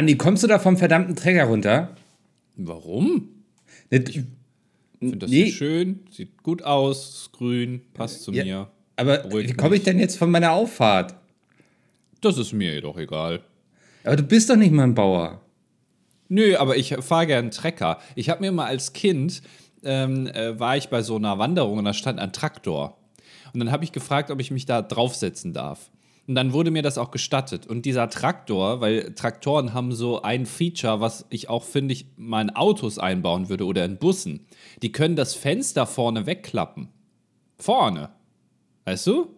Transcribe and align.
Andi, 0.00 0.16
kommst 0.16 0.42
du 0.42 0.46
da 0.46 0.58
vom 0.58 0.78
verdammten 0.78 1.14
Träger 1.14 1.44
runter? 1.44 1.94
Warum? 2.56 3.28
Ne, 3.90 3.98
Ich 4.08 4.22
finde 4.98 5.18
das 5.18 5.30
Nee. 5.30 5.50
schön, 5.50 6.00
sieht 6.10 6.42
gut 6.42 6.62
aus, 6.62 7.10
ist 7.24 7.32
grün, 7.32 7.82
passt 7.92 8.22
zu 8.22 8.32
Ja. 8.32 8.44
mir. 8.44 8.70
Aber 8.96 9.18
Beruhigt 9.18 9.50
wie 9.50 9.54
komme 9.54 9.76
ich 9.76 9.82
denn 9.82 9.98
jetzt 9.98 10.16
von 10.16 10.30
meiner 10.30 10.52
Auffahrt? 10.52 11.16
Das 12.22 12.38
ist 12.38 12.54
mir 12.54 12.72
jedoch 12.72 12.96
egal. 12.96 13.42
Aber 14.04 14.16
du 14.16 14.22
bist 14.22 14.48
doch 14.48 14.56
nicht 14.56 14.72
mal 14.72 14.84
ein 14.84 14.94
Bauer. 14.94 15.42
Nö, 16.30 16.56
aber 16.56 16.78
ich 16.78 16.94
fahre 17.00 17.26
gern 17.26 17.50
Trecker. 17.50 17.98
Ich 18.14 18.30
habe 18.30 18.40
mir 18.40 18.52
mal 18.52 18.64
als 18.68 18.94
Kind, 18.94 19.42
ähm, 19.84 20.28
äh, 20.28 20.58
war 20.58 20.78
ich 20.78 20.88
bei 20.88 21.02
so 21.02 21.16
einer 21.16 21.36
Wanderung 21.38 21.76
und 21.76 21.84
da 21.84 21.92
stand 21.92 22.20
ein 22.20 22.32
Traktor. 22.32 22.96
Und 23.52 23.60
dann 23.60 23.70
habe 23.70 23.84
ich 23.84 23.92
gefragt, 23.92 24.30
ob 24.30 24.40
ich 24.40 24.50
mich 24.50 24.64
da 24.64 24.80
draufsetzen 24.80 25.52
darf. 25.52 25.90
Und 26.30 26.36
dann 26.36 26.52
wurde 26.52 26.70
mir 26.70 26.82
das 26.82 26.96
auch 26.96 27.10
gestattet. 27.10 27.66
Und 27.66 27.86
dieser 27.86 28.08
Traktor, 28.08 28.80
weil 28.80 29.14
Traktoren 29.16 29.74
haben 29.74 29.90
so 29.90 30.22
ein 30.22 30.46
Feature, 30.46 31.00
was 31.00 31.26
ich 31.28 31.48
auch, 31.48 31.64
finde 31.64 31.92
ich, 31.92 32.06
mal 32.16 32.40
in 32.40 32.50
Autos 32.50 33.00
einbauen 33.00 33.48
würde 33.48 33.66
oder 33.66 33.84
in 33.84 33.96
Bussen. 33.96 34.46
Die 34.80 34.92
können 34.92 35.16
das 35.16 35.34
Fenster 35.34 35.88
vorne 35.88 36.26
wegklappen. 36.26 36.86
Vorne. 37.58 38.10
Weißt 38.84 39.08
du? 39.08 39.34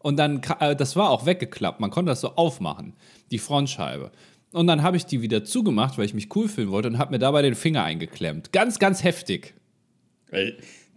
Und 0.00 0.18
dann, 0.18 0.42
äh, 0.60 0.76
das 0.76 0.96
war 0.96 1.08
auch 1.08 1.24
weggeklappt. 1.24 1.80
Man 1.80 1.88
konnte 1.88 2.10
das 2.10 2.20
so 2.20 2.36
aufmachen, 2.36 2.92
die 3.30 3.38
Frontscheibe. 3.38 4.12
Und 4.52 4.66
dann 4.66 4.82
habe 4.82 4.98
ich 4.98 5.06
die 5.06 5.22
wieder 5.22 5.44
zugemacht, 5.44 5.96
weil 5.96 6.04
ich 6.04 6.12
mich 6.12 6.36
cool 6.36 6.46
fühlen 6.46 6.70
wollte 6.70 6.88
und 6.88 6.98
habe 6.98 7.12
mir 7.12 7.18
dabei 7.18 7.40
den 7.40 7.54
Finger 7.54 7.84
eingeklemmt. 7.84 8.52
Ganz, 8.52 8.78
ganz 8.78 9.02
heftig. 9.02 9.54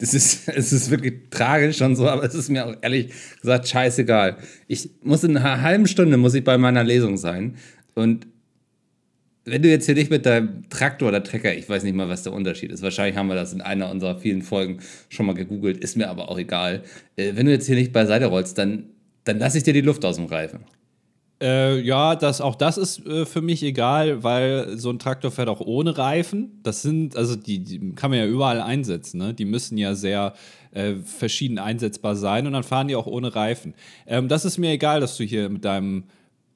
Das 0.01 0.15
ist, 0.15 0.47
es 0.53 0.73
ist 0.73 0.89
wirklich 0.89 1.29
tragisch 1.29 1.81
und 1.81 1.95
so, 1.95 2.09
aber 2.09 2.23
es 2.23 2.33
ist 2.33 2.49
mir 2.49 2.65
auch 2.65 2.75
ehrlich 2.81 3.13
gesagt 3.39 3.67
scheißegal. 3.67 4.37
Ich 4.67 4.89
muss 5.03 5.23
in 5.23 5.37
einer 5.37 5.61
halben 5.61 5.87
Stunde 5.87 6.17
muss 6.17 6.33
ich 6.33 6.43
bei 6.43 6.57
meiner 6.57 6.83
Lesung 6.83 7.17
sein. 7.17 7.55
Und 7.93 8.27
wenn 9.45 9.61
du 9.61 9.69
jetzt 9.69 9.85
hier 9.85 9.95
nicht 9.95 10.11
mit 10.11 10.25
deinem 10.25 10.69
Traktor 10.69 11.09
oder 11.09 11.23
Trecker, 11.23 11.53
ich 11.53 11.69
weiß 11.69 11.83
nicht 11.83 11.95
mal, 11.95 12.09
was 12.09 12.23
der 12.23 12.33
Unterschied 12.33 12.71
ist. 12.71 12.83
Wahrscheinlich 12.83 13.15
haben 13.15 13.27
wir 13.27 13.35
das 13.35 13.53
in 13.53 13.61
einer 13.61 13.89
unserer 13.89 14.17
vielen 14.17 14.41
Folgen 14.41 14.79
schon 15.09 15.25
mal 15.25 15.33
gegoogelt, 15.33 15.77
ist 15.77 15.97
mir 15.97 16.09
aber 16.09 16.29
auch 16.29 16.37
egal. 16.37 16.83
Äh, 17.15 17.35
wenn 17.35 17.45
du 17.45 17.51
jetzt 17.51 17.67
hier 17.67 17.75
nicht 17.75 17.93
beiseite 17.93 18.25
rollst, 18.25 18.57
dann, 18.57 18.89
dann 19.23 19.39
lasse 19.39 19.57
ich 19.57 19.63
dir 19.63 19.73
die 19.73 19.81
Luft 19.81 20.03
aus 20.05 20.17
dem 20.17 20.25
Reifen. 20.25 20.61
Äh, 21.41 21.81
ja, 21.81 22.15
das, 22.15 22.39
auch 22.39 22.55
das 22.55 22.77
ist 22.77 23.05
äh, 23.05 23.25
für 23.25 23.41
mich 23.41 23.63
egal, 23.63 24.23
weil 24.23 24.77
so 24.77 24.91
ein 24.91 24.99
Traktor 24.99 25.31
fährt 25.31 25.49
auch 25.49 25.59
ohne 25.59 25.97
Reifen. 25.97 26.59
Das 26.61 26.83
sind, 26.83 27.15
also 27.15 27.35
die, 27.35 27.59
die 27.59 27.93
kann 27.93 28.11
man 28.11 28.19
ja 28.19 28.27
überall 28.27 28.61
einsetzen, 28.61 29.17
ne? 29.17 29.33
Die 29.33 29.45
müssen 29.45 29.77
ja 29.77 29.95
sehr 29.95 30.33
äh, 30.71 30.95
verschieden 30.97 31.57
einsetzbar 31.57 32.15
sein 32.15 32.45
und 32.45 32.53
dann 32.53 32.63
fahren 32.63 32.87
die 32.87 32.95
auch 32.95 33.07
ohne 33.07 33.35
Reifen. 33.35 33.73
Ähm, 34.05 34.27
das 34.27 34.45
ist 34.45 34.59
mir 34.59 34.71
egal, 34.71 34.99
dass 34.99 35.17
du 35.17 35.23
hier 35.23 35.49
mit 35.49 35.65
deinem 35.65 36.03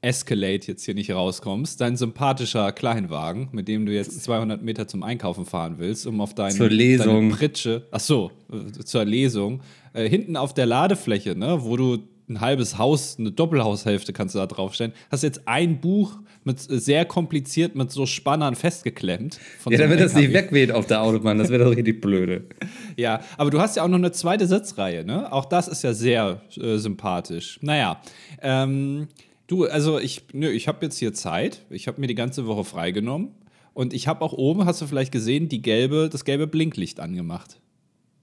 Escalade 0.05 0.67
jetzt 0.67 0.85
hier 0.85 0.93
nicht 0.93 1.11
rauskommst. 1.11 1.81
Dein 1.81 1.97
sympathischer 1.97 2.71
Kleinwagen, 2.71 3.49
mit 3.51 3.67
dem 3.67 3.87
du 3.87 3.91
jetzt 3.91 4.23
200 4.23 4.61
Meter 4.61 4.87
zum 4.87 5.01
Einkaufen 5.01 5.45
fahren 5.45 5.75
willst, 5.79 6.05
um 6.05 6.21
auf 6.21 6.35
deine, 6.35 6.53
Zur 6.53 6.69
Lesung. 6.69 7.29
deine 7.29 7.35
Pritsche, 7.35 7.87
ach 7.91 7.99
so, 7.99 8.31
äh, 8.51 8.83
zur 8.83 9.03
Lesung, 9.03 9.61
äh, 9.93 10.07
hinten 10.07 10.37
auf 10.37 10.53
der 10.53 10.67
Ladefläche, 10.67 11.35
ne, 11.35 11.57
wo 11.63 11.75
du 11.75 11.97
ein 12.27 12.41
halbes 12.41 12.77
Haus, 12.77 13.17
eine 13.19 13.31
Doppelhaushälfte 13.31 14.13
kannst 14.13 14.35
du 14.35 14.39
da 14.39 14.47
draufstellen, 14.47 14.93
hast 15.11 15.23
jetzt 15.23 15.47
ein 15.47 15.79
Buch 15.79 16.19
mit 16.43 16.69
äh, 16.69 16.79
sehr 16.79 17.05
kompliziert 17.05 17.75
mit 17.75 17.91
so 17.91 18.05
Spannern 18.05 18.55
festgeklemmt. 18.55 19.39
von 19.59 19.73
Ja, 19.73 19.79
damit 19.79 19.99
das 19.99 20.13
nicht 20.13 20.33
wegweht 20.33 20.71
auf 20.71 20.87
der 20.87 21.01
Autobahn, 21.01 21.37
das 21.37 21.49
wäre 21.49 21.63
doch 21.63 21.75
richtig 21.75 22.01
blöde. 22.01 22.45
Ja, 22.97 23.19
aber 23.37 23.51
du 23.51 23.59
hast 23.59 23.75
ja 23.75 23.83
auch 23.83 23.89
noch 23.89 23.97
eine 23.97 24.13
zweite 24.13 24.47
Sitzreihe, 24.47 25.03
ne? 25.03 25.29
Auch 25.33 25.43
das 25.43 25.67
ist 25.67 25.83
ja 25.83 25.93
sehr 25.93 26.41
äh, 26.55 26.77
sympathisch. 26.77 27.59
Naja, 27.61 27.99
ähm, 28.41 29.09
du, 29.47 29.65
also 29.65 29.99
ich, 29.99 30.23
nö, 30.31 30.49
ich 30.49 30.69
habe 30.69 30.85
jetzt 30.85 30.97
hier 30.97 31.13
Zeit. 31.13 31.61
Ich 31.69 31.89
habe 31.89 31.99
mir 31.99 32.07
die 32.07 32.15
ganze 32.15 32.47
Woche 32.47 32.63
freigenommen. 32.63 33.31
Und 33.73 33.93
ich 33.93 34.07
habe 34.07 34.21
auch 34.23 34.31
oben, 34.31 34.65
hast 34.65 34.81
du 34.81 34.87
vielleicht 34.87 35.11
gesehen, 35.11 35.49
die 35.49 35.61
gelbe, 35.61 36.07
das 36.09 36.23
gelbe 36.23 36.47
Blinklicht 36.47 37.01
angemacht. 37.01 37.59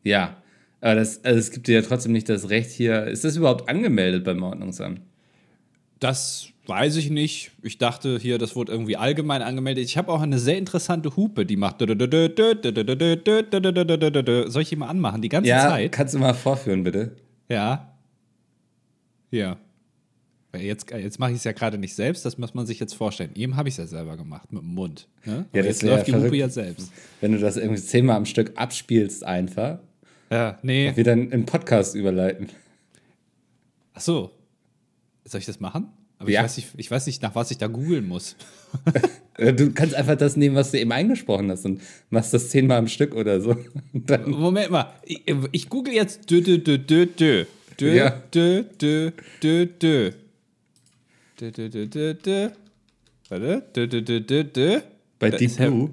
Ja, 0.03 0.43
aber 0.83 0.97
das, 0.97 1.25
also 1.25 1.39
es 1.39 1.51
gibt 1.51 1.67
dir 1.69 1.77
ja 1.77 1.83
trotzdem 1.83 2.13
nicht 2.13 2.29
das 2.29 2.51
Recht 2.51 2.71
hier. 2.71 3.07
Ist 3.07 3.25
das 3.25 3.37
überhaupt 3.37 3.69
angemeldet 3.71 4.25
beim 4.25 4.43
Ordnungsamt? 4.43 5.01
Das 6.01 6.49
weiß 6.67 6.97
ich 6.97 7.09
nicht. 7.11 7.53
Ich 7.63 7.79
dachte 7.79 8.19
hier, 8.19 8.37
das 8.39 8.55
wurde 8.57 8.73
irgendwie 8.73 8.97
allgemein 8.97 9.41
angemeldet. 9.43 9.85
Ich 9.85 9.97
habe 9.97 10.13
auch 10.13 10.21
eine 10.21 10.39
sehr 10.39 10.59
interessante 10.59 11.17
Hupe, 11.17 11.47
die 11.47 11.57
macht. 11.57 11.79
Soll 11.81 11.91
ich 14.63 14.69
die 14.69 14.77
mal 14.77 14.89
anmachen? 14.89 15.23
Die 15.23 15.29
ganze 15.29 15.49
Ja, 15.49 15.69
Zeit? 15.71 15.93
kannst 15.93 16.15
du 16.15 16.19
mal 16.19 16.35
vorführen, 16.35 16.83
bitte? 16.85 17.13
Ja. 17.49 17.95
Ja. 19.31 19.57
Jetzt, 20.55 20.91
jetzt 20.91 21.19
mache 21.19 21.31
ich 21.31 21.39
es 21.39 21.45
ja 21.45 21.53
gerade 21.53 21.79
nicht 21.79 21.95
selbst, 21.95 22.27
das 22.27 22.37
muss 22.37 22.53
man 22.53 22.67
sich 22.67 22.79
jetzt 22.79 22.93
vorstellen. 22.95 23.31
Eben 23.35 23.57
habe 23.57 23.71
ich 23.71 23.75
es 23.75 23.79
ja 23.79 23.87
selber 23.87 24.19
gemacht, 24.19 24.53
mit 24.53 24.61
dem 24.63 24.75
Mund. 24.75 25.09
Ne? 25.25 25.47
Ja, 25.55 25.63
jetzt 25.63 25.83
läuft 25.83 26.09
die 26.09 26.13
Hupe 26.13 26.21
verrückt. 26.25 26.37
ja 26.37 26.49
selbst. 26.51 26.93
Wenn 27.23 27.33
du 27.33 27.39
das 27.39 27.57
irgendwie 27.57 27.81
zehnmal 27.81 28.17
am 28.17 28.27
Stück 28.27 28.53
abspielst, 28.57 29.25
einfach, 29.25 29.79
Ja, 30.33 30.59
nee. 30.63 30.93
wir 30.95 31.05
dann 31.05 31.31
im 31.31 31.45
Podcast 31.47 31.95
überleiten. 31.95 32.49
Ach 33.95 34.01
so. 34.01 34.31
Soll 35.25 35.41
ich 35.41 35.47
das 35.47 35.61
machen? 35.61 35.89
Aber 36.19 36.31
Ja. 36.31 36.41
ich, 36.41 36.45
weiß 36.45 36.57
nicht, 36.57 36.69
ich 36.77 36.91
weiß 36.91 37.07
nicht, 37.07 37.23
nach 37.23 37.35
was 37.35 37.51
ich 37.51 37.59
da 37.59 37.67
googeln 37.69 38.07
muss. 38.09 38.37
Du 39.39 39.73
kannst 39.73 39.95
einfach 39.95 40.17
das 40.17 40.37
nehmen, 40.37 40.55
was 40.57 40.73
du 40.73 40.79
eben 40.79 40.93
eingesprochen 40.93 41.51
hast 41.51 41.65
und 41.65 41.81
machst 42.11 42.35
das 42.35 42.51
zehnmal 42.51 42.77
am 42.79 42.87
Stück 42.87 43.15
oder 43.15 43.41
so. 43.41 43.57
Moment 44.27 44.71
mal. 44.71 44.93
Ich, 45.05 45.23
ich 45.53 45.69
google 45.71 45.95
jetzt 45.95 46.31
dö, 46.31 46.43
dö, 46.43 46.59
dö, 46.59 46.77
dö, 46.79 47.07
dö. 47.07 47.45
Dö, 47.81 47.95
Ja. 47.95 48.11
dö, 48.31 48.63
dö, 48.79 49.11
dö, 49.43 49.67
dö. 49.67 50.11
Dö, 51.41 51.51
dö, 51.51 51.69
dö, 51.71 51.87
dö, 51.87 52.15
dö. 52.15 52.51
Warte. 53.31 53.63
Dö, 53.75 53.87
dö, 53.89 54.03
dö, 54.03 54.21
dö, 54.21 54.45
dö. 54.45 54.81
bei 55.19 55.31
Deep 55.31 55.57
Blue. 55.57 55.91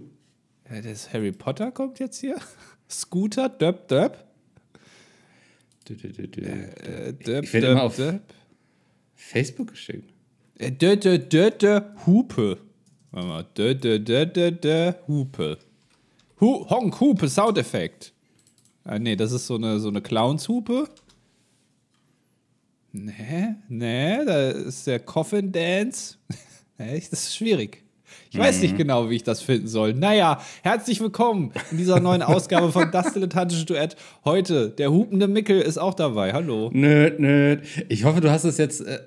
Das 0.83 1.13
Harry 1.13 1.31
Potter 1.31 1.71
kommt 1.71 1.99
jetzt 1.99 2.19
hier. 2.19 2.35
Scooter, 2.89 3.47
döp, 3.47 3.87
döp. 3.87 4.17
Ich 5.89 6.03
werd 6.03 7.27
döp, 7.27 7.53
immer 7.53 7.83
auf-. 7.83 8.01
Facebook 9.15 9.71
geschickt. 9.71 10.13
Äh, 10.57 10.71
Dö, 10.71 10.95
dö, 10.97 11.17
dö, 11.17 11.51
dö, 11.51 11.81
Hupe. 12.05 12.57
Warte 13.11 13.27
mal. 13.27 13.45
Dö, 13.57 13.75
dö, 13.75 13.99
dö, 13.99 14.25
dö, 14.25 14.51
dö, 14.51 14.93
Hupe. 15.07 15.57
Hu 16.39 16.69
Honk, 16.69 16.99
Hupe, 16.99 17.27
Soundeffekt. 17.27 18.13
Ah, 18.83 18.99
nee, 18.99 19.15
das 19.15 19.31
ist 19.31 19.47
so 19.47 19.55
eine, 19.55 19.79
so 19.79 19.89
eine 19.89 20.01
Clownshupe. 20.01 20.87
Nee, 22.91 23.55
nee, 23.67 24.25
da 24.25 24.49
ist 24.49 24.87
der 24.87 24.99
Coffin 24.99 25.51
Dance. 25.51 26.15
Echt, 26.77 27.11
das 27.11 27.23
ist 27.23 27.35
schwierig. 27.35 27.83
Ich 28.31 28.37
weiß 28.37 28.61
nicht 28.61 28.77
genau, 28.77 29.09
wie 29.09 29.15
ich 29.15 29.23
das 29.23 29.41
finden 29.41 29.67
soll. 29.67 29.93
Naja, 29.93 30.39
herzlich 30.63 30.99
willkommen 31.01 31.51
in 31.71 31.77
dieser 31.77 31.99
neuen 31.99 32.21
Ausgabe 32.21 32.71
von 32.71 32.91
Das 32.91 33.13
Dilettantische 33.13 33.65
Duett. 33.65 33.95
Heute, 34.25 34.69
der 34.69 34.91
hupende 34.91 35.27
Mickel 35.27 35.61
ist 35.61 35.77
auch 35.77 35.93
dabei. 35.93 36.33
Hallo. 36.33 36.69
Nö, 36.73 37.11
nö. 37.17 37.57
Ich 37.87 38.03
hoffe, 38.03 38.21
du 38.21 38.29
hast 38.31 38.43
es 38.43 38.57
jetzt. 38.57 38.81
Äh, 38.81 38.99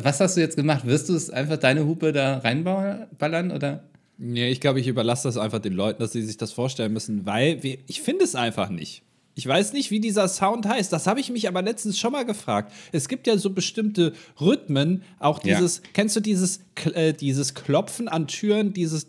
was 0.00 0.20
hast 0.20 0.36
du 0.36 0.40
jetzt 0.40 0.56
gemacht? 0.56 0.86
Wirst 0.86 1.08
du 1.08 1.14
es 1.14 1.30
einfach 1.30 1.56
deine 1.56 1.86
Hupe 1.86 2.12
da 2.12 2.38
reinballern 2.38 3.50
oder? 3.50 3.84
Nee, 4.16 4.48
ich 4.48 4.60
glaube, 4.60 4.80
ich 4.80 4.88
überlasse 4.88 5.28
das 5.28 5.36
einfach 5.36 5.60
den 5.60 5.74
Leuten, 5.74 6.00
dass 6.00 6.12
sie 6.12 6.22
sich 6.22 6.36
das 6.36 6.52
vorstellen 6.52 6.92
müssen, 6.92 7.24
weil 7.24 7.62
wir, 7.62 7.78
ich 7.86 8.02
finde 8.02 8.24
es 8.24 8.34
einfach 8.34 8.68
nicht. 8.68 9.02
Ich 9.38 9.46
weiß 9.46 9.72
nicht, 9.72 9.92
wie 9.92 10.00
dieser 10.00 10.26
Sound 10.26 10.66
heißt. 10.66 10.92
Das 10.92 11.06
habe 11.06 11.20
ich 11.20 11.30
mich 11.30 11.46
aber 11.46 11.62
letztens 11.62 11.96
schon 11.96 12.10
mal 12.10 12.24
gefragt. 12.24 12.72
Es 12.90 13.06
gibt 13.06 13.28
ja 13.28 13.38
so 13.38 13.50
bestimmte 13.50 14.12
Rhythmen, 14.40 15.04
auch 15.20 15.44
Ja. 15.44 15.54
dieses, 15.54 15.80
kennst 15.92 16.16
du 16.16 16.20
dieses, 16.20 16.58
äh, 16.92 17.12
dieses 17.12 17.54
Klopfen 17.54 18.08
an 18.08 18.26
Türen, 18.26 18.72
dieses 18.72 19.06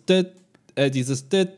äh, 0.75 0.91
dieses 0.91 1.27
Kennst 1.29 1.57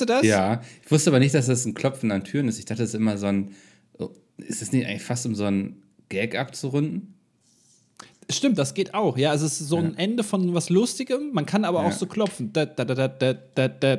du 0.00 0.06
das? 0.06 0.24
Ja. 0.24 0.62
Ich 0.82 0.90
wusste 0.90 1.10
aber 1.10 1.18
nicht, 1.18 1.34
dass 1.34 1.44
das 1.46 1.66
ein 1.66 1.74
Klopfen 1.74 2.10
an 2.10 2.24
Türen 2.24 2.48
ist. 2.48 2.58
Ich 2.58 2.64
dachte, 2.64 2.80
das 2.84 2.88
ist 2.88 2.94
immer 2.94 3.18
so 3.18 3.26
ein. 3.26 3.50
oh, 3.98 4.08
Ist 4.38 4.62
das 4.62 4.72
nicht 4.72 4.86
eigentlich 4.86 5.02
fast 5.02 5.26
um 5.26 5.34
so 5.34 5.44
ein 5.44 5.82
Gag 6.08 6.38
abzurunden? 6.38 7.12
Stimmt, 8.30 8.56
das 8.58 8.72
geht 8.72 8.94
auch. 8.94 9.18
Ja, 9.18 9.34
es 9.34 9.42
ist 9.42 9.58
so 9.58 9.76
ein 9.76 9.94
Ende 9.98 10.24
von 10.24 10.54
was 10.54 10.70
Lustigem. 10.70 11.32
Man 11.34 11.44
kann 11.44 11.66
aber 11.66 11.82
Ja. 11.82 11.88
auch 11.88 11.92
so 11.92 12.06
klopfen. 12.06 12.54
Da, 12.54 12.64
da, 12.64 12.86
da, 12.86 12.94
da, 12.94 13.08
da, 13.08 13.34
da, 13.54 13.68
da. 13.68 13.98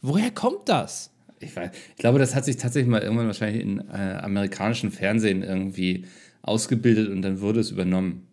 Woher 0.00 0.30
kommt 0.30 0.70
das? 0.70 1.10
Ich, 1.40 1.54
weiß, 1.54 1.70
ich 1.90 1.96
glaube, 1.96 2.18
das 2.18 2.34
hat 2.34 2.44
sich 2.44 2.56
tatsächlich 2.56 2.90
mal 2.90 3.02
irgendwann 3.02 3.26
wahrscheinlich 3.26 3.62
in 3.62 3.78
äh, 3.88 4.18
amerikanischen 4.22 4.90
Fernsehen 4.90 5.42
irgendwie 5.42 6.04
ausgebildet 6.42 7.08
und 7.10 7.22
dann 7.22 7.40
wurde 7.40 7.60
es 7.60 7.70
übernommen. 7.70 8.26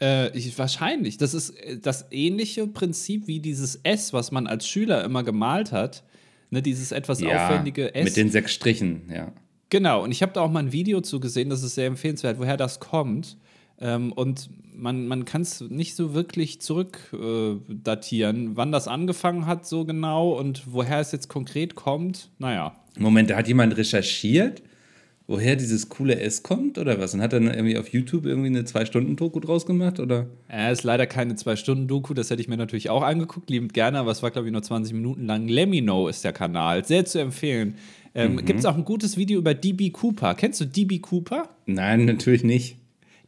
Äh, 0.00 0.36
ich, 0.36 0.56
wahrscheinlich. 0.58 1.16
Das 1.16 1.34
ist 1.34 1.50
äh, 1.50 1.78
das 1.78 2.06
ähnliche 2.10 2.66
Prinzip 2.66 3.26
wie 3.26 3.40
dieses 3.40 3.80
S, 3.82 4.12
was 4.12 4.30
man 4.30 4.46
als 4.46 4.66
Schüler 4.68 5.04
immer 5.04 5.22
gemalt 5.22 5.72
hat. 5.72 6.04
Ne, 6.50 6.62
dieses 6.62 6.92
etwas 6.92 7.22
aufwendige 7.22 7.94
S. 7.94 8.04
mit 8.04 8.16
den 8.16 8.30
sechs 8.30 8.54
Strichen, 8.54 9.02
ja. 9.14 9.32
genau, 9.68 10.02
und 10.02 10.12
ich 10.12 10.22
habe 10.22 10.32
da 10.32 10.40
auch 10.40 10.50
mal 10.50 10.60
ein 10.60 10.72
Video 10.72 11.02
zu 11.02 11.20
gesehen, 11.20 11.50
das 11.50 11.62
ist 11.62 11.74
sehr 11.74 11.88
empfehlenswert, 11.88 12.38
woher 12.38 12.56
das 12.56 12.80
kommt. 12.80 13.36
Ähm, 13.80 14.12
und 14.12 14.50
man, 14.74 15.08
man 15.08 15.24
kann 15.24 15.42
es 15.42 15.60
nicht 15.60 15.96
so 15.96 16.14
wirklich 16.14 16.60
zurückdatieren, 16.60 18.52
äh, 18.52 18.56
wann 18.56 18.72
das 18.72 18.88
angefangen 18.88 19.46
hat, 19.46 19.66
so 19.66 19.84
genau 19.84 20.32
und 20.38 20.62
woher 20.72 21.00
es 21.00 21.12
jetzt 21.12 21.28
konkret 21.28 21.74
kommt. 21.74 22.30
Naja. 22.38 22.76
Moment, 22.96 23.30
da 23.30 23.36
hat 23.36 23.48
jemand 23.48 23.76
recherchiert 23.76 24.62
woher 25.28 25.56
dieses 25.56 25.90
coole 25.90 26.18
S 26.18 26.42
kommt 26.42 26.78
oder 26.78 26.98
was? 26.98 27.14
Und 27.14 27.20
hat 27.20 27.32
er 27.34 27.40
dann 27.40 27.54
irgendwie 27.54 27.78
auf 27.78 27.88
YouTube 27.90 28.24
irgendwie 28.24 28.48
eine 28.48 28.64
Zwei-Stunden-Doku 28.64 29.38
draus 29.38 29.66
gemacht 29.66 30.00
oder? 30.00 30.26
Er 30.48 30.72
ist 30.72 30.82
leider 30.82 31.06
keine 31.06 31.36
Zwei-Stunden-Doku, 31.36 32.14
das 32.14 32.30
hätte 32.30 32.40
ich 32.40 32.48
mir 32.48 32.56
natürlich 32.56 32.90
auch 32.90 33.02
angeguckt, 33.02 33.50
liebend 33.50 33.74
gerne, 33.74 33.98
aber 33.98 34.10
es 34.10 34.22
war, 34.22 34.30
glaube 34.30 34.48
ich, 34.48 34.52
nur 34.52 34.62
20 34.62 34.94
Minuten 34.94 35.26
lang. 35.26 35.46
Lemino 35.46 36.08
ist 36.08 36.24
der 36.24 36.32
Kanal, 36.32 36.84
sehr 36.84 37.04
zu 37.04 37.20
empfehlen. 37.20 37.74
Ähm, 38.14 38.32
mhm. 38.32 38.44
Gibt 38.46 38.58
es 38.58 38.64
auch 38.64 38.76
ein 38.76 38.86
gutes 38.86 39.18
Video 39.18 39.38
über 39.38 39.52
DB 39.52 39.90
Cooper. 39.90 40.34
Kennst 40.34 40.62
du 40.62 40.64
DB 40.64 40.98
Cooper? 40.98 41.50
Nein, 41.66 42.06
natürlich 42.06 42.42
nicht. 42.42 42.78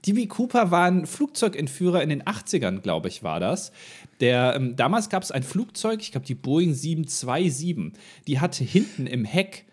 DB 0.07 0.27
Cooper 0.27 0.71
war 0.71 0.87
ein 0.87 1.07
Flugzeugentführer 1.07 2.03
in 2.03 2.09
den 2.09 2.23
80ern, 2.23 2.81
glaube 2.81 3.09
ich, 3.09 3.23
war 3.23 3.41
das. 3.41 3.73
Der, 4.21 4.55
ähm, 4.57 4.77
damals 4.77 5.09
gab 5.09 5.23
es 5.23 5.31
ein 5.31 5.43
Flugzeug, 5.43 6.01
ich 6.01 6.13
glaube 6.13 6.27
die 6.27 6.35
Boeing 6.35 6.75
727, 6.75 7.93
die 8.27 8.41
hatte 8.41 8.65
hinten 8.65 9.07
im 9.07 9.25
Heck 9.25 9.65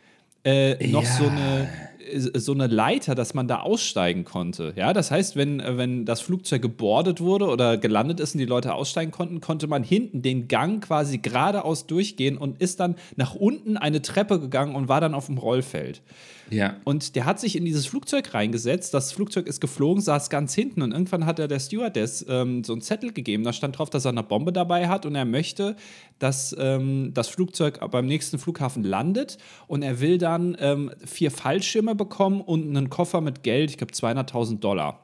äh, 0.43 0.87
noch 0.87 1.03
ja. 1.03 1.09
so 1.09 1.27
eine 1.27 1.69
so 2.15 2.53
eine 2.53 2.67
Leiter, 2.67 3.15
dass 3.15 3.33
man 3.33 3.47
da 3.47 3.59
aussteigen 3.59 4.23
konnte. 4.23 4.73
Ja, 4.75 4.93
das 4.93 5.11
heißt, 5.11 5.35
wenn, 5.35 5.61
wenn 5.65 6.05
das 6.05 6.21
Flugzeug 6.21 6.61
gebordet 6.61 7.19
wurde 7.21 7.47
oder 7.47 7.77
gelandet 7.77 8.19
ist 8.19 8.35
und 8.35 8.39
die 8.39 8.45
Leute 8.45 8.73
aussteigen 8.73 9.11
konnten, 9.11 9.41
konnte 9.41 9.67
man 9.67 9.83
hinten 9.83 10.21
den 10.21 10.47
Gang 10.47 10.83
quasi 10.83 11.17
geradeaus 11.17 11.85
durchgehen 11.87 12.37
und 12.37 12.61
ist 12.61 12.79
dann 12.79 12.95
nach 13.15 13.35
unten 13.35 13.77
eine 13.77 14.01
Treppe 14.01 14.39
gegangen 14.39 14.75
und 14.75 14.87
war 14.87 15.01
dann 15.01 15.13
auf 15.13 15.25
dem 15.25 15.37
Rollfeld. 15.37 16.01
Ja. 16.49 16.77
Und 16.83 17.15
der 17.15 17.25
hat 17.25 17.39
sich 17.39 17.55
in 17.55 17.65
dieses 17.65 17.85
Flugzeug 17.85 18.33
reingesetzt. 18.33 18.93
Das 18.93 19.11
Flugzeug 19.11 19.47
ist 19.47 19.61
geflogen, 19.61 20.01
saß 20.01 20.29
ganz 20.29 20.53
hinten. 20.53 20.81
Und 20.81 20.91
irgendwann 20.91 21.25
hat 21.25 21.39
er 21.39 21.47
der 21.47 21.59
Stewardess 21.59 22.25
ähm, 22.27 22.63
so 22.63 22.73
einen 22.73 22.81
Zettel 22.81 23.11
gegeben. 23.11 23.43
Da 23.43 23.53
stand 23.53 23.77
drauf, 23.77 23.89
dass 23.89 24.05
er 24.05 24.11
eine 24.11 24.23
Bombe 24.23 24.53
dabei 24.53 24.87
hat 24.87 25.05
und 25.05 25.15
er 25.15 25.25
möchte, 25.25 25.75
dass 26.19 26.55
ähm, 26.57 27.11
das 27.13 27.27
Flugzeug 27.27 27.79
beim 27.91 28.05
nächsten 28.05 28.37
Flughafen 28.37 28.83
landet. 28.83 29.37
Und 29.67 29.81
er 29.83 29.99
will 29.99 30.17
dann 30.17 30.55
ähm, 30.59 30.91
vier 31.05 31.31
Fallschirme 31.31 31.95
bekommen 31.95 32.41
und 32.41 32.75
einen 32.75 32.89
Koffer 32.89 33.21
mit 33.21 33.43
Geld, 33.43 33.71
ich 33.71 33.77
glaube 33.77 33.93
200.000 33.93 34.59
Dollar. 34.59 35.03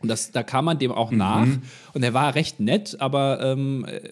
Und 0.00 0.08
das, 0.08 0.32
da 0.32 0.42
kam 0.42 0.64
man 0.64 0.78
dem 0.78 0.90
auch 0.90 1.10
mhm. 1.12 1.18
nach. 1.18 1.48
Und 1.94 2.02
er 2.02 2.12
war 2.12 2.34
recht 2.34 2.58
nett, 2.60 2.96
aber 3.00 3.40
ähm, 3.40 3.86
äh, 3.86 4.10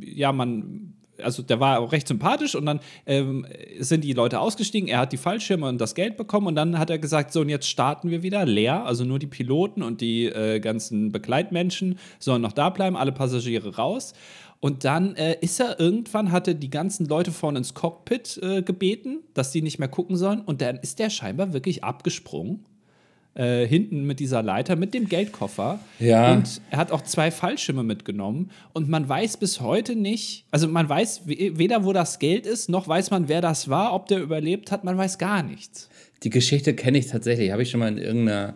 ja, 0.00 0.32
man 0.32 0.94
also 1.22 1.42
der 1.42 1.60
war 1.60 1.80
auch 1.80 1.92
recht 1.92 2.08
sympathisch 2.08 2.54
und 2.54 2.66
dann 2.66 2.80
ähm, 3.06 3.46
sind 3.78 4.04
die 4.04 4.12
Leute 4.12 4.40
ausgestiegen, 4.40 4.88
er 4.88 5.00
hat 5.00 5.12
die 5.12 5.16
Fallschirme 5.16 5.66
und 5.66 5.78
das 5.78 5.94
Geld 5.94 6.16
bekommen 6.16 6.46
und 6.46 6.54
dann 6.54 6.78
hat 6.78 6.90
er 6.90 6.98
gesagt, 6.98 7.32
so 7.32 7.40
und 7.40 7.48
jetzt 7.48 7.68
starten 7.68 8.10
wir 8.10 8.22
wieder 8.22 8.44
leer, 8.44 8.84
also 8.84 9.04
nur 9.04 9.18
die 9.18 9.26
Piloten 9.26 9.82
und 9.82 10.00
die 10.00 10.26
äh, 10.26 10.60
ganzen 10.60 11.12
Begleitmenschen 11.12 11.98
sollen 12.18 12.42
noch 12.42 12.52
da 12.52 12.70
bleiben, 12.70 12.96
alle 12.96 13.12
Passagiere 13.12 13.76
raus. 13.76 14.14
Und 14.60 14.84
dann 14.84 15.14
äh, 15.14 15.36
ist 15.40 15.60
er 15.60 15.78
irgendwann, 15.78 16.32
hatte 16.32 16.56
die 16.56 16.70
ganzen 16.70 17.06
Leute 17.06 17.30
vorne 17.30 17.58
ins 17.58 17.74
Cockpit 17.74 18.40
äh, 18.42 18.62
gebeten, 18.62 19.20
dass 19.34 19.52
die 19.52 19.62
nicht 19.62 19.78
mehr 19.78 19.86
gucken 19.86 20.16
sollen. 20.16 20.40
Und 20.40 20.60
dann 20.60 20.78
ist 20.78 20.98
der 20.98 21.10
scheinbar 21.10 21.52
wirklich 21.52 21.84
abgesprungen 21.84 22.64
äh, 23.34 23.66
hinten 23.66 24.04
mit 24.04 24.20
dieser 24.20 24.42
Leiter, 24.42 24.76
mit 24.76 24.94
dem 24.94 25.08
Geldkoffer. 25.08 25.78
Ja. 25.98 26.32
Und 26.32 26.60
er 26.70 26.78
hat 26.78 26.90
auch 26.90 27.02
zwei 27.02 27.30
Fallschirme 27.30 27.82
mitgenommen. 27.82 28.50
Und 28.72 28.88
man 28.88 29.08
weiß 29.08 29.36
bis 29.36 29.60
heute 29.60 29.94
nicht, 29.94 30.44
also 30.50 30.68
man 30.68 30.88
weiß 30.88 31.22
weder, 31.26 31.84
wo 31.84 31.92
das 31.92 32.18
Geld 32.18 32.46
ist, 32.46 32.68
noch 32.68 32.88
weiß 32.88 33.10
man, 33.10 33.28
wer 33.28 33.40
das 33.40 33.68
war, 33.68 33.94
ob 33.94 34.06
der 34.08 34.20
überlebt 34.20 34.72
hat, 34.72 34.84
man 34.84 34.98
weiß 34.98 35.18
gar 35.18 35.42
nichts. 35.42 35.88
Die 36.24 36.30
Geschichte 36.30 36.74
kenne 36.74 36.98
ich 36.98 37.06
tatsächlich, 37.06 37.52
habe 37.52 37.62
ich 37.62 37.70
schon 37.70 37.80
mal 37.80 37.88
in 37.88 37.98
irgendeiner 37.98 38.54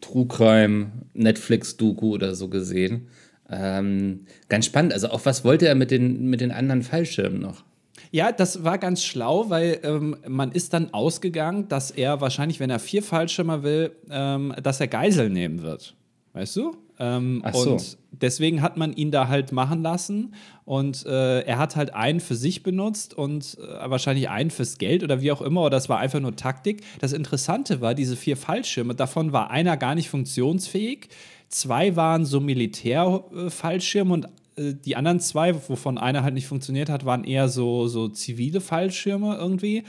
True 0.00 0.26
Crime 0.26 0.92
Netflix-Doku 1.12 2.14
oder 2.14 2.34
so 2.34 2.48
gesehen. 2.48 3.08
Ähm, 3.50 4.20
ganz 4.48 4.66
spannend. 4.66 4.94
Also, 4.94 5.08
auf 5.08 5.26
was 5.26 5.44
wollte 5.44 5.68
er 5.68 5.74
mit 5.74 5.90
den, 5.90 6.30
mit 6.30 6.40
den 6.40 6.50
anderen 6.50 6.82
Fallschirmen 6.82 7.40
noch? 7.40 7.64
Ja, 8.14 8.30
das 8.30 8.62
war 8.62 8.78
ganz 8.78 9.02
schlau, 9.02 9.50
weil 9.50 9.80
ähm, 9.82 10.16
man 10.28 10.52
ist 10.52 10.72
dann 10.72 10.94
ausgegangen, 10.94 11.66
dass 11.66 11.90
er 11.90 12.20
wahrscheinlich, 12.20 12.60
wenn 12.60 12.70
er 12.70 12.78
vier 12.78 13.02
Fallschirme 13.02 13.64
will, 13.64 13.90
ähm, 14.08 14.54
dass 14.62 14.78
er 14.78 14.86
Geisel 14.86 15.30
nehmen 15.30 15.62
wird. 15.62 15.96
Weißt 16.32 16.54
du? 16.54 16.76
Ähm, 17.00 17.42
Ach 17.44 17.52
so. 17.56 17.72
Und 17.72 17.98
deswegen 18.12 18.62
hat 18.62 18.76
man 18.76 18.92
ihn 18.92 19.10
da 19.10 19.26
halt 19.26 19.50
machen 19.50 19.82
lassen. 19.82 20.36
Und 20.64 21.04
äh, 21.06 21.40
er 21.40 21.58
hat 21.58 21.74
halt 21.74 21.92
einen 21.92 22.20
für 22.20 22.36
sich 22.36 22.62
benutzt 22.62 23.14
und 23.14 23.58
äh, 23.58 23.90
wahrscheinlich 23.90 24.28
einen 24.28 24.50
fürs 24.50 24.78
Geld 24.78 25.02
oder 25.02 25.20
wie 25.20 25.32
auch 25.32 25.42
immer. 25.42 25.62
Oder 25.62 25.70
das 25.70 25.88
war 25.88 25.98
einfach 25.98 26.20
nur 26.20 26.36
Taktik. 26.36 26.84
Das 27.00 27.12
Interessante 27.12 27.80
war, 27.80 27.96
diese 27.96 28.14
vier 28.14 28.36
Fallschirme, 28.36 28.94
davon 28.94 29.32
war 29.32 29.50
einer 29.50 29.76
gar 29.76 29.96
nicht 29.96 30.08
funktionsfähig. 30.08 31.08
Zwei 31.48 31.96
waren 31.96 32.24
so 32.24 32.38
Militärfallschirme 32.38 34.12
und 34.12 34.28
die 34.56 34.96
anderen 34.96 35.20
zwei, 35.20 35.54
wovon 35.68 35.98
einer 35.98 36.22
halt 36.22 36.34
nicht 36.34 36.46
funktioniert 36.46 36.88
hat, 36.88 37.04
waren 37.04 37.24
eher 37.24 37.48
so, 37.48 37.88
so 37.88 38.08
zivile 38.08 38.60
Fallschirme 38.60 39.36
irgendwie. 39.36 39.84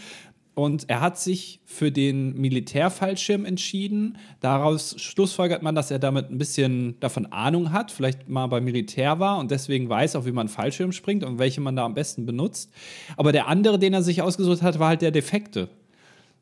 Und 0.56 0.90
er 0.90 1.02
hat 1.02 1.20
sich 1.20 1.60
für 1.66 1.92
den 1.92 2.40
Militärfallschirm 2.40 3.44
entschieden. 3.44 4.18
Daraus 4.40 4.96
schlussfolgert 5.02 5.62
man, 5.62 5.76
dass 5.76 5.92
er 5.92 6.00
damit 6.00 6.32
ein 6.32 6.38
bisschen 6.38 6.98
davon 7.02 7.26
Ahnung 7.26 7.74
hat, 7.74 7.92
vielleicht 7.92 8.30
mal 8.30 8.48
beim 8.48 8.64
Militär 8.64 9.20
war 9.20 9.38
und 9.38 9.52
deswegen 9.52 9.90
weiß 9.90 10.16
auch, 10.16 10.26
wie 10.26 10.32
man 10.32 10.48
Fallschirm 10.48 10.94
springt 10.94 11.26
und 11.26 11.40
welche 11.40 11.60
man 11.60 11.76
da 11.76 11.84
am 11.84 11.94
besten 11.94 12.26
benutzt. 12.26 12.72
Aber 13.18 13.34
der 13.34 13.48
andere, 13.48 13.78
den 13.78 13.94
er 13.94 14.02
sich 14.02 14.22
ausgesucht 14.22 14.62
hat, 14.62 14.80
war 14.80 14.88
halt 14.88 15.02
der 15.02 15.12
defekte. 15.12 15.68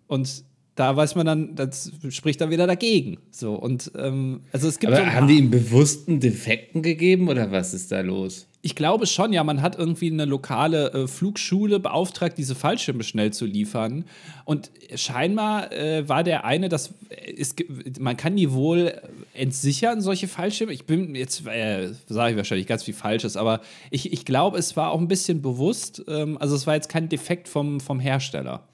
Und 0.06 0.44
da 0.76 0.96
weiß 0.96 1.16
man 1.16 1.26
dann, 1.26 1.56
das 1.56 1.92
spricht 2.10 2.42
dann 2.42 2.50
wieder 2.50 2.66
dagegen. 2.66 3.18
So 3.30 3.54
und 3.54 3.92
ähm, 3.96 4.42
also 4.52 4.68
es 4.68 4.80
gibt. 4.80 4.94
Aber 4.94 5.14
haben 5.14 5.28
die 5.28 5.38
ihm 5.38 5.52
bewussten 5.52 6.20
Defekten 6.20 6.82
gegeben 6.82 7.28
oder 7.28 7.52
was 7.52 7.74
ist 7.74 7.92
da 7.92 8.02
los? 8.02 8.48
Ich 8.66 8.76
glaube 8.76 9.06
schon, 9.08 9.34
ja, 9.34 9.44
man 9.44 9.62
hat 9.62 9.78
irgendwie 9.78 10.10
eine 10.10 10.24
lokale 10.24 10.94
äh, 10.94 11.08
Flugschule 11.08 11.82
beauftragt, 11.82 12.38
diese 12.38 12.56
Fallschirme 12.56 13.04
schnell 13.04 13.32
zu 13.34 13.46
liefern. 13.46 14.06
Und 14.46 14.72
scheinbar 14.96 15.72
äh, 15.74 16.08
war 16.08 16.24
der 16.24 16.46
eine, 16.46 16.70
das 16.70 16.94
ist, 17.36 17.62
man 18.00 18.16
kann 18.16 18.38
die 18.38 18.54
wohl 18.54 18.94
entsichern, 19.34 20.02
solche 20.02 20.30
Fallschirme. 20.30 20.72
Ich 20.72 20.86
bin 20.86 21.14
jetzt, 21.14 21.46
äh, 21.46 21.90
sage 22.08 22.32
ich 22.32 22.38
wahrscheinlich 22.38 22.66
ganz 22.68 22.84
viel 22.84 22.94
Falsches, 22.94 23.36
aber 23.36 23.60
ich, 23.92 24.14
ich 24.14 24.24
glaube, 24.24 24.58
es 24.58 24.78
war 24.78 24.92
auch 24.92 25.00
ein 25.00 25.10
bisschen 25.10 25.42
bewusst. 25.42 26.02
Ähm, 26.08 26.38
also 26.40 26.56
es 26.56 26.66
war 26.66 26.76
jetzt 26.76 26.88
kein 26.88 27.10
Defekt 27.10 27.50
vom, 27.50 27.82
vom 27.82 28.00
Hersteller. 28.00 28.66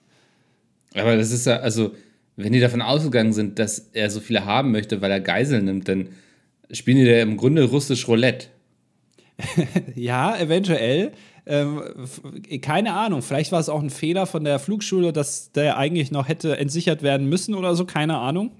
Aber 0.95 1.15
das 1.15 1.31
ist 1.31 1.45
ja, 1.45 1.57
also, 1.57 1.93
wenn 2.35 2.53
die 2.53 2.59
davon 2.59 2.81
ausgegangen 2.81 3.33
sind, 3.33 3.59
dass 3.59 3.89
er 3.93 4.09
so 4.09 4.19
viele 4.19 4.45
haben 4.45 4.71
möchte, 4.71 5.01
weil 5.01 5.11
er 5.11 5.19
Geiseln 5.19 5.65
nimmt, 5.65 5.87
dann 5.87 6.09
spielen 6.71 6.97
die 6.97 7.05
da 7.05 7.19
im 7.21 7.37
Grunde 7.37 7.63
russisch 7.63 8.07
Roulette. 8.07 8.47
ja, 9.95 10.37
eventuell. 10.37 11.11
Ähm, 11.45 11.81
keine 12.61 12.93
Ahnung, 12.93 13.21
vielleicht 13.21 13.51
war 13.51 13.59
es 13.59 13.69
auch 13.69 13.81
ein 13.81 13.89
Fehler 13.89 14.25
von 14.25 14.43
der 14.43 14.59
Flugschule, 14.59 15.13
dass 15.13 15.51
der 15.51 15.77
eigentlich 15.77 16.11
noch 16.11 16.27
hätte 16.27 16.57
entsichert 16.57 17.01
werden 17.01 17.27
müssen 17.27 17.55
oder 17.55 17.75
so, 17.75 17.85
keine 17.85 18.17
Ahnung. 18.17 18.51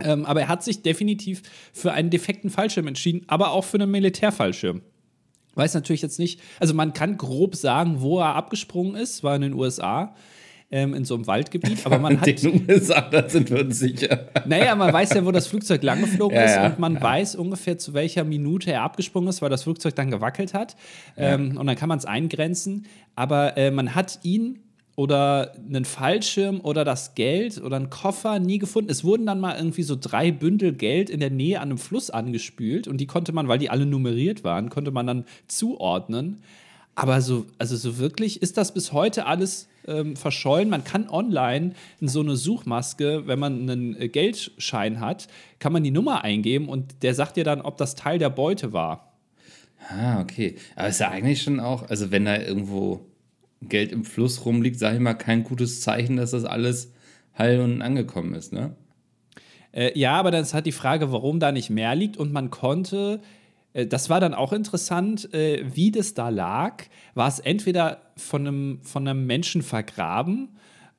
Ähm, 0.00 0.24
aber 0.24 0.42
er 0.42 0.48
hat 0.48 0.62
sich 0.62 0.82
definitiv 0.82 1.42
für 1.72 1.92
einen 1.92 2.10
defekten 2.10 2.50
Fallschirm 2.50 2.86
entschieden, 2.86 3.22
aber 3.26 3.50
auch 3.50 3.64
für 3.64 3.78
einen 3.78 3.90
Militärfallschirm. 3.90 4.82
Weiß 5.54 5.74
natürlich 5.74 6.02
jetzt 6.02 6.18
nicht, 6.18 6.40
also 6.60 6.74
man 6.74 6.92
kann 6.92 7.16
grob 7.16 7.56
sagen, 7.56 8.00
wo 8.00 8.20
er 8.20 8.34
abgesprungen 8.34 8.94
ist, 8.94 9.22
war 9.22 9.36
in 9.36 9.42
den 9.42 9.54
USA 9.54 10.14
ähm, 10.70 10.94
in 10.94 11.04
so 11.04 11.14
einem 11.14 11.26
Waldgebiet. 11.26 11.86
Aber 11.86 11.98
man 11.98 12.20
hat. 12.20 12.26
Den 12.26 12.64
USA, 12.68 13.00
da 13.02 13.28
sind 13.28 13.50
wir 13.50 13.60
uns 13.60 13.78
sicher. 13.78 14.28
Naja, 14.46 14.74
man 14.74 14.92
weiß 14.92 15.14
ja, 15.14 15.24
wo 15.24 15.30
das 15.30 15.46
Flugzeug 15.46 15.82
langgeflogen 15.84 16.36
Ja, 16.36 16.44
ist 16.44 16.56
ja, 16.56 16.66
und 16.66 16.78
man 16.78 16.94
ja. 16.94 17.02
weiß 17.02 17.36
ungefähr, 17.36 17.78
zu 17.78 17.94
welcher 17.94 18.24
Minute 18.24 18.72
er 18.72 18.82
abgesprungen 18.82 19.28
ist, 19.28 19.42
weil 19.42 19.50
das 19.50 19.62
Flugzeug 19.62 19.94
dann 19.94 20.10
gewackelt 20.10 20.54
hat. 20.54 20.76
Ähm, 21.16 21.56
und 21.56 21.66
dann 21.66 21.76
kann 21.76 21.88
man 21.88 21.98
es 21.98 22.04
eingrenzen. 22.04 22.86
Aber 23.14 23.56
äh, 23.56 23.70
man 23.70 23.94
hat 23.94 24.20
ihn 24.22 24.60
oder 24.96 25.52
einen 25.68 25.84
Fallschirm 25.84 26.60
oder 26.62 26.84
das 26.84 27.14
Geld 27.14 27.62
oder 27.62 27.76
einen 27.76 27.90
Koffer 27.90 28.38
nie 28.38 28.58
gefunden. 28.58 28.90
Es 28.90 29.04
wurden 29.04 29.26
dann 29.26 29.40
mal 29.40 29.56
irgendwie 29.56 29.82
so 29.82 29.94
drei 30.00 30.32
Bündel 30.32 30.72
Geld 30.72 31.10
in 31.10 31.20
der 31.20 31.30
Nähe 31.30 31.60
an 31.60 31.68
einem 31.68 31.78
Fluss 31.78 32.08
angespült 32.08 32.88
und 32.88 32.96
die 32.96 33.06
konnte 33.06 33.32
man, 33.32 33.46
weil 33.46 33.58
die 33.58 33.68
alle 33.68 33.84
nummeriert 33.84 34.42
waren, 34.42 34.70
konnte 34.70 34.90
man 34.90 35.06
dann 35.06 35.24
zuordnen. 35.48 36.42
Aber 36.94 37.20
so, 37.20 37.44
also 37.58 37.76
so 37.76 37.98
wirklich 37.98 38.40
ist 38.40 38.56
das 38.56 38.72
bis 38.72 38.92
heute 38.92 39.26
alles 39.26 39.68
ähm, 39.86 40.16
verschollen. 40.16 40.68
Man 40.68 40.84
kann 40.84 41.08
online 41.08 41.72
in 42.00 42.08
so 42.08 42.20
eine 42.20 42.36
Suchmaske, 42.36 43.26
wenn 43.26 43.38
man 43.38 43.62
einen 43.62 44.00
äh, 44.00 44.08
Geldschein 44.08 45.00
hat, 45.00 45.28
kann 45.58 45.72
man 45.72 45.84
die 45.84 45.90
Nummer 45.90 46.24
eingeben 46.24 46.68
und 46.68 47.02
der 47.02 47.14
sagt 47.14 47.36
dir 47.36 47.44
dann, 47.44 47.60
ob 47.60 47.76
das 47.76 47.94
Teil 47.94 48.18
der 48.18 48.30
Beute 48.30 48.72
war. 48.72 49.12
Ah, 49.88 50.20
okay. 50.20 50.56
Aber 50.74 50.88
ist 50.88 51.00
ja 51.00 51.10
eigentlich 51.10 51.42
schon 51.42 51.60
auch, 51.60 51.88
also 51.88 52.10
wenn 52.10 52.24
da 52.24 52.40
irgendwo 52.40 53.06
Geld 53.62 53.92
im 53.92 54.04
Fluss 54.04 54.44
rumliegt, 54.44 54.78
sage 54.78 54.96
ich 54.96 55.02
mal, 55.02 55.14
kein 55.14 55.44
gutes 55.44 55.80
Zeichen, 55.80 56.16
dass 56.16 56.32
das 56.32 56.44
alles 56.44 56.92
heil 57.38 57.60
und 57.60 57.82
angekommen 57.82 58.34
ist, 58.34 58.52
ne? 58.52 58.74
Äh, 59.72 59.98
ja, 59.98 60.14
aber 60.14 60.30
dann 60.30 60.42
ist 60.42 60.54
halt 60.54 60.66
die 60.66 60.72
Frage, 60.72 61.12
warum 61.12 61.38
da 61.38 61.52
nicht 61.52 61.68
mehr 61.68 61.94
liegt 61.94 62.16
und 62.16 62.32
man 62.32 62.50
konnte. 62.50 63.20
Äh, 63.76 63.86
Das 63.86 64.08
war 64.10 64.20
dann 64.20 64.34
auch 64.34 64.52
interessant, 64.52 65.32
äh, 65.34 65.64
wie 65.74 65.90
das 65.90 66.14
da 66.14 66.28
lag. 66.30 66.84
War 67.14 67.28
es 67.28 67.38
entweder 67.38 67.98
von 68.16 68.46
einem, 68.46 68.80
von 68.82 69.06
einem 69.06 69.26
Menschen 69.26 69.62
vergraben 69.62 70.48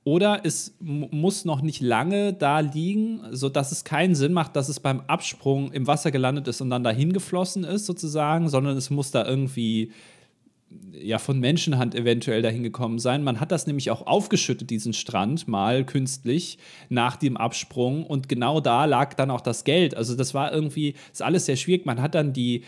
oder 0.04 0.42
es 0.46 0.76
mu- 0.80 1.10
muss 1.12 1.44
noch 1.44 1.62
nicht 1.62 1.82
lange 1.82 2.32
da 2.34 2.60
liegen, 2.62 3.22
sodass 3.32 3.72
es 3.74 3.84
keinen 3.84 4.16
Sinn 4.16 4.32
macht, 4.34 4.56
dass 4.56 4.70
es 4.70 4.80
beim 4.80 5.02
Absprung 5.08 5.72
im 5.74 5.86
Wasser 5.88 6.12
gelandet 6.12 6.48
ist 6.48 6.62
und 6.62 6.70
dann 6.70 6.84
dahin 6.84 7.12
geflossen 7.12 7.64
ist, 7.66 7.86
sozusagen, 7.86 8.48
sondern 8.48 8.78
es 8.78 8.90
muss 8.90 9.12
da 9.12 9.26
irgendwie 9.26 9.92
ja 10.92 11.20
von 11.20 11.40
Menschenhand 11.40 11.96
eventuell 11.96 12.42
dahin 12.42 12.64
gekommen 12.64 13.00
sein. 13.00 13.24
Man 13.24 13.40
hat 13.40 13.52
das 13.52 13.68
nämlich 13.68 13.92
auch 13.92 14.06
aufgeschüttet, 14.06 14.70
diesen 14.70 14.94
Strand, 14.94 15.48
mal 15.48 15.86
künstlich 15.86 16.58
nach 16.90 17.16
dem 17.16 17.38
Absprung. 17.38 18.06
Und 18.06 18.30
genau 18.30 18.60
da 18.60 18.86
lag 18.86 19.14
dann 19.14 19.32
auch 19.32 19.42
das 19.42 19.64
Geld. 19.64 19.96
Also 19.96 20.16
das 20.16 20.34
war 20.34 20.52
irgendwie, 20.52 20.96
ist 21.12 21.22
alles 21.22 21.46
sehr 21.46 21.56
schwierig. 21.56 21.86
Man 21.86 22.02
hat 22.02 22.16
dann 22.16 22.34
die, 22.34 22.64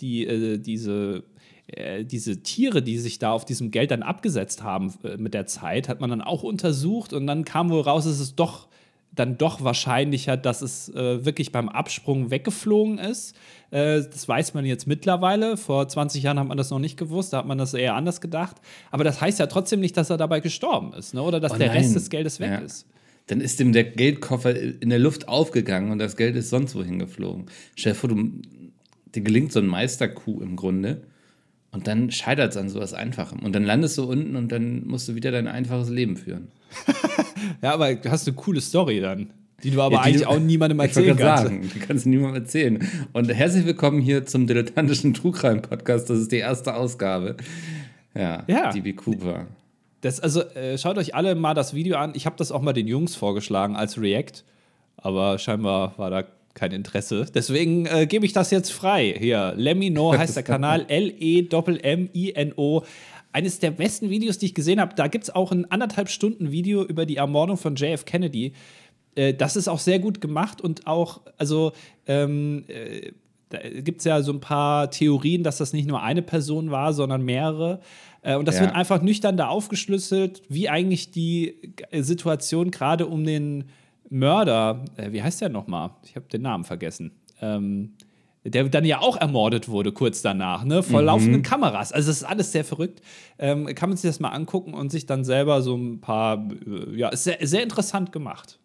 die, 0.00 0.26
äh, 0.26 0.58
diese 0.58 1.24
äh, 1.68 2.04
diese 2.04 2.42
Tiere, 2.42 2.82
die 2.82 2.98
sich 2.98 3.18
da 3.18 3.32
auf 3.32 3.44
diesem 3.44 3.70
Geld 3.70 3.90
dann 3.90 4.02
abgesetzt 4.02 4.62
haben 4.62 4.94
äh, 5.04 5.16
mit 5.18 5.34
der 5.34 5.46
Zeit, 5.46 5.88
hat 5.88 6.00
man 6.00 6.10
dann 6.10 6.22
auch 6.22 6.42
untersucht 6.42 7.12
und 7.12 7.26
dann 7.26 7.44
kam 7.44 7.70
wohl 7.70 7.82
raus, 7.82 8.04
dass 8.04 8.20
es 8.20 8.34
doch 8.34 8.68
dann 9.14 9.36
doch 9.36 9.62
wahrscheinlicher, 9.62 10.36
dass 10.36 10.62
es 10.62 10.88
äh, 10.90 11.24
wirklich 11.24 11.52
beim 11.52 11.68
Absprung 11.68 12.30
weggeflogen 12.30 12.98
ist. 12.98 13.34
Äh, 13.70 14.02
das 14.02 14.26
weiß 14.26 14.54
man 14.54 14.64
jetzt 14.64 14.86
mittlerweile. 14.86 15.56
Vor 15.56 15.86
20 15.86 16.22
Jahren 16.22 16.38
hat 16.38 16.48
man 16.48 16.56
das 16.56 16.70
noch 16.70 16.78
nicht 16.78 16.96
gewusst, 16.96 17.32
da 17.32 17.38
hat 17.38 17.46
man 17.46 17.58
das 17.58 17.74
eher 17.74 17.94
anders 17.94 18.20
gedacht. 18.20 18.56
Aber 18.90 19.04
das 19.04 19.20
heißt 19.20 19.38
ja 19.38 19.46
trotzdem 19.46 19.80
nicht, 19.80 19.96
dass 19.96 20.10
er 20.10 20.16
dabei 20.16 20.40
gestorben 20.40 20.92
ist 20.94 21.14
ne? 21.14 21.22
oder 21.22 21.40
dass 21.40 21.52
oh 21.52 21.56
der 21.56 21.74
Rest 21.74 21.94
des 21.94 22.10
Geldes 22.10 22.40
weg 22.40 22.50
ja. 22.50 22.58
ist. 22.58 22.86
Dann 23.26 23.40
ist 23.40 23.60
ihm 23.60 23.72
der 23.72 23.84
Geldkoffer 23.84 24.58
in 24.58 24.88
der 24.88 24.98
Luft 24.98 25.28
aufgegangen 25.28 25.90
und 25.90 25.98
das 25.98 26.16
Geld 26.16 26.34
ist 26.34 26.48
sonst 26.48 26.74
wohin 26.74 26.98
geflogen. 26.98 27.46
Stell 27.76 27.92
dir 27.92 27.98
vor, 27.98 28.08
du, 28.08 28.30
dir 29.14 29.22
gelingt 29.22 29.52
so 29.52 29.60
ein 29.60 29.66
Meisterkuh 29.66 30.40
im 30.40 30.56
Grunde 30.56 31.02
und 31.70 31.86
dann 31.86 32.10
scheitert 32.10 32.52
es 32.52 32.56
an 32.56 32.70
sowas 32.70 32.94
Einfachem. 32.94 33.40
Und 33.40 33.54
dann 33.54 33.64
landest 33.64 33.98
du 33.98 34.04
unten 34.04 34.36
und 34.36 34.50
dann 34.50 34.86
musst 34.86 35.08
du 35.08 35.14
wieder 35.14 35.30
dein 35.30 35.46
einfaches 35.46 35.90
Leben 35.90 36.16
führen. 36.16 36.48
ja, 37.62 37.74
aber 37.74 37.94
du 37.94 38.10
hast 38.10 38.26
eine 38.26 38.36
coole 38.36 38.62
Story 38.62 39.00
dann. 39.00 39.30
Die 39.64 39.70
du 39.72 39.82
aber 39.82 39.96
ja, 39.96 40.02
die 40.02 40.08
eigentlich 40.08 40.22
du, 40.22 40.28
auch 40.28 40.38
niemandem 40.38 40.78
erzählen 40.78 41.16
kannst. 41.16 41.42
Sagen, 41.42 41.70
die 41.74 41.80
kannst 41.80 42.04
du 42.04 42.10
niemandem 42.10 42.42
erzählen. 42.42 42.88
Und 43.12 43.28
herzlich 43.28 43.66
willkommen 43.66 44.00
hier 44.00 44.24
zum 44.24 44.46
dilettantischen 44.46 45.14
Trugreim 45.14 45.62
Podcast. 45.62 46.08
Das 46.08 46.18
ist 46.20 46.30
die 46.30 46.36
erste 46.36 46.76
Ausgabe. 46.76 47.36
Ja, 48.14 48.44
ja. 48.46 48.70
DB 48.70 48.92
Cooper. 48.92 49.46
Das, 50.00 50.20
also 50.20 50.42
äh, 50.42 50.78
schaut 50.78 50.96
euch 50.96 51.16
alle 51.16 51.34
mal 51.34 51.54
das 51.54 51.74
Video 51.74 51.96
an. 51.96 52.12
Ich 52.14 52.24
habe 52.24 52.36
das 52.36 52.52
auch 52.52 52.62
mal 52.62 52.72
den 52.72 52.86
Jungs 52.86 53.16
vorgeschlagen 53.16 53.74
als 53.74 54.00
React, 54.00 54.44
aber 54.96 55.40
scheinbar 55.40 55.98
war 55.98 56.10
da 56.10 56.22
kein 56.54 56.70
Interesse. 56.70 57.26
Deswegen 57.34 57.86
äh, 57.86 58.06
gebe 58.06 58.24
ich 58.26 58.32
das 58.32 58.52
jetzt 58.52 58.70
frei. 58.70 59.16
Hier, 59.18 59.54
Lemino 59.56 60.16
heißt 60.16 60.36
der 60.36 60.44
Kanal, 60.44 60.86
L-E-M-M-I-N-O. 60.88 62.84
Eines 63.30 63.58
der 63.58 63.72
besten 63.72 64.08
Videos, 64.08 64.38
die 64.38 64.46
ich 64.46 64.54
gesehen 64.54 64.80
habe. 64.80 64.94
Da 64.94 65.08
gibt 65.08 65.24
es 65.24 65.30
auch 65.34 65.52
ein 65.52 65.70
anderthalb 65.70 66.08
Stunden 66.08 66.50
Video 66.50 66.84
über 66.84 67.06
die 67.06 67.16
Ermordung 67.16 67.56
von 67.56 67.74
JF 67.74 68.04
Kennedy. 68.04 68.52
Äh, 69.14 69.34
das 69.34 69.56
ist 69.56 69.68
auch 69.68 69.78
sehr 69.78 69.98
gut 69.98 70.20
gemacht 70.20 70.60
und 70.60 70.86
auch, 70.86 71.22
also, 71.36 71.72
ähm, 72.06 72.64
äh, 72.68 73.12
da 73.50 73.58
gibt 73.80 74.00
es 74.00 74.04
ja 74.04 74.22
so 74.22 74.32
ein 74.32 74.40
paar 74.40 74.90
Theorien, 74.90 75.42
dass 75.42 75.56
das 75.56 75.72
nicht 75.72 75.88
nur 75.88 76.02
eine 76.02 76.20
Person 76.20 76.70
war, 76.70 76.92
sondern 76.92 77.22
mehrere. 77.22 77.80
Äh, 78.22 78.36
und 78.36 78.46
das 78.46 78.56
ja. 78.56 78.62
wird 78.62 78.74
einfach 78.74 79.00
nüchtern 79.00 79.36
da 79.36 79.48
aufgeschlüsselt, 79.48 80.42
wie 80.48 80.68
eigentlich 80.68 81.10
die 81.10 81.72
Situation 81.92 82.70
gerade 82.70 83.06
um 83.06 83.24
den 83.24 83.64
Mörder, 84.10 84.84
äh, 84.96 85.12
wie 85.12 85.22
heißt 85.22 85.40
der 85.40 85.48
nochmal? 85.48 85.90
Ich 86.04 86.16
habe 86.16 86.26
den 86.28 86.42
Namen 86.42 86.64
vergessen. 86.64 87.12
Ähm, 87.40 87.92
der 88.44 88.68
dann 88.68 88.84
ja 88.84 89.00
auch 89.00 89.16
ermordet 89.16 89.68
wurde 89.68 89.92
kurz 89.92 90.22
danach, 90.22 90.64
ne? 90.64 90.82
Vor 90.82 91.00
mhm. 91.00 91.06
laufenden 91.06 91.42
Kameras. 91.42 91.92
Also 91.92 92.10
es 92.10 92.18
ist 92.18 92.24
alles 92.24 92.52
sehr 92.52 92.64
verrückt. 92.64 93.02
Ähm, 93.38 93.66
kann 93.74 93.90
man 93.90 93.96
sich 93.96 94.08
das 94.08 94.20
mal 94.20 94.30
angucken 94.30 94.74
und 94.74 94.90
sich 94.90 95.06
dann 95.06 95.24
selber 95.24 95.60
so 95.60 95.76
ein 95.76 96.00
paar, 96.00 96.48
äh, 96.66 96.96
ja, 96.96 97.08
ist 97.08 97.24
sehr, 97.24 97.38
sehr 97.42 97.62
interessant 97.62 98.12
gemacht. 98.12 98.58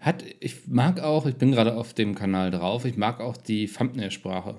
Hat, 0.00 0.24
ich 0.40 0.66
mag 0.68 1.00
auch, 1.00 1.26
ich 1.26 1.36
bin 1.36 1.52
gerade 1.52 1.76
auf 1.76 1.94
dem 1.94 2.14
Kanal 2.14 2.50
drauf, 2.50 2.84
ich 2.84 2.96
mag 2.96 3.20
auch 3.20 3.36
die 3.36 3.66
Thumbnail-Sprache. 3.66 4.58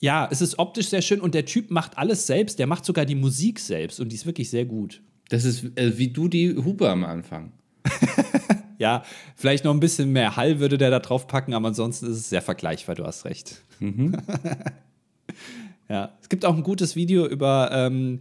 Ja, 0.00 0.28
es 0.30 0.40
ist 0.40 0.58
optisch 0.58 0.88
sehr 0.88 1.02
schön 1.02 1.20
und 1.20 1.34
der 1.34 1.44
Typ 1.44 1.70
macht 1.70 1.98
alles 1.98 2.26
selbst, 2.26 2.58
der 2.58 2.66
macht 2.66 2.84
sogar 2.84 3.04
die 3.04 3.14
Musik 3.14 3.58
selbst 3.58 4.00
und 4.00 4.10
die 4.10 4.16
ist 4.16 4.26
wirklich 4.26 4.50
sehr 4.50 4.64
gut. 4.64 5.00
Das 5.28 5.44
ist 5.44 5.64
äh, 5.76 5.98
wie 5.98 6.08
du 6.08 6.28
die 6.28 6.56
Hupe 6.56 6.88
am 6.88 7.04
Anfang. 7.04 7.52
ja, 8.78 9.02
vielleicht 9.36 9.64
noch 9.64 9.74
ein 9.74 9.80
bisschen 9.80 10.12
mehr 10.12 10.36
Hall 10.36 10.60
würde 10.60 10.78
der 10.78 10.90
da 10.90 11.00
drauf 11.00 11.26
packen, 11.26 11.52
aber 11.52 11.68
ansonsten 11.68 12.06
ist 12.06 12.16
es 12.16 12.28
sehr 12.28 12.42
vergleichbar, 12.42 12.94
du 12.94 13.04
hast 13.04 13.24
recht. 13.24 13.62
Mhm. 13.80 14.16
ja, 15.88 16.12
es 16.20 16.28
gibt 16.28 16.44
auch 16.44 16.56
ein 16.56 16.62
gutes 16.62 16.94
Video 16.94 17.26
über 17.26 17.70
ähm, 17.72 18.20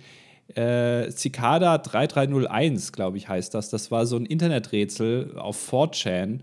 äh, 0.56 1.10
Cicada 1.12 1.77
3301, 1.77 2.92
glaube 2.92 3.18
ich, 3.18 3.27
heißt 3.27 3.54
das. 3.54 3.70
Das 3.70 3.92
war 3.92 4.06
so 4.06 4.16
ein 4.16 4.25
Interneträtsel 4.25 5.38
auf 5.38 5.72
4chan. 5.72 6.39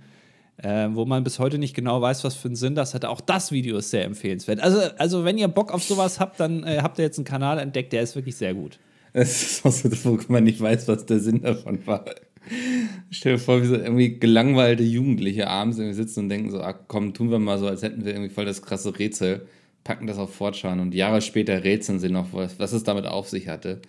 Äh, 0.56 0.90
wo 0.92 1.04
man 1.04 1.24
bis 1.24 1.40
heute 1.40 1.58
nicht 1.58 1.74
genau 1.74 2.00
weiß, 2.00 2.22
was 2.22 2.36
für 2.36 2.46
einen 2.46 2.54
Sinn 2.54 2.76
das 2.76 2.94
hatte. 2.94 3.08
Auch 3.10 3.20
das 3.20 3.50
Video 3.50 3.76
ist 3.78 3.90
sehr 3.90 4.04
empfehlenswert. 4.04 4.60
Also, 4.60 4.78
also 4.98 5.24
wenn 5.24 5.36
ihr 5.36 5.48
Bock 5.48 5.74
auf 5.74 5.82
sowas 5.82 6.20
habt, 6.20 6.38
dann 6.38 6.62
äh, 6.62 6.78
habt 6.80 6.96
ihr 6.98 7.04
jetzt 7.04 7.18
einen 7.18 7.24
Kanal 7.24 7.58
entdeckt, 7.58 7.92
der 7.92 8.02
ist 8.02 8.14
wirklich 8.14 8.36
sehr 8.36 8.54
gut. 8.54 8.78
Es 9.12 9.42
ist 9.42 9.66
auch 9.66 9.72
so, 9.72 9.90
wo 10.04 10.18
man 10.28 10.44
nicht 10.44 10.60
weiß, 10.60 10.86
was 10.86 11.06
der 11.06 11.18
Sinn 11.18 11.42
davon 11.42 11.84
war. 11.86 12.04
Stell 13.10 13.32
dir 13.34 13.38
vor, 13.38 13.62
wie 13.62 13.66
so 13.66 13.74
irgendwie 13.74 14.18
gelangweilte 14.18 14.82
Jugendliche 14.82 15.48
abends 15.48 15.78
irgendwie 15.78 15.96
sitzen 15.96 16.20
und 16.20 16.28
denken 16.28 16.50
so, 16.50 16.60
ah, 16.60 16.72
komm, 16.72 17.14
tun 17.14 17.30
wir 17.30 17.38
mal 17.38 17.58
so, 17.58 17.66
als 17.66 17.82
hätten 17.82 18.04
wir 18.04 18.12
irgendwie 18.12 18.32
voll 18.32 18.44
das 18.44 18.62
krasse 18.62 18.96
Rätsel, 18.98 19.46
packen 19.84 20.06
das 20.06 20.18
auf 20.18 20.34
Fortran 20.34 20.80
und 20.80 20.94
Jahre 20.94 21.20
später 21.20 21.62
rätseln 21.62 22.00
sie 22.00 22.08
noch, 22.08 22.32
was, 22.32 22.58
was 22.58 22.72
es 22.72 22.82
damit 22.82 23.06
auf 23.06 23.28
sich 23.28 23.48
hatte. 23.48 23.80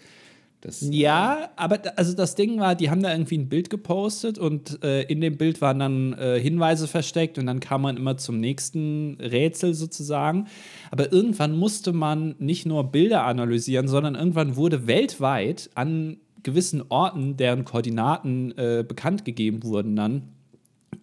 Das, 0.65 0.81
ja, 0.89 1.49
aber 1.57 1.79
also 1.95 2.15
das 2.15 2.33
Ding 2.33 2.59
war, 2.59 2.73
die 2.73 2.89
haben 2.89 3.03
da 3.03 3.11
irgendwie 3.11 3.37
ein 3.37 3.49
Bild 3.49 3.69
gepostet 3.69 4.39
und 4.39 4.83
äh, 4.83 5.03
in 5.03 5.21
dem 5.21 5.37
Bild 5.37 5.61
waren 5.61 5.77
dann 5.77 6.13
äh, 6.13 6.39
Hinweise 6.39 6.87
versteckt 6.87 7.37
und 7.37 7.45
dann 7.45 7.59
kam 7.59 7.83
man 7.83 7.97
immer 7.97 8.17
zum 8.17 8.39
nächsten 8.39 9.17
Rätsel 9.21 9.75
sozusagen. 9.75 10.47
Aber 10.89 11.11
irgendwann 11.11 11.55
musste 11.55 11.93
man 11.93 12.33
nicht 12.39 12.65
nur 12.65 12.91
Bilder 12.91 13.25
analysieren, 13.25 13.87
sondern 13.87 14.15
irgendwann 14.15 14.55
wurde 14.55 14.87
weltweit 14.87 15.69
an 15.75 16.17
gewissen 16.41 16.83
Orten, 16.89 17.37
deren 17.37 17.63
Koordinaten 17.63 18.57
äh, 18.57 18.83
bekannt 18.87 19.23
gegeben 19.23 19.63
wurden, 19.63 19.95
dann 19.95 20.29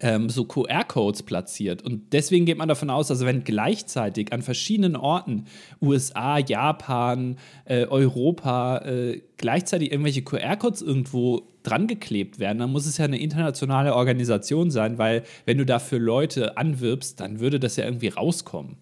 ähm, 0.00 0.28
so 0.28 0.44
QR-Codes 0.44 1.22
platziert. 1.22 1.82
Und 1.82 2.12
deswegen 2.12 2.46
geht 2.46 2.58
man 2.58 2.68
davon 2.68 2.90
aus, 2.90 3.08
dass 3.08 3.24
wenn 3.24 3.44
gleichzeitig 3.44 4.32
an 4.32 4.42
verschiedenen 4.42 4.96
Orten, 4.96 5.46
USA, 5.80 6.38
Japan, 6.38 7.36
äh, 7.64 7.86
Europa, 7.86 8.78
äh, 8.78 9.22
gleichzeitig 9.36 9.92
irgendwelche 9.92 10.22
QR-Codes 10.22 10.82
irgendwo 10.82 11.42
dran 11.62 11.86
geklebt 11.86 12.38
werden, 12.38 12.58
dann 12.58 12.72
muss 12.72 12.86
es 12.86 12.98
ja 12.98 13.04
eine 13.04 13.18
internationale 13.18 13.94
Organisation 13.94 14.70
sein, 14.70 14.98
weil 14.98 15.22
wenn 15.44 15.58
du 15.58 15.66
dafür 15.66 15.98
Leute 15.98 16.56
anwirbst, 16.56 17.20
dann 17.20 17.40
würde 17.40 17.60
das 17.60 17.76
ja 17.76 17.84
irgendwie 17.84 18.08
rauskommen. 18.08 18.76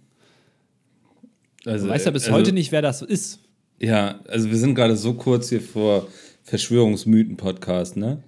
Also, 1.67 1.87
du 1.87 1.93
weißt 1.93 2.07
ja 2.07 2.13
bis 2.13 2.25
also, 2.25 2.37
heute 2.37 2.53
nicht, 2.53 2.73
wer 2.73 2.83
das 2.83 3.03
ist. 3.03 3.41
Ja, 3.79 4.21
also 4.29 4.51
wir 4.51 4.57
sind 4.57 4.75
gerade 4.75 4.97
so 4.97 5.15
kurz 5.15 5.49
hier 5.49 5.61
vor 5.61 6.07
Verschwörungsmythen-Podcast, 6.45 7.97
ne? 7.97 8.23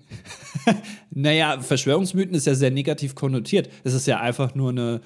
naja, 1.11 1.61
Verschwörungsmythen 1.61 2.35
ist 2.35 2.47
ja 2.47 2.55
sehr 2.55 2.71
negativ 2.71 3.15
konnotiert. 3.15 3.69
Es 3.85 3.95
ist 3.95 4.07
ja 4.07 4.21
einfach 4.21 4.55
nur 4.55 4.71
eine, 4.71 5.01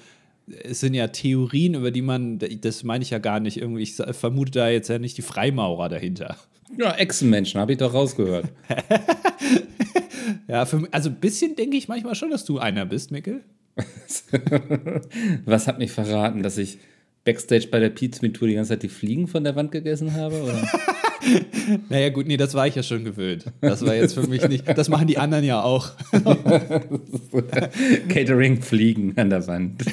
es 0.63 0.79
sind 0.79 0.93
ja 0.93 1.07
Theorien, 1.07 1.75
über 1.75 1.91
die 1.91 2.01
man, 2.01 2.39
das 2.39 2.83
meine 2.83 3.03
ich 3.03 3.09
ja 3.09 3.19
gar 3.19 3.39
nicht 3.39 3.57
irgendwie, 3.57 3.83
ich 3.83 3.95
vermute 3.95 4.51
da 4.51 4.69
jetzt 4.69 4.89
ja 4.89 4.99
nicht 4.99 5.17
die 5.17 5.21
Freimaurer 5.21 5.89
dahinter. 5.89 6.37
Ja, 6.77 6.93
Echsenmenschen, 6.95 7.59
habe 7.59 7.73
ich 7.73 7.77
doch 7.77 7.93
rausgehört. 7.93 8.45
ja, 10.47 10.65
für, 10.65 10.87
also 10.91 11.09
ein 11.09 11.15
bisschen 11.15 11.55
denke 11.55 11.77
ich 11.77 11.87
manchmal 11.87 12.15
schon, 12.15 12.29
dass 12.29 12.45
du 12.45 12.59
einer 12.59 12.85
bist, 12.85 13.11
Mikkel. 13.11 13.43
Was 15.45 15.67
hat 15.67 15.79
mich 15.79 15.91
verraten, 15.91 16.43
dass 16.43 16.57
ich 16.57 16.79
Backstage 17.23 17.67
bei 17.69 17.79
der 17.79 17.89
Pizza 17.89 18.31
Tour 18.33 18.47
die 18.47 18.55
ganze 18.55 18.69
Zeit 18.69 18.83
die 18.83 18.89
Fliegen 18.89 19.27
von 19.27 19.43
der 19.43 19.55
Wand 19.55 19.71
gegessen 19.71 20.13
habe? 20.13 20.41
Oder? 20.41 20.67
naja, 21.89 22.09
gut, 22.09 22.27
nee, 22.27 22.37
das 22.37 22.53
war 22.53 22.67
ich 22.67 22.75
ja 22.75 22.83
schon 22.83 23.03
gewöhnt. 23.03 23.45
Das 23.61 23.85
war 23.85 23.95
jetzt 23.95 24.13
für 24.13 24.27
mich 24.27 24.47
nicht. 24.47 24.67
Das 24.67 24.89
machen 24.89 25.07
die 25.07 25.17
anderen 25.17 25.43
ja 25.43 25.61
auch. 25.61 25.91
Catering 28.09 28.61
fliegen 28.61 29.17
an 29.17 29.29
der 29.29 29.47
Wand. 29.47 29.83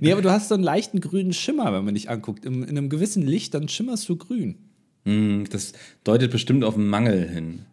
nee, 0.00 0.12
aber 0.12 0.22
du 0.22 0.30
hast 0.30 0.48
so 0.48 0.54
einen 0.54 0.64
leichten 0.64 1.00
grünen 1.00 1.32
Schimmer, 1.32 1.72
wenn 1.72 1.84
man 1.84 1.94
dich 1.94 2.10
anguckt. 2.10 2.44
In, 2.44 2.62
in 2.62 2.70
einem 2.70 2.88
gewissen 2.88 3.22
Licht, 3.22 3.54
dann 3.54 3.68
schimmerst 3.68 4.08
du 4.08 4.16
grün. 4.16 4.56
Mm, 5.04 5.44
das 5.50 5.72
deutet 6.04 6.30
bestimmt 6.30 6.64
auf 6.64 6.76
einen 6.76 6.88
Mangel 6.88 7.28
hin. 7.28 7.66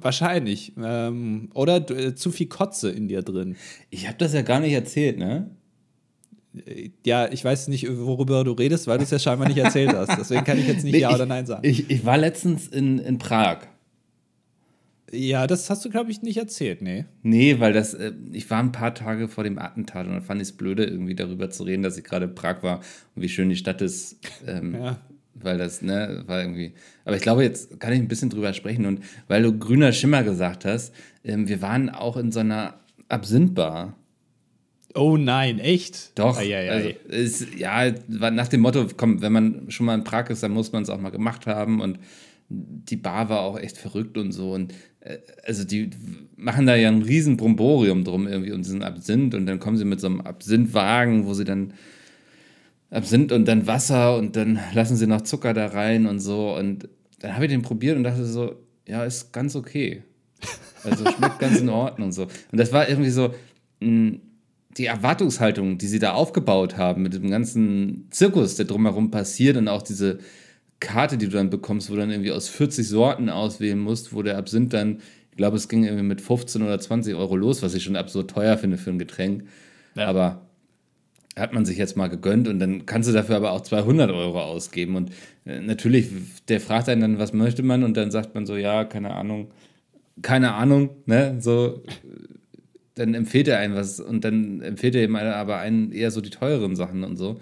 Wahrscheinlich. 0.00 0.72
Ähm, 0.82 1.50
oder 1.54 1.88
äh, 1.90 2.14
zu 2.14 2.30
viel 2.30 2.48
Kotze 2.48 2.90
in 2.90 3.08
dir 3.08 3.22
drin. 3.22 3.56
Ich 3.90 4.06
habe 4.06 4.18
das 4.18 4.34
ja 4.34 4.42
gar 4.42 4.60
nicht 4.60 4.72
erzählt, 4.72 5.18
ne? 5.18 5.50
Ja, 7.04 7.30
ich 7.30 7.44
weiß 7.44 7.68
nicht, 7.68 7.86
worüber 7.88 8.44
du 8.44 8.52
redest, 8.52 8.86
weil 8.86 8.98
du 8.98 9.04
es 9.04 9.10
ja 9.10 9.18
scheinbar 9.18 9.48
nicht 9.48 9.58
erzählt 9.58 9.92
hast. 9.94 10.16
Deswegen 10.18 10.44
kann 10.44 10.58
ich 10.58 10.66
jetzt 10.66 10.84
nicht 10.84 10.94
nee, 10.94 11.00
Ja 11.00 11.10
ich, 11.10 11.14
oder 11.14 11.26
Nein 11.26 11.46
sagen. 11.46 11.66
Ich, 11.66 11.90
ich 11.90 12.04
war 12.04 12.18
letztens 12.18 12.68
in, 12.68 12.98
in 12.98 13.18
Prag. 13.18 13.58
Ja, 15.12 15.46
das 15.46 15.70
hast 15.70 15.84
du, 15.84 15.90
glaube 15.90 16.10
ich, 16.10 16.22
nicht 16.22 16.36
erzählt, 16.36 16.82
nee. 16.82 17.04
Nee, 17.22 17.60
weil 17.60 17.72
das, 17.72 17.94
äh, 17.94 18.12
ich 18.32 18.50
war 18.50 18.58
ein 18.58 18.72
paar 18.72 18.94
Tage 18.94 19.28
vor 19.28 19.44
dem 19.44 19.58
Attentat 19.58 20.06
und 20.06 20.14
dann 20.14 20.22
fand 20.22 20.42
ich 20.42 20.48
es 20.48 20.56
blöde, 20.56 20.84
irgendwie 20.84 21.14
darüber 21.14 21.48
zu 21.50 21.62
reden, 21.62 21.82
dass 21.82 21.96
ich 21.96 22.04
gerade 22.04 22.26
in 22.26 22.34
Prag 22.34 22.62
war 22.62 22.80
und 23.14 23.22
wie 23.22 23.28
schön 23.28 23.48
die 23.48 23.56
Stadt 23.56 23.82
ist. 23.82 24.18
Ähm, 24.46 24.74
ja. 24.74 24.98
Weil 25.34 25.58
das, 25.58 25.82
ne, 25.82 26.24
war 26.26 26.40
irgendwie. 26.40 26.72
Aber 27.04 27.14
ich 27.14 27.22
glaube, 27.22 27.42
jetzt 27.42 27.78
kann 27.78 27.92
ich 27.92 28.00
ein 28.00 28.08
bisschen 28.08 28.30
drüber 28.30 28.52
sprechen. 28.52 28.86
Und 28.86 29.00
weil 29.28 29.42
du 29.42 29.56
grüner 29.56 29.92
Schimmer 29.92 30.22
gesagt 30.22 30.64
hast, 30.64 30.94
ähm, 31.24 31.46
wir 31.46 31.60
waren 31.60 31.90
auch 31.90 32.16
in 32.16 32.32
so 32.32 32.40
einer 32.40 32.80
Absinthbar. 33.08 33.94
Oh 34.96 35.16
nein, 35.16 35.58
echt? 35.58 36.18
Doch. 36.18 36.38
Eieiei. 36.38 36.70
Also, 36.70 36.88
ist, 37.08 37.54
ja, 37.56 37.92
nach 38.08 38.48
dem 38.48 38.60
Motto, 38.60 38.86
komm, 38.96 39.20
wenn 39.20 39.32
man 39.32 39.70
schon 39.70 39.86
mal 39.86 39.94
in 39.94 40.04
Prag 40.04 40.30
ist, 40.30 40.42
dann 40.42 40.52
muss 40.52 40.72
man 40.72 40.82
es 40.82 40.90
auch 40.90 41.00
mal 41.00 41.10
gemacht 41.10 41.46
haben. 41.46 41.80
Und 41.80 41.98
die 42.48 42.96
Bar 42.96 43.28
war 43.28 43.40
auch 43.40 43.58
echt 43.58 43.76
verrückt 43.76 44.16
und 44.16 44.32
so. 44.32 44.52
Und 44.52 44.72
äh, 45.00 45.18
also 45.44 45.64
die 45.64 45.90
machen 46.36 46.66
da 46.66 46.76
ja 46.76 46.88
ein 46.88 47.02
riesen 47.02 47.36
Bromborium 47.36 48.04
drum 48.04 48.26
irgendwie 48.26 48.52
um 48.52 48.62
diesen 48.62 48.82
Absinth. 48.82 49.34
Und 49.34 49.46
dann 49.46 49.58
kommen 49.58 49.76
sie 49.76 49.84
mit 49.84 50.00
so 50.00 50.06
einem 50.06 50.20
Absinthwagen, 50.20 51.26
wo 51.26 51.34
sie 51.34 51.44
dann 51.44 51.74
Absinth 52.90 53.32
und 53.32 53.46
dann 53.46 53.66
Wasser 53.66 54.16
und 54.16 54.36
dann 54.36 54.58
lassen 54.72 54.96
sie 54.96 55.06
noch 55.06 55.22
Zucker 55.22 55.52
da 55.54 55.66
rein 55.66 56.06
und 56.06 56.20
so. 56.20 56.56
Und 56.56 56.88
dann 57.20 57.34
habe 57.34 57.46
ich 57.46 57.50
den 57.50 57.62
probiert 57.62 57.96
und 57.96 58.04
dachte 58.04 58.24
so, 58.24 58.56
ja, 58.86 59.04
ist 59.04 59.32
ganz 59.32 59.56
okay. 59.56 60.02
Also 60.84 61.04
schmeckt 61.10 61.40
ganz 61.40 61.58
in 61.58 61.68
Ordnung 61.68 62.08
und 62.08 62.12
so. 62.12 62.22
Und 62.22 62.60
das 62.60 62.72
war 62.72 62.88
irgendwie 62.88 63.10
so, 63.10 63.34
mh, 63.80 64.18
die 64.76 64.86
Erwartungshaltung, 64.86 65.78
die 65.78 65.86
sie 65.86 65.98
da 65.98 66.12
aufgebaut 66.12 66.76
haben, 66.76 67.02
mit 67.02 67.14
dem 67.14 67.30
ganzen 67.30 68.08
Zirkus, 68.10 68.56
der 68.56 68.66
drumherum 68.66 69.10
passiert 69.10 69.56
und 69.56 69.68
auch 69.68 69.82
diese 69.82 70.18
Karte, 70.80 71.16
die 71.16 71.26
du 71.26 71.32
dann 71.32 71.50
bekommst, 71.50 71.88
wo 71.88 71.94
du 71.94 72.00
dann 72.00 72.10
irgendwie 72.10 72.32
aus 72.32 72.48
40 72.48 72.86
Sorten 72.86 73.30
auswählen 73.30 73.78
musst, 73.78 74.12
wo 74.12 74.22
der 74.22 74.36
Absinth 74.36 74.74
dann, 74.74 75.00
ich 75.30 75.36
glaube, 75.36 75.56
es 75.56 75.68
ging 75.68 75.84
irgendwie 75.84 76.04
mit 76.04 76.20
15 76.20 76.62
oder 76.62 76.78
20 76.78 77.14
Euro 77.14 77.36
los, 77.36 77.62
was 77.62 77.74
ich 77.74 77.84
schon 77.84 77.96
absurd 77.96 78.30
teuer 78.30 78.58
finde 78.58 78.76
für 78.76 78.90
ein 78.90 78.98
Getränk. 78.98 79.44
Ja. 79.94 80.06
Aber 80.06 80.42
hat 81.36 81.52
man 81.52 81.64
sich 81.64 81.76
jetzt 81.76 81.96
mal 81.96 82.08
gegönnt 82.08 82.48
und 82.48 82.58
dann 82.58 82.86
kannst 82.86 83.08
du 83.08 83.12
dafür 83.12 83.36
aber 83.36 83.52
auch 83.52 83.60
200 83.60 84.10
Euro 84.10 84.40
ausgeben. 84.40 84.96
Und 84.96 85.10
äh, 85.44 85.60
natürlich, 85.60 86.08
der 86.48 86.60
fragt 86.60 86.88
einen 86.88 87.00
dann, 87.00 87.18
was 87.18 87.32
möchte 87.32 87.62
man? 87.62 87.82
Und 87.82 87.96
dann 87.96 88.10
sagt 88.10 88.34
man 88.34 88.46
so, 88.46 88.56
ja, 88.56 88.84
keine 88.84 89.14
Ahnung, 89.14 89.50
keine 90.22 90.54
Ahnung, 90.54 90.90
ne? 91.04 91.36
So, 91.40 91.82
dann 92.96 93.14
empfiehlt 93.14 93.46
er 93.46 93.58
einen 93.58 93.74
was 93.74 94.00
und 94.00 94.24
dann 94.24 94.62
empfiehlt 94.62 94.96
er 94.96 95.04
ihm 95.04 95.16
aber 95.16 95.58
einen 95.58 95.92
eher 95.92 96.10
so 96.10 96.20
die 96.20 96.30
teureren 96.30 96.74
Sachen 96.76 97.04
und 97.04 97.16
so. 97.16 97.38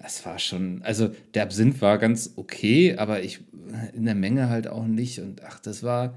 Das 0.00 0.24
war 0.24 0.38
schon, 0.38 0.82
also 0.82 1.10
der 1.34 1.42
Absinth 1.42 1.80
war 1.82 1.98
ganz 1.98 2.32
okay, 2.36 2.96
aber 2.96 3.22
ich 3.22 3.40
in 3.92 4.04
der 4.04 4.14
Menge 4.14 4.48
halt 4.48 4.66
auch 4.68 4.86
nicht. 4.86 5.18
Und 5.18 5.42
ach, 5.44 5.60
das 5.60 5.82
war, 5.82 6.16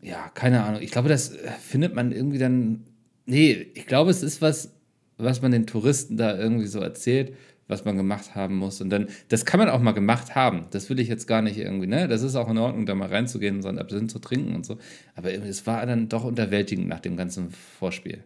ja, 0.00 0.30
keine 0.34 0.64
Ahnung. 0.64 0.80
Ich 0.80 0.90
glaube, 0.90 1.08
das 1.08 1.32
findet 1.60 1.94
man 1.94 2.12
irgendwie 2.12 2.38
dann. 2.38 2.84
Nee, 3.26 3.66
ich 3.74 3.86
glaube, 3.86 4.10
es 4.10 4.22
ist 4.22 4.40
was, 4.40 4.72
was 5.18 5.42
man 5.42 5.50
den 5.50 5.66
Touristen 5.66 6.16
da 6.16 6.38
irgendwie 6.38 6.66
so 6.66 6.80
erzählt 6.80 7.32
was 7.68 7.84
man 7.84 7.96
gemacht 7.96 8.34
haben 8.34 8.56
muss. 8.56 8.80
Und 8.80 8.90
dann, 8.90 9.08
das 9.28 9.44
kann 9.44 9.58
man 9.58 9.68
auch 9.68 9.80
mal 9.80 9.92
gemacht 9.92 10.34
haben. 10.34 10.66
Das 10.70 10.88
will 10.88 11.00
ich 11.00 11.08
jetzt 11.08 11.26
gar 11.26 11.42
nicht 11.42 11.58
irgendwie, 11.58 11.86
ne? 11.86 12.08
Das 12.08 12.22
ist 12.22 12.36
auch 12.36 12.48
in 12.48 12.58
Ordnung, 12.58 12.86
da 12.86 12.94
mal 12.94 13.08
reinzugehen 13.08 13.56
und 13.56 13.62
so 13.62 13.68
einen 13.68 13.78
Absinth 13.78 14.10
zu 14.10 14.18
trinken 14.18 14.54
und 14.54 14.64
so. 14.64 14.78
Aber 15.14 15.32
es 15.32 15.66
war 15.66 15.84
dann 15.86 16.08
doch 16.08 16.24
unterwältigend 16.24 16.88
nach 16.88 17.00
dem 17.00 17.16
ganzen 17.16 17.50
Vorspiel. 17.50 18.22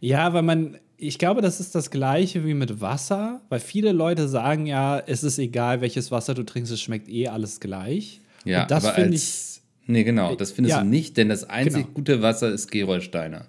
Ja, 0.00 0.32
weil 0.32 0.42
man, 0.42 0.78
ich 0.96 1.18
glaube, 1.18 1.42
das 1.42 1.60
ist 1.60 1.74
das 1.74 1.90
Gleiche 1.90 2.44
wie 2.44 2.54
mit 2.54 2.80
Wasser, 2.80 3.40
weil 3.48 3.60
viele 3.60 3.92
Leute 3.92 4.28
sagen 4.28 4.66
ja, 4.66 4.98
es 4.98 5.24
ist 5.24 5.38
egal, 5.38 5.80
welches 5.80 6.10
Wasser 6.10 6.34
du 6.34 6.42
trinkst, 6.44 6.72
es 6.72 6.80
schmeckt 6.80 7.08
eh 7.08 7.28
alles 7.28 7.60
gleich. 7.60 8.20
Ja, 8.44 8.62
und 8.62 8.70
das 8.70 8.88
finde 8.88 9.14
ich. 9.16 9.60
Nee, 9.86 10.04
genau, 10.04 10.36
das 10.36 10.52
findest 10.52 10.76
ja, 10.76 10.82
du 10.82 10.88
nicht, 10.88 11.16
denn 11.16 11.28
das 11.28 11.44
einzig 11.44 11.84
genau. 11.84 11.94
gute 11.94 12.22
Wasser 12.22 12.50
ist 12.50 12.70
Gerolsteiner. 12.70 13.46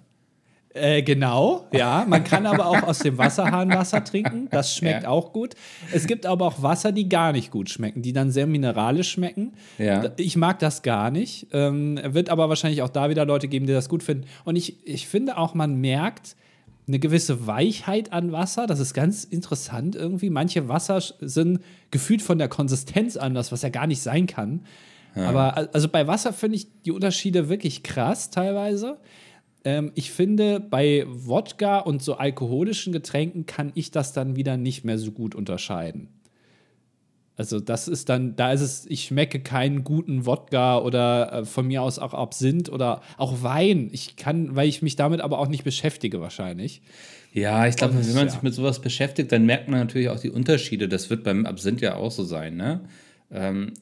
Äh, 0.74 1.02
genau, 1.02 1.66
ja. 1.72 2.04
Man 2.08 2.24
kann 2.24 2.46
aber 2.46 2.66
auch 2.66 2.82
aus 2.82 2.98
dem 2.98 3.16
Wasserhahn 3.16 3.70
Wasser 3.70 4.02
trinken. 4.02 4.48
Das 4.50 4.76
schmeckt 4.76 5.04
ja. 5.04 5.08
auch 5.08 5.32
gut. 5.32 5.54
Es 5.92 6.08
gibt 6.08 6.26
aber 6.26 6.46
auch 6.46 6.62
Wasser, 6.62 6.90
die 6.90 7.08
gar 7.08 7.30
nicht 7.30 7.52
gut 7.52 7.70
schmecken, 7.70 8.02
die 8.02 8.12
dann 8.12 8.32
sehr 8.32 8.48
mineralisch 8.48 9.12
schmecken. 9.12 9.52
Ja. 9.78 10.10
Ich 10.16 10.36
mag 10.36 10.58
das 10.58 10.82
gar 10.82 11.12
nicht. 11.12 11.46
Ähm, 11.52 12.00
wird 12.02 12.28
aber 12.28 12.48
wahrscheinlich 12.48 12.82
auch 12.82 12.88
da 12.88 13.08
wieder 13.08 13.24
Leute 13.24 13.46
geben, 13.46 13.66
die 13.66 13.72
das 13.72 13.88
gut 13.88 14.02
finden. 14.02 14.26
Und 14.44 14.56
ich, 14.56 14.84
ich 14.84 15.06
finde 15.06 15.38
auch, 15.38 15.54
man 15.54 15.76
merkt 15.76 16.34
eine 16.88 16.98
gewisse 16.98 17.46
Weichheit 17.46 18.12
an 18.12 18.32
Wasser. 18.32 18.66
Das 18.66 18.80
ist 18.80 18.94
ganz 18.94 19.22
interessant 19.22 19.94
irgendwie. 19.94 20.28
Manche 20.28 20.68
Wasser 20.68 21.00
sind 21.20 21.60
gefühlt 21.92 22.20
von 22.20 22.38
der 22.38 22.48
Konsistenz 22.48 23.16
anders, 23.16 23.52
was 23.52 23.62
ja 23.62 23.68
gar 23.68 23.86
nicht 23.86 24.02
sein 24.02 24.26
kann. 24.26 24.66
Ja. 25.14 25.28
Aber 25.28 25.68
also 25.72 25.88
bei 25.88 26.08
Wasser 26.08 26.32
finde 26.32 26.56
ich 26.56 26.66
die 26.82 26.90
Unterschiede 26.90 27.48
wirklich 27.48 27.84
krass 27.84 28.30
teilweise. 28.30 28.98
Ähm, 29.64 29.92
ich 29.94 30.12
finde, 30.12 30.60
bei 30.60 31.04
Wodka 31.08 31.78
und 31.78 32.02
so 32.02 32.14
alkoholischen 32.14 32.92
Getränken 32.92 33.46
kann 33.46 33.72
ich 33.74 33.90
das 33.90 34.12
dann 34.12 34.36
wieder 34.36 34.56
nicht 34.56 34.84
mehr 34.84 34.98
so 34.98 35.10
gut 35.10 35.34
unterscheiden. 35.34 36.08
Also 37.36 37.58
das 37.58 37.88
ist 37.88 38.08
dann, 38.08 38.36
da 38.36 38.52
ist 38.52 38.60
es, 38.60 38.86
ich 38.86 39.06
schmecke 39.06 39.40
keinen 39.40 39.82
guten 39.82 40.24
Wodka 40.24 40.78
oder 40.78 41.32
äh, 41.32 41.44
von 41.44 41.66
mir 41.66 41.82
aus 41.82 41.98
auch 41.98 42.14
Absinth 42.14 42.68
oder 42.68 43.00
auch 43.16 43.42
Wein. 43.42 43.88
Ich 43.92 44.14
kann, 44.16 44.54
weil 44.54 44.68
ich 44.68 44.82
mich 44.82 44.94
damit 44.94 45.20
aber 45.20 45.40
auch 45.40 45.48
nicht 45.48 45.64
beschäftige 45.64 46.20
wahrscheinlich. 46.20 46.80
Ja, 47.32 47.66
ich 47.66 47.74
glaube, 47.74 47.94
wenn 47.94 48.14
man 48.14 48.26
ja. 48.26 48.30
sich 48.30 48.42
mit 48.42 48.54
sowas 48.54 48.80
beschäftigt, 48.80 49.32
dann 49.32 49.46
merkt 49.46 49.68
man 49.68 49.80
natürlich 49.80 50.08
auch 50.10 50.20
die 50.20 50.30
Unterschiede. 50.30 50.88
Das 50.88 51.10
wird 51.10 51.24
beim 51.24 51.46
Absinth 51.46 51.80
ja 51.80 51.96
auch 51.96 52.12
so 52.12 52.22
sein, 52.22 52.56
ne? 52.56 52.82
Ähm, 53.32 53.72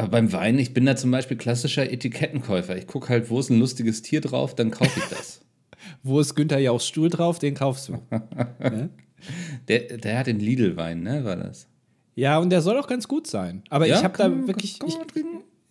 aber 0.00 0.10
beim 0.10 0.32
Wein, 0.32 0.58
ich 0.58 0.74
bin 0.74 0.86
da 0.86 0.96
zum 0.96 1.10
Beispiel 1.10 1.36
klassischer 1.36 1.90
Etikettenkäufer. 1.90 2.76
Ich 2.76 2.86
gucke 2.86 3.08
halt, 3.08 3.30
wo 3.30 3.38
ist 3.40 3.50
ein 3.50 3.58
lustiges 3.58 4.02
Tier 4.02 4.20
drauf, 4.20 4.54
dann 4.54 4.70
kaufe 4.70 4.98
ich 4.98 5.06
das. 5.06 5.40
wo 6.02 6.20
ist 6.20 6.34
Günther 6.34 6.58
Jauchs 6.58 6.86
Stuhl 6.86 7.08
drauf, 7.08 7.38
den 7.38 7.54
kaufst 7.54 7.88
du. 7.88 7.98
ja? 8.10 8.88
der, 9.68 9.98
der 9.98 10.18
hat 10.18 10.26
den 10.26 10.40
Lidl-Wein, 10.40 11.02
ne, 11.02 11.24
war 11.24 11.36
das? 11.36 11.66
Ja, 12.14 12.38
und 12.38 12.50
der 12.50 12.60
soll 12.60 12.78
auch 12.78 12.88
ganz 12.88 13.08
gut 13.08 13.26
sein. 13.26 13.62
Aber 13.70 13.86
ja, 13.86 13.96
ich 13.96 14.04
habe 14.04 14.16
da 14.18 14.46
wirklich. 14.46 14.78
ich, 14.86 14.96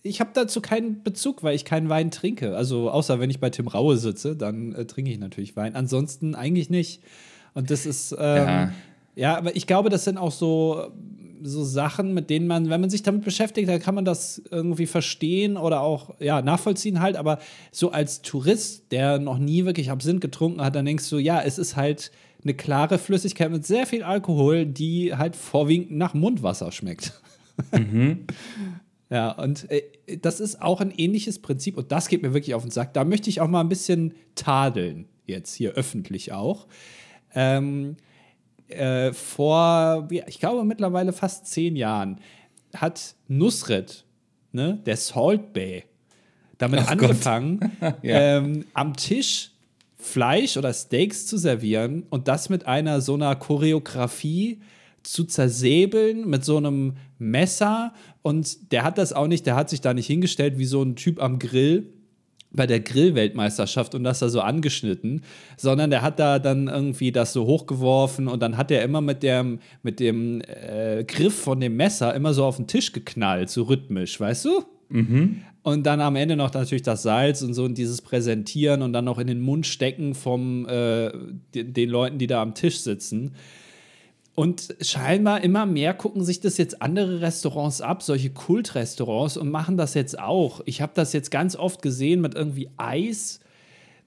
ich 0.01 0.19
habe 0.19 0.31
dazu 0.33 0.61
keinen 0.61 1.03
Bezug, 1.03 1.43
weil 1.43 1.55
ich 1.55 1.65
keinen 1.65 1.89
Wein 1.89 2.11
trinke. 2.11 2.55
Also, 2.55 2.89
außer 2.89 3.19
wenn 3.19 3.29
ich 3.29 3.39
bei 3.39 3.49
Tim 3.49 3.67
Raue 3.67 3.97
sitze, 3.97 4.35
dann 4.35 4.73
äh, 4.73 4.85
trinke 4.85 5.11
ich 5.11 5.19
natürlich 5.19 5.55
Wein. 5.55 5.75
Ansonsten 5.75 6.35
eigentlich 6.35 6.69
nicht. 6.69 7.03
Und 7.53 7.69
das 7.69 7.85
ist. 7.85 8.13
Ähm, 8.13 8.17
ja. 8.17 8.71
ja, 9.15 9.37
aber 9.37 9.55
ich 9.55 9.67
glaube, 9.67 9.89
das 9.89 10.05
sind 10.05 10.17
auch 10.17 10.31
so 10.31 10.91
so 11.41 11.63
Sachen, 11.63 12.13
mit 12.13 12.29
denen 12.29 12.47
man, 12.47 12.69
wenn 12.69 12.81
man 12.81 12.89
sich 12.89 13.03
damit 13.03 13.23
beschäftigt, 13.23 13.69
dann 13.69 13.79
kann 13.79 13.95
man 13.95 14.05
das 14.05 14.41
irgendwie 14.51 14.85
verstehen 14.85 15.57
oder 15.57 15.81
auch 15.81 16.15
ja, 16.19 16.41
nachvollziehen 16.41 17.01
halt. 17.01 17.15
Aber 17.15 17.39
so 17.71 17.91
als 17.91 18.21
Tourist, 18.21 18.91
der 18.91 19.19
noch 19.19 19.37
nie 19.37 19.65
wirklich 19.65 19.91
Absinth 19.91 20.21
getrunken 20.21 20.61
hat, 20.61 20.75
dann 20.75 20.85
denkst 20.85 21.09
du, 21.09 21.17
ja, 21.17 21.41
es 21.41 21.57
ist 21.57 21.75
halt 21.75 22.11
eine 22.43 22.53
klare 22.53 22.97
Flüssigkeit 22.97 23.51
mit 23.51 23.65
sehr 23.65 23.85
viel 23.85 24.03
Alkohol, 24.03 24.65
die 24.65 25.15
halt 25.15 25.35
vorwiegend 25.35 25.91
nach 25.91 26.13
Mundwasser 26.13 26.71
schmeckt. 26.71 27.21
Mhm. 27.71 28.25
ja, 29.09 29.31
und 29.31 29.69
äh, 29.69 29.83
das 30.21 30.39
ist 30.39 30.61
auch 30.61 30.81
ein 30.81 30.91
ähnliches 30.91 31.39
Prinzip 31.39 31.77
und 31.77 31.91
das 31.91 32.07
geht 32.07 32.21
mir 32.21 32.33
wirklich 32.33 32.55
auf 32.55 32.63
den 32.63 32.71
Sack. 32.71 32.93
Da 32.93 33.03
möchte 33.03 33.29
ich 33.29 33.41
auch 33.41 33.47
mal 33.47 33.61
ein 33.61 33.69
bisschen 33.69 34.13
tadeln, 34.35 35.05
jetzt 35.25 35.53
hier 35.53 35.71
öffentlich 35.71 36.31
auch. 36.31 36.67
Ähm, 37.35 37.97
äh, 38.69 39.13
vor, 39.13 40.07
ich 40.27 40.39
glaube 40.39 40.63
mittlerweile 40.63 41.13
fast 41.13 41.47
zehn 41.47 41.75
Jahren, 41.75 42.19
hat 42.75 43.15
Nusret, 43.27 44.05
ne, 44.51 44.79
der 44.85 44.97
Salt 44.97 45.53
Bay, 45.53 45.83
damit 46.57 46.81
Ach 46.81 46.91
angefangen, 46.91 47.71
ja. 48.01 48.37
ähm, 48.37 48.65
am 48.73 48.95
Tisch 48.95 49.51
Fleisch 49.95 50.55
oder 50.55 50.73
Steaks 50.73 51.25
zu 51.25 51.37
servieren 51.37 52.03
und 52.09 52.27
das 52.27 52.49
mit 52.49 52.65
einer 52.65 53.01
so 53.01 53.15
einer 53.15 53.35
Choreografie 53.35 54.61
zu 55.03 55.25
zersäbeln 55.25 56.27
mit 56.27 56.45
so 56.45 56.57
einem 56.57 56.95
Messer. 57.17 57.93
Und 58.21 58.71
der 58.71 58.83
hat 58.83 58.97
das 58.97 59.11
auch 59.11 59.27
nicht, 59.27 59.45
der 59.45 59.55
hat 59.55 59.69
sich 59.69 59.81
da 59.81 59.93
nicht 59.93 60.07
hingestellt 60.07 60.57
wie 60.57 60.65
so 60.65 60.81
ein 60.81 60.95
Typ 60.95 61.21
am 61.21 61.37
Grill, 61.39 61.91
bei 62.51 62.65
der 62.65 62.79
Grillweltmeisterschaft 62.79 63.93
und 63.93 64.03
das 64.03 64.19
da 64.19 64.29
so 64.29 64.41
angeschnitten, 64.41 65.21
sondern 65.55 65.89
der 65.89 66.01
hat 66.01 66.19
da 66.19 66.39
dann 66.39 66.67
irgendwie 66.67 67.11
das 67.11 67.33
so 67.33 67.45
hochgeworfen 67.45 68.27
und 68.27 68.41
dann 68.41 68.57
hat 68.57 68.71
er 68.71 68.83
immer 68.83 69.01
mit 69.01 69.21
dem, 69.21 69.59
mit 69.83 69.99
dem 69.99 70.41
äh, 70.41 71.03
Griff 71.03 71.35
von 71.35 71.59
dem 71.59 71.75
Messer 71.75 72.13
immer 72.15 72.33
so 72.33 72.45
auf 72.45 72.57
den 72.57 72.67
Tisch 72.67 72.91
geknallt, 72.91 73.49
so 73.49 73.63
rhythmisch, 73.63 74.19
weißt 74.19 74.45
du? 74.45 74.63
Mhm. 74.89 75.43
Und 75.61 75.85
dann 75.85 76.01
am 76.01 76.15
Ende 76.15 76.35
noch 76.35 76.53
natürlich 76.53 76.81
das 76.81 77.03
Salz 77.03 77.41
und 77.43 77.53
so 77.53 77.65
und 77.65 77.77
dieses 77.77 78.01
Präsentieren 78.01 78.81
und 78.81 78.93
dann 78.93 79.05
noch 79.05 79.19
in 79.19 79.27
den 79.27 79.41
Mund 79.41 79.67
stecken 79.67 80.15
von 80.15 80.65
äh, 80.65 81.11
den 81.53 81.89
Leuten, 81.89 82.17
die 82.17 82.27
da 82.27 82.41
am 82.41 82.55
Tisch 82.55 82.79
sitzen. 82.79 83.35
Und 84.39 84.73
scheinbar 84.79 85.43
immer 85.43 85.65
mehr 85.65 85.93
gucken 85.93 86.23
sich 86.23 86.39
das 86.39 86.57
jetzt 86.57 86.81
andere 86.81 87.19
Restaurants 87.19 87.81
ab, 87.81 88.01
solche 88.01 88.29
Kultrestaurants, 88.29 89.35
und 89.35 89.51
machen 89.51 89.75
das 89.75 89.95
jetzt 89.95 90.17
auch. 90.17 90.61
Ich 90.63 90.81
habe 90.81 90.93
das 90.95 91.11
jetzt 91.11 91.29
ganz 91.29 91.57
oft 91.57 91.81
gesehen 91.81 92.21
mit 92.21 92.35
irgendwie 92.35 92.69
Eis, 92.77 93.41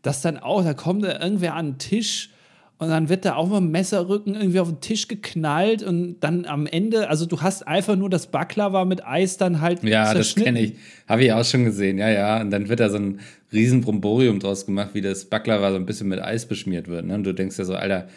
dass 0.01 0.23
dann 0.23 0.38
auch, 0.38 0.64
da 0.64 0.73
kommt 0.73 1.05
da 1.05 1.21
irgendwer 1.21 1.55
an 1.55 1.73
den 1.73 1.79
Tisch 1.79 2.31
und 2.79 2.88
dann 2.88 3.11
wird 3.11 3.27
da 3.27 3.35
auch 3.35 3.47
mal 3.47 3.59
ein 3.59 3.71
Messerrücken 3.71 4.35
irgendwie 4.35 4.61
auf 4.61 4.68
den 4.68 4.81
Tisch 4.81 5.07
geknallt 5.07 5.83
und 5.83 6.21
dann 6.21 6.47
am 6.47 6.66
Ende, 6.66 7.11
also 7.11 7.27
du 7.27 7.42
hast 7.42 7.68
einfach 7.68 7.97
nur 7.97 8.09
das 8.09 8.29
Baklava 8.29 8.87
mit 8.87 9.07
Eis 9.07 9.37
dann 9.37 9.61
halt 9.61 9.85
Ja, 9.85 10.14
das 10.14 10.35
kenne 10.35 10.62
ich. 10.62 10.77
Habe 11.07 11.25
ich 11.25 11.33
auch 11.35 11.45
schon 11.45 11.66
gesehen, 11.66 11.99
ja, 11.99 12.09
ja. 12.09 12.40
Und 12.40 12.49
dann 12.49 12.71
wird 12.71 12.81
da 12.81 12.88
so 12.88 12.97
ein 12.97 13.21
riesen 13.53 13.83
Bromborium 13.83 14.40
draus 14.40 14.64
gemacht, 14.64 14.95
wie 14.95 15.03
das 15.03 15.27
Baklava 15.27 15.73
so 15.73 15.77
ein 15.77 15.85
bisschen 15.85 16.09
mit 16.09 16.23
Eis 16.23 16.47
beschmiert 16.47 16.88
wird. 16.88 17.05
Ne? 17.05 17.16
Und 17.16 17.25
du 17.25 17.35
denkst 17.35 17.59
ja 17.59 17.66
so, 17.66 17.75
Alter, 17.75 18.09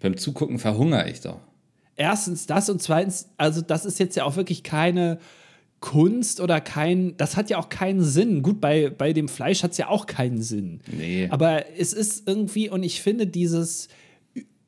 beim 0.00 0.16
Zugucken 0.16 0.58
verhungere 0.58 1.10
ich 1.10 1.20
doch 1.20 1.40
erstens 1.98 2.46
das 2.46 2.70
und 2.70 2.80
zweitens, 2.80 3.28
also 3.36 3.60
das 3.60 3.84
ist 3.84 3.98
jetzt 3.98 4.16
ja 4.16 4.24
auch 4.24 4.36
wirklich 4.36 4.62
keine 4.62 5.18
Kunst 5.80 6.40
oder 6.40 6.60
kein, 6.60 7.16
das 7.18 7.36
hat 7.36 7.50
ja 7.50 7.58
auch 7.58 7.68
keinen 7.68 8.02
Sinn. 8.02 8.42
Gut, 8.42 8.60
bei, 8.60 8.90
bei 8.90 9.12
dem 9.12 9.28
Fleisch 9.28 9.62
hat 9.62 9.72
es 9.72 9.78
ja 9.78 9.88
auch 9.88 10.06
keinen 10.06 10.42
Sinn. 10.42 10.80
Nee. 10.90 11.28
Aber 11.30 11.64
es 11.76 11.92
ist 11.92 12.26
irgendwie, 12.26 12.70
und 12.70 12.82
ich 12.82 13.02
finde 13.02 13.26
dieses, 13.26 13.88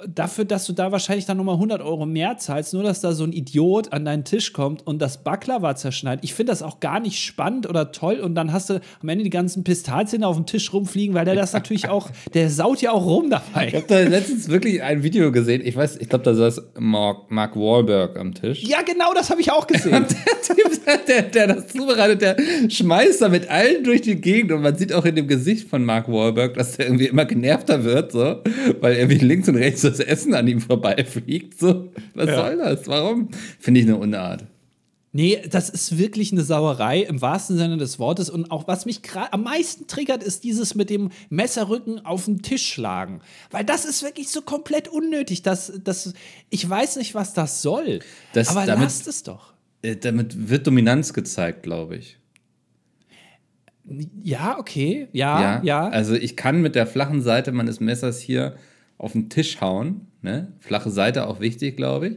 dafür, 0.06 0.44
dass 0.44 0.66
du 0.66 0.72
da 0.72 0.92
wahrscheinlich 0.92 1.26
dann 1.26 1.36
nochmal 1.36 1.54
100 1.56 1.80
Euro 1.82 2.06
mehr 2.06 2.38
zahlst, 2.38 2.72
nur 2.74 2.82
dass 2.82 3.00
da 3.00 3.12
so 3.12 3.24
ein 3.24 3.32
Idiot 3.32 3.92
an 3.92 4.04
deinen 4.04 4.24
Tisch 4.24 4.52
kommt 4.52 4.86
und 4.86 5.00
das 5.00 5.22
Baklava 5.22 5.74
zerschneidet. 5.76 6.24
Ich 6.24 6.34
finde 6.34 6.52
das 6.52 6.62
auch 6.62 6.80
gar 6.80 7.00
nicht 7.00 7.18
spannend 7.22 7.68
oder 7.68 7.92
toll 7.92 8.20
und 8.20 8.34
dann 8.34 8.52
hast 8.52 8.70
du 8.70 8.80
am 9.02 9.08
Ende 9.08 9.24
die 9.24 9.30
ganzen 9.30 9.64
Pistazien 9.64 10.24
auf 10.24 10.36
dem 10.36 10.46
Tisch 10.46 10.72
rumfliegen, 10.72 11.14
weil 11.14 11.24
der 11.24 11.34
das 11.34 11.52
natürlich 11.52 11.88
auch, 11.88 12.08
der 12.34 12.50
saut 12.50 12.80
ja 12.82 12.92
auch 12.92 13.04
rum 13.04 13.24
Ich 13.24 13.30
dabei. 13.30 13.66
habe 13.70 13.84
da 13.88 14.00
letztens 14.00 14.48
wirklich 14.48 14.82
ein 14.82 15.02
Video 15.02 15.30
gesehen. 15.32 15.62
Ich 15.64 15.76
weiß, 15.76 15.96
ich 15.98 16.08
glaube, 16.08 16.24
da 16.24 16.34
saß 16.34 16.62
Mark, 16.78 17.30
Mark 17.30 17.56
Wahlberg 17.56 18.18
am 18.18 18.34
Tisch. 18.34 18.62
Ja, 18.62 18.82
genau, 18.82 19.12
das 19.14 19.30
habe 19.30 19.40
ich 19.40 19.50
auch 19.52 19.66
gesehen. 19.66 20.06
Der 20.50 20.56
Typ, 20.56 21.06
der, 21.06 21.22
der 21.22 21.46
das 21.46 21.68
zubereitet, 21.68 22.22
der 22.22 22.36
schmeißt 22.68 23.22
da 23.22 23.28
mit 23.28 23.48
allen 23.48 23.84
durch 23.84 24.00
die 24.02 24.16
Gegend 24.20 24.50
und 24.50 24.62
man 24.62 24.76
sieht 24.76 24.92
auch 24.92 25.04
in 25.04 25.14
dem 25.14 25.28
Gesicht 25.28 25.68
von 25.68 25.84
Mark 25.84 26.08
Wahlberg, 26.08 26.54
dass 26.54 26.76
der 26.76 26.86
irgendwie 26.86 27.06
immer 27.06 27.24
genervter 27.24 27.84
wird, 27.84 28.10
so, 28.10 28.36
weil 28.80 28.96
irgendwie 28.96 29.18
links 29.18 29.48
und 29.48 29.56
rechts 29.56 29.82
das 29.90 30.00
Essen 30.00 30.34
an 30.34 30.46
ihm 30.48 30.60
vorbeifliegt. 30.60 31.58
So, 31.58 31.90
was 32.14 32.28
Ja. 32.28 32.36
soll 32.36 32.56
das? 32.58 32.86
Warum? 32.86 33.28
Finde 33.58 33.80
ich 33.80 33.86
eine 33.86 33.96
Unart. 33.96 34.44
Nee, 35.12 35.42
das 35.50 35.68
ist 35.70 35.98
wirklich 35.98 36.30
eine 36.30 36.42
Sauerei 36.42 37.00
im 37.00 37.20
wahrsten 37.20 37.56
Sinne 37.58 37.76
des 37.78 37.98
Wortes. 37.98 38.30
Und 38.30 38.52
auch 38.52 38.68
was 38.68 38.86
mich 38.86 39.00
am 39.32 39.42
meisten 39.42 39.88
triggert, 39.88 40.22
ist 40.22 40.44
dieses 40.44 40.76
mit 40.76 40.88
dem 40.88 41.10
Messerrücken 41.30 42.06
auf 42.06 42.26
den 42.26 42.42
Tisch 42.42 42.64
schlagen. 42.72 43.20
Weil 43.50 43.64
das 43.64 43.84
ist 43.84 44.04
wirklich 44.04 44.28
so 44.28 44.40
komplett 44.40 44.86
unnötig. 44.86 45.42
Das, 45.42 45.72
das, 45.82 46.12
ich 46.48 46.68
weiß 46.70 46.94
nicht, 46.96 47.16
was 47.16 47.34
das 47.34 47.60
soll. 47.60 47.98
Das- 48.34 48.48
aber 48.50 48.66
damit- 48.66 48.84
lasst 48.84 49.08
es 49.08 49.24
doch. 49.24 49.52
Äh, 49.82 49.96
Damit 49.96 50.48
wird 50.48 50.66
Dominanz 50.68 51.12
gezeigt, 51.12 51.64
glaube 51.64 51.96
ich. 51.96 52.18
Ja, 54.22 54.58
okay. 54.58 55.08
Ja, 55.12 55.60
ja. 55.64 55.88
Also 55.88 56.14
ich 56.14 56.36
kann 56.36 56.60
mit 56.62 56.74
der 56.76 56.86
flachen 56.86 57.22
Seite 57.22 57.50
meines 57.50 57.80
Messers 57.80 58.20
hier 58.20 58.54
auf 59.00 59.12
den 59.12 59.28
Tisch 59.30 59.60
hauen. 59.60 60.06
Ne? 60.22 60.52
Flache 60.60 60.90
Seite 60.90 61.26
auch 61.26 61.40
wichtig, 61.40 61.76
glaube 61.76 62.08
ich. 62.08 62.16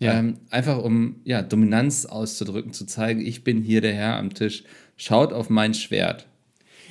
Ja. 0.00 0.18
Ähm, 0.18 0.34
einfach 0.50 0.82
um 0.82 1.16
ja, 1.24 1.40
Dominanz 1.42 2.04
auszudrücken, 2.04 2.72
zu 2.72 2.84
zeigen, 2.84 3.20
ich 3.24 3.44
bin 3.44 3.62
hier 3.62 3.80
der 3.80 3.94
Herr 3.94 4.16
am 4.18 4.34
Tisch. 4.34 4.64
Schaut 4.96 5.32
auf 5.32 5.48
mein 5.50 5.72
Schwert. 5.74 6.26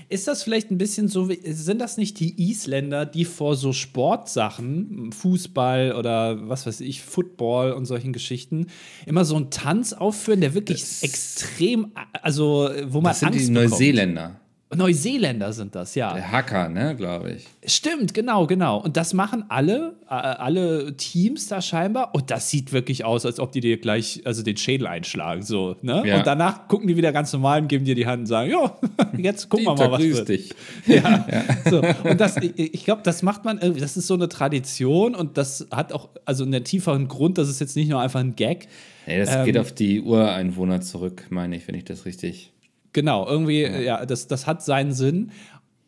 Ist 0.10 0.28
das 0.28 0.44
vielleicht 0.44 0.70
ein 0.72 0.78
bisschen 0.78 1.08
so, 1.08 1.30
wie, 1.30 1.40
sind 1.52 1.80
das 1.80 1.98
nicht 1.98 2.20
die 2.20 2.50
Isländer, 2.50 3.06
die 3.06 3.26
vor 3.26 3.56
so 3.56 3.74
Sportsachen, 3.74 5.12
Fußball 5.12 5.94
oder 5.96 6.48
was 6.50 6.66
weiß 6.66 6.82
ich, 6.82 7.02
Football 7.02 7.72
und 7.72 7.86
solchen 7.86 8.14
Geschichten, 8.14 8.68
immer 9.06 9.26
so 9.26 9.36
einen 9.36 9.50
Tanz 9.50 9.94
aufführen, 9.94 10.42
der 10.42 10.54
wirklich 10.54 10.82
Das- 10.82 11.04
extrem, 11.04 11.92
also 12.22 12.70
wo 12.88 13.02
man 13.02 13.12
Das 13.12 13.20
sind 13.20 13.30
Angst 13.30 13.48
die 13.48 13.52
bekommt? 13.54 13.70
Neuseeländer. 13.72 14.40
Neuseeländer 14.76 15.54
sind 15.54 15.76
das, 15.76 15.96
ja. 15.96 16.14
Der 16.14 16.32
Hacker, 16.32 16.70
ne, 16.70 16.96
glaube 16.96 17.32
ich. 17.34 17.46
Stimmt, 17.72 18.14
genau, 18.14 18.48
genau. 18.48 18.78
Und 18.82 18.98
das 18.98 19.14
machen 19.14 19.46
alle, 19.50 19.94
äh, 20.10 20.14
alle 20.14 20.96
Teams 20.98 21.48
da 21.48 21.62
scheinbar. 21.62 22.14
Und 22.14 22.30
das 22.32 22.50
sieht 22.50 22.74
wirklich 22.74 23.06
aus, 23.06 23.26
als 23.26 23.40
ob 23.40 23.52
die 23.52 23.60
dir 23.62 23.78
gleich 23.78 24.22
also 24.26 24.44
den 24.44 24.58
Schädel 24.58 24.88
einschlagen. 24.88 25.42
So, 25.44 25.76
ne? 25.82 26.04
Ja. 26.06 26.18
Und 26.18 26.28
danach 26.28 26.68
gucken 26.68 26.88
die 26.88 26.98
wieder 26.98 27.12
ganz 27.12 27.32
normal 27.34 27.62
und 27.62 27.68
geben 27.68 27.86
dir 27.86 27.96
die 27.96 28.06
Hand 28.06 28.22
und 28.22 28.26
sagen, 28.28 28.52
ja, 28.52 28.78
jetzt 29.18 29.50
gucken 29.50 29.66
wir 29.66 29.76
mal, 29.76 29.92
was 29.92 30.02
wird. 30.04 30.30
dich. 30.30 30.54
Ja. 30.86 31.26
So, 31.70 31.82
und 32.10 32.20
das, 32.20 32.38
ich, 32.38 32.74
ich 32.74 32.86
glaube, 32.86 33.02
das 33.04 33.24
macht 33.24 33.46
man 33.46 33.58
irgendwie, 33.60 33.82
das 33.82 33.98
ist 33.98 34.08
so 34.08 34.14
eine 34.14 34.30
Tradition 34.30 35.16
und 35.16 35.38
das 35.38 35.68
hat 35.72 35.94
auch 35.94 36.10
also 36.26 36.44
einen 36.44 36.64
tieferen 36.64 37.08
Grund, 37.08 37.38
das 37.38 37.50
ist 37.50 37.60
jetzt 37.60 37.76
nicht 37.76 37.90
nur 37.90 38.00
einfach 38.02 38.20
ein 38.20 38.36
Gag. 38.36 38.68
Nee, 39.06 39.20
das 39.20 39.36
Ähm, 39.36 39.46
geht 39.46 39.58
auf 39.58 39.74
die 39.74 40.02
Ureinwohner 40.02 40.80
zurück, 40.82 41.26
meine 41.30 41.58
ich, 41.58 41.68
wenn 41.68 41.76
ich 41.76 41.84
das 41.84 42.06
richtig. 42.06 42.53
Genau, 42.94 43.28
irgendwie, 43.28 43.62
ja, 43.62 44.06
das, 44.06 44.28
das 44.28 44.48
hat 44.48 44.64
seinen 44.64 44.94
Sinn. 44.94 45.32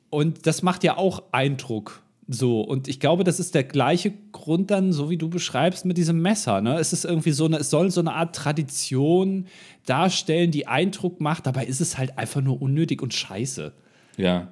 Und 0.09 0.47
das 0.47 0.61
macht 0.61 0.83
ja 0.83 0.97
auch 0.97 1.23
Eindruck. 1.31 2.01
So, 2.27 2.61
und 2.61 2.87
ich 2.87 2.99
glaube, 2.99 3.23
das 3.23 3.39
ist 3.39 3.53
der 3.53 3.63
gleiche 3.63 4.11
Grund 4.31 4.71
dann, 4.71 4.91
so 4.91 5.11
wie 5.11 5.17
du 5.17 5.29
beschreibst, 5.29 5.85
mit 5.85 5.97
diesem 5.97 6.21
Messer. 6.21 6.59
Ne? 6.61 6.79
Es 6.79 6.91
ist 6.91 7.05
irgendwie 7.05 7.31
so 7.31 7.45
eine, 7.45 7.57
es 7.57 7.69
soll 7.69 7.91
so 7.91 8.01
eine 8.01 8.13
Art 8.13 8.35
Tradition 8.35 9.45
darstellen, 9.85 10.49
die 10.49 10.65
Eindruck 10.65 11.21
macht, 11.21 11.45
dabei 11.45 11.65
ist 11.65 11.81
es 11.81 11.99
halt 11.99 12.17
einfach 12.17 12.41
nur 12.41 12.59
unnötig 12.61 13.03
und 13.03 13.13
scheiße. 13.13 13.73
Ja. 14.17 14.47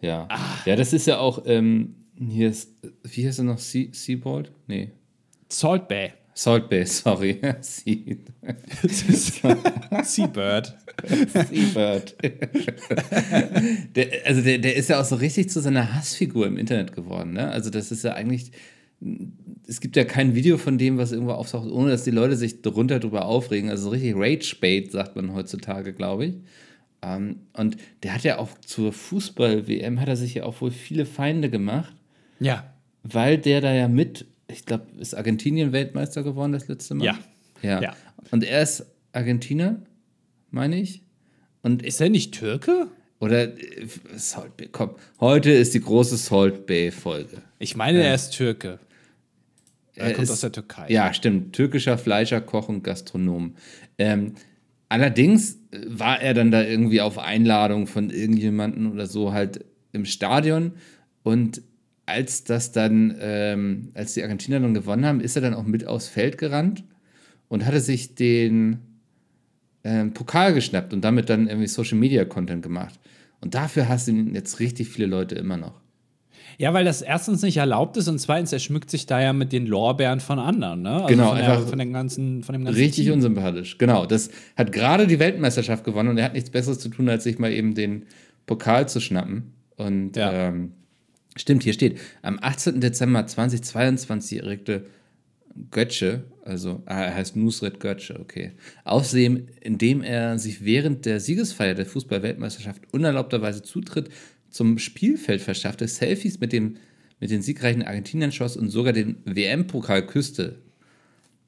Ja. 0.00 0.26
Ah. 0.30 0.38
Ja, 0.66 0.74
das 0.74 0.92
ist 0.92 1.06
ja 1.06 1.18
auch, 1.18 1.42
ähm, 1.46 1.94
hier 2.18 2.48
ist, 2.48 2.70
wie 3.04 3.26
heißt 3.26 3.38
er 3.38 3.44
noch? 3.44 3.58
Sea, 3.58 3.88
Seabold? 3.92 4.50
Nee. 4.66 4.90
Salt 5.48 5.86
Bay. 5.86 6.12
Salt 6.34 6.68
Bay, 6.68 6.84
sorry. 6.86 7.40
Sea, 7.60 8.16
Seabird. 10.02 10.74
Seabird. 11.06 12.14
der, 13.96 14.08
also 14.26 14.42
der, 14.42 14.58
der 14.58 14.76
ist 14.76 14.88
ja 14.90 15.00
auch 15.00 15.04
so 15.04 15.16
richtig 15.16 15.50
zu 15.50 15.60
seiner 15.60 15.94
Hassfigur 15.94 16.46
im 16.46 16.56
Internet 16.56 16.94
geworden. 16.94 17.32
Ne? 17.32 17.48
Also 17.48 17.70
das 17.70 17.90
ist 17.90 18.04
ja 18.04 18.14
eigentlich, 18.14 18.52
es 19.66 19.80
gibt 19.80 19.96
ja 19.96 20.04
kein 20.04 20.34
Video 20.34 20.58
von 20.58 20.78
dem, 20.78 20.98
was 20.98 21.12
irgendwo 21.12 21.32
auftaucht, 21.32 21.70
ohne 21.70 21.90
dass 21.90 22.04
die 22.04 22.10
Leute 22.10 22.36
sich 22.36 22.62
darunter 22.62 23.00
drüber 23.00 23.24
aufregen. 23.26 23.70
Also 23.70 23.84
so 23.84 23.90
richtig 23.90 24.14
Rage-Bait, 24.16 24.92
sagt 24.92 25.16
man 25.16 25.32
heutzutage, 25.34 25.92
glaube 25.92 26.26
ich. 26.26 26.34
Ähm, 27.02 27.40
und 27.54 27.76
der 28.02 28.14
hat 28.14 28.24
ja 28.24 28.38
auch 28.38 28.50
zur 28.60 28.92
Fußball-WM, 28.92 30.00
hat 30.00 30.08
er 30.08 30.16
sich 30.16 30.34
ja 30.34 30.44
auch 30.44 30.60
wohl 30.60 30.70
viele 30.70 31.06
Feinde 31.06 31.48
gemacht, 31.48 31.94
Ja. 32.40 32.74
weil 33.02 33.38
der 33.38 33.60
da 33.62 33.72
ja 33.72 33.88
mit, 33.88 34.26
ich 34.48 34.66
glaube, 34.66 34.84
ist 34.98 35.14
Argentinien 35.14 35.72
Weltmeister 35.72 36.22
geworden 36.22 36.52
das 36.52 36.68
letzte 36.68 36.94
Mal? 36.94 37.04
Ja. 37.06 37.18
Ja. 37.62 37.82
Ja. 37.82 37.96
Und 38.30 38.44
er 38.44 38.62
ist 38.62 38.84
Argentiner, 39.12 39.80
meine 40.50 40.80
ich. 40.80 41.02
Und 41.62 41.82
Ist 41.84 42.00
er 42.00 42.08
nicht 42.08 42.32
Türke? 42.34 42.88
oder 43.18 43.42
äh, 43.58 43.86
Salt 44.16 44.56
Bay, 44.56 44.68
komm. 44.72 44.92
Heute 45.20 45.50
ist 45.50 45.74
die 45.74 45.80
große 45.80 46.16
Salt 46.16 46.64
Bay 46.66 46.90
Folge. 46.90 47.42
Ich 47.58 47.76
meine, 47.76 48.02
er 48.02 48.14
ist 48.14 48.30
Türke. 48.30 48.78
Er, 49.94 50.06
Er 50.06 50.12
kommt 50.14 50.24
ist- 50.24 50.30
aus 50.30 50.40
der 50.40 50.52
Türkei. 50.52 50.86
Ja, 50.88 51.12
stimmt. 51.12 51.52
Türkischer 51.54 51.98
Fleischer, 51.98 52.40
Koch 52.40 52.68
und 52.70 52.82
Gastronom. 52.82 53.56
Ähm, 53.98 54.34
allerdings 54.88 55.56
äh, 55.70 55.80
war 55.86 56.22
er 56.22 56.32
dann 56.32 56.50
da 56.50 56.62
irgendwie 56.64 57.02
auf 57.02 57.18
Einladung 57.18 57.86
von 57.86 58.08
irgendjemanden 58.08 58.90
oder 58.90 59.06
so 59.06 59.32
halt 59.34 59.66
im 59.92 60.06
Stadion. 60.06 60.72
Und 61.22 61.60
als 62.06 62.44
das 62.44 62.72
dann, 62.72 63.14
ähm, 63.20 63.90
als 63.92 64.14
die 64.14 64.22
Argentinier 64.22 64.60
dann 64.60 64.72
gewonnen 64.72 65.04
haben, 65.04 65.20
ist 65.20 65.36
er 65.36 65.42
dann 65.42 65.52
auch 65.54 65.64
mit 65.66 65.86
aufs 65.86 66.08
Feld 66.08 66.38
gerannt 66.38 66.84
und 67.48 67.66
hatte 67.66 67.80
sich 67.80 68.14
den 68.14 68.78
ähm, 69.84 70.12
Pokal 70.12 70.52
geschnappt 70.54 70.92
und 70.92 71.02
damit 71.02 71.30
dann 71.30 71.48
irgendwie 71.48 71.66
Social 71.68 71.98
Media 71.98 72.24
Content 72.24 72.62
gemacht. 72.62 72.98
Und 73.40 73.54
dafür 73.54 73.88
hassen 73.88 74.16
ihn 74.28 74.34
jetzt 74.34 74.60
richtig 74.60 74.88
viele 74.88 75.06
Leute 75.06 75.34
immer 75.34 75.56
noch. 75.56 75.80
Ja, 76.58 76.74
weil 76.74 76.84
das 76.84 77.00
erstens 77.00 77.40
nicht 77.40 77.56
erlaubt 77.56 77.96
ist 77.96 78.06
und 78.08 78.18
zweitens, 78.18 78.52
er 78.52 78.58
schmückt 78.58 78.90
sich 78.90 79.06
da 79.06 79.22
ja 79.22 79.32
mit 79.32 79.50
den 79.52 79.66
Lorbeeren 79.66 80.20
von 80.20 80.38
anderen, 80.38 80.82
ne? 80.82 80.90
Also 80.96 81.06
Genau, 81.06 81.28
von, 81.28 81.38
der, 81.38 81.52
einfach 81.52 81.68
von, 81.68 81.78
den 81.78 81.92
ganzen, 81.94 82.42
von 82.42 82.52
dem 82.52 82.64
ganzen 82.66 82.78
Richtig 82.78 83.04
Team. 83.06 83.14
unsympathisch. 83.14 83.78
Genau. 83.78 84.04
Das 84.04 84.30
hat 84.56 84.70
gerade 84.72 85.06
die 85.06 85.18
Weltmeisterschaft 85.18 85.84
gewonnen 85.84 86.10
und 86.10 86.18
er 86.18 86.24
hat 86.26 86.34
nichts 86.34 86.50
Besseres 86.50 86.78
zu 86.78 86.90
tun, 86.90 87.08
als 87.08 87.24
sich 87.24 87.38
mal 87.38 87.50
eben 87.50 87.74
den 87.74 88.04
Pokal 88.44 88.86
zu 88.88 89.00
schnappen. 89.00 89.54
Und 89.76 90.16
Ja. 90.16 90.32
ähm, 90.32 90.72
stimmt, 91.36 91.62
hier 91.62 91.72
steht, 91.72 91.98
am 92.20 92.38
18. 92.42 92.78
Dezember 92.82 93.26
2022 93.26 94.42
erregte 94.42 94.84
Götze, 95.70 96.24
also 96.50 96.82
ah, 96.86 97.04
er 97.04 97.14
heißt 97.14 97.36
Nusret 97.36 97.80
Götze, 97.80 98.18
okay, 98.20 98.52
Aufsehen, 98.84 99.48
indem 99.60 100.02
er 100.02 100.38
sich 100.38 100.64
während 100.64 101.06
der 101.06 101.20
Siegesfeier 101.20 101.74
der 101.74 101.86
Fußball-Weltmeisterschaft 101.86 102.82
unerlaubterweise 102.92 103.62
Zutritt 103.62 104.10
zum 104.50 104.78
Spielfeld 104.78 105.40
verschaffte, 105.40 105.86
Selfies 105.86 106.40
mit, 106.40 106.52
dem, 106.52 106.76
mit 107.20 107.30
den 107.30 107.40
siegreichen 107.40 107.82
Argentiniern 107.82 108.32
schoss 108.32 108.56
und 108.56 108.68
sogar 108.70 108.92
den 108.92 109.16
WM-Pokal 109.24 110.06
küsste. 110.06 110.58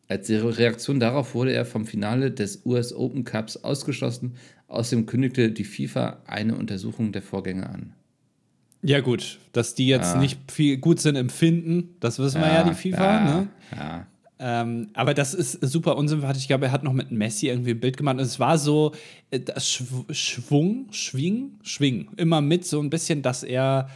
Als 0.08 0.30
Reaktion 0.30 1.00
darauf 1.00 1.34
wurde 1.34 1.52
er 1.52 1.64
vom 1.64 1.84
Finale 1.86 2.30
des 2.30 2.64
US 2.64 2.92
Open 2.92 3.24
Cups 3.24 3.56
ausgeschlossen. 3.56 4.34
Außerdem 4.68 5.06
kündigte 5.06 5.50
die 5.50 5.64
FIFA 5.64 6.22
eine 6.26 6.54
Untersuchung 6.56 7.12
der 7.12 7.22
Vorgänge 7.22 7.68
an. 7.68 7.92
Ja, 8.82 9.00
gut, 9.00 9.38
dass 9.52 9.74
die 9.74 9.86
jetzt 9.86 10.16
Ah. 10.16 10.18
nicht 10.18 10.50
viel 10.50 10.76
gut 10.76 11.00
sind 11.00 11.16
im 11.16 11.28
Finden, 11.28 11.96
das 12.00 12.18
wissen 12.18 12.40
wir 12.40 12.48
ja, 12.48 12.64
die 12.64 12.74
FIFA, 12.74 13.04
ja, 13.04 13.24
ne? 13.24 13.48
Ja. 13.74 14.06
Ähm, 14.44 14.88
aber 14.94 15.14
das 15.14 15.34
ist 15.34 15.52
super 15.64 15.96
unsympathisch. 15.96 16.42
Ich 16.42 16.48
glaube, 16.48 16.66
er 16.66 16.72
hat 16.72 16.82
noch 16.82 16.92
mit 16.92 17.12
Messi 17.12 17.46
irgendwie 17.46 17.70
ein 17.70 17.78
Bild 17.80 17.96
gemacht. 17.96 18.16
Und 18.16 18.22
es 18.22 18.40
war 18.40 18.58
so, 18.58 18.92
äh, 19.30 19.38
das 19.38 19.70
Schw 19.70 20.02
Schwung, 20.12 20.88
Schwing, 20.90 21.60
Schwing. 21.62 22.10
Immer 22.16 22.40
mit 22.40 22.64
so 22.64 22.80
ein 22.80 22.90
bisschen, 22.90 23.22
dass 23.22 23.44
er 23.44 23.88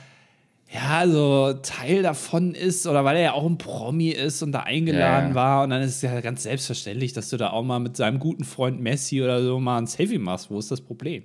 ja 0.72 1.08
so 1.08 1.52
Teil 1.62 2.02
davon 2.04 2.54
ist 2.54 2.86
oder 2.86 3.04
weil 3.04 3.16
er 3.16 3.22
ja 3.22 3.32
auch 3.32 3.44
ein 3.46 3.58
Promi 3.58 4.10
ist 4.10 4.42
und 4.42 4.52
da 4.52 4.60
eingeladen 4.60 5.30
Ja, 5.30 5.34
war. 5.34 5.64
Und 5.64 5.70
dann 5.70 5.82
ist 5.82 5.96
es 5.96 6.02
ja 6.02 6.20
ganz 6.20 6.44
selbstverständlich, 6.44 7.12
dass 7.12 7.28
du 7.30 7.36
da 7.36 7.50
auch 7.50 7.64
mal 7.64 7.80
mit 7.80 7.96
seinem 7.96 8.20
guten 8.20 8.44
Freund 8.44 8.80
Messi 8.80 9.22
oder 9.22 9.42
so 9.42 9.58
mal 9.58 9.78
ein 9.78 9.88
Selfie 9.88 10.18
machst. 10.18 10.48
Wo 10.48 10.60
ist 10.60 10.70
das 10.70 10.80
Problem? 10.80 11.24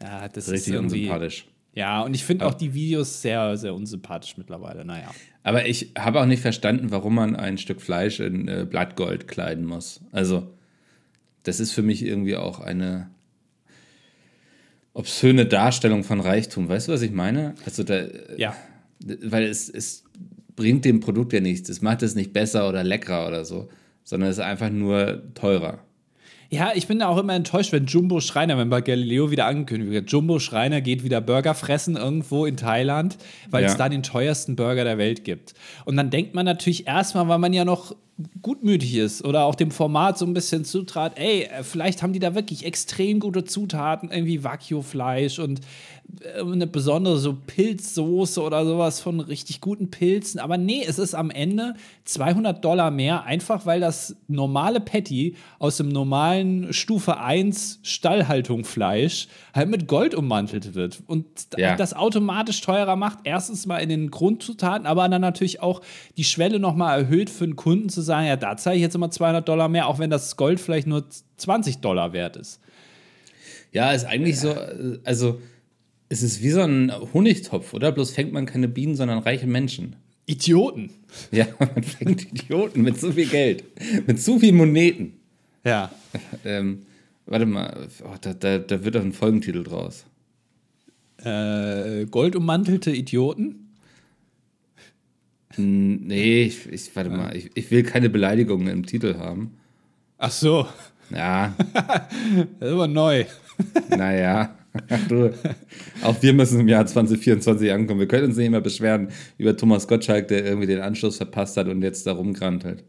Ja, 0.00 0.28
das 0.28 0.46
ist 0.46 0.52
Richtig 0.52 0.74
irgendwie. 0.74 1.00
unsympathisch. 1.00 1.46
Ja, 1.80 2.02
und 2.02 2.12
ich 2.12 2.24
finde 2.24 2.44
auch 2.46 2.52
die 2.52 2.74
Videos 2.74 3.22
sehr, 3.22 3.56
sehr 3.56 3.74
unsympathisch 3.74 4.36
mittlerweile. 4.36 4.84
Naja. 4.84 5.10
Aber 5.42 5.66
ich 5.66 5.92
habe 5.98 6.20
auch 6.20 6.26
nicht 6.26 6.42
verstanden, 6.42 6.90
warum 6.90 7.14
man 7.14 7.34
ein 7.36 7.56
Stück 7.56 7.80
Fleisch 7.80 8.20
in 8.20 8.48
äh, 8.48 8.66
Blattgold 8.68 9.26
kleiden 9.28 9.64
muss. 9.64 10.02
Also, 10.12 10.52
das 11.42 11.58
ist 11.58 11.72
für 11.72 11.80
mich 11.80 12.04
irgendwie 12.04 12.36
auch 12.36 12.60
eine 12.60 13.08
obszöne 14.92 15.46
Darstellung 15.46 16.04
von 16.04 16.20
Reichtum. 16.20 16.68
Weißt 16.68 16.88
du, 16.88 16.92
was 16.92 17.00
ich 17.00 17.12
meine? 17.12 17.54
Also 17.64 17.82
da, 17.82 18.02
Ja. 18.36 18.54
weil 19.24 19.44
es, 19.44 19.70
es 19.70 20.04
bringt 20.56 20.84
dem 20.84 21.00
Produkt 21.00 21.32
ja 21.32 21.40
nichts. 21.40 21.70
Es 21.70 21.80
macht 21.80 22.02
es 22.02 22.14
nicht 22.14 22.34
besser 22.34 22.68
oder 22.68 22.84
leckerer 22.84 23.26
oder 23.26 23.46
so, 23.46 23.70
sondern 24.04 24.28
es 24.28 24.36
ist 24.36 24.44
einfach 24.44 24.68
nur 24.68 25.22
teurer. 25.32 25.78
Ja, 26.52 26.72
ich 26.74 26.88
bin 26.88 27.00
auch 27.00 27.16
immer 27.16 27.34
enttäuscht, 27.34 27.70
wenn 27.70 27.86
Jumbo 27.86 28.20
Schreiner, 28.20 28.58
wenn 28.58 28.68
bei 28.70 28.80
Galileo 28.80 29.30
wieder 29.30 29.46
angekündigt 29.46 29.92
wird, 29.92 30.10
Jumbo 30.10 30.40
Schreiner 30.40 30.80
geht 30.80 31.04
wieder 31.04 31.20
Burger 31.20 31.54
fressen 31.54 31.96
irgendwo 31.96 32.44
in 32.44 32.56
Thailand, 32.56 33.18
weil 33.50 33.64
es 33.64 33.72
Ja. 33.72 33.78
da 33.78 33.88
den 33.88 34.02
teuersten 34.02 34.56
Burger 34.56 34.82
der 34.82 34.98
Welt 34.98 35.22
gibt. 35.24 35.54
Und 35.84 35.96
dann 35.96 36.10
denkt 36.10 36.34
man 36.34 36.44
natürlich 36.44 36.88
erstmal, 36.88 37.28
weil 37.28 37.38
man 37.38 37.52
ja 37.52 37.64
noch 37.64 37.94
gutmütig 38.42 38.94
ist 38.96 39.24
oder 39.24 39.44
auch 39.44 39.54
dem 39.54 39.70
Format 39.70 40.18
so 40.18 40.26
ein 40.26 40.34
bisschen 40.34 40.64
zutrat, 40.64 41.18
ey, 41.18 41.42
äh, 41.44 41.62
vielleicht 41.62 42.02
haben 42.02 42.12
die 42.12 42.18
da 42.18 42.34
wirklich 42.34 42.64
extrem 42.64 43.20
gute 43.20 43.44
Zutaten, 43.44 44.10
irgendwie 44.10 44.44
Wagyu-Fleisch 44.44 45.38
und 45.38 45.60
äh, 46.22 46.40
eine 46.40 46.66
besondere 46.66 47.18
so 47.18 47.36
Pilzsoße 47.46 48.40
oder 48.42 48.64
sowas 48.64 49.00
von 49.00 49.20
richtig 49.20 49.60
guten 49.60 49.90
Pilzen. 49.90 50.40
Aber 50.40 50.56
nee, 50.58 50.82
es 50.86 50.98
ist 50.98 51.14
am 51.14 51.30
Ende 51.30 51.74
200 52.04 52.64
Dollar 52.64 52.90
mehr, 52.90 53.24
einfach 53.24 53.66
weil 53.66 53.80
das 53.80 54.16
normale 54.28 54.80
Patty 54.80 55.36
aus 55.58 55.76
dem 55.76 55.88
normalen 55.88 56.72
Stufe 56.72 57.18
1 57.18 57.80
Stallhaltung-Fleisch 57.82 59.28
halt 59.54 59.68
mit 59.68 59.86
Gold 59.86 60.14
ummantelt 60.14 60.74
wird. 60.74 61.02
Und 61.06 61.26
Ja. 61.56 61.76
das 61.76 61.94
automatisch 61.94 62.60
teurer 62.60 62.96
macht, 62.96 63.18
erstens 63.24 63.66
mal 63.66 63.78
in 63.78 63.88
den 63.88 64.10
Grundzutaten, 64.10 64.86
aber 64.86 65.08
dann 65.08 65.20
natürlich 65.20 65.62
auch 65.62 65.80
die 66.16 66.24
Schwelle 66.24 66.58
nochmal 66.58 67.00
erhöht 67.00 67.30
für 67.30 67.46
den 67.46 67.56
Kunden 67.56 67.88
zu 67.88 68.00
sagen, 68.00 68.09
ja, 68.10 68.36
da 68.36 68.56
zahle 68.56 68.76
ich 68.76 68.82
jetzt 68.82 68.94
immer 68.94 69.10
200 69.10 69.48
Dollar 69.48 69.68
mehr, 69.68 69.86
auch 69.86 69.98
wenn 69.98 70.10
das 70.10 70.36
Gold 70.36 70.60
vielleicht 70.60 70.86
nur 70.86 71.04
20 71.36 71.78
Dollar 71.78 72.12
wert 72.12 72.36
ist. 72.36 72.60
Ja, 73.72 73.92
ist 73.92 74.04
eigentlich 74.04 74.38
so, 74.38 74.50
äh, 74.50 74.98
also 75.04 75.40
es 76.08 76.22
ist 76.22 76.42
wie 76.42 76.50
so 76.50 76.60
ein 76.60 76.92
Honigtopf, 77.14 77.72
oder? 77.72 77.92
Bloß 77.92 78.10
fängt 78.10 78.32
man 78.32 78.46
keine 78.46 78.68
Bienen, 78.68 78.96
sondern 78.96 79.18
reiche 79.20 79.46
Menschen. 79.46 79.96
Idioten. 80.26 80.90
Ja, 81.30 81.46
man 81.58 81.82
fängt 81.82 82.22
Idioten 82.22 82.82
mit 82.82 82.98
so 82.98 83.12
viel 83.12 83.26
Geld, 83.26 83.64
mit 84.06 84.20
so 84.20 84.38
viel 84.38 84.52
Moneten. 84.52 85.14
Ja. 85.64 85.90
Ähm, 86.44 86.82
warte 87.26 87.46
mal, 87.46 87.88
oh, 88.04 88.16
da, 88.20 88.34
da, 88.34 88.58
da 88.58 88.84
wird 88.84 88.94
doch 88.96 89.02
ein 89.02 89.12
Folgentitel 89.12 89.62
draus. 89.62 90.04
Äh, 91.18 92.06
goldummantelte 92.06 92.90
Idioten? 92.90 93.59
Nee, 95.56 96.42
ich, 96.44 96.66
ich 96.70 96.94
warte 96.94 97.10
mal, 97.10 97.34
ich, 97.36 97.50
ich 97.54 97.70
will 97.70 97.82
keine 97.82 98.08
Beleidigungen 98.08 98.68
im 98.68 98.86
Titel 98.86 99.16
haben. 99.18 99.54
Ach 100.18 100.30
so, 100.30 100.66
Ja, 101.10 101.54
das 101.74 102.68
ist 102.68 102.72
aber 102.74 102.86
neu. 102.88 103.24
naja. 103.96 104.54
Du, 105.08 105.32
auch 106.02 106.22
wir 106.22 106.32
müssen 106.32 106.60
im 106.60 106.68
Jahr 106.68 106.86
2024 106.86 107.72
ankommen. 107.72 107.98
Wir 107.98 108.06
können 108.06 108.26
uns 108.26 108.36
nicht 108.36 108.46
immer 108.46 108.60
beschweren 108.60 109.08
über 109.36 109.56
Thomas 109.56 109.88
Gottschalk, 109.88 110.28
der 110.28 110.44
irgendwie 110.44 110.68
den 110.68 110.80
Anschluss 110.80 111.16
verpasst 111.16 111.56
hat 111.56 111.66
und 111.66 111.82
jetzt 111.82 112.06
da 112.06 112.12
rumgrantelt. 112.12 112.84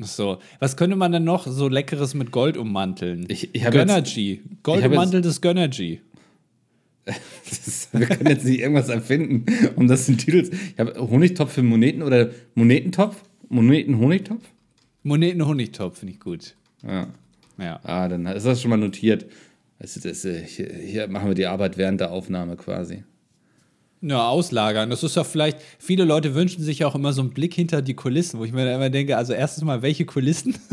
Ach 0.00 0.06
so. 0.06 0.38
Was 0.58 0.76
könnte 0.76 0.96
man 0.96 1.12
denn 1.12 1.22
noch 1.22 1.46
so 1.46 1.68
Leckeres 1.68 2.14
mit 2.14 2.32
Gold 2.32 2.56
ummanteln? 2.56 3.26
Ich- 3.28 3.54
ich 3.54 3.62
Gönnergy. 3.70 4.42
Gold 4.64 4.84
ummanteltes 4.84 5.40
Gönnergy. 5.40 6.00
Das 7.04 7.88
wir 7.92 8.06
können 8.06 8.28
jetzt 8.28 8.44
nicht 8.44 8.60
irgendwas 8.60 8.88
erfinden, 8.88 9.46
um 9.76 9.88
das 9.88 10.08
in 10.08 10.18
Titel. 10.18 10.48
Ich 10.72 10.78
habe 10.78 10.94
Honigtopf 10.98 11.52
für 11.52 11.62
Moneten 11.62 12.02
oder 12.02 12.30
Monetentopf? 12.54 13.22
Moneten-Honigtopf? 13.48 14.42
Moneten-Honigtopf 15.02 15.98
finde 15.98 16.14
ich 16.14 16.20
gut. 16.20 16.54
Ja. 16.86 17.08
Ja. 17.58 17.80
Ah, 17.82 18.08
dann 18.08 18.24
ist 18.26 18.46
das 18.46 18.62
schon 18.62 18.70
mal 18.70 18.76
notiert. 18.76 19.26
Also 19.78 20.00
das, 20.00 20.22
hier, 20.22 20.72
hier 20.72 21.08
machen 21.08 21.28
wir 21.28 21.34
die 21.34 21.46
Arbeit 21.46 21.76
während 21.76 22.00
der 22.00 22.12
Aufnahme 22.12 22.56
quasi. 22.56 23.04
Ja, 24.00 24.28
auslagern. 24.28 24.90
Das 24.90 25.02
ist 25.02 25.16
ja 25.16 25.24
vielleicht, 25.24 25.58
viele 25.78 26.04
Leute 26.04 26.34
wünschen 26.34 26.62
sich 26.62 26.84
auch 26.84 26.94
immer 26.94 27.12
so 27.12 27.20
einen 27.20 27.30
Blick 27.30 27.54
hinter 27.54 27.82
die 27.82 27.94
Kulissen, 27.94 28.38
wo 28.40 28.44
ich 28.44 28.52
mir 28.52 28.64
dann 28.64 28.76
immer 28.76 28.90
denke, 28.90 29.16
also 29.16 29.32
erstens 29.32 29.64
mal, 29.64 29.82
welche 29.82 30.04
Kulissen? 30.04 30.56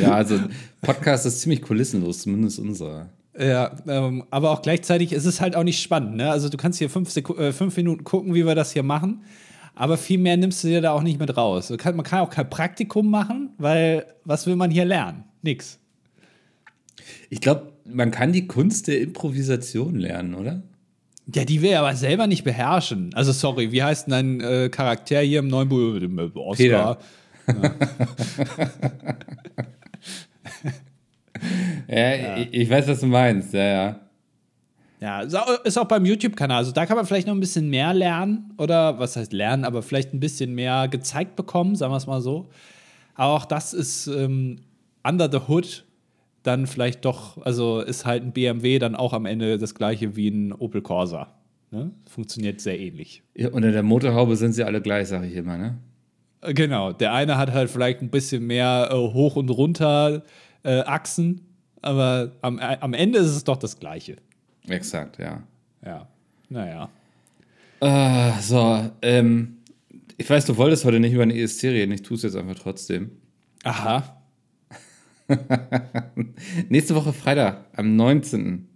Ja, 0.00 0.14
also 0.14 0.40
Podcast 0.82 1.26
ist 1.26 1.40
ziemlich 1.40 1.62
kulissenlos, 1.62 2.22
zumindest 2.22 2.58
unserer. 2.58 3.10
Ja, 3.38 3.72
ähm, 3.88 4.24
aber 4.30 4.50
auch 4.50 4.62
gleichzeitig 4.62 5.12
ist 5.12 5.24
es 5.24 5.40
halt 5.40 5.56
auch 5.56 5.64
nicht 5.64 5.82
spannend. 5.82 6.16
Ne? 6.16 6.30
Also 6.30 6.48
du 6.48 6.56
kannst 6.56 6.78
hier 6.78 6.88
fünf, 6.88 7.10
Seku 7.10 7.34
äh, 7.34 7.52
fünf 7.52 7.76
Minuten 7.76 8.04
gucken, 8.04 8.34
wie 8.34 8.46
wir 8.46 8.54
das 8.54 8.72
hier 8.72 8.82
machen, 8.82 9.22
aber 9.74 9.96
viel 9.96 10.18
mehr 10.18 10.36
nimmst 10.36 10.62
du 10.62 10.68
dir 10.68 10.80
da 10.80 10.92
auch 10.92 11.02
nicht 11.02 11.18
mit 11.18 11.36
raus. 11.36 11.72
Kann, 11.78 11.96
man 11.96 12.04
kann 12.04 12.20
auch 12.20 12.30
kein 12.30 12.48
Praktikum 12.48 13.10
machen, 13.10 13.50
weil 13.58 14.06
was 14.24 14.46
will 14.46 14.56
man 14.56 14.70
hier 14.70 14.84
lernen? 14.84 15.24
Nix. 15.42 15.80
Ich 17.28 17.40
glaube, 17.40 17.72
man 17.84 18.10
kann 18.10 18.32
die 18.32 18.46
Kunst 18.46 18.86
der 18.86 19.00
Improvisation 19.00 19.96
lernen, 19.96 20.34
oder? 20.34 20.62
Ja, 21.34 21.44
die 21.44 21.62
will 21.62 21.70
er 21.70 21.80
aber 21.80 21.96
selber 21.96 22.26
nicht 22.26 22.44
beherrschen. 22.44 23.12
Also 23.14 23.32
sorry, 23.32 23.72
wie 23.72 23.82
heißt 23.82 24.06
denn 24.06 24.12
dein 24.12 24.40
äh, 24.40 24.68
Charakter 24.68 25.20
hier 25.20 25.40
im 25.40 25.48
neuen 25.48 25.68
Buch? 25.68 25.98
Oscar. 26.34 26.56
Peter. 26.56 26.98
Ja, 27.48 27.74
Ich, 31.94 32.48
ich 32.62 32.70
weiß, 32.70 32.88
was 32.88 33.00
du 33.00 33.06
meinst, 33.06 33.52
ja, 33.54 33.64
ja. 33.64 34.00
Ja, 35.00 35.20
ist 35.20 35.76
auch- 35.76 35.84
beim 35.86 36.06
YouTube-Kanal. 36.06 36.58
Also 36.58 36.72
da 36.72 36.86
kann 36.86 36.96
man 36.96 37.04
vielleicht 37.04 37.26
noch 37.26 37.34
ein 37.34 37.40
bisschen 37.40 37.68
mehr 37.68 37.92
lernen. 37.92 38.54
Oder 38.56 38.98
was 38.98 39.16
heißt 39.16 39.32
lernen, 39.32 39.64
aber 39.64 39.82
vielleicht 39.82 40.14
ein 40.14 40.20
bisschen 40.20 40.54
mehr 40.54 40.88
gezeigt 40.88 41.36
bekommen, 41.36 41.76
sagen 41.76 41.92
wir 41.92 41.98
es 41.98 42.06
mal 42.06 42.20
so. 42.22 42.48
Aber 43.14 43.34
auch 43.34 43.44
das 43.44 43.74
ist 43.74 44.06
ähm, 44.06 44.60
under 45.06 45.30
the 45.30 45.40
hood 45.48 45.84
dann 46.42 46.66
vielleicht 46.66 47.04
doch, 47.04 47.38
also 47.44 47.80
ist 47.80 48.04
halt 48.04 48.22
ein 48.22 48.32
BMW 48.32 48.78
dann 48.78 48.94
auch 48.94 49.12
am 49.14 49.24
Ende 49.26 49.56
das 49.58 49.74
gleiche 49.74 50.14
wie 50.16 50.28
ein 50.28 50.52
Opel 50.52 50.82
Corsa. 50.82 51.28
Ne? 51.70 51.90
Funktioniert 52.08 52.60
sehr 52.60 52.78
ähnlich. 52.78 53.22
ja. 53.34 53.48
Unter 53.50 53.72
der 53.72 53.82
Motorhaube 53.82 54.36
sind 54.36 54.52
sie 54.52 54.62
alle 54.64 54.80
gleich, 54.80 55.08
sage 55.08 55.26
ich 55.26 55.34
immer, 55.36 55.56
ne? 55.58 55.78
Genau, 56.54 56.92
der 56.92 57.14
eine 57.14 57.38
hat 57.38 57.52
halt 57.52 57.70
vielleicht 57.70 58.02
ein 58.02 58.10
bisschen 58.10 58.46
mehr 58.46 58.88
äh, 58.90 58.94
hoch 58.94 59.36
und 59.36 59.48
runter 59.48 60.22
äh, 60.62 60.80
Achsen, 60.80 61.40
aber 61.84 62.32
am, 62.40 62.58
äh, 62.58 62.78
am 62.80 62.94
Ende 62.94 63.18
ist 63.18 63.30
es 63.30 63.44
doch 63.44 63.58
das 63.58 63.78
gleiche. 63.78 64.16
Exakt, 64.66 65.18
ja. 65.18 65.42
Ja, 65.84 66.08
naja. 66.48 66.88
Ah, 67.80 68.40
so, 68.40 68.90
ähm, 69.02 69.58
ich 70.16 70.28
weiß, 70.28 70.46
du 70.46 70.56
wolltest 70.56 70.86
heute 70.86 71.00
nicht 71.00 71.12
über 71.12 71.24
eine 71.24 71.38
ESC 71.38 71.64
reden, 71.64 71.92
ich 71.92 72.02
tue 72.02 72.16
es 72.16 72.22
jetzt 72.22 72.36
einfach 72.36 72.54
trotzdem. 72.54 73.10
Aha. 73.64 74.22
Nächste 76.68 76.94
Woche 76.94 77.12
Freitag, 77.12 77.66
am 77.74 77.96
19. 77.96 78.66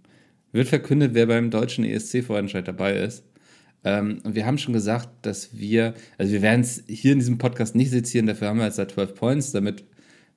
wird 0.51 0.67
verkündet, 0.67 1.15
wer 1.15 1.25
beim 1.25 1.49
deutschen 1.49 1.85
ESC-Vorentscheid 1.85 2.67
dabei 2.67 2.93
ist. 2.93 3.23
Ähm, 3.83 4.19
und 4.23 4.35
wir 4.35 4.45
haben 4.45 4.57
schon 4.59 4.73
gesagt, 4.73 5.09
dass 5.23 5.57
wir, 5.57 5.95
also 6.17 6.31
wir 6.33 6.41
werden 6.41 6.61
es 6.61 6.83
hier 6.87 7.13
in 7.13 7.19
diesem 7.19 7.39
Podcast 7.39 7.75
nicht 7.75 7.89
sezieren, 7.89 8.27
dafür 8.27 8.49
haben 8.49 8.59
wir 8.59 8.65
jetzt 8.65 8.77
da 8.77 8.87
12 8.87 9.15
Points, 9.15 9.51
damit 9.51 9.83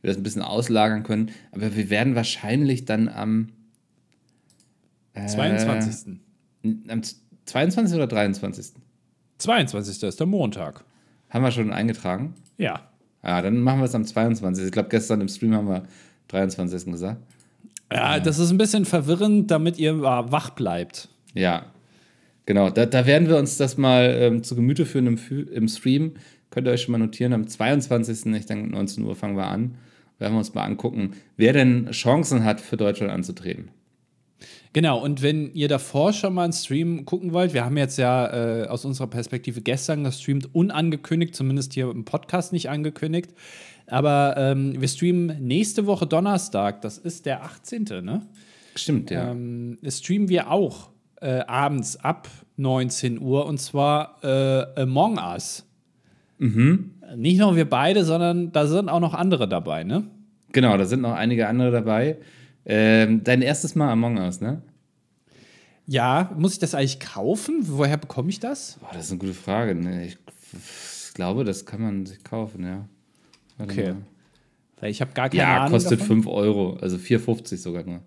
wir 0.03 0.09
das 0.09 0.17
ein 0.19 0.23
bisschen 0.23 0.43
auslagern 0.43 1.05
können. 1.05 1.31
Aber 1.53 1.75
wir 1.75 1.89
werden 1.89 2.15
wahrscheinlich 2.15 2.85
dann 2.85 3.09
am, 3.09 3.49
äh, 5.15 5.27
22. 5.27 6.19
am 6.89 7.03
22. 7.47 7.97
oder 7.97 8.07
23. 8.07 8.73
22. 9.39 10.03
ist 10.03 10.21
der 10.21 10.27
Montag. 10.27 10.85
Haben 11.31 11.45
wir 11.45 11.51
schon 11.51 11.73
eingetragen? 11.73 12.35
Ja. 12.59 12.89
Ja, 13.25 13.41
dann 13.41 13.61
machen 13.61 13.79
wir 13.79 13.85
es 13.85 13.95
am 13.95 14.05
22. 14.05 14.67
Ich 14.67 14.73
glaube, 14.73 14.89
gestern 14.89 15.21
im 15.21 15.29
Stream 15.29 15.55
haben 15.55 15.69
wir 15.69 15.85
23. 16.29 16.91
gesagt. 16.91 17.23
Ja, 17.93 18.19
das 18.21 18.39
ist 18.39 18.51
ein 18.51 18.59
bisschen 18.59 18.85
verwirrend, 18.85 19.51
damit 19.51 19.79
ihr 19.79 19.93
äh, 19.93 20.03
wach 20.03 20.51
bleibt. 20.51 21.09
Ja, 21.35 21.67
genau. 22.47 22.71
Da, 22.71 22.87
da 22.87 23.07
werden 23.07 23.29
wir 23.29 23.37
uns 23.37 23.57
das 23.57 23.77
mal 23.77 24.05
ähm, 24.19 24.43
zu 24.43 24.57
Gemüte 24.57 24.87
führen 24.87 25.07
im, 25.07 25.49
im 25.53 25.69
Stream. 25.69 26.15
Könnt 26.51 26.67
ihr 26.67 26.73
euch 26.73 26.83
schon 26.83 26.93
mal 26.93 26.99
notieren. 26.99 27.33
Am 27.33 27.47
22. 27.47 28.35
Ich 28.35 28.47
denke, 28.47 28.71
19 28.71 29.05
Uhr 29.05 29.15
fangen 29.15 29.37
wir 29.37 29.47
an. 29.47 29.77
Werden 30.23 30.35
wir 30.35 30.39
uns 30.39 30.55
mal 30.55 30.63
angucken, 30.63 31.15
wer 31.37 31.53
denn 31.53 31.91
Chancen 31.91 32.45
hat, 32.45 32.61
für 32.61 32.77
Deutschland 32.77 33.11
anzutreten. 33.11 33.73
Genau, 34.73 35.03
und 35.03 35.21
wenn 35.21 35.53
ihr 35.53 35.67
davor 35.67 36.13
schon 36.13 36.35
mal 36.35 36.45
einen 36.45 36.53
Stream 36.53 37.05
gucken 37.05 37.33
wollt, 37.33 37.55
wir 37.55 37.65
haben 37.65 37.77
jetzt 37.77 37.99
ja 37.99 38.63
äh, 38.63 38.69
aus 38.69 38.85
unserer 38.85 39.09
Perspektive 39.09 39.63
gestern 39.63 40.05
gestreamt, 40.05 40.55
unangekündigt, 40.55 41.35
zumindest 41.35 41.73
hier 41.73 41.91
im 41.91 42.05
Podcast 42.05 42.53
nicht 42.53 42.71
angekündigt. 42.71 43.33
Aber 43.89 44.37
ähm, 44.39 44.81
wir 44.81 44.87
streamen 44.87 45.45
nächste 45.45 45.87
Woche 45.87 46.07
Donnerstag, 46.07 46.83
das 46.83 46.99
ist 46.99 47.27
der 47.27 47.43
18., 47.43 47.83
ne? 48.01 48.25
Stimmt, 48.77 49.11
ja. 49.11 49.33
Ähm, 49.33 49.79
streamen 49.89 50.29
wir 50.29 50.53
auch 50.53 50.91
äh, 51.21 51.41
abends 51.41 51.97
ab 51.97 52.29
19 52.59 53.21
Uhr 53.21 53.45
und 53.47 53.59
zwar 53.59 54.23
äh, 54.23 54.83
Among 54.83 55.19
Us. 55.19 55.67
Nicht 57.17 57.39
nur 57.39 57.57
wir 57.57 57.69
beide, 57.69 58.05
sondern 58.05 58.53
da 58.53 58.67
sind 58.67 58.89
auch 58.89 59.01
noch 59.01 59.15
andere 59.15 59.49
dabei, 59.49 59.85
ne? 59.85 60.05
Genau, 60.53 60.77
da 60.77 60.85
sind 60.85 61.01
noch 61.03 61.15
einige 61.15 61.49
andere 61.49 61.71
dabei. 61.71 62.19
Ähm, 62.65 63.23
dein 63.25 63.43
erstes 63.43 63.75
Mal 63.75 63.91
Among 63.91 64.19
Us, 64.19 64.41
ne? 64.41 64.63
Ja, 65.87 66.31
muss 66.39 66.53
ich 66.55 66.59
das 66.59 66.75
eigentlich 66.75 67.01
kaufen? 67.01 67.61
Woher 67.63 67.97
bekomme 67.97 68.31
ich 68.31 68.39
das? 68.41 68.79
Boah, 68.81 68.91
das 68.93 69.07
ist 69.07 69.11
eine 69.11 69.19
gute 69.19 69.35
Frage. 69.35 69.75
Ne? 69.75 70.07
Ich, 70.07 70.19
ich 70.53 71.15
glaube, 71.15 71.45
das 71.45 71.67
kann 71.67 71.81
man 71.83 72.07
sich 72.07 72.23
kaufen, 72.23 72.65
ja. 72.65 72.85
Warte 73.59 73.73
Okay. 73.73 73.93
mal. 74.81 74.89
Ich 74.89 75.01
habe 75.01 75.13
gar 75.13 75.29
keine 75.29 75.43
Ja, 75.43 75.57
Ahnung. 75.59 75.73
kostet 75.73 76.01
davon. 76.01 76.23
5 76.23 76.27
Euro, 76.27 76.77
also 76.81 76.97
4,50 76.97 77.57
sogar 77.57 77.85
nur. 77.85 78.01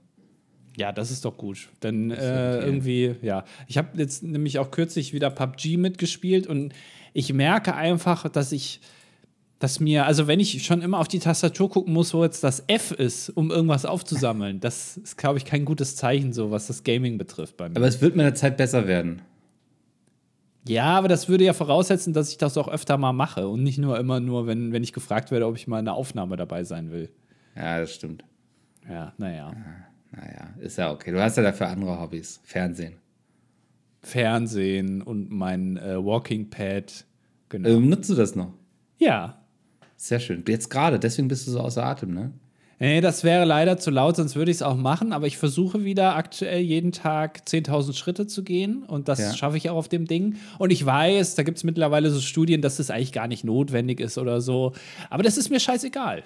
Ja, 0.77 0.91
das 0.91 1.09
ist 1.09 1.23
doch 1.23 1.37
gut. 1.37 1.69
Dann 1.79 2.11
äh, 2.11 2.13
okay. 2.15 2.65
irgendwie, 2.65 3.15
ja. 3.21 3.45
Ich 3.67 3.77
habe 3.77 3.89
jetzt 3.97 4.23
nämlich 4.23 4.59
auch 4.59 4.71
kürzlich 4.71 5.13
wieder 5.13 5.29
PUBG 5.29 5.77
mitgespielt 5.77 6.47
und 6.47 6.73
ich 7.15 7.31
merke 7.31 7.73
einfach, 7.73 8.27
dass 8.27 8.51
ich, 8.51 8.81
dass 9.59 9.79
mir, 9.79 10.05
also 10.05 10.27
wenn 10.27 10.41
ich 10.41 10.65
schon 10.65 10.81
immer 10.81 10.99
auf 10.99 11.07
die 11.07 11.19
Tastatur 11.19 11.69
gucken 11.69 11.93
muss, 11.93 12.13
wo 12.13 12.23
jetzt 12.25 12.43
das 12.43 12.65
F 12.67 12.91
ist, 12.91 13.29
um 13.29 13.51
irgendwas 13.51 13.85
aufzusammeln, 13.85 14.59
das 14.59 14.97
ist, 14.97 15.17
glaube 15.17 15.37
ich, 15.37 15.45
kein 15.45 15.63
gutes 15.63 15.95
Zeichen, 15.95 16.33
so 16.33 16.51
was 16.51 16.67
das 16.67 16.83
Gaming 16.83 17.17
betrifft 17.17 17.55
bei 17.55 17.69
mir. 17.69 17.77
Aber 17.77 17.87
es 17.87 18.01
wird 18.01 18.17
mit 18.17 18.25
der 18.25 18.35
Zeit 18.35 18.57
besser 18.57 18.85
werden. 18.85 19.21
ja, 20.67 20.97
aber 20.97 21.07
das 21.07 21.29
würde 21.29 21.45
ja 21.45 21.53
voraussetzen, 21.53 22.11
dass 22.11 22.29
ich 22.31 22.37
das 22.37 22.57
auch 22.57 22.67
öfter 22.67 22.97
mal 22.97 23.13
mache 23.13 23.47
und 23.47 23.63
nicht 23.63 23.77
nur 23.77 23.97
immer 23.97 24.19
nur, 24.19 24.45
wenn, 24.45 24.73
wenn 24.73 24.83
ich 24.83 24.91
gefragt 24.91 25.31
werde, 25.31 25.47
ob 25.47 25.55
ich 25.55 25.67
mal 25.67 25.79
in 25.79 25.87
einer 25.87 25.95
Aufnahme 25.95 26.35
dabei 26.35 26.65
sein 26.65 26.91
will. 26.91 27.09
Ja, 27.55 27.79
das 27.79 27.93
stimmt. 27.93 28.25
Ja, 28.89 29.13
naja. 29.17 29.53
Naja, 30.11 30.53
ist 30.59 30.77
ja 30.77 30.91
okay. 30.91 31.11
Du 31.11 31.21
hast 31.21 31.37
ja 31.37 31.43
dafür 31.43 31.69
andere 31.69 31.97
Hobbys. 31.97 32.41
Fernsehen. 32.43 32.95
Fernsehen 34.05 35.01
und 35.01 35.31
mein 35.31 35.77
äh, 35.77 36.03
Walking 36.03 36.49
Pad. 36.49 37.05
Genau. 37.49 37.69
Ähm, 37.69 37.89
nutzt 37.89 38.09
du 38.09 38.15
das 38.15 38.35
noch? 38.35 38.53
ja. 38.97 39.41
Sehr 39.97 40.19
schön. 40.19 40.43
Jetzt 40.45 40.69
gerade, 40.69 40.99
deswegen 40.99 41.29
bist 41.29 41.47
du 41.47 41.51
so 41.51 41.61
außer 41.61 41.81
Atem, 41.85 42.13
ne? 42.13 42.33
Nee, 42.79 42.99
das 42.99 43.23
wäre 43.23 43.45
leider 43.45 43.77
zu 43.77 43.91
laut, 43.91 44.17
sonst 44.17 44.35
würde 44.35 44.51
ich 44.51 44.57
es 44.57 44.61
auch 44.61 44.75
machen. 44.75 45.13
Aber 45.13 45.25
ich 45.25 45.37
versuche 45.37 45.85
wieder 45.85 46.17
aktuell 46.17 46.59
jeden 46.59 46.91
Tag 46.91 47.43
10.000 47.47 47.93
Schritte 47.93 48.27
zu 48.27 48.43
gehen. 48.43 48.83
Und 48.83 49.07
das 49.07 49.19
Ja. 49.19 49.33
schaffe 49.33 49.55
ich 49.55 49.69
auch 49.69 49.77
auf 49.77 49.87
dem 49.87 50.05
Ding. 50.05 50.35
Und 50.59 50.71
ich 50.73 50.85
weiß, 50.85 51.35
da 51.35 51.43
gibt 51.43 51.57
es 51.59 51.63
mittlerweile 51.63 52.09
so 52.11 52.19
Studien, 52.19 52.61
dass 52.61 52.75
das 52.75 52.91
eigentlich 52.91 53.13
gar 53.13 53.29
nicht 53.29 53.45
notwendig 53.45 54.01
ist 54.01 54.17
oder 54.17 54.41
so. 54.41 54.73
Aber 55.09 55.23
das 55.23 55.37
ist 55.37 55.49
mir 55.49 55.61
scheißegal. 55.61 56.23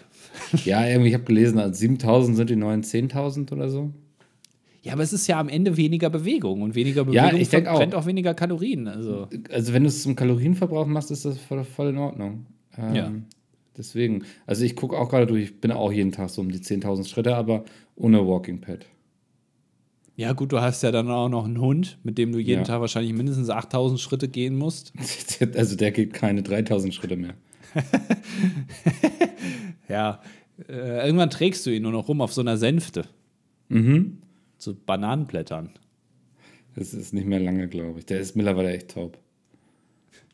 Ja, 0.66 0.84
irgendwie, 0.88 1.10
ich 1.10 1.14
habe 1.14 1.26
gelesen, 1.26 1.60
also 1.60 1.74
7000 1.78 2.36
sind 2.38 2.50
die 2.50 2.56
neuen 2.56 2.82
10.000 2.82 3.52
oder 3.54 3.70
so. 3.70 3.92
Ja, 4.82 4.94
aber 4.94 5.04
es 5.04 5.12
ist 5.14 5.28
ja 5.28 5.40
am 5.40 5.50
Ende 5.50 5.76
weniger 5.78 6.10
Bewegung. 6.10 6.62
Und 6.62 6.74
weniger 6.76 7.02
Ja, 7.12 7.24
Bewegung 7.24 7.42
ich 7.42 7.50
denk 7.50 7.66
verbrennt 7.68 7.96
auch. 7.96 8.04
auch 8.04 8.06
weniger 8.06 8.34
Kalorien. 8.34 8.88
Also. 8.88 9.28
Also, 9.52 9.74
wenn 9.74 9.84
du 9.84 9.90
es 9.90 10.02
zum 10.04 10.16
Kalorienverbrauch 10.16 10.88
machst, 10.88 11.12
ist 11.12 11.26
das 11.26 11.38
voll, 11.38 11.64
voll 11.64 11.90
in 11.90 11.98
Ordnung. 11.98 12.46
Ähm, 12.78 12.96
Ja. 12.96 13.12
Deswegen, 13.78 14.24
also 14.46 14.66
ich 14.66 14.76
gucke 14.76 14.98
auch 14.98 15.08
gerade 15.10 15.26
durch, 15.26 15.44
ich 15.44 15.62
bin 15.62 15.72
auch 15.72 15.92
jeden 15.92 16.12
Tag 16.12 16.30
so 16.30 16.42
um 16.42 16.52
die 16.52 16.60
10.000 16.60 17.08
Schritte, 17.08 17.36
aber 17.38 17.64
ohne 17.96 18.28
Walking 18.28 18.60
Pad. 18.60 18.86
Ja, 20.18 20.34
gut, 20.34 20.52
du 20.52 20.60
hast 20.60 20.84
ja 20.84 20.92
dann 20.92 21.10
auch 21.10 21.30
noch 21.30 21.46
einen 21.46 21.62
Hund, 21.62 21.98
mit 22.04 22.18
dem 22.18 22.34
du 22.34 22.40
jeden 22.40 22.60
Ja. 22.62 22.66
Tag 22.66 22.82
wahrscheinlich 22.82 23.14
mindestens 23.14 23.50
8000 23.50 23.98
Schritte 24.02 24.28
gehen 24.28 24.58
musst. 24.58 24.92
Also 25.56 25.78
der 25.78 25.92
geht 25.92 26.14
keine 26.14 26.44
3000 26.44 26.94
Schritte 26.94 27.16
mehr. 27.16 27.36
Ja, 29.88 30.22
äh, 30.68 31.06
irgendwann 31.06 31.30
trägst 31.30 31.66
du 31.66 31.72
ihn 31.72 31.84
nur 31.84 31.92
noch 31.92 32.08
rum 32.08 32.22
auf 32.22 32.34
so 32.34 32.42
einer 32.42 32.58
Sänfte. 32.58 33.06
Mhm. 33.70 34.18
So 34.60 34.76
Bananenblättern. 34.76 35.72
Das 36.76 36.94
ist 36.94 37.14
nicht 37.14 37.26
mehr 37.26 37.40
lange, 37.40 37.68
glaube 37.68 38.00
ich. 38.00 38.06
Der 38.06 38.20
ist 38.20 38.36
mittlerweile 38.36 38.72
echt 38.72 38.92
taub. 38.92 39.18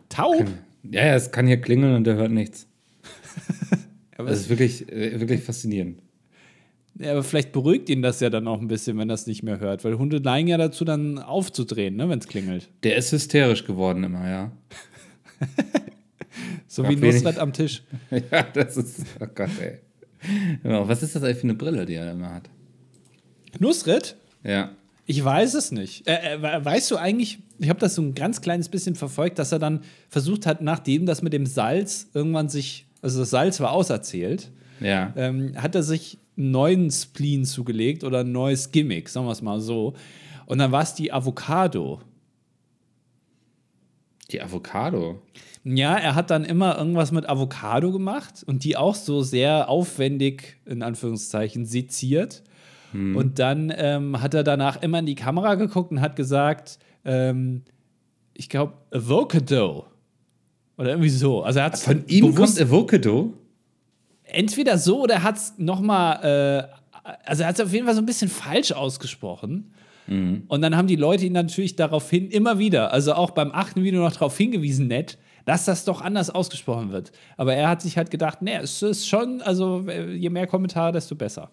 Taub? 0.09 0.45
Ja, 0.83 1.05
ja, 1.05 1.15
es 1.15 1.31
kann 1.31 1.47
hier 1.47 1.61
klingeln 1.61 1.95
und 1.95 2.03
der 2.03 2.15
hört 2.15 2.31
nichts. 2.31 2.67
Aber, 4.17 4.29
Das 4.29 4.41
ist 4.41 4.49
wirklich, 4.49 4.91
äh, 4.91 5.19
wirklich 5.19 5.41
faszinierend. 5.41 6.01
ja, 6.99 7.11
aber 7.11 7.23
vielleicht 7.23 7.51
beruhigt 7.51 7.89
ihn 7.89 8.01
das 8.01 8.19
ja 8.21 8.29
dann 8.29 8.47
auch 8.47 8.61
ein 8.61 8.67
bisschen, 8.69 8.97
wenn 8.97 9.09
er 9.09 9.15
es 9.15 9.27
nicht 9.27 9.43
mehr 9.43 9.59
hört. 9.59 9.83
Weil 9.83 9.97
Hunde 9.97 10.21
neigen 10.21 10.47
ja 10.47 10.57
dazu, 10.57 10.85
dann 10.85 11.19
aufzudrehen, 11.19 11.95
ne, 11.97 12.07
wenn 12.07 12.19
es 12.19 12.27
klingelt. 12.27 12.69
Der 12.83 12.95
ist 12.95 13.11
hysterisch 13.11 13.65
geworden 13.65 14.03
immer, 14.03 14.29
ja. 14.29 14.51
So 16.67 16.83
Ja, 16.83 16.89
wie. 16.89 16.95
Nusret 16.95 17.38
am 17.39 17.53
Tisch. 17.53 17.83
Ja, 18.31 18.43
das 18.43 18.77
ist, 18.77 19.05
oh 19.19 19.27
Gott, 19.33 19.49
ey. 19.61 19.79
Was 20.63 21.03
ist 21.03 21.15
das 21.15 21.23
eigentlich 21.23 21.38
für 21.38 21.43
eine 21.43 21.53
Brille, 21.55 21.85
die 21.85 21.93
er 21.95 22.11
immer 22.11 22.33
hat? 22.35 22.49
Nusret? 23.59 24.15
Ja. 24.43 24.71
Ich 25.07 25.23
weiß 25.23 25.53
es 25.53 25.71
nicht. 25.71 26.07
Äh, 26.07 26.35
äh, 26.35 26.65
weißt 26.65 26.89
du 26.91 26.97
eigentlich, 26.97 27.39
ich 27.59 27.69
habe 27.69 27.79
das 27.79 27.95
so 27.95 28.01
ein 28.01 28.15
ganz 28.15 28.41
kleines 28.41 28.69
bisschen 28.69 28.95
verfolgt, 28.95 29.37
dass 29.37 29.51
er 29.51 29.59
dann 29.59 29.81
versucht 30.09 30.45
hat, 30.47 30.61
nachdem 30.61 31.05
das 31.05 31.21
mit 31.21 31.31
dem 31.33 31.45
Salz 31.45 32.07
irgendwann 32.13 32.49
sich, 32.49 32.85
also 33.01 33.19
das 33.19 33.29
Salz 33.29 33.59
war 33.59 33.71
auserzählt, 33.71 34.51
Ja. 34.79 35.13
ähm, 35.15 35.53
hat 35.61 35.75
er 35.75 35.83
sich 35.83 36.17
einen 36.37 36.51
neuen 36.51 36.91
Spleen 36.91 37.45
zugelegt 37.45 38.03
oder 38.03 38.21
ein 38.21 38.31
neues 38.31 38.71
Gimmick, 38.71 39.07
sagen 39.09 39.27
wir 39.27 39.31
es 39.31 39.41
mal 39.43 39.61
so. 39.61 39.93
Und 40.47 40.57
dann 40.57 40.71
war 40.71 40.81
es 40.83 40.95
die 40.95 41.13
Avocado. 41.13 42.01
Die 44.31 44.41
Avocado. 44.41 45.21
Ja, 45.63 45.95
er 45.95 46.15
hat 46.15 46.29
dann 46.31 46.45
immer 46.45 46.77
irgendwas 46.77 47.11
mit 47.11 47.27
Avocado 47.29 47.91
gemacht 47.91 48.43
und 48.45 48.63
die 48.63 48.75
auch 48.77 48.95
so 48.95 49.21
sehr 49.21 49.69
aufwendig, 49.69 50.57
in 50.65 50.81
Anführungszeichen, 50.81 51.65
seziert. 51.65 52.43
Und 53.15 53.39
dann 53.39 53.73
ähm, 53.75 54.21
hat 54.21 54.34
er 54.34 54.43
danach 54.43 54.81
immer 54.81 54.99
in 54.99 55.05
die 55.05 55.15
Kamera 55.15 55.55
geguckt 55.55 55.91
und 55.91 56.01
hat 56.01 56.15
gesagt, 56.15 56.79
ähm, 57.03 57.63
ich 58.34 58.49
glaube, 58.49 58.73
Avocado. 58.91 59.86
Oder 60.77 60.89
irgendwie 60.89 61.10
so. 61.10 61.43
Also 61.43 61.60
er 61.60 61.71
Von 61.71 62.05
ihm 62.08 62.27
bewusst, 62.27 62.58
kommt 62.58 62.69
Avocado? 62.69 63.34
entweder 64.23 64.77
so 64.77 65.03
oder 65.03 65.23
hat 65.23 65.38
es 65.38 65.53
nochmal, 65.58 66.69
äh, 67.03 67.08
also 67.25 67.43
er 67.43 67.49
hat 67.49 67.60
es 67.60 67.65
auf 67.65 67.73
jeden 67.73 67.86
Fall 67.86 67.95
so 67.95 68.01
ein 68.01 68.05
bisschen 68.05 68.29
falsch 68.29 68.71
ausgesprochen. 68.71 69.71
Und 70.47 70.62
dann 70.62 70.77
haben 70.77 70.88
die 70.88 70.95
Leute 70.95 71.25
ihn 71.25 71.34
natürlich 71.34 71.75
daraufhin 71.75 72.29
immer 72.29 72.60
wieder, 72.60 72.93
also 72.93 73.13
auch 73.13 73.31
beim 73.31 73.51
achten 73.51 73.84
Video 73.84 74.01
noch 74.01 74.12
darauf 74.12 74.38
hingewiesen, 74.38 74.88
nett, 74.88 75.17
dass 75.45 75.65
das 75.65 75.86
doch 75.86 76.01
anders 76.01 76.29
ausgesprochen 76.29 76.91
wird. 76.91 77.12
Aber 77.38 77.55
er 77.55 77.69
hat 77.69 77.81
sich 77.81 77.97
halt 77.97 78.12
gedacht, 78.12 78.41
nee, 78.41 78.55
es 78.62 78.81
ist 78.81 79.08
schon, 79.08 79.41
also 79.41 79.84
äh, 79.88 80.13
je 80.13 80.29
mehr 80.29 80.47
Kommentare, 80.47 80.91
desto 80.91 81.15
besser. 81.15 81.49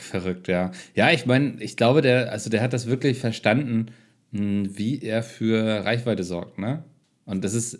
Verrückt, 0.00 0.48
ja. 0.48 0.72
Ja, 0.94 1.10
ich 1.10 1.26
meine, 1.26 1.62
ich 1.62 1.76
glaube, 1.76 2.02
der, 2.02 2.32
also 2.32 2.50
der 2.50 2.62
hat 2.62 2.72
das 2.72 2.86
wirklich 2.86 3.18
verstanden, 3.18 3.86
mh, 4.32 4.70
wie 4.72 5.00
er 5.02 5.22
für 5.22 5.84
Reichweite 5.84 6.24
sorgt, 6.24 6.58
ne? 6.58 6.84
Und 7.24 7.44
das 7.44 7.54
ist 7.54 7.78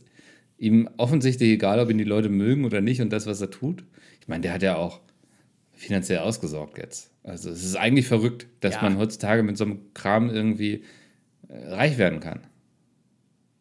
ihm 0.59 0.89
offensichtlich 0.97 1.51
egal, 1.51 1.81
ob 1.81 1.91
ihn 1.91 1.99
die 1.99 2.05
Leute 2.05 2.29
mögen 2.29 2.65
oder 2.65 2.81
nicht 2.81 3.01
und 3.01 3.11
das, 3.13 3.27
was 3.27 3.41
er 3.41 3.51
tut. 3.51 3.85
Ich 4.21 4.29
meine, 4.29 4.43
der 4.43 4.53
hat 4.53 4.63
ja 4.63 4.77
auch 4.77 5.01
finanziell 5.73 6.21
ausgesorgt 6.21 6.79
jetzt. 6.79 7.11
Also 7.23 7.51
es 7.51 7.65
ist 7.65 7.77
eigentlich 7.77 8.07
verrückt, 8.09 8.47
dass 8.61 8.77
Ja. 8.77 8.83
man 8.83 8.99
heutzutage 8.99 9.43
mit 9.43 9.57
so 9.57 9.65
einem 9.65 9.93
Kram 9.95 10.31
irgendwie 10.31 10.85
äh, 11.49 11.69
reich 11.75 11.99
werden 11.99 12.21
kann. 12.21 12.41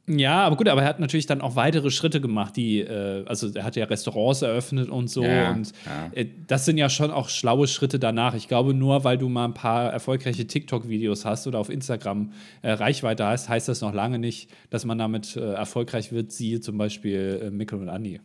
Ja, 0.08 0.46
aber 0.46 0.56
gut, 0.56 0.68
aber 0.70 0.84
er 0.84 0.88
hat 0.88 1.00
natürlich 1.00 1.26
dann 1.26 1.42
auch 1.42 1.56
weitere 1.56 1.90
Schritte 1.90 2.22
gemacht, 2.22 2.56
die, 2.56 2.82
äh, 2.82 3.26
also 3.26 3.50
er 3.56 3.64
hat 3.64 3.76
ja 3.76 3.86
Restaurants 3.86 4.44
eröffnet 4.44 4.88
und 4.88 5.10
so. 5.10 5.24
Ja, 5.24 5.52
und 5.52 5.72
ja. 5.86 6.12
äh, 6.14 6.28
das 6.46 6.66
sind 6.66 6.78
ja 6.78 6.90
schon 6.90 7.10
auch 7.10 7.30
schlaue 7.30 7.68
Schritte 7.68 7.98
danach. 7.98 8.36
Ich 8.36 8.48
glaube, 8.48 8.76
nur 8.76 9.04
weil 9.04 9.18
du 9.18 9.30
mal 9.30 9.46
ein 9.46 9.56
paar 9.56 9.92
erfolgreiche 9.92 10.46
TikTok-Videos 10.46 11.26
hast 11.26 11.48
oder 11.48 11.58
auf 11.58 11.70
Instagram 11.70 12.34
äh, 12.62 12.72
Reichweite 12.72 13.26
hast, 13.26 13.50
heißt 13.50 13.68
das 13.68 13.82
noch 13.82 13.96
lange 13.96 14.20
nicht, 14.20 14.52
dass 14.70 14.86
man 14.86 15.00
damit 15.00 15.36
äh, 15.36 15.54
erfolgreich 15.54 16.12
wird, 16.12 16.32
siehe 16.32 16.62
zum 16.62 16.78
Beispiel 16.78 17.42
äh, 17.44 17.50
Mikkel 17.50 17.80
und 17.80 17.90
Andi. 17.90 18.20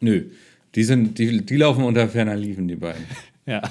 Nö, 0.00 0.30
die, 0.74 0.84
sind, 0.84 1.18
die, 1.18 1.44
die 1.44 1.56
laufen 1.56 1.84
unter 1.84 2.08
ferner 2.08 2.36
Liefen, 2.36 2.66
die 2.66 2.76
beiden. 2.76 3.04
Ja. 3.46 3.62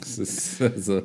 Das 0.00 0.18
ist 0.18 0.62
also, 0.62 1.02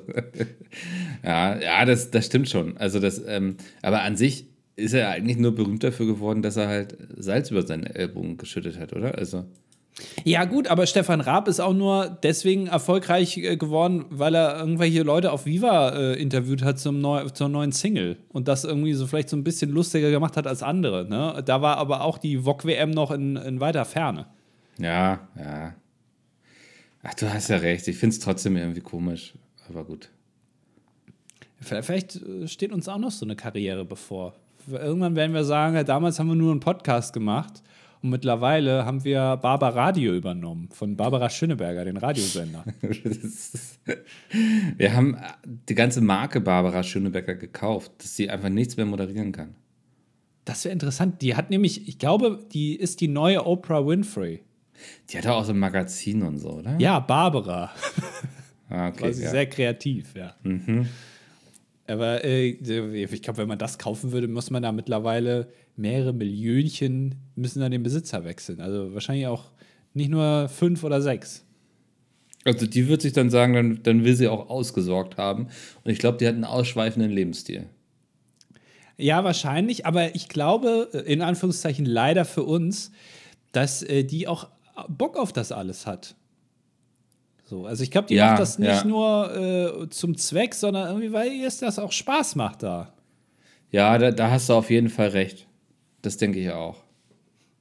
ja, 1.24 1.60
ja, 1.60 1.86
das, 1.86 2.10
das 2.10 2.26
stimmt 2.26 2.50
schon. 2.50 2.78
Also 2.78 3.00
das, 3.00 3.22
ähm, 3.28 3.58
aber 3.82 4.02
an 4.02 4.16
sich 4.16 4.46
ist 4.80 4.94
er 4.94 5.10
eigentlich 5.10 5.38
nur 5.38 5.54
berühmt 5.54 5.84
dafür 5.84 6.06
geworden, 6.06 6.42
dass 6.42 6.58
er 6.58 6.68
halt 6.68 6.98
Salz 7.18 7.52
über 7.52 7.66
seine 7.66 7.94
Ellbogen 7.94 8.38
geschüttet 8.38 8.80
hat, 8.80 8.94
oder? 8.94 9.18
Also 9.18 9.46
Ja, 10.24 10.46
gut, 10.46 10.68
aber 10.68 10.86
Stefan 10.86 11.22
Raab 11.22 11.48
ist 11.48 11.60
auch 11.60 11.74
nur 11.74 12.18
deswegen 12.24 12.68
erfolgreich 12.68 13.38
äh, 13.38 13.58
geworden, 13.58 14.06
weil 14.10 14.36
er 14.36 14.60
irgendwelche 14.60 15.04
Leute 15.04 15.32
auf 15.32 15.46
Viva 15.46 15.90
äh, 15.90 16.22
interviewt 16.22 16.64
hat 16.64 16.80
zum 16.80 17.02
neu, 17.02 17.30
zur 17.30 17.50
neuen 17.50 17.72
Single 17.72 18.18
und 18.30 18.48
das 18.48 18.64
irgendwie 18.64 18.94
so 18.94 19.08
vielleicht 19.08 19.30
so 19.30 19.38
ein 19.38 19.44
bisschen 19.44 19.72
lustiger 19.72 20.10
gemacht 20.12 20.38
hat 20.38 20.48
als 20.48 20.64
andere. 20.64 21.08
Ne? 21.08 21.42
Da 21.46 21.62
war 21.62 21.78
aber 21.78 22.04
auch 22.04 22.18
die 22.18 22.46
VOG-WM 22.46 22.92
noch 22.92 23.12
in, 23.12 23.36
in 23.36 23.60
weiter 23.60 23.86
Ferne. 23.86 24.28
ja, 24.78 25.28
ja. 25.38 25.76
Ach, 27.02 27.14
du 27.14 27.34
hast 27.34 27.50
ja 27.50 27.58
recht. 27.58 27.88
Ich 27.88 27.98
finde 27.98 28.14
es 28.14 28.20
trotzdem 28.20 28.58
irgendwie 28.58 28.82
komisch, 28.82 29.34
aber 29.70 29.86
gut. 29.86 30.10
Vielleicht 31.62 32.16
äh, 32.16 32.48
steht 32.48 32.72
uns 32.72 32.88
auch 32.88 32.98
noch 32.98 33.12
so 33.12 33.26
eine 33.26 33.36
Karriere 33.36 33.86
bevor. 33.86 34.34
Irgendwann 34.68 35.16
werden 35.16 35.34
wir 35.34 35.44
sagen, 35.44 35.84
damals 35.86 36.20
haben 36.20 36.28
wir 36.28 36.36
nur 36.36 36.52
einen 36.52 36.60
Podcast 36.60 37.14
gemacht 37.14 37.64
und 38.02 38.12
mittlerweile 38.12 38.86
haben 38.86 39.04
wir 39.04 39.38
Barbara 39.38 39.70
Radio 39.70 40.14
übernommen 40.14 40.70
von 40.72 40.96
Barbara 40.96 41.30
Schöneberger, 41.30 41.84
den 41.84 41.98
Radiosender. 41.98 42.64
Wir 44.78 44.96
haben 44.96 45.18
die 45.44 45.76
ganze 45.76 46.00
Marke 46.00 46.40
Barbara 46.40 46.82
Schönebecker 46.84 47.36
gekauft, 47.36 47.92
dass 47.98 48.16
sie 48.16 48.30
einfach 48.30 48.50
nichts 48.50 48.78
mehr 48.78 48.86
moderieren 48.86 49.34
kann. 49.34 49.56
Das 50.46 50.64
wäre 50.64 50.72
interessant. 50.72 51.22
Die 51.22 51.36
hat 51.36 51.50
nämlich, 51.50 51.88
ich 51.90 52.00
glaube, 52.00 52.40
die 52.54 52.76
ist 52.76 53.02
die 53.02 53.10
neue 53.10 53.46
Oprah 53.46 53.86
Winfrey. 53.86 54.44
Die 55.10 55.18
hat 55.18 55.26
doch 55.26 55.36
auch 55.36 55.46
so 55.46 55.52
ein 55.52 55.60
Magazin 55.60 56.24
und 56.24 56.38
so, 56.38 56.52
oder? 56.52 56.78
Ja, 56.80 57.00
Barbara. 57.00 57.72
Ah, 58.70 58.88
okay, 58.88 58.98
Quasi 58.98 59.24
ja. 59.24 59.30
sehr 59.30 59.46
kreativ, 59.48 60.16
ja. 60.16 60.36
Aber 61.90 62.24
äh, 62.24 62.50
ich 62.50 63.22
glaube, 63.22 63.40
wenn 63.40 63.48
man 63.48 63.58
das 63.58 63.80
kaufen 63.80 64.12
würde, 64.12 64.28
muss 64.28 64.52
man 64.52 64.62
da 64.62 64.72
mittlerweile 64.72 65.52
mehrere 65.76 66.14
Millionchen, 66.14 67.16
müssen 67.36 67.62
dann 67.62 67.72
den 67.72 67.84
Besitzer 67.84 68.24
wechseln. 68.26 68.62
Also 68.62 68.94
wahrscheinlich 68.94 69.28
auch 69.28 69.46
Nicht 69.94 70.12
nur 70.12 70.50
fünf 70.50 70.84
oder 70.84 71.02
sechs. 71.02 71.46
Also 72.46 72.68
die 72.68 72.88
wird 72.88 73.02
sich 73.02 73.14
dann 73.14 73.30
sagen, 73.30 73.54
dann, 73.54 73.84
dann 73.84 74.04
will 74.06 74.16
sie 74.16 74.28
auch 74.28 74.50
ausgesorgt 74.50 75.18
haben. 75.18 75.48
Und 75.84 75.92
ich 75.92 76.00
glaube, 76.00 76.20
die 76.20 76.28
hat 76.28 76.36
einen 76.36 76.46
ausschweifenden 76.46 77.12
Lebensstil. 77.12 77.66
Ja, 78.98 79.24
wahrscheinlich, 79.24 79.86
aber 79.86 80.14
ich 80.16 80.30
glaube, 80.30 80.90
äh, 80.94 81.12
in 81.12 81.22
Anführungszeichen 81.22 81.86
leider 81.86 82.24
für 82.24 82.44
uns, 82.44 82.92
dass 83.52 83.82
äh, 83.82 84.04
die 84.04 84.28
auch 84.28 84.50
Bock 84.88 85.18
auf 85.18 85.34
das 85.34 85.52
alles 85.52 85.88
hat. 85.88 86.16
So, 87.50 87.66
also 87.66 87.82
ich 87.82 87.90
glaube, 87.90 88.08
die 88.08 88.14
Ja, 88.14 88.28
macht 88.28 88.42
das 88.42 88.60
nicht 88.60 88.70
ja. 88.70 88.84
nur 88.86 89.36
äh, 89.36 89.90
zum 89.90 90.16
Zweck, 90.16 90.54
sondern 90.54 90.88
irgendwie, 90.88 91.12
weil 91.12 91.32
ihr 91.32 91.48
es 91.48 91.58
das 91.58 91.80
auch 91.80 91.92
Spaß 91.92 92.36
macht 92.36 92.62
da. 92.62 92.94
Ja, 93.72 93.98
da, 93.98 94.12
da 94.12 94.30
hast 94.30 94.50
du 94.50 94.54
auf 94.54 94.70
jeden 94.70 94.90
Fall 94.90 95.10
recht. 95.10 95.48
Das 96.04 96.18
denke 96.18 96.38
ich 96.40 96.52
auch. 96.52 96.84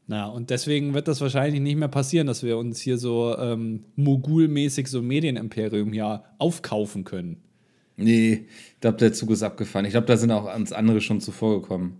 Na, 0.07 0.27
und 0.27 0.51
deswegen 0.51 0.93
wird 0.93 1.09
das 1.09 1.23
wahrscheinlich 1.23 1.63
nicht 1.63 1.77
mehr 1.77 1.89
passieren, 1.89 2.27
dass 2.27 2.43
wir 2.43 2.59
uns 2.59 2.81
hier 2.81 2.99
so 2.99 3.35
ähm, 3.39 3.85
mogulmäßig 3.97 4.89
so 4.89 5.01
Medienimperium 5.01 5.91
hier 5.91 6.23
aufkaufen 6.37 7.05
können. 7.05 7.39
Nee, 7.97 8.45
ich 8.75 8.81
glaube, 8.81 8.99
der 8.99 9.15
Zug 9.15 9.31
ist 9.31 9.43
abgefahren. 9.43 9.87
Ich 9.87 9.93
glaube, 9.93 10.07
da 10.07 10.19
sind 10.19 10.31
auch 10.33 10.55
uns 10.55 10.73
andere 10.73 11.01
schon 11.01 11.23
zuvor 11.23 11.63
gekommen. 11.63 11.99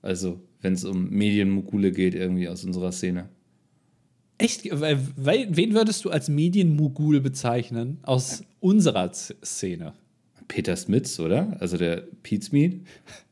Also, 0.00 0.40
wenn 0.60 0.74
es 0.74 0.84
um 0.84 1.10
Medienmogule 1.10 1.90
geht, 1.90 2.14
irgendwie 2.14 2.48
aus 2.48 2.64
unserer 2.64 2.92
Szene. 2.92 3.28
Echt? 4.38 4.64
Wen 4.64 5.74
würdest 5.74 6.04
du 6.04 6.10
als 6.10 6.28
Medienmogul 6.28 7.20
bezeichnen 7.20 7.98
aus 8.02 8.44
unserer 8.60 9.10
Szene? 9.12 9.94
Peter 10.48 10.76
Smits, 10.76 11.18
oder? 11.18 11.56
Also 11.60 11.76
der 11.76 12.04
Pete 12.22 12.44
Smith, 12.44 12.74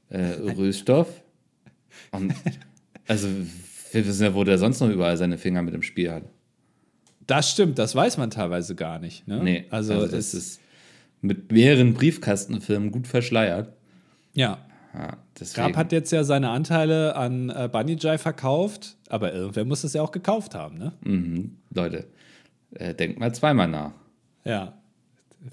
äh, 0.08 0.22
Rösstoff. 0.56 1.08
Und 2.10 2.34
also, 3.06 3.28
wir 3.92 4.06
wissen 4.06 4.22
ja, 4.24 4.34
wo 4.34 4.44
der 4.44 4.58
sonst 4.58 4.80
noch 4.80 4.88
überall 4.88 5.16
seine 5.16 5.38
Finger 5.38 5.62
mit 5.62 5.74
im 5.74 5.82
Spiel 5.82 6.10
hat. 6.10 6.24
Das 7.26 7.50
stimmt, 7.50 7.78
das 7.78 7.94
weiß 7.94 8.18
man 8.18 8.30
teilweise 8.30 8.74
gar 8.74 8.98
nicht. 8.98 9.26
Ne? 9.28 9.42
Nee, 9.42 9.64
also, 9.70 9.94
also, 9.94 10.04
es 10.16 10.32
das 10.32 10.34
ist 10.34 10.60
mit 11.20 11.52
mehreren 11.52 11.94
Briefkastenfirmen 11.94 12.90
gut 12.90 13.06
verschleiert. 13.06 13.72
ja. 14.34 14.58
Ja. 14.96 15.16
Grab 15.54 15.76
hat 15.76 15.92
jetzt 15.92 16.12
ja 16.12 16.22
seine 16.24 16.50
Anteile 16.50 17.16
an 17.16 17.50
äh, 17.50 17.68
Banijay 17.70 18.16
verkauft, 18.18 18.96
aber 19.08 19.32
irgendwer 19.32 19.64
muss 19.64 19.82
es 19.84 19.92
ja 19.94 20.02
auch 20.02 20.12
gekauft 20.12 20.54
haben, 20.54 20.78
ne? 20.78 20.92
Mhm. 21.02 21.56
Leute, 21.74 22.06
äh, 22.74 22.94
denkt 22.94 23.18
mal 23.18 23.34
zweimal 23.34 23.66
nach. 23.68 23.92
Ja. 24.44 24.74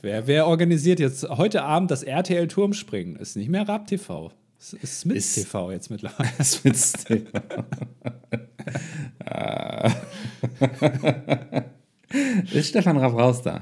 Wer, 0.02 0.28
wer 0.28 0.48
organisiert 0.48 1.00
jetzt 1.00 1.28
heute 1.28 1.64
Abend 1.64 1.92
das 1.92 2.04
RTL 2.04 2.48
Turmspringen? 2.48 3.16
Ist 3.18 3.36
nicht 3.36 3.50
mehr 3.50 3.68
Rap 3.68 3.88
TV. 3.88 4.32
Es 4.60 4.74
ist 4.74 5.00
Smith 5.02 5.18
Ist- 5.18 5.36
TV 5.46 5.72
jetzt 5.72 5.90
mittlerweile. 5.90 6.30
Das 6.38 6.64
wird's 6.64 6.94
Ah. 9.26 9.90
Ist 12.54 12.68
Stefan 12.70 12.98
Raff 12.98 13.14
raus 13.14 13.42
da? 13.42 13.62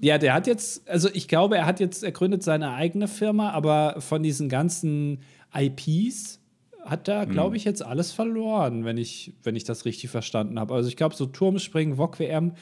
Ja, 0.00 0.16
der 0.18 0.32
hat 0.32 0.46
jetzt, 0.46 0.88
also 0.88 1.10
ich 1.12 1.28
glaube, 1.28 1.56
er 1.56 1.66
hat 1.66 1.78
jetzt, 1.78 2.02
er 2.02 2.12
gründet 2.12 2.42
seine 2.42 2.72
eigene 2.72 3.06
Firma, 3.06 3.50
aber 3.50 4.00
von 4.00 4.22
diesen 4.22 4.48
ganzen 4.48 5.20
IPs 5.54 6.40
hat 6.84 7.06
er, 7.08 7.26
glaube 7.26 7.56
ich, 7.56 7.64
jetzt 7.64 7.84
alles 7.84 8.10
verloren, 8.10 8.84
wenn 8.84 8.96
ich, 8.96 9.34
wenn 9.42 9.56
ich 9.56 9.64
das 9.64 9.84
richtig 9.84 10.10
verstanden 10.10 10.58
habe. 10.58 10.74
Also 10.74 10.88
ich 10.88 10.96
glaube, 10.96 11.14
so 11.14 11.26
Turmspringen, 11.26 11.98
VOG 11.98 12.18
WM 12.18 12.52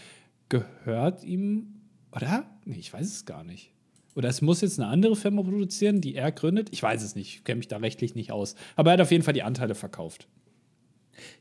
gehört 0.48 1.22
ihm, 1.22 1.74
oder? 2.14 2.44
Nee, 2.64 2.78
ich 2.78 2.92
weiß 2.92 3.06
es 3.06 3.24
gar 3.24 3.44
nicht. 3.44 3.70
Oder 4.16 4.28
es 4.28 4.42
muss 4.42 4.60
jetzt 4.62 4.80
eine 4.80 4.88
andere 4.88 5.14
Firma 5.14 5.42
produzieren, 5.42 6.00
die 6.00 6.16
er 6.16 6.32
gründet. 6.32 6.70
Ich 6.72 6.82
weiß 6.82 7.04
es 7.04 7.14
nicht, 7.14 7.36
ich 7.36 7.44
kenne 7.44 7.58
mich 7.58 7.68
da 7.68 7.76
rechtlich 7.76 8.16
nicht 8.16 8.32
aus. 8.32 8.56
Aber 8.74 8.90
er 8.90 8.94
hat 8.94 9.00
auf 9.02 9.12
jeden 9.12 9.22
Fall 9.22 9.34
die 9.34 9.44
Anteile 9.44 9.76
verkauft. 9.76 10.26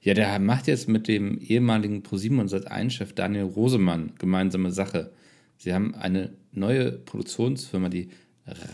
Ja, 0.02 0.14
der 0.14 0.38
macht 0.38 0.68
jetzt 0.68 0.88
mit 0.88 1.08
dem 1.08 1.39
ehemaligen 1.39 2.04
ProSieben 2.04 2.39
und 2.39 2.52
Sat1-Chef 2.52 3.14
Daniel 3.14 3.45
Rosemann 3.45 4.14
gemeinsame 4.20 4.72
Sache. 4.72 5.12
Sie 5.58 5.74
haben 5.74 5.95
eine 5.95 6.34
neue 6.51 6.91
Produktionsfirma, 6.91 7.89
die 7.89 8.10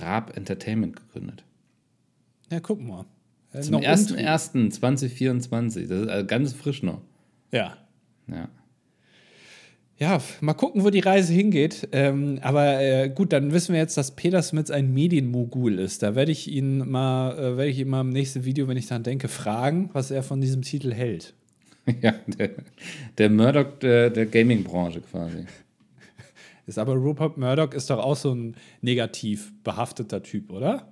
Raab 0.01 0.35
Entertainment, 0.37 0.95
gegründet. 0.95 1.43
Ja, 2.51 2.59
guck 2.59 2.81
mal. 2.81 3.05
Äh, 3.53 3.61
Zum 3.61 3.73
noch 3.73 3.81
1.1.2024. 3.81 5.87
Das 5.87 6.01
ist 6.01 6.09
also 6.09 6.27
ganz 6.27 6.53
frisch 6.53 6.83
noch. 6.83 7.01
Ja. 7.51 7.77
Ja. 8.27 8.49
Ja, 9.97 10.21
mal 10.41 10.53
gucken, 10.53 10.83
wo 10.83 10.89
die 10.89 10.99
Reise 10.99 11.33
hingeht. 11.33 11.87
Ähm, 11.91 12.39
aber 12.41 12.81
äh, 12.81 13.09
gut, 13.09 13.31
dann 13.31 13.53
wissen 13.53 13.73
wir 13.73 13.79
jetzt, 13.79 13.95
dass 13.95 14.15
Peter 14.15 14.41
Smits 14.41 14.71
ein 14.71 14.91
Medienmogul 14.93 15.79
ist. 15.79 16.03
Da 16.03 16.15
werde 16.15 16.31
ich 16.31 16.51
ihn 16.51 16.89
mal, 16.89 17.37
äh, 17.37 17.57
werde 17.57 17.67
ich 17.67 17.79
ihn 17.79 17.89
mal 17.89 18.01
im 18.01 18.09
nächsten 18.09 18.43
Video, 18.43 18.67
wenn 18.67 18.75
ich 18.75 18.87
daran 18.87 19.03
denke, 19.03 19.27
fragen, 19.27 19.91
was 19.93 20.09
er 20.11 20.23
von 20.23 20.41
diesem 20.41 20.63
Titel 20.63 20.91
hält. 20.91 21.35
ja 22.01 22.13
der, 22.27 22.49
der 23.17 23.29
Murdoch 23.29 23.77
der, 23.81 24.09
der 24.09 24.25
Gaming-Branche 24.25 25.01
quasi. 25.01 25.45
Ist 26.65 26.77
aber 26.79 26.93
Rupert 26.93 27.37
Murdoch 27.37 27.73
ist 27.73 27.89
doch 27.89 27.99
auch 27.99 28.15
so 28.15 28.33
ein 28.33 28.55
negativ 28.81 29.51
behafteter 29.63 30.23
Typ, 30.23 30.51
oder? 30.51 30.87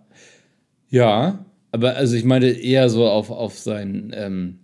Ja, 0.90 1.46
aber 1.72 1.96
also 1.96 2.16
ich 2.16 2.26
meine 2.26 2.48
eher 2.50 2.90
so 2.90 3.08
auf, 3.08 3.30
auf 3.32 3.58
sein 3.58 4.12
ähm, 4.14 4.60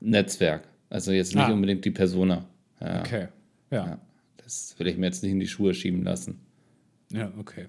Netzwerk. 0.00 0.68
Also 0.88 1.10
jetzt 1.12 1.34
nicht 1.34 1.44
Ah. 1.44 1.52
unbedingt 1.52 1.84
die 1.84 1.90
Persona. 1.90 2.44
Ja, 2.80 3.00
Okay. 3.00 3.28
Ja. 3.70 3.86
Ja. 3.86 3.98
Das 4.36 4.74
will 4.78 4.86
ich 4.88 4.96
mir 4.98 5.06
jetzt 5.06 5.22
nicht 5.22 5.32
in 5.32 5.40
die 5.40 5.46
Schuhe 5.48 5.72
schieben 5.74 6.04
lassen. 6.04 6.38
Ja, 7.10 7.32
okay. 7.38 7.66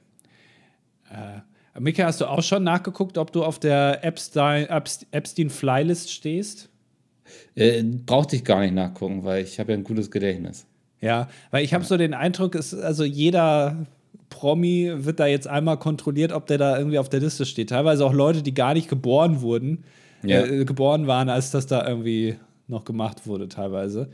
Äh, 1.10 1.80
Mika, 1.80 2.04
hast 2.06 2.22
du 2.22 2.26
auch 2.30 2.44
schon 2.44 2.64
nachgeguckt, 2.64 3.18
ob 3.18 3.32
du 3.32 3.44
auf 3.44 3.58
der 3.60 4.04
Epstein- 4.04 4.68
Epst- 4.68 5.06
Epstein-Flylist 5.12 6.12
stehst? 6.12 6.70
Äh, 7.56 7.82
brauchte 7.84 8.36
ich 8.36 8.44
gar 8.44 8.60
nicht 8.62 8.74
nachgucken, 8.74 9.24
weil 9.24 9.44
ich 9.44 9.60
habe 9.60 9.72
ja 9.72 9.78
ein 9.78 9.84
gutes 9.84 10.12
Gedächtnis. 10.12 10.66
Ja, 11.04 11.28
weil 11.52 11.64
ich 11.66 11.74
habe 11.74 11.84
so 11.84 11.98
den 11.98 12.14
Eindruck, 12.14 12.56
es, 12.56 12.74
also 12.74 13.04
jeder 13.04 13.86
Promi 14.30 14.92
wird 14.96 15.20
da 15.20 15.28
jetzt 15.28 15.48
einmal 15.48 15.78
kontrolliert, 15.78 16.32
ob 16.32 16.48
der 16.48 16.58
da 16.58 16.78
irgendwie 16.78 16.98
auf 16.98 17.10
der 17.10 17.20
Liste 17.20 17.46
steht. 17.46 17.70
Teilweise 17.70 18.06
auch 18.06 18.14
Leute, 18.14 18.42
die 18.42 18.54
gar 18.54 18.74
nicht 18.74 18.90
geboren 18.90 19.42
wurden, 19.42 19.84
Ja. 20.24 20.46
äh, 20.46 20.64
geboren 20.66 21.06
waren, 21.06 21.30
als 21.30 21.52
das 21.52 21.68
da 21.68 21.86
irgendwie 21.88 22.36
noch 22.68 22.86
gemacht 22.86 23.28
wurde, 23.28 23.50
teilweise. 23.50 24.08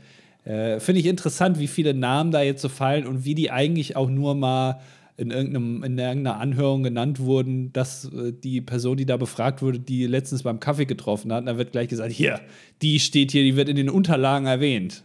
Äh, 0.44 0.80
Finde 0.80 1.00
ich 1.00 1.06
interessant, 1.06 1.58
wie 1.60 1.68
viele 1.68 1.94
Namen 1.94 2.32
da 2.32 2.42
jetzt 2.42 2.62
so 2.62 2.68
fallen 2.68 3.06
und 3.06 3.24
wie 3.24 3.34
die 3.36 3.50
eigentlich 3.50 3.94
auch 3.96 4.08
nur 4.10 4.34
mal 4.34 4.80
in, 5.16 5.30
irgendeinem, 5.30 5.84
in 5.84 5.98
irgendeiner 5.98 6.40
Anhörung 6.40 6.82
genannt 6.82 7.20
wurden, 7.20 7.72
dass 7.72 8.06
äh, 8.06 8.32
die 8.32 8.60
Person, 8.62 8.96
die 8.96 9.04
da 9.06 9.16
befragt 9.18 9.60
wurde, 9.62 9.78
die 9.78 10.06
letztens 10.06 10.42
beim 10.42 10.58
Kaffee 10.58 10.86
getroffen 10.86 11.32
hat, 11.32 11.46
da 11.46 11.56
wird 11.58 11.72
gleich 11.72 11.88
gesagt, 11.88 12.10
hier, 12.10 12.40
die 12.82 12.98
steht 12.98 13.30
hier, 13.30 13.42
die 13.44 13.54
wird 13.54 13.68
in 13.68 13.76
den 13.76 13.90
Unterlagen 13.90 14.46
erwähnt. 14.46 15.02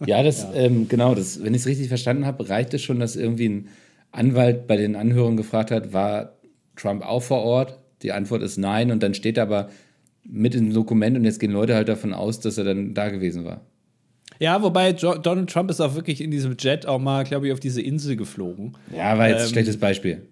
Ja, 0.06 0.22
das, 0.22 0.46
Ähm, 0.54 0.88
genau, 0.88 1.14
das, 1.14 1.42
wenn 1.42 1.54
ich 1.54 1.62
es 1.62 1.66
richtig 1.66 1.88
verstanden 1.88 2.26
habe, 2.26 2.48
reicht 2.48 2.74
es 2.74 2.82
schon, 2.82 3.00
dass 3.00 3.16
irgendwie 3.16 3.48
ein 3.48 3.68
Anwalt 4.12 4.66
bei 4.66 4.76
den 4.76 4.96
Anhörungen 4.96 5.36
gefragt 5.36 5.70
hat, 5.70 5.92
war 5.92 6.34
Trump 6.76 7.02
auch 7.02 7.22
vor 7.22 7.42
Ort? 7.42 7.78
Die 8.02 8.12
Antwort 8.12 8.42
ist 8.42 8.56
nein 8.58 8.90
und 8.90 9.02
dann 9.02 9.14
steht 9.14 9.38
er 9.38 9.44
aber 9.44 9.70
mit 10.22 10.54
im 10.54 10.72
Dokument 10.72 11.16
und 11.16 11.24
jetzt 11.24 11.40
gehen 11.40 11.52
Leute 11.52 11.74
halt 11.74 11.88
davon 11.88 12.12
aus, 12.12 12.40
dass 12.40 12.58
er 12.58 12.64
dann 12.64 12.94
da 12.94 13.08
gewesen 13.08 13.44
war. 13.44 13.62
Ja, 14.38 14.62
wobei 14.62 14.92
Donald 14.92 15.48
Trump 15.50 15.70
ist 15.70 15.80
auch 15.80 15.94
wirklich 15.94 16.20
in 16.20 16.30
diesem 16.30 16.56
Jet 16.58 16.84
auch 16.84 16.98
mal, 16.98 17.24
glaube 17.24 17.46
ich, 17.46 17.52
auf 17.52 17.60
diese 17.60 17.80
Insel 17.80 18.16
geflogen. 18.16 18.76
Ja, 18.94 19.16
war 19.16 19.28
jetzt 19.28 19.38
ein 19.38 19.44
Ähm, 19.44 19.50
schlechtes 19.50 19.78
Beispiel. 19.78 20.22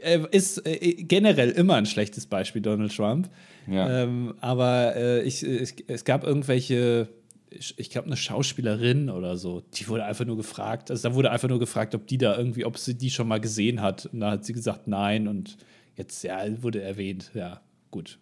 Er 0.00 0.32
ist 0.32 0.66
äh, 0.66 0.94
generell 0.94 1.50
immer 1.50 1.76
ein 1.76 1.86
schlechtes 1.86 2.26
Beispiel, 2.26 2.62
Donald 2.62 2.94
Trump. 2.96 3.28
Ja. 3.70 4.02
Ähm, 4.02 4.34
aber 4.40 4.96
äh, 4.96 5.22
ich, 5.22 5.42
es, 5.42 5.74
es 5.86 6.04
gab 6.04 6.24
irgendwelche, 6.24 7.08
ich, 7.50 7.90
glaube, 7.90 8.06
eine 8.06 8.16
Schauspielerin 8.16 9.10
oder 9.10 9.36
so, 9.36 9.62
die 9.74 9.88
wurde 9.88 10.04
einfach 10.04 10.24
nur 10.24 10.36
gefragt. 10.36 10.90
Also 10.90 11.08
da 11.08 11.14
wurde 11.14 11.30
einfach 11.30 11.48
nur 11.48 11.58
gefragt, 11.58 11.94
ob 11.94 12.06
die 12.06 12.18
da 12.18 12.36
irgendwie, 12.36 12.64
ob 12.64 12.78
sie 12.78 12.94
die 12.94 13.10
schon 13.10 13.28
mal 13.28 13.40
gesehen 13.40 13.82
hat. 13.82 14.06
Und 14.06 14.20
da 14.20 14.32
hat 14.32 14.44
sie 14.44 14.52
gesagt, 14.52 14.86
nein. 14.86 15.26
Und 15.26 15.56
jetzt, 15.96 16.22
ja, 16.22 16.40
wurde 16.62 16.80
erwähnt. 16.80 17.30
Ja, 17.34 17.60
gut. 17.90 18.18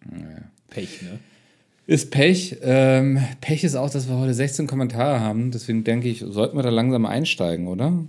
Pech, 0.69 1.01
ne? 1.03 1.19
Ist 1.85 2.11
Pech. 2.11 2.57
Ähm, 2.61 3.19
Pech 3.41 3.63
ist 3.63 3.75
auch, 3.75 3.89
dass 3.89 4.07
wir 4.07 4.17
heute 4.17 4.33
16 4.33 4.67
Kommentare 4.67 5.19
haben. 5.19 5.51
Deswegen 5.51 5.83
denke 5.83 6.07
ich, 6.07 6.19
sollten 6.19 6.57
wir 6.57 6.63
da 6.63 6.69
langsam 6.69 7.05
einsteigen, 7.05 7.67
oder? 7.67 8.05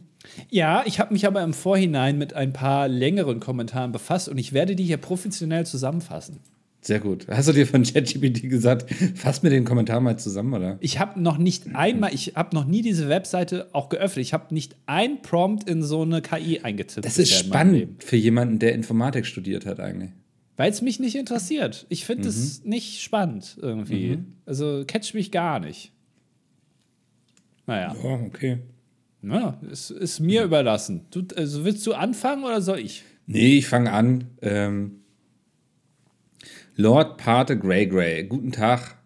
Ja, 0.50 0.82
ich 0.86 1.00
habe 1.00 1.12
mich 1.12 1.26
aber 1.26 1.42
im 1.42 1.54
Vorhinein 1.54 2.18
mit 2.18 2.34
ein 2.34 2.52
paar 2.52 2.88
längeren 2.88 3.40
Kommentaren 3.40 3.92
befasst 3.92 4.28
und 4.28 4.38
ich 4.38 4.52
werde 4.52 4.76
die 4.76 4.84
hier 4.84 4.98
professionell 4.98 5.66
zusammenfassen. 5.66 6.40
Sehr 6.82 6.98
gut. 6.98 7.26
Hast 7.28 7.48
du 7.48 7.52
dir 7.52 7.66
von 7.66 7.82
ChatGPT 7.84 8.48
gesagt, 8.48 8.90
fass 9.14 9.42
mir 9.42 9.50
den 9.50 9.64
Kommentar 9.64 10.00
mal 10.00 10.18
zusammen, 10.18 10.54
oder? 10.54 10.78
Ich 10.80 10.98
habe 10.98 11.20
noch 11.20 11.36
nicht 11.36 11.74
einmal, 11.74 12.14
ich 12.14 12.32
habe 12.36 12.54
noch 12.56 12.64
nie 12.64 12.80
diese 12.80 13.08
Webseite 13.08 13.68
auch 13.72 13.90
geöffnet. 13.90 14.24
Ich 14.24 14.32
habe 14.32 14.54
nicht 14.54 14.76
ein 14.86 15.20
Prompt 15.20 15.68
in 15.68 15.82
so 15.82 16.02
eine 16.02 16.22
KI 16.22 16.60
eingetippt. 16.60 17.04
Das 17.04 17.18
ist 17.18 17.34
spannend 17.34 18.02
für 18.02 18.16
jemanden, 18.16 18.58
der 18.58 18.74
Informatik 18.74 19.26
studiert 19.26 19.66
hat, 19.66 19.78
eigentlich. 19.78 20.10
Weil 20.56 20.70
es 20.70 20.80
mich 20.82 21.00
nicht 21.00 21.16
interessiert. 21.16 21.86
Ich 21.90 22.04
finde 22.04 22.28
es 22.28 22.64
nicht 22.64 23.00
spannend 23.02 23.56
irgendwie. 23.60 24.18
Also 24.46 24.84
catch 24.86 25.14
mich 25.14 25.30
gar 25.30 25.60
nicht. 25.60 25.92
Naja, 27.66 27.94
Oh, 28.02 28.18
okay. 28.26 28.58
ja, 29.22 29.58
es 29.70 29.90
ist 29.90 30.20
mir 30.20 30.44
überlassen. 30.44 31.06
Du, 31.10 31.22
also 31.36 31.64
willst 31.64 31.86
du 31.86 31.92
anfangen 31.94 32.44
oder 32.44 32.60
soll 32.60 32.78
ich? 32.78 33.04
Nee, 33.26 33.58
ich 33.58 33.68
fange 33.68 33.92
an. 33.92 34.24
Ähm, 34.42 34.99
Lord 36.76 37.16
Pate 37.18 37.58
Grey 37.58 37.86
Grey, 37.86 38.24
guten 38.24 38.52
Tag. 38.52 38.96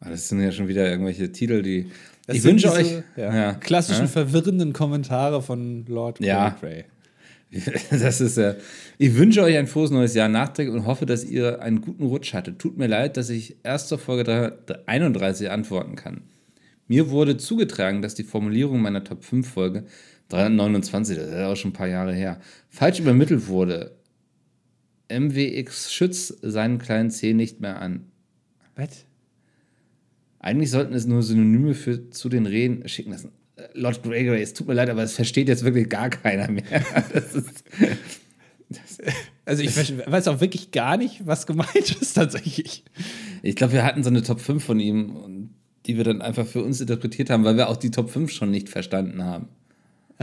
Ah, 0.00 0.10
Das 0.10 0.28
sind 0.28 0.40
ja 0.40 0.50
schon 0.52 0.68
wieder 0.68 0.88
irgendwelche 0.88 1.30
Titel, 1.32 1.62
die. 1.62 1.90
Das 2.26 2.36
ich 2.36 2.44
wünsche 2.44 2.72
euch. 2.72 3.02
ja, 3.16 3.34
Ja. 3.34 3.52
klassischen 3.54 4.02
Ja. 4.02 4.08
verwirrenden 4.08 4.72
Kommentare 4.72 5.42
von 5.42 5.84
Lord 5.86 6.20
Ja. 6.20 6.50
Cray. 6.50 6.84
Das 7.90 8.20
ist 8.20 8.38
ja. 8.38 8.54
Ich 8.98 9.14
wünsche 9.16 9.42
euch 9.42 9.56
ein 9.58 9.66
frohes 9.66 9.90
neues 9.90 10.14
Jahr 10.14 10.28
nachträglich 10.28 10.74
und 10.74 10.86
hoffe, 10.86 11.04
dass 11.04 11.22
ihr 11.24 11.60
einen 11.60 11.82
guten 11.82 12.06
Rutsch 12.06 12.32
hattet. 12.32 12.58
Tut 12.58 12.78
mir 12.78 12.86
leid, 12.86 13.16
dass 13.16 13.28
ich 13.28 13.56
erst 13.62 13.88
zur 13.88 13.98
Folge 13.98 14.24
3 14.24 14.52
31 14.86 15.50
antworten 15.50 15.94
kann. 15.96 16.22
Mir 16.88 17.10
wurde 17.10 17.36
zugetragen, 17.36 18.00
dass 18.02 18.14
die 18.14 18.24
Formulierung 18.24 18.80
meiner 18.80 19.04
Top 19.04 19.22
5 19.24 19.48
Folge 19.48 19.84
329, 20.30 21.16
das 21.16 21.26
ist 21.26 21.34
ja 21.34 21.48
auch 21.52 21.56
schon 21.56 21.70
ein 21.70 21.74
paar 21.74 21.88
Jahre 21.88 22.14
her, 22.14 22.40
falsch 22.70 23.00
übermittelt 23.00 23.46
wurde. 23.48 23.92
MWX 25.20 25.92
schützt 25.92 26.38
seinen 26.42 26.78
kleinen 26.78 27.10
C 27.10 27.34
nicht 27.34 27.60
mehr 27.60 27.80
an. 27.80 28.06
Was? 28.76 29.04
Eigentlich 30.38 30.70
sollten 30.70 30.94
es 30.94 31.06
nur 31.06 31.22
Synonyme 31.22 31.74
für 31.74 32.10
zu 32.10 32.28
den 32.28 32.46
Rehen 32.46 32.88
schicken 32.88 33.12
lassen. 33.12 33.32
Äh, 33.56 33.68
Lord 33.74 34.02
Gregory, 34.02 34.42
es 34.42 34.54
tut 34.54 34.66
mir 34.66 34.74
leid, 34.74 34.90
aber 34.90 35.02
es 35.02 35.14
versteht 35.14 35.48
jetzt 35.48 35.64
wirklich 35.64 35.88
gar 35.88 36.10
keiner 36.10 36.50
mehr. 36.50 36.64
Das 37.12 37.34
ist, 37.34 37.64
Also 39.44 39.62
ich 39.62 39.76
weiß 39.76 40.28
auch 40.28 40.40
wirklich 40.40 40.70
gar 40.70 40.96
nicht, 40.96 41.26
was 41.26 41.46
gemeint 41.46 41.96
ist 42.00 42.14
tatsächlich. 42.14 42.84
ich 43.42 43.56
glaube, 43.56 43.74
wir 43.74 43.84
hatten 43.84 44.02
so 44.02 44.10
eine 44.10 44.22
Top 44.22 44.40
5 44.40 44.64
von 44.64 44.80
ihm, 44.80 45.50
die 45.86 45.96
wir 45.96 46.04
dann 46.04 46.22
einfach 46.22 46.46
für 46.46 46.62
uns 46.62 46.80
interpretiert 46.80 47.28
haben, 47.30 47.44
weil 47.44 47.56
wir 47.56 47.68
auch 47.68 47.76
die 47.76 47.90
Top 47.90 48.10
5 48.10 48.30
schon 48.30 48.50
nicht 48.50 48.68
verstanden 48.68 49.24
haben. 49.24 49.48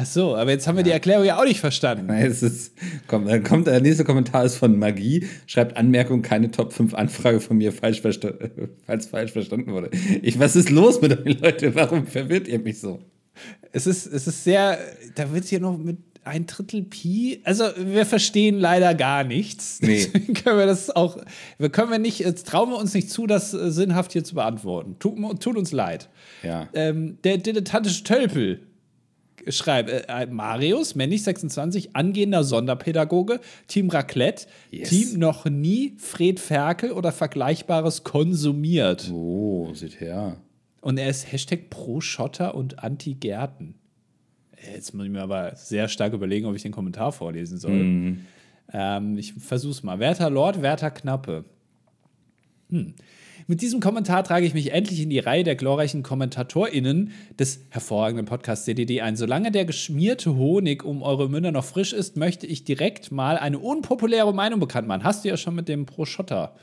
Ach 0.02 0.06
so, 0.06 0.36
aber 0.38 0.52
jetzt 0.52 0.66
haben 0.66 0.78
wir 0.78 0.84
die 0.86 0.91
Erklärung 0.91 1.26
ja 1.26 1.38
auch 1.38 1.43
nicht 1.43 1.60
verstanden. 1.60 2.06
Nein, 2.06 2.26
Es 2.26 2.41
ist, 2.41 2.74
komm, 3.08 3.28
dann 3.28 3.43
kommt 3.43 3.68
der 3.68 3.82
nächste 3.82 4.06
Kommentar 4.06 4.45
ist 4.45 4.56
von 4.56 4.80
Magie, 4.80 5.28
schreibt 5.45 5.76
Anmerkung, 5.76 6.22
keine 6.22 6.52
Top 6.52 6.72
5 6.72 6.93
Anfrage 6.93 7.41
von 7.41 7.58
mir 7.58 7.74
falsch, 7.74 8.02
falls 8.02 9.06
falsch 9.08 9.32
verstanden 9.34 9.74
wurde. 9.74 9.89
Ich, 10.22 10.39
was 10.39 10.56
ist 10.56 10.70
los 10.70 11.02
mit 11.02 11.20
euch, 11.20 11.41
Leute? 11.41 11.76
Warum 11.76 12.08
verwirrt 12.08 12.47
ihr 12.47 12.60
mich 12.60 12.80
so? 12.80 13.02
Es 13.74 13.88
ist, 13.88 14.06
es 14.06 14.26
ist 14.26 14.45
sehr, 14.45 14.80
da 15.16 15.34
wird 15.34 15.43
hier 15.45 15.60
noch 15.60 15.78
mit 15.78 15.97
ein 16.24 16.45
Drittel 16.45 16.84
Pi. 16.84 17.41
Also 17.43 17.66
wir 17.78 18.06
verstehen 18.06 18.58
leider 18.58 18.95
gar 18.95 19.26
nichts. 19.26 19.80
Nee. 19.82 20.06
Deswegen 20.14 20.34
können 20.34 20.60
wir 20.60 20.66
das 20.66 20.95
auch, 20.95 21.18
wir 21.58 21.70
können 21.70 21.91
wir 21.91 22.00
nicht, 22.00 22.20
jetzt 22.20 22.47
trauen 22.47 22.70
wir 22.70 22.78
uns 22.78 22.93
nicht 22.93 23.10
zu, 23.10 23.28
das 23.28 23.54
äh, 23.54 23.70
sinnhaft 23.70 24.14
hier 24.14 24.24
zu 24.24 24.36
beantworten. 24.36 24.95
Tut, 25.00 25.41
tut 25.41 25.58
uns 25.58 25.74
leid. 25.74 26.08
Ja. 26.41 26.70
Ähm, 26.74 27.18
der 27.26 27.38
dilettantische 27.38 28.06
Tölpel 28.06 28.62
schreibt, 29.48 29.90
äh, 29.90 30.26
Marius, 30.28 30.96
männlich 30.96 31.24
26, 31.24 31.96
angehender 31.96 32.44
Sonderpädagoge, 32.44 33.40
Team 33.68 33.90
Raclette, 33.90 34.48
Yes. 34.72 34.90
Team 34.90 35.20
noch 35.20 35.46
nie 35.46 35.94
Fred 35.98 36.40
Ferkel 36.40 36.92
oder 36.92 37.12
Vergleichbares 37.12 38.04
konsumiert. 38.04 39.10
Oh, 39.12 39.74
seht 39.74 40.00
her. 40.02 40.38
Und 40.82 40.98
er 40.98 41.10
ist 41.10 41.32
Hashtag 41.32 41.70
pro 41.70 42.02
Schotter 42.02 42.56
und 42.56 42.84
Anti-Gärten. 42.84 43.76
Äh, 44.56 44.76
Jetzt 44.76 44.94
muss 44.94 45.06
ich 45.06 45.12
mir 45.12 45.22
aber 45.22 45.56
sehr 45.56 45.88
stark 45.88 46.14
überlegen, 46.14 46.46
ob 46.46 46.56
ich 46.56 46.62
den 46.64 46.72
Kommentar 46.72 47.12
vorlesen 47.12 47.58
soll. 47.58 48.18
Ähm, 48.72 49.18
ich 49.18 49.34
versuch's 49.34 49.84
mal. 49.84 50.00
Werter 50.00 50.30
Lord, 50.30 50.62
Werter 50.62 50.92
Knappe. 50.92 51.44
Hm. 52.70 52.94
Mit 53.50 53.64
diesem 53.64 53.80
Kommentar 53.80 54.24
trage 54.24 54.45
ich 54.45 54.54
mich 54.54 54.74
endlich 54.74 55.02
in 55.02 55.10
die 55.10 55.18
Reihe 55.18 55.43
der 55.43 55.56
glorreichen 55.56 56.04
KommentatorInnen 56.04 57.10
des 57.39 57.62
hervorragenden 57.72 58.28
Podcasts 58.28 58.66
CDD 58.66 59.02
ein. 59.02 59.16
Solange 59.16 59.50
der 59.50 59.66
geschmierte 59.66 60.36
Honig 60.36 60.86
um 60.86 61.02
eure 61.02 61.28
Münder 61.28 61.52
noch 61.52 61.64
frisch 61.64 61.91
ist, 61.91 62.16
möchte 62.16 62.45
ich 62.45 62.64
direkt 62.64 63.12
mal 63.12 63.39
eine 63.39 63.58
unpopuläre 63.58 64.36
Meinung 64.36 64.60
bekannt 64.60 64.88
machen. 64.88 65.04
Hast 65.04 65.26
du 65.26 65.30
ja 65.30 65.36
schon 65.36 65.56
mit 65.56 65.68
dem 65.68 65.88
Pro 65.88 66.06
Schotter. 66.06 66.54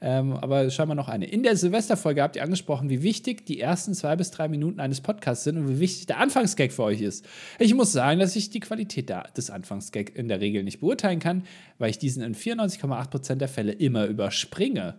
Ähm, 0.00 0.32
aber 0.32 0.68
scheinbar 0.70 0.96
noch 0.96 1.06
eine. 1.06 1.26
In 1.26 1.44
der 1.44 1.56
Silvesterfolge 1.56 2.20
habt 2.20 2.34
ihr 2.34 2.42
angesprochen, 2.42 2.90
wie 2.90 3.04
wichtig 3.04 3.46
die 3.46 3.60
ersten 3.60 3.94
zwei 3.94 4.16
bis 4.16 4.32
drei 4.32 4.48
Minuten 4.48 4.80
eines 4.80 5.02
Podcasts 5.02 5.44
sind 5.44 5.56
und 5.56 5.68
wie 5.68 5.78
wichtig 5.78 6.06
der 6.06 6.18
Anfangsgag 6.18 6.72
für 6.72 6.82
euch 6.82 7.00
ist. 7.00 7.24
Ich 7.60 7.74
muss 7.74 7.92
sagen, 7.92 8.18
dass 8.18 8.34
ich 8.34 8.50
die 8.50 8.58
Qualität 8.58 9.08
des 9.36 9.50
Anfangsgag 9.50 10.16
in 10.16 10.26
der 10.26 10.40
Regel 10.40 10.64
nicht 10.64 10.80
beurteilen 10.80 11.20
kann, 11.20 11.44
weil 11.78 11.90
ich 11.90 11.98
diesen 11.98 12.24
in 12.24 12.34
94,8% 12.34 13.36
der 13.36 13.46
Fälle 13.46 13.70
immer 13.70 14.06
überspringe. 14.06 14.96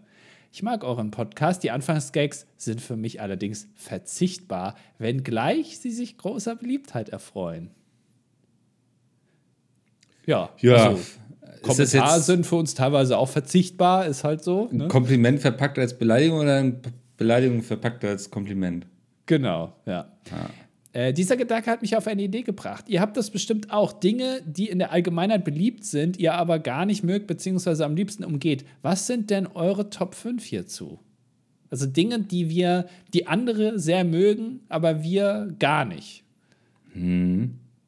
Ich 0.56 0.64
mag 0.64 0.86
euren 0.86 1.12
Podcast. 1.12 1.64
Die 1.64 1.72
Anfangsgags 1.72 2.48
sind 2.56 2.80
für 2.80 2.96
mich 2.96 3.20
allerdings 3.20 3.68
verzichtbar, 3.76 4.76
wenngleich 5.00 5.80
sie 5.80 5.92
sich 5.92 6.18
großer 6.18 6.56
Beliebtheit 6.56 7.10
erfreuen. 7.10 7.72
Ja, 10.26 10.52
Ja. 10.62 10.92
also, 10.92 11.02
Kommentare 11.62 12.22
sind 12.22 12.46
für 12.46 12.56
uns 12.56 12.74
teilweise 12.74 13.18
auch 13.18 13.28
verzichtbar, 13.28 14.06
ist 14.06 14.24
halt 14.24 14.46
so. 14.46 14.70
Ne? 14.72 14.86
ein 14.86 14.88
Kompliment 14.88 15.42
verpackt 15.42 15.78
als 15.78 15.98
Beleidigung 15.98 16.40
oder 16.40 16.60
eine 16.60 16.80
Beleidigung 17.18 17.62
verpackt 17.62 18.06
als 18.06 18.32
Kompliment? 18.32 18.88
Genau, 19.26 19.74
ja. 19.86 20.10
Äh, 20.96 21.12
dieser 21.12 21.36
Gedanke 21.36 21.70
hat 21.70 21.82
mich 21.82 21.98
auf 21.98 22.08
eine 22.08 22.24
Idee 22.24 22.44
gebracht. 22.44 22.86
Ihr 22.88 23.02
habt 23.02 23.18
das 23.18 23.30
bestimmt 23.30 23.70
auch. 23.70 23.92
Dinge, 23.92 24.42
die 24.46 24.70
in 24.70 24.80
der 24.80 24.94
Allgemeinheit 24.94 25.44
beliebt 25.44 25.84
sind, 25.84 26.18
ihr 26.18 26.34
aber 26.36 26.58
gar 26.58 26.86
nicht 26.86 27.04
mögt, 27.04 27.28
beziehungsweise 27.28 27.84
am 27.84 27.98
liebsten 27.98 28.24
umgeht. 28.24 28.64
Was 28.82 29.06
sind 29.06 29.30
denn 29.30 29.46
eure 29.46 29.90
Top 29.90 30.16
5 30.16 30.42
hierzu? 30.42 31.00
Also 31.70 31.86
Dinge, 31.86 32.20
die 32.20 32.50
wir, 32.50 32.88
die 33.14 33.28
andere 33.28 33.78
sehr 33.78 34.06
mögen, 34.06 34.62
aber 34.70 35.04
wir 35.04 35.54
gar 35.60 35.84
nicht. 35.84 36.24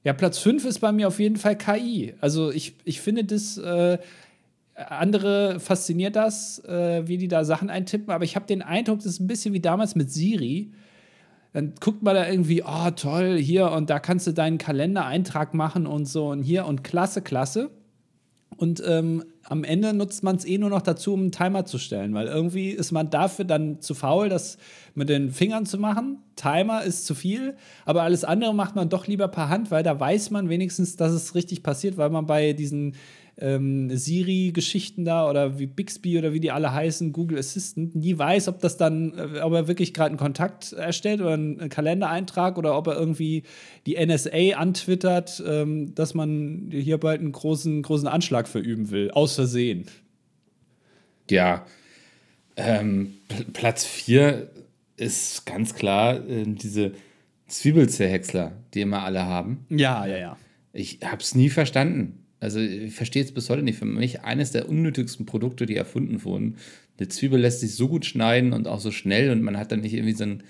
Ja, 0.03 0.11
Platz 0.11 0.39
5 0.39 0.65
ist 0.65 0.79
bei 0.79 0.91
mir 0.91 1.07
auf 1.07 1.21
jeden 1.21 1.37
Fall 1.37 1.57
KI. 1.57 2.13
Also 2.19 2.51
ich, 2.51 2.75
ich 2.83 2.99
finde 2.99 3.23
das, 3.23 3.57
äh, 3.57 3.99
andere 4.75 5.61
fasziniert 5.61 6.17
das, 6.17 6.59
äh, 6.65 7.07
wie 7.07 7.17
die 7.17 7.29
da 7.29 7.45
Sachen 7.45 7.69
eintippen, 7.69 8.09
aber 8.09 8.25
ich 8.25 8.35
habe 8.35 8.47
den 8.47 8.61
Eindruck, 8.61 8.97
das 8.97 9.05
ist 9.05 9.21
ein 9.21 9.27
bisschen 9.27 9.53
wie 9.53 9.61
damals 9.61 9.95
mit 9.95 10.11
Siri. 10.11 10.73
Dann 11.53 11.73
guckt 11.79 12.03
man 12.03 12.15
da 12.15 12.29
irgendwie, 12.29 12.63
oh 12.63 12.91
toll, 12.91 13.37
hier 13.37 13.71
und 13.71 13.89
da 13.89 13.99
kannst 13.99 14.27
du 14.27 14.31
deinen 14.31 14.57
Kalendereintrag 14.57 15.53
machen 15.53 15.87
und 15.87 16.07
so 16.07 16.29
und 16.29 16.43
hier 16.43 16.65
und 16.65 16.83
klasse, 16.83 17.21
klasse. 17.21 17.71
Und 18.57 18.81
ähm, 18.85 19.23
am 19.43 19.63
Ende 19.63 19.93
nutzt 19.93 20.23
man 20.23 20.35
es 20.35 20.45
eh 20.45 20.57
nur 20.57 20.69
noch 20.69 20.81
dazu, 20.81 21.13
um 21.13 21.21
einen 21.21 21.31
Timer 21.31 21.65
zu 21.65 21.77
stellen, 21.77 22.13
weil 22.13 22.27
irgendwie 22.27 22.71
ist 22.71 22.91
man 22.91 23.09
dafür 23.09 23.45
dann 23.45 23.81
zu 23.81 23.93
faul, 23.93 24.29
das 24.29 24.57
mit 24.95 25.09
den 25.09 25.31
Fingern 25.31 25.65
zu 25.65 25.77
machen. 25.77 26.19
Timer 26.35 26.83
ist 26.83 27.05
zu 27.05 27.13
viel, 27.13 27.55
aber 27.85 28.01
alles 28.01 28.23
andere 28.23 28.53
macht 28.53 28.75
man 28.75 28.89
doch 28.89 29.07
lieber 29.07 29.27
per 29.27 29.49
Hand, 29.49 29.69
weil 29.69 29.83
da 29.83 29.99
weiß 29.99 30.31
man 30.31 30.49
wenigstens, 30.49 30.95
dass 30.95 31.11
es 31.11 31.35
richtig 31.35 31.61
passiert, 31.63 31.97
weil 31.97 32.09
man 32.09 32.25
bei 32.25 32.53
diesen 32.53 32.95
ähm, 33.39 33.95
Siri-Geschichten 33.95 35.05
da 35.05 35.29
oder 35.29 35.59
wie 35.59 35.67
Bixby 35.67 36.17
oder 36.17 36.33
wie 36.33 36.39
die 36.39 36.51
alle 36.51 36.73
heißen, 36.73 37.11
Google 37.13 37.37
Assistant, 37.37 37.95
nie 37.95 38.17
weiß, 38.17 38.47
ob 38.47 38.59
das 38.59 38.77
dann, 38.77 39.13
äh, 39.17 39.41
ob 39.41 39.53
er 39.53 39.67
wirklich 39.67 39.93
gerade 39.93 40.09
einen 40.09 40.17
Kontakt 40.17 40.73
erstellt 40.73 41.21
oder 41.21 41.33
einen 41.33 41.69
Kalendereintrag 41.69 42.57
oder 42.57 42.77
ob 42.77 42.87
er 42.87 42.97
irgendwie 42.97 43.43
die 43.85 43.95
NSA 44.03 44.57
antwittert, 44.57 45.43
ähm, 45.45 45.93
dass 45.93 46.13
man 46.13 46.69
hier 46.71 46.97
bald 46.97 47.21
einen 47.21 47.31
großen, 47.31 47.81
großen 47.83 48.07
Anschlag 48.07 48.47
verüben 48.47 48.89
will, 48.89 49.11
aus 49.11 49.35
Versehen. 49.35 49.85
Ja. 51.29 51.65
Ähm, 52.55 53.13
Pl- 53.29 53.45
Platz 53.53 53.85
4 53.85 54.49
ist 54.95 55.45
ganz 55.45 55.75
klar 55.75 56.27
äh, 56.27 56.43
diese 56.47 56.93
Zwiebelzerhäcksler, 57.47 58.53
die 58.73 58.81
immer 58.81 59.03
alle 59.03 59.23
haben. 59.25 59.65
Ja, 59.69 60.05
ja, 60.05 60.17
ja. 60.17 60.37
Ich 60.73 60.99
habe 61.03 61.21
es 61.21 61.35
nie 61.35 61.49
verstanden. 61.49 62.23
Also 62.39 62.59
ich 62.59 62.93
verstehe 62.93 63.23
es 63.23 63.31
bis 63.33 63.49
heute 63.49 63.63
nicht. 63.63 63.79
Für 63.79 63.85
mich 63.85 64.21
eines 64.21 64.51
der 64.51 64.69
unnötigsten 64.69 65.25
Produkte, 65.25 65.65
die 65.65 65.75
erfunden 65.75 66.23
wurden. 66.23 66.57
Eine 66.97 67.07
Zwiebel 67.07 67.39
lässt 67.39 67.61
sich 67.61 67.75
so 67.75 67.87
gut 67.87 68.05
schneiden 68.05 68.53
und 68.53 68.67
auch 68.67 68.79
so 68.79 68.91
schnell 68.91 69.31
und 69.31 69.41
man 69.41 69.57
hat 69.57 69.71
dann 69.71 69.81
nicht 69.81 69.93
irgendwie 69.93 70.13
so 70.13 70.23
ein, 70.23 70.43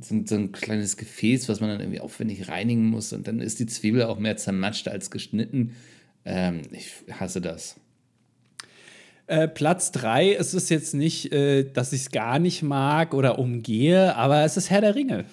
so 0.00 0.14
ein, 0.14 0.26
so 0.26 0.34
ein 0.34 0.52
kleines 0.52 0.96
Gefäß, 0.96 1.48
was 1.48 1.60
man 1.60 1.70
dann 1.70 1.80
irgendwie 1.80 2.00
aufwendig 2.00 2.48
reinigen 2.48 2.86
muss 2.86 3.12
und 3.12 3.26
dann 3.26 3.40
ist 3.40 3.60
die 3.60 3.66
Zwiebel 3.66 4.04
auch 4.04 4.18
mehr 4.18 4.36
zermatscht 4.36 4.88
als 4.88 5.10
geschnitten. 5.10 5.74
Ähm, 6.24 6.62
ich 6.72 6.90
hasse 7.10 7.40
das. 7.40 7.76
Äh, 9.26 9.48
Platz 9.48 9.90
3, 9.92 10.34
es 10.34 10.52
ist 10.52 10.68
jetzt 10.68 10.94
nicht, 10.94 11.32
äh, 11.32 11.64
dass 11.64 11.92
ich 11.92 12.02
es 12.02 12.10
gar 12.10 12.38
nicht 12.38 12.62
mag 12.62 13.14
oder 13.14 13.38
umgehe, 13.38 14.14
aber 14.16 14.44
es 14.44 14.56
ist 14.56 14.70
Herr 14.70 14.82
der 14.82 14.94
Ringe. 14.94 15.24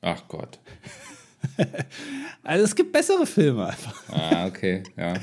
Ach 0.00 0.26
Gott. 0.28 0.58
Also 2.42 2.64
es 2.64 2.74
gibt 2.74 2.92
bessere 2.92 3.26
Filme 3.26 3.66
einfach. 3.66 3.94
Ah, 4.10 4.46
okay, 4.46 4.82
ja. 4.96 5.14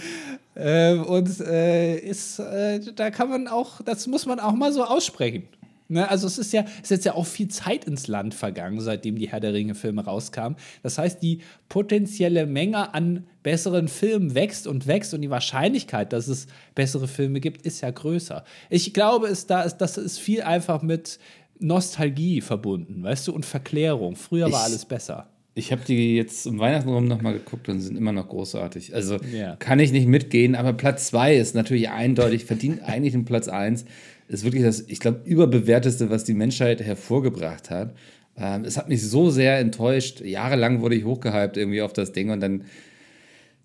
Ähm, 0.55 1.03
und 1.03 1.39
äh, 1.41 1.97
ist, 1.97 2.37
äh, 2.39 2.79
da 2.95 3.09
kann 3.09 3.29
man 3.29 3.47
auch, 3.47 3.81
das 3.81 4.05
muss 4.07 4.25
man 4.27 4.39
auch 4.39 4.53
mal 4.53 4.71
so 4.71 4.83
aussprechen. 4.83 5.43
Ne? 5.87 6.07
Also 6.09 6.27
es 6.27 6.37
ist 6.37 6.53
ja, 6.53 6.61
es 6.77 6.83
ist 6.83 6.89
jetzt 6.91 7.05
ja 7.05 7.13
auch 7.15 7.25
viel 7.25 7.47
Zeit 7.47 7.85
ins 7.85 8.07
Land 8.07 8.33
vergangen, 8.35 8.79
seitdem 8.79 9.17
die 9.17 9.29
Herr 9.29 9.39
der 9.39 9.53
Ringe-Filme 9.53 10.03
rauskamen. 10.05 10.57
Das 10.83 10.97
heißt, 10.99 11.21
die 11.23 11.39
potenzielle 11.67 12.45
Menge 12.45 12.93
an 12.93 13.25
besseren 13.43 13.87
Filmen 13.87 14.35
wächst 14.35 14.67
und 14.67 14.85
wächst 14.87 15.13
und 15.15 15.21
die 15.21 15.29
Wahrscheinlichkeit, 15.31 16.13
dass 16.13 16.27
es 16.27 16.45
bessere 16.75 17.07
Filme 17.07 17.39
gibt, 17.39 17.63
ist 17.63 17.81
ja 17.81 17.89
größer. 17.89 18.43
Ich 18.69 18.93
glaube, 18.93 19.27
es 19.27 19.47
da 19.47 19.63
ist, 19.63 19.77
das 19.77 19.97
ist 19.97 20.19
viel 20.19 20.43
einfach 20.43 20.81
mit 20.83 21.17
Nostalgie 21.59 22.41
verbunden, 22.41 23.01
weißt 23.03 23.27
du, 23.27 23.33
und 23.33 23.45
Verklärung. 23.45 24.15
Früher 24.15 24.45
war 24.51 24.59
Ich- 24.61 24.65
alles 24.71 24.85
besser. 24.85 25.27
Ich 25.57 25.71
habe 25.71 25.81
die 25.87 26.17
jetzt 26.17 26.45
um 26.47 26.59
Weihnachten 26.59 26.89
rum 26.89 27.07
nochmal 27.07 27.33
geguckt 27.33 27.69
und 27.69 27.79
sind 27.79 27.97
immer 27.97 28.11
noch 28.11 28.27
großartig. 28.27 28.93
Also 28.93 29.17
Ja. 29.33 29.55
kann 29.55 29.79
ich 29.79 29.93
nicht 29.93 30.05
mitgehen, 30.07 30.53
aber 30.53 30.73
Platz 30.73 31.07
2 31.07 31.37
ist 31.37 31.55
natürlich 31.55 31.89
eindeutig, 31.89 32.43
verdient 32.43 32.83
eigentlich 32.83 33.13
einen 33.13 33.23
Platz 33.25 33.47
1. 33.47 33.85
ist 34.27 34.43
wirklich 34.43 34.63
das, 34.63 34.81
ich 34.87 34.99
glaube, 34.99 35.21
überbewerteste, 35.25 36.09
was 36.09 36.25
die 36.25 36.33
Menschheit 36.33 36.81
hervorgebracht 36.81 37.69
hat. 37.69 37.95
Ähm, 38.37 38.65
es 38.65 38.75
hat 38.75 38.89
mich 38.89 39.01
so 39.01 39.29
sehr 39.29 39.57
enttäuscht. 39.59 40.19
Jahrelang 40.19 40.81
wurde 40.81 40.95
ich 40.95 41.05
hochgehypt 41.05 41.55
irgendwie 41.55 41.81
auf 41.81 41.93
das 41.93 42.11
Ding 42.11 42.31
und 42.31 42.41
dann 42.41 42.65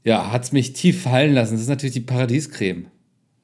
ja, 0.04 0.30
hat 0.32 0.44
es 0.44 0.52
mich 0.52 0.72
tief 0.72 1.02
fallen 1.02 1.34
lassen. 1.34 1.54
Das 1.54 1.60
ist 1.62 1.68
natürlich 1.68 1.92
die 1.94 2.00
Paradiescreme. 2.00 2.86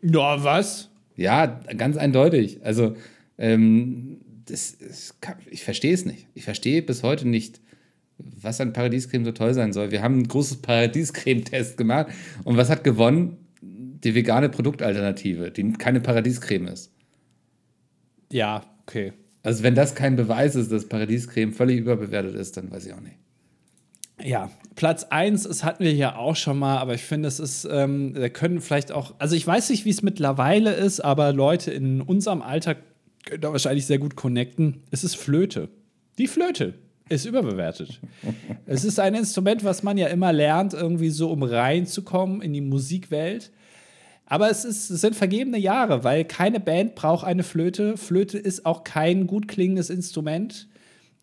Ja, 0.02 0.42
was? 0.44 0.88
Ja, 1.16 1.46
ganz 1.76 1.96
eindeutig. 1.96 2.60
Also, 2.62 2.94
ähm, 3.38 4.18
das, 4.46 4.76
das 4.78 5.16
kann, 5.20 5.34
ich 5.50 5.64
verstehe 5.64 5.92
es 5.92 6.04
nicht. 6.04 6.28
Ich 6.34 6.44
verstehe 6.44 6.80
bis 6.80 7.02
heute 7.02 7.26
nicht, 7.26 7.60
was 8.18 8.60
an 8.60 8.72
Paradiescreme 8.72 9.24
so 9.24 9.32
toll 9.32 9.54
sein 9.54 9.72
soll. 9.72 9.90
Wir 9.90 10.02
haben 10.02 10.20
ein 10.20 10.28
großes 10.28 10.58
Paradiescreme-Test 10.58 11.76
gemacht 11.76 12.08
und 12.44 12.56
was 12.56 12.70
hat 12.70 12.84
gewonnen? 12.84 13.36
Die 13.60 14.14
vegane 14.14 14.48
Produktalternative, 14.48 15.50
die 15.50 15.72
keine 15.72 16.00
Paradiescreme 16.00 16.68
ist. 16.68 16.92
Ja, 18.30 18.62
okay. 18.82 19.12
Also, 19.42 19.62
wenn 19.62 19.74
das 19.74 19.94
kein 19.94 20.16
Beweis 20.16 20.54
ist, 20.54 20.72
dass 20.72 20.88
Paradiescreme 20.88 21.52
völlig 21.52 21.78
überbewertet 21.78 22.34
ist, 22.34 22.56
dann 22.56 22.70
weiß 22.70 22.86
ich 22.86 22.92
auch 22.92 23.00
nicht. 23.00 23.16
Ja, 24.22 24.50
Platz 24.76 25.04
1, 25.04 25.44
das 25.44 25.62
hatten 25.62 25.84
wir 25.84 25.92
ja 25.92 26.16
auch 26.16 26.36
schon 26.36 26.58
mal, 26.58 26.78
aber 26.78 26.94
ich 26.94 27.02
finde, 27.02 27.28
es 27.28 27.38
ist, 27.38 27.68
ähm, 27.70 28.14
da 28.14 28.28
können 28.28 28.60
vielleicht 28.60 28.90
auch, 28.90 29.14
also 29.18 29.36
ich 29.36 29.46
weiß 29.46 29.70
nicht, 29.70 29.84
wie 29.84 29.90
es 29.90 30.02
mittlerweile 30.02 30.72
ist, 30.72 31.00
aber 31.00 31.32
Leute 31.32 31.70
in 31.70 32.00
unserem 32.00 32.40
Alter 32.40 32.76
können 33.26 33.42
da 33.42 33.52
wahrscheinlich 33.52 33.86
sehr 33.86 33.98
gut 33.98 34.16
connecten. 34.16 34.82
Es 34.90 35.04
ist 35.04 35.16
Flöte. 35.16 35.68
Die 36.18 36.28
Flöte 36.28 36.74
ist 37.08 37.24
überbewertet. 37.24 38.00
es 38.66 38.84
ist 38.84 38.98
ein 38.98 39.14
Instrument, 39.14 39.64
was 39.64 39.82
man 39.82 39.98
ja 39.98 40.08
immer 40.08 40.32
lernt, 40.32 40.74
irgendwie 40.74 41.10
so, 41.10 41.30
um 41.30 41.42
reinzukommen 41.42 42.42
in 42.42 42.52
die 42.52 42.60
Musikwelt. 42.60 43.52
Aber 44.26 44.50
es, 44.50 44.64
ist, 44.64 44.90
es 44.90 45.00
sind 45.00 45.14
vergebene 45.14 45.58
Jahre, 45.58 46.02
weil 46.02 46.24
keine 46.24 46.58
Band 46.58 46.96
braucht 46.96 47.24
eine 47.24 47.44
Flöte. 47.44 47.96
Flöte 47.96 48.38
ist 48.38 48.66
auch 48.66 48.82
kein 48.82 49.28
gut 49.28 49.46
klingendes 49.46 49.88
Instrument. 49.88 50.68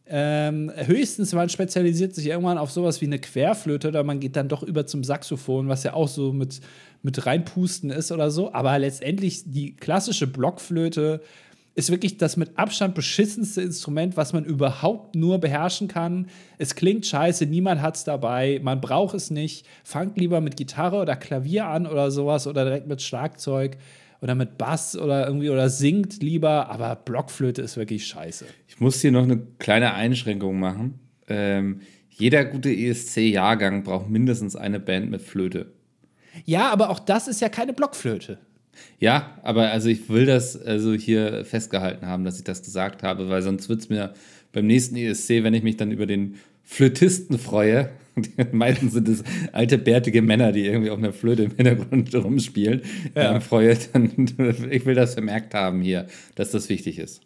Ähm, 0.05 0.71
höchstens, 0.75 1.33
man 1.33 1.49
spezialisiert 1.49 2.13
sich 2.15 2.27
irgendwann 2.27 2.57
auf 2.57 2.71
sowas 2.71 3.01
wie 3.01 3.05
eine 3.05 3.19
Querflöte 3.19 3.87
oder 3.89 4.03
man 4.03 4.19
geht 4.19 4.35
dann 4.35 4.49
doch 4.49 4.63
über 4.63 4.85
zum 4.85 5.03
Saxophon, 5.03 5.69
was 5.69 5.83
ja 5.83 5.93
auch 5.93 6.09
so 6.09 6.33
mit, 6.33 6.59
mit 7.03 7.25
reinpusten 7.25 7.89
ist 7.89 8.11
oder 8.11 8.31
so. 8.31 8.53
Aber 8.53 8.77
letztendlich 8.79 9.43
die 9.45 9.75
klassische 9.75 10.27
Blockflöte 10.27 11.21
ist 11.75 11.89
wirklich 11.89 12.17
das 12.17 12.37
mit 12.37 12.57
Abstand 12.57 12.93
beschissenste 12.93 13.61
Instrument, 13.61 14.15
was 14.15 14.33
man 14.33 14.45
überhaupt 14.45 15.15
nur 15.15 15.39
beherrschen 15.39 15.87
kann. 15.87 16.27
Es 16.57 16.75
klingt 16.75 17.05
scheiße, 17.05 17.45
niemand 17.47 17.81
hat 17.81 17.95
es 17.95 18.03
dabei, 18.03 18.59
man 18.63 18.79
braucht 18.79 19.15
es 19.15 19.31
nicht. 19.31 19.65
Fangt 19.83 20.17
lieber 20.17 20.39
mit 20.39 20.55
Gitarre 20.55 20.97
oder 20.97 21.15
Klavier 21.15 21.65
an 21.65 21.87
oder 21.87 22.11
sowas 22.11 22.45
oder 22.45 22.63
direkt 22.63 22.87
mit 22.87 23.01
Schlagzeug 23.01 23.77
oder 24.21 24.35
mit 24.35 24.57
Bass 24.57 24.95
oder 24.95 25.25
irgendwie 25.25 25.49
oder 25.49 25.69
singt 25.69 26.21
lieber, 26.21 26.69
aber 26.69 26.95
Blockflöte 26.95 27.61
ist 27.61 27.75
wirklich 27.75 28.05
scheiße. 28.05 28.45
Ich 28.67 28.79
muss 28.79 29.01
hier 29.01 29.11
noch 29.11 29.23
eine 29.23 29.41
kleine 29.57 29.95
Einschränkung 29.95 30.59
machen. 30.59 30.99
Ähm, 31.27 31.81
jeder 32.09 32.45
gute 32.45 32.69
ESC-Jahrgang 32.69 33.83
braucht 33.83 34.09
mindestens 34.09 34.55
eine 34.55 34.79
Band 34.79 35.09
mit 35.09 35.21
Flöte. 35.21 35.73
Ja, 36.45 36.71
aber 36.71 36.89
auch 36.89 36.99
das 36.99 37.27
ist 37.27 37.41
ja 37.41 37.49
keine 37.49 37.73
Blockflöte. 37.73 38.37
Ja, 38.99 39.37
aber 39.43 39.71
also 39.71 39.89
ich 39.89 40.09
will 40.09 40.25
das 40.25 40.61
also 40.61 40.93
hier 40.93 41.45
festgehalten 41.45 42.07
haben, 42.07 42.23
dass 42.23 42.37
ich 42.37 42.43
das 42.43 42.63
gesagt 42.63 43.03
habe, 43.03 43.29
weil 43.29 43.41
sonst 43.41 43.69
wird 43.69 43.81
es 43.81 43.89
mir 43.89 44.13
beim 44.51 44.67
nächsten 44.67 44.95
ESC, 44.95 45.43
wenn 45.43 45.53
ich 45.53 45.63
mich 45.63 45.77
dann 45.77 45.91
über 45.91 46.05
den 46.05 46.35
Flötisten 46.63 47.37
freue, 47.37 47.89
meistens 48.51 48.93
sind 48.93 49.07
es 49.09 49.23
alte, 49.51 49.77
bärtige 49.77 50.21
Männer, 50.21 50.51
die 50.51 50.65
irgendwie 50.65 50.91
auf 50.91 50.99
einer 50.99 51.13
Flöte 51.13 51.43
im 51.43 51.55
Hintergrund 51.55 52.13
rumspielen. 52.15 52.81
Ja. 53.15 53.35
Ähm, 53.35 53.41
freue, 53.41 53.77
dann, 53.91 54.11
ich 54.69 54.85
will 54.85 54.95
das 54.95 55.13
vermerkt 55.15 55.53
haben 55.53 55.81
hier, 55.81 56.07
dass 56.35 56.51
das 56.51 56.69
wichtig 56.69 56.99
ist. 56.99 57.21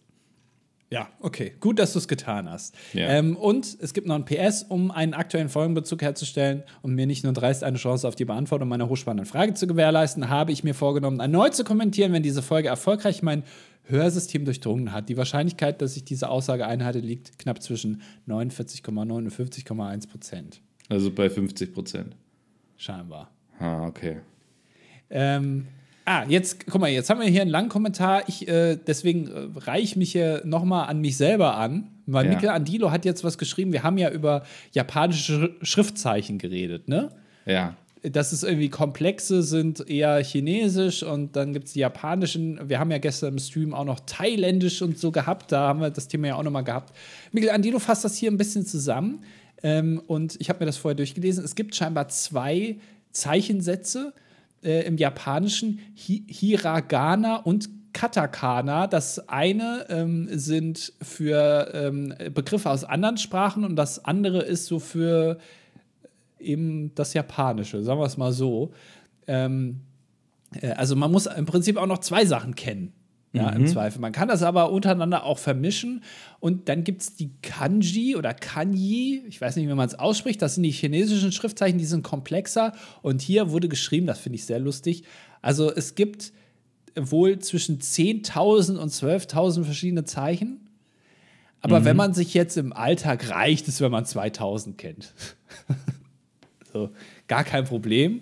Ja, 0.89 1.09
okay. 1.19 1.53
Gut, 1.59 1.79
dass 1.79 1.93
du 1.93 1.99
es 1.99 2.07
getan 2.07 2.49
hast. 2.49 2.73
Ja. 2.93 3.09
Ähm, 3.09 3.35
und 3.35 3.77
es 3.81 3.93
gibt 3.93 4.07
noch 4.07 4.15
ein 4.15 4.23
PS, 4.23 4.63
um 4.63 4.89
einen 4.89 5.13
aktuellen 5.13 5.49
Folgenbezug 5.49 6.01
herzustellen 6.01 6.63
und 6.81 6.95
mir 6.95 7.05
nicht 7.05 7.25
nur 7.25 7.33
dreist 7.33 7.65
eine 7.65 7.77
Chance 7.77 8.07
auf 8.07 8.15
die 8.15 8.23
Beantwortung 8.23 8.69
meiner 8.69 8.88
hochspannenden 8.88 9.25
Frage 9.25 9.53
zu 9.53 9.67
gewährleisten, 9.67 10.29
habe 10.29 10.53
ich 10.53 10.63
mir 10.63 10.73
vorgenommen, 10.73 11.19
erneut 11.19 11.55
zu 11.55 11.65
kommentieren, 11.65 12.13
wenn 12.13 12.23
diese 12.23 12.41
Folge 12.41 12.69
erfolgreich 12.69 13.21
mein 13.21 13.43
Hörsystem 13.83 14.45
durchdrungen 14.45 14.93
hat. 14.93 15.09
Die 15.09 15.17
Wahrscheinlichkeit, 15.17 15.81
dass 15.81 15.97
ich 15.97 16.05
diese 16.05 16.29
Aussage 16.29 16.65
einhalte, 16.65 16.99
liegt 16.99 17.38
knapp 17.38 17.61
zwischen 17.61 18.01
49,9 18.27 19.11
und 19.11 19.29
50,1 19.29 20.09
Prozent. 20.09 20.61
Also 20.88 21.11
bei 21.11 21.29
50 21.29 21.73
Prozent. 21.73 22.15
Scheinbar. 22.77 23.31
Ah, 23.59 23.88
okay. 23.88 24.17
Ähm, 25.09 25.67
ah, 26.07 26.25
jetzt, 26.27 26.65
guck 26.67 26.79
mal, 26.79 26.89
jetzt 26.89 27.09
haben 27.09 27.19
wir 27.19 27.27
hier 27.27 27.41
einen 27.41 27.51
langen 27.51 27.69
Kommentar. 27.69 28.23
Ich, 28.27 28.47
äh, 28.47 28.77
deswegen 28.77 29.27
äh, 29.27 29.59
reiche 29.59 29.99
mich 29.99 30.13
hier 30.13 30.41
nochmal 30.45 30.87
an 30.87 31.01
mich 31.01 31.17
selber 31.17 31.57
an, 31.57 31.89
weil 32.05 32.25
ja. 32.25 32.33
Michelangelo 32.33 32.91
hat 32.91 33.03
jetzt 33.05 33.23
was 33.23 33.37
geschrieben. 33.37 33.73
Wir 33.73 33.83
haben 33.83 33.97
ja 33.97 34.09
über 34.09 34.43
japanische 34.71 35.55
Schriftzeichen 35.61 36.37
geredet, 36.37 36.87
ne? 36.87 37.09
Ja. 37.45 37.75
Dass 38.03 38.31
es 38.31 38.43
irgendwie 38.43 38.69
komplexe 38.69 39.43
sind, 39.43 39.89
eher 39.89 40.23
chinesisch 40.23 41.03
und 41.03 41.35
dann 41.35 41.51
gibt 41.51 41.67
es 41.67 41.73
die 41.73 41.79
japanischen. 41.79 42.69
Wir 42.69 42.79
haben 42.79 42.89
ja 42.89 42.99
gestern 42.99 43.33
im 43.33 43.39
Stream 43.39 43.73
auch 43.73 43.83
noch 43.83 43.99
thailändisch 44.05 44.81
und 44.81 44.97
so 44.97 45.11
gehabt. 45.11 45.51
Da 45.51 45.67
haben 45.67 45.81
wir 45.81 45.89
das 45.89 46.07
Thema 46.07 46.27
ja 46.27 46.35
auch 46.35 46.43
nochmal 46.43 46.63
gehabt. 46.63 46.95
Michelangelo 47.33 47.79
fasst 47.79 48.05
das 48.05 48.15
hier 48.15 48.31
ein 48.31 48.37
bisschen 48.37 48.65
zusammen. 48.65 49.23
Ähm, 49.61 50.01
und 50.07 50.39
ich 50.39 50.49
habe 50.49 50.59
mir 50.59 50.67
das 50.67 50.77
vorher 50.77 50.95
durchgelesen. 50.95 51.43
Es 51.43 51.55
gibt 51.55 51.75
scheinbar 51.75 52.07
zwei 52.07 52.77
Zeichensätze 53.11 54.13
äh, 54.68 54.86
im 54.86 54.97
Japanischen, 54.97 55.80
Hi 55.95 56.24
Hiragana 56.28 57.38
und 57.38 57.70
Katakana. 57.93 58.88
Das 58.88 59.30
eine 59.30 59.86
ähm, 59.89 60.28
sind 60.32 60.93
für 61.01 61.72
ähm, 61.74 62.13
Begriffe 62.34 62.70
aus 62.70 62.84
anderen 62.84 63.18
Sprachen 63.18 63.63
und 63.63 63.78
das 63.78 64.03
andere 64.03 64.41
ist 64.43 64.65
so 64.65 64.80
für 64.80 65.38
eben 66.38 66.93
das 66.95 67.13
Japanische, 67.13 67.82
sagen 67.82 67.99
wir 67.99 68.05
es 68.05 68.18
mal 68.18 68.34
so. 68.34 68.74
Ähm, 69.26 69.82
äh, 70.61 70.72
also 70.72 70.95
man 70.97 71.11
muss 71.11 71.28
im 71.28 71.45
Prinzip 71.45 71.78
auch 71.78 71.88
noch 71.88 71.99
zwei 71.99 72.26
Sachen 72.26 72.53
kennen. 72.53 72.91
Ja, 73.34 73.51
mhm. 73.51 73.57
im 73.57 73.67
Zweifel. 73.67 73.99
Man 73.99 74.13
kann 74.13 74.30
das 74.30 74.41
aber 74.41 74.71
untereinander 74.71 75.23
auch 75.23 75.38
vermischen. 75.38 76.03
Und 76.39 76.69
dann 76.69 76.84
gibt 76.84 77.01
es 77.01 77.15
die 77.15 77.32
Kanji 77.41 78.15
oder 78.15 78.34
Kanji, 78.34 79.21
ich 79.28 79.41
weiß 79.41 79.57
nicht, 79.57 79.67
wie 79.67 79.73
man 79.73 79.88
es 79.88 79.95
ausspricht, 79.95 80.41
das 80.41 80.55
sind 80.55 80.63
die 80.63 80.71
chinesischen 80.71 81.32
Schriftzeichen, 81.32 81.78
die 81.78 81.86
sind 81.86 82.03
komplexer. 82.03 82.73
Und 83.01 83.21
hier 83.21 83.51
wurde 83.51 83.67
geschrieben, 83.67 84.07
das 84.07 84.19
finde 84.19 84.38
ich 84.38 84.45
sehr 84.45 84.59
lustig. 84.59 85.03
Also 85.41 85.73
es 85.73 85.95
gibt 85.95 86.32
wohl 86.95 87.39
zwischen 87.39 87.80
10.000 87.80 88.78
und 88.78 88.91
12.000 88.91 89.63
verschiedene 89.65 90.05
Zeichen. 90.05 90.61
Aber 91.61 91.82
mhm. 91.82 91.86
wenn 91.86 91.97
man 91.97 92.13
sich 92.13 92.34
jetzt 92.34 92.57
im 92.57 92.73
Alltag 92.73 93.30
reicht 93.30 93.67
es, 93.67 93.82
wenn 93.82 93.91
man 93.91 94.05
2000 94.05 94.78
kennt. 94.78 95.13
so, 96.73 96.91
gar 97.28 97.43
kein 97.43 97.65
Problem. 97.65 98.21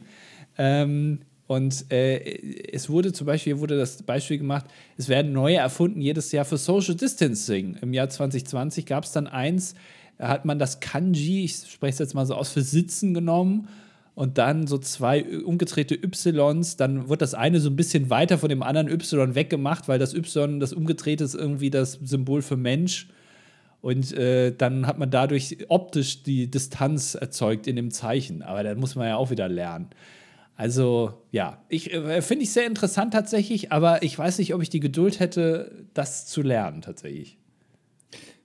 Ähm, 0.58 1.20
und 1.48 1.92
äh, 1.92 2.72
es 2.72 2.90
wurde 2.90 3.14
zum 3.14 3.28
Beispiel, 3.28 3.60
wurde 3.60 3.78
das 3.78 4.02
Beispiel 4.02 4.40
gemacht, 4.40 4.66
es 4.98 5.10
werden 5.10 5.32
neue 5.32 5.58
erfunden 5.58 6.02
jedes 6.02 6.32
Jahr 6.32 6.46
für 6.46 6.58
Social 6.58 6.96
Distancing. 6.96 7.78
Im 7.82 7.94
Jahr 7.94 8.10
2020 8.10 8.86
gab 8.86 9.04
es 9.04 9.12
dann 9.12 9.28
eins, 9.28 9.76
hat 10.18 10.46
man 10.46 10.58
das 10.58 10.80
Kanji, 10.80 11.46
ich 11.46 11.56
spreche 11.56 11.94
es 11.94 12.00
jetzt 12.00 12.14
mal 12.16 12.26
so 12.26 12.34
aus, 12.34 12.50
für 12.50 12.62
Sitzen 12.62 13.14
genommen 13.14 13.68
und 14.16 14.38
dann 14.38 14.66
so 14.66 14.78
zwei 14.80 15.24
umgedrehte 15.44 15.94
Ys, 15.94 16.78
dann 16.78 17.10
wird 17.10 17.22
das 17.22 17.36
eine 17.36 17.60
so 17.60 17.70
ein 17.70 17.76
bisschen 17.76 18.10
weiter 18.10 18.38
von 18.40 18.50
dem 18.50 18.64
anderen 18.64 18.88
Y 18.90 19.36
weggemacht, 19.36 19.88
weil 19.88 20.00
das 20.00 20.14
Y, 20.14 20.60
das 20.60 20.74
umgedrehte 20.74 21.24
ist 21.24 21.36
irgendwie 21.36 21.70
das 21.70 22.00
Symbol 22.04 22.42
für 22.42 22.58
Mensch. 22.58 23.08
Und 23.82 24.14
äh, 24.14 24.52
dann 24.52 24.88
hat 24.88 24.98
man 24.98 25.12
dadurch 25.12 25.58
optisch 25.68 26.24
die 26.24 26.50
Distanz 26.50 27.14
erzeugt 27.14 27.68
in 27.68 27.76
dem 27.76 27.92
Zeichen. 27.92 28.42
Aber 28.42 28.64
da 28.64 28.74
muss 28.74 28.96
man 28.96 29.08
ja 29.08 29.18
auch 29.18 29.30
wieder 29.30 29.48
lernen. 29.48 29.90
Also 30.56 31.22
ja, 31.32 31.64
ich 31.68 31.94
äh, 31.94 32.22
finde 32.22 32.44
ich 32.44 32.52
sehr 32.52 32.66
interessant 32.66 33.14
tatsächlich, 33.14 33.72
aber 33.72 34.04
ich 34.04 34.18
weiß 34.18 34.40
nicht, 34.40 34.54
ob 34.54 34.62
ich 34.62 34.70
die 34.70 34.80
Geduld 34.80 35.20
hätte, 35.20 35.86
das 35.94 36.28
zu 36.28 36.42
lernen 36.42 36.82
tatsächlich. 36.82 37.38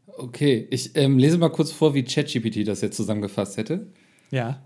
Okay, 0.06 0.66
ich 0.70 0.96
ähm, 0.96 1.18
lese 1.18 1.38
mal 1.38 1.50
kurz 1.50 1.70
vor, 1.70 1.94
wie 1.94 2.02
ChatGPT 2.02 2.66
das 2.66 2.80
jetzt 2.80 2.96
zusammengefasst 2.96 3.56
hätte. 3.56 3.86
Ja. 4.30 4.62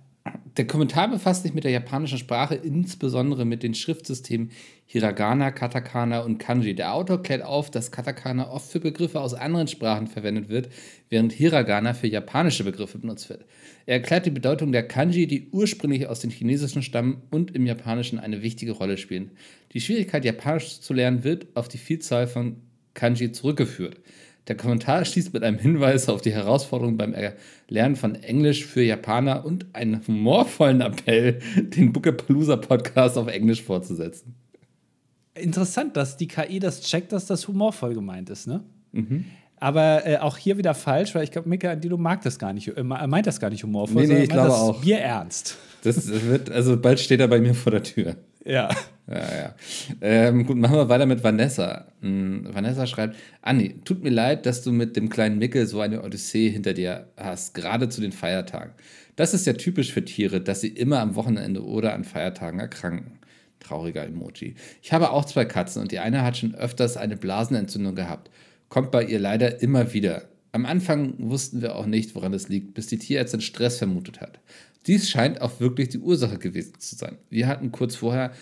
Der 0.56 0.66
Kommentar 0.68 1.10
befasst 1.10 1.42
sich 1.42 1.52
mit 1.52 1.64
der 1.64 1.72
japanischen 1.72 2.16
Sprache, 2.16 2.54
insbesondere 2.54 3.44
mit 3.44 3.64
den 3.64 3.74
Schriftsystemen 3.74 4.52
Hiragana, 4.86 5.50
Katakana 5.50 6.20
und 6.20 6.38
Kanji. 6.38 6.74
Der 6.76 6.94
Autor 6.94 7.22
klärt 7.22 7.42
auf, 7.42 7.72
dass 7.72 7.90
Katakana 7.90 8.50
oft 8.50 8.70
für 8.70 8.78
Begriffe 8.78 9.20
aus 9.20 9.34
anderen 9.34 9.66
Sprachen 9.66 10.06
verwendet 10.06 10.48
wird, 10.48 10.68
während 11.10 11.32
Hiragana 11.32 11.92
für 11.92 12.06
japanische 12.06 12.62
Begriffe 12.62 12.98
benutzt 12.98 13.28
wird. 13.28 13.44
Er 13.84 13.96
erklärt 13.96 14.26
die 14.26 14.30
Bedeutung 14.30 14.70
der 14.70 14.86
Kanji, 14.86 15.26
die 15.26 15.48
ursprünglich 15.50 16.06
aus 16.06 16.20
den 16.20 16.30
Chinesischen 16.30 16.82
stammen 16.82 17.22
und 17.30 17.54
im 17.54 17.66
Japanischen 17.66 18.20
eine 18.20 18.42
wichtige 18.42 18.72
Rolle 18.72 18.96
spielen. 18.96 19.32
Die 19.72 19.80
Schwierigkeit, 19.80 20.24
Japanisch 20.24 20.80
zu 20.80 20.94
lernen, 20.94 21.24
wird 21.24 21.48
auf 21.54 21.66
die 21.68 21.78
Vielzahl 21.78 22.28
von 22.28 22.62
Kanji 22.94 23.32
zurückgeführt. 23.32 24.00
Der 24.46 24.56
Kommentar 24.56 25.04
schließt 25.04 25.32
mit 25.32 25.42
einem 25.42 25.58
Hinweis 25.58 26.08
auf 26.08 26.20
die 26.20 26.32
Herausforderung 26.32 26.98
beim 26.98 27.14
Erlernen 27.14 27.96
von 27.96 28.14
Englisch 28.14 28.66
für 28.66 28.82
Japaner 28.82 29.44
und 29.44 29.66
einen 29.72 30.06
humorvollen 30.06 30.82
Appell, 30.82 31.40
den 31.56 31.92
Bookapalooza 31.92 32.56
Podcast 32.56 33.16
auf 33.16 33.28
Englisch 33.28 33.62
fortzusetzen. 33.62 34.34
Interessant, 35.34 35.96
dass 35.96 36.16
die 36.16 36.28
KI 36.28 36.60
das 36.60 36.82
checkt, 36.82 37.12
dass 37.12 37.26
das 37.26 37.48
humorvoll 37.48 37.94
gemeint 37.94 38.30
ist, 38.30 38.46
ne? 38.46 38.62
Aber 39.56 40.06
äh, 40.06 40.18
auch 40.18 40.36
hier 40.36 40.58
wieder 40.58 40.74
falsch, 40.74 41.14
weil 41.14 41.24
ich 41.24 41.30
glaube, 41.30 41.48
Mika 41.48 41.74
Dilo 41.74 41.96
mag 41.96 42.22
das 42.22 42.38
gar 42.38 42.52
nicht, 42.52 42.68
äh, 42.68 42.82
meint 42.82 43.26
das 43.26 43.40
gar 43.40 43.50
nicht 43.50 43.64
humorvoll. 43.64 44.02
Nee, 44.02 44.02
nee, 44.02 44.06
sondern 44.06 44.22
ich 44.24 44.30
glaube 44.30 44.48
das 44.48 44.58
auch. 44.58 44.80
Bier 44.82 44.98
ernst. 44.98 45.56
Das 45.82 46.06
wird, 46.06 46.50
also 46.50 46.76
bald 46.76 47.00
steht 47.00 47.20
er 47.20 47.28
bei 47.28 47.40
mir 47.40 47.54
vor 47.54 47.72
der 47.72 47.82
Tür. 47.82 48.16
Ja. 48.44 48.68
Ja, 49.06 49.16
ja. 49.16 49.54
Ähm, 50.00 50.46
gut, 50.46 50.56
machen 50.56 50.76
wir 50.76 50.88
weiter 50.88 51.04
mit 51.04 51.22
Vanessa. 51.22 51.86
Hm, 52.00 52.48
Vanessa 52.50 52.86
schreibt: 52.86 53.16
Anni, 53.42 53.74
tut 53.84 54.02
mir 54.02 54.10
leid, 54.10 54.46
dass 54.46 54.62
du 54.62 54.72
mit 54.72 54.96
dem 54.96 55.10
kleinen 55.10 55.38
Mickel 55.38 55.66
so 55.66 55.80
eine 55.80 56.02
Odyssee 56.02 56.48
hinter 56.48 56.72
dir 56.72 57.08
hast, 57.16 57.54
gerade 57.54 57.88
zu 57.88 58.00
den 58.00 58.12
Feiertagen. 58.12 58.72
Das 59.16 59.34
ist 59.34 59.46
ja 59.46 59.52
typisch 59.52 59.92
für 59.92 60.04
Tiere, 60.04 60.40
dass 60.40 60.62
sie 60.62 60.68
immer 60.68 61.00
am 61.00 61.14
Wochenende 61.16 61.64
oder 61.64 61.94
an 61.94 62.04
Feiertagen 62.04 62.58
erkranken. 62.58 63.18
Trauriger 63.60 64.04
Emoji. 64.04 64.54
Ich 64.82 64.92
habe 64.92 65.10
auch 65.10 65.24
zwei 65.24 65.44
Katzen 65.44 65.82
und 65.82 65.92
die 65.92 65.98
eine 65.98 66.22
hat 66.22 66.36
schon 66.36 66.54
öfters 66.54 66.96
eine 66.96 67.16
Blasenentzündung 67.16 67.94
gehabt. 67.94 68.30
Kommt 68.68 68.90
bei 68.90 69.04
ihr 69.04 69.18
leider 69.18 69.62
immer 69.62 69.92
wieder. 69.92 70.24
Am 70.52 70.66
Anfang 70.66 71.14
wussten 71.18 71.62
wir 71.62 71.76
auch 71.76 71.86
nicht, 71.86 72.14
woran 72.14 72.32
es 72.32 72.48
liegt, 72.48 72.74
bis 72.74 72.86
die 72.86 72.98
Tierärztin 72.98 73.40
Stress 73.40 73.78
vermutet 73.78 74.20
hat. 74.20 74.38
Dies 74.86 75.08
scheint 75.08 75.40
auch 75.40 75.60
wirklich 75.60 75.88
die 75.88 75.98
Ursache 75.98 76.38
gewesen 76.38 76.74
zu 76.78 76.94
sein. 76.94 77.16
Wir 77.30 77.46
hatten 77.46 77.72
kurz 77.72 77.96
vorher 77.96 78.32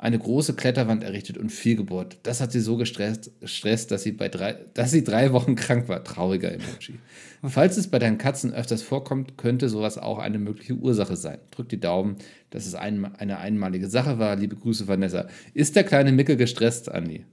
eine 0.00 0.18
große 0.18 0.54
Kletterwand 0.54 1.04
errichtet 1.04 1.36
und 1.36 1.50
viel 1.50 1.76
gebohrt. 1.76 2.16
Das 2.22 2.40
hat 2.40 2.52
sie 2.52 2.60
so 2.60 2.78
gestresst, 2.78 3.32
gestresst 3.40 3.90
dass, 3.90 4.02
sie 4.02 4.12
bei 4.12 4.30
drei, 4.30 4.56
dass 4.72 4.90
sie 4.90 5.04
drei 5.04 5.34
Wochen 5.34 5.56
krank 5.56 5.90
war. 5.90 6.02
Trauriger 6.02 6.50
Emoji. 6.50 6.98
Falls 7.44 7.76
es 7.76 7.88
bei 7.88 7.98
deinen 7.98 8.16
Katzen 8.16 8.54
öfters 8.54 8.80
vorkommt, 8.80 9.36
könnte 9.36 9.68
sowas 9.68 9.98
auch 9.98 10.18
eine 10.18 10.38
mögliche 10.38 10.72
Ursache 10.72 11.16
sein. 11.16 11.38
Drück 11.50 11.68
die 11.68 11.80
Daumen, 11.80 12.16
dass 12.48 12.64
es 12.66 12.74
ein, 12.74 13.14
eine 13.16 13.38
einmalige 13.38 13.88
Sache 13.88 14.18
war. 14.18 14.36
Liebe 14.36 14.56
Grüße, 14.56 14.88
Vanessa. 14.88 15.28
Ist 15.52 15.76
der 15.76 15.84
kleine 15.84 16.12
Mickel 16.12 16.36
gestresst, 16.36 16.90
Andi? 16.90 17.26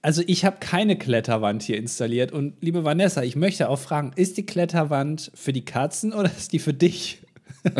Also 0.00 0.22
ich 0.26 0.46
habe 0.46 0.56
keine 0.60 0.96
Kletterwand 0.96 1.62
hier 1.62 1.76
installiert 1.76 2.32
und 2.32 2.54
liebe 2.62 2.84
Vanessa, 2.84 3.22
ich 3.22 3.36
möchte 3.36 3.68
auch 3.68 3.78
fragen, 3.78 4.12
ist 4.16 4.38
die 4.38 4.46
Kletterwand 4.46 5.30
für 5.34 5.52
die 5.52 5.66
Katzen 5.66 6.14
oder 6.14 6.30
ist 6.34 6.54
die 6.54 6.58
für 6.58 6.74
dich? 6.74 7.20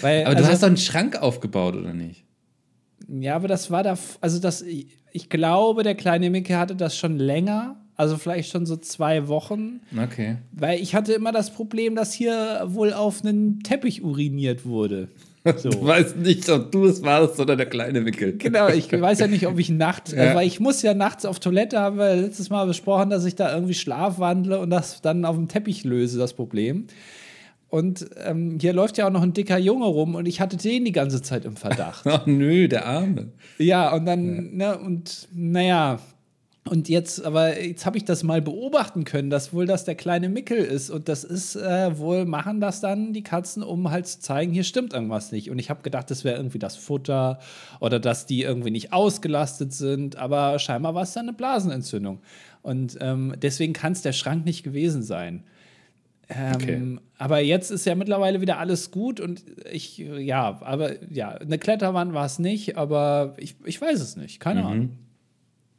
Weil, 0.00 0.24
Aber 0.24 0.34
du 0.34 0.40
also, 0.40 0.50
hast 0.50 0.62
doch 0.62 0.68
einen 0.68 0.76
Schrank 0.76 1.16
aufgebaut, 1.16 1.76
oder 1.76 1.92
nicht? 1.92 2.23
Ja, 3.08 3.36
aber 3.36 3.48
das 3.48 3.70
war 3.70 3.82
da, 3.82 3.96
also 4.20 4.38
das, 4.38 4.62
ich, 4.62 5.28
glaube, 5.28 5.82
der 5.82 5.94
kleine 5.94 6.30
Micke 6.30 6.56
hatte 6.58 6.74
das 6.76 6.96
schon 6.96 7.18
länger, 7.18 7.76
also 7.96 8.16
vielleicht 8.16 8.50
schon 8.50 8.66
so 8.66 8.76
zwei 8.76 9.28
Wochen, 9.28 9.80
Okay. 10.02 10.36
weil 10.52 10.80
ich 10.80 10.94
hatte 10.94 11.12
immer 11.12 11.32
das 11.32 11.50
Problem, 11.52 11.94
dass 11.94 12.12
hier 12.12 12.62
wohl 12.66 12.92
auf 12.92 13.24
einen 13.24 13.60
Teppich 13.60 14.02
uriniert 14.02 14.64
wurde. 14.66 15.08
So. 15.58 15.68
Du 15.70 15.84
weißt 15.86 16.16
nicht, 16.16 16.48
ob 16.48 16.72
du 16.72 16.86
es 16.86 17.02
warst 17.02 17.38
oder 17.38 17.54
der 17.54 17.66
kleine 17.66 18.00
Mickel. 18.00 18.38
Genau, 18.38 18.68
ich 18.68 18.90
weiß 18.90 19.18
ja 19.20 19.26
nicht, 19.26 19.46
ob 19.46 19.58
ich 19.58 19.68
nachts, 19.68 20.12
Ja. 20.12 20.22
also, 20.22 20.34
weil 20.36 20.46
ich 20.46 20.58
muss 20.58 20.80
ja 20.80 20.94
nachts 20.94 21.26
auf 21.26 21.38
Toilette, 21.38 21.78
haben 21.78 21.98
wir 21.98 22.16
letztes 22.16 22.48
Mal 22.48 22.64
besprochen, 22.66 23.10
dass 23.10 23.26
ich 23.26 23.34
da 23.36 23.52
irgendwie 23.54 23.74
schlafwandle 23.74 24.58
und 24.58 24.70
das 24.70 25.02
dann 25.02 25.24
auf 25.26 25.36
dem 25.36 25.48
Teppich 25.48 25.84
löse, 25.84 26.18
das 26.18 26.32
Problem. 26.32 26.86
Und 27.74 28.08
ähm, 28.24 28.58
hier 28.60 28.72
läuft 28.72 28.98
ja 28.98 29.08
auch 29.08 29.10
noch 29.10 29.22
ein 29.22 29.32
dicker 29.32 29.58
Junge 29.58 29.86
rum 29.86 30.14
und 30.14 30.26
ich 30.26 30.40
hatte 30.40 30.56
den 30.56 30.84
die 30.84 30.92
ganze 30.92 31.22
Zeit 31.22 31.44
im 31.44 31.56
Verdacht. 31.56 32.06
Ach 32.08 32.24
nö, 32.24 32.68
der 32.68 32.86
Arme. 32.86 33.32
ja, 33.58 33.92
und 33.92 34.06
dann, 34.06 34.54
ne, 34.54 34.78
und 34.78 35.26
naja, 35.34 35.98
und 36.70 36.88
jetzt, 36.88 37.24
aber 37.24 37.60
jetzt 37.60 37.84
habe 37.84 37.96
ich 37.96 38.04
das 38.04 38.22
mal 38.22 38.40
beobachten 38.40 39.02
können, 39.02 39.28
dass 39.28 39.52
wohl 39.52 39.66
das 39.66 39.84
der 39.84 39.96
kleine 39.96 40.28
Mickel 40.28 40.58
ist. 40.58 40.88
Und 40.88 41.08
das 41.08 41.24
ist 41.24 41.56
äh, 41.56 41.98
wohl, 41.98 42.26
machen 42.26 42.60
das 42.60 42.80
dann 42.80 43.12
die 43.12 43.24
Katzen, 43.24 43.64
um 43.64 43.90
halt 43.90 44.06
zu 44.06 44.20
zeigen, 44.20 44.52
hier 44.52 44.62
stimmt 44.62 44.92
irgendwas 44.92 45.32
nicht. 45.32 45.50
Und 45.50 45.58
ich 45.58 45.68
habe 45.68 45.82
gedacht, 45.82 46.12
das 46.12 46.22
wäre 46.22 46.36
irgendwie 46.36 46.60
das 46.60 46.76
Futter 46.76 47.40
oder 47.80 47.98
dass 47.98 48.26
die 48.26 48.42
irgendwie 48.42 48.70
nicht 48.70 48.92
ausgelastet 48.92 49.72
sind. 49.72 50.14
Aber 50.14 50.60
scheinbar 50.60 50.94
war 50.94 51.02
es 51.02 51.12
dann 51.12 51.26
eine 51.26 51.36
Blasenentzündung. 51.36 52.20
Und 52.62 52.98
ähm, 53.00 53.34
deswegen 53.42 53.72
kann 53.72 53.94
es 53.94 54.02
der 54.02 54.12
Schrank 54.12 54.44
nicht 54.44 54.62
gewesen 54.62 55.02
sein. 55.02 55.42
Ähm, 56.28 56.54
Okay. 56.54 56.98
Aber 57.18 57.40
jetzt 57.40 57.70
ist 57.70 57.86
ja 57.86 57.94
mittlerweile 57.94 58.40
wieder 58.40 58.58
alles 58.58 58.90
gut 58.90 59.20
und 59.20 59.44
ich, 59.70 59.98
ja, 59.98 60.60
aber 60.62 61.02
ja, 61.10 61.30
eine 61.30 61.58
Kletterwand 61.58 62.12
war 62.12 62.26
es 62.26 62.38
nicht, 62.38 62.76
aber 62.76 63.34
ich, 63.38 63.56
ich 63.64 63.80
weiß 63.80 64.00
es 64.00 64.16
nicht, 64.16 64.40
keine 64.40 64.64
Ahnung. 64.64 64.98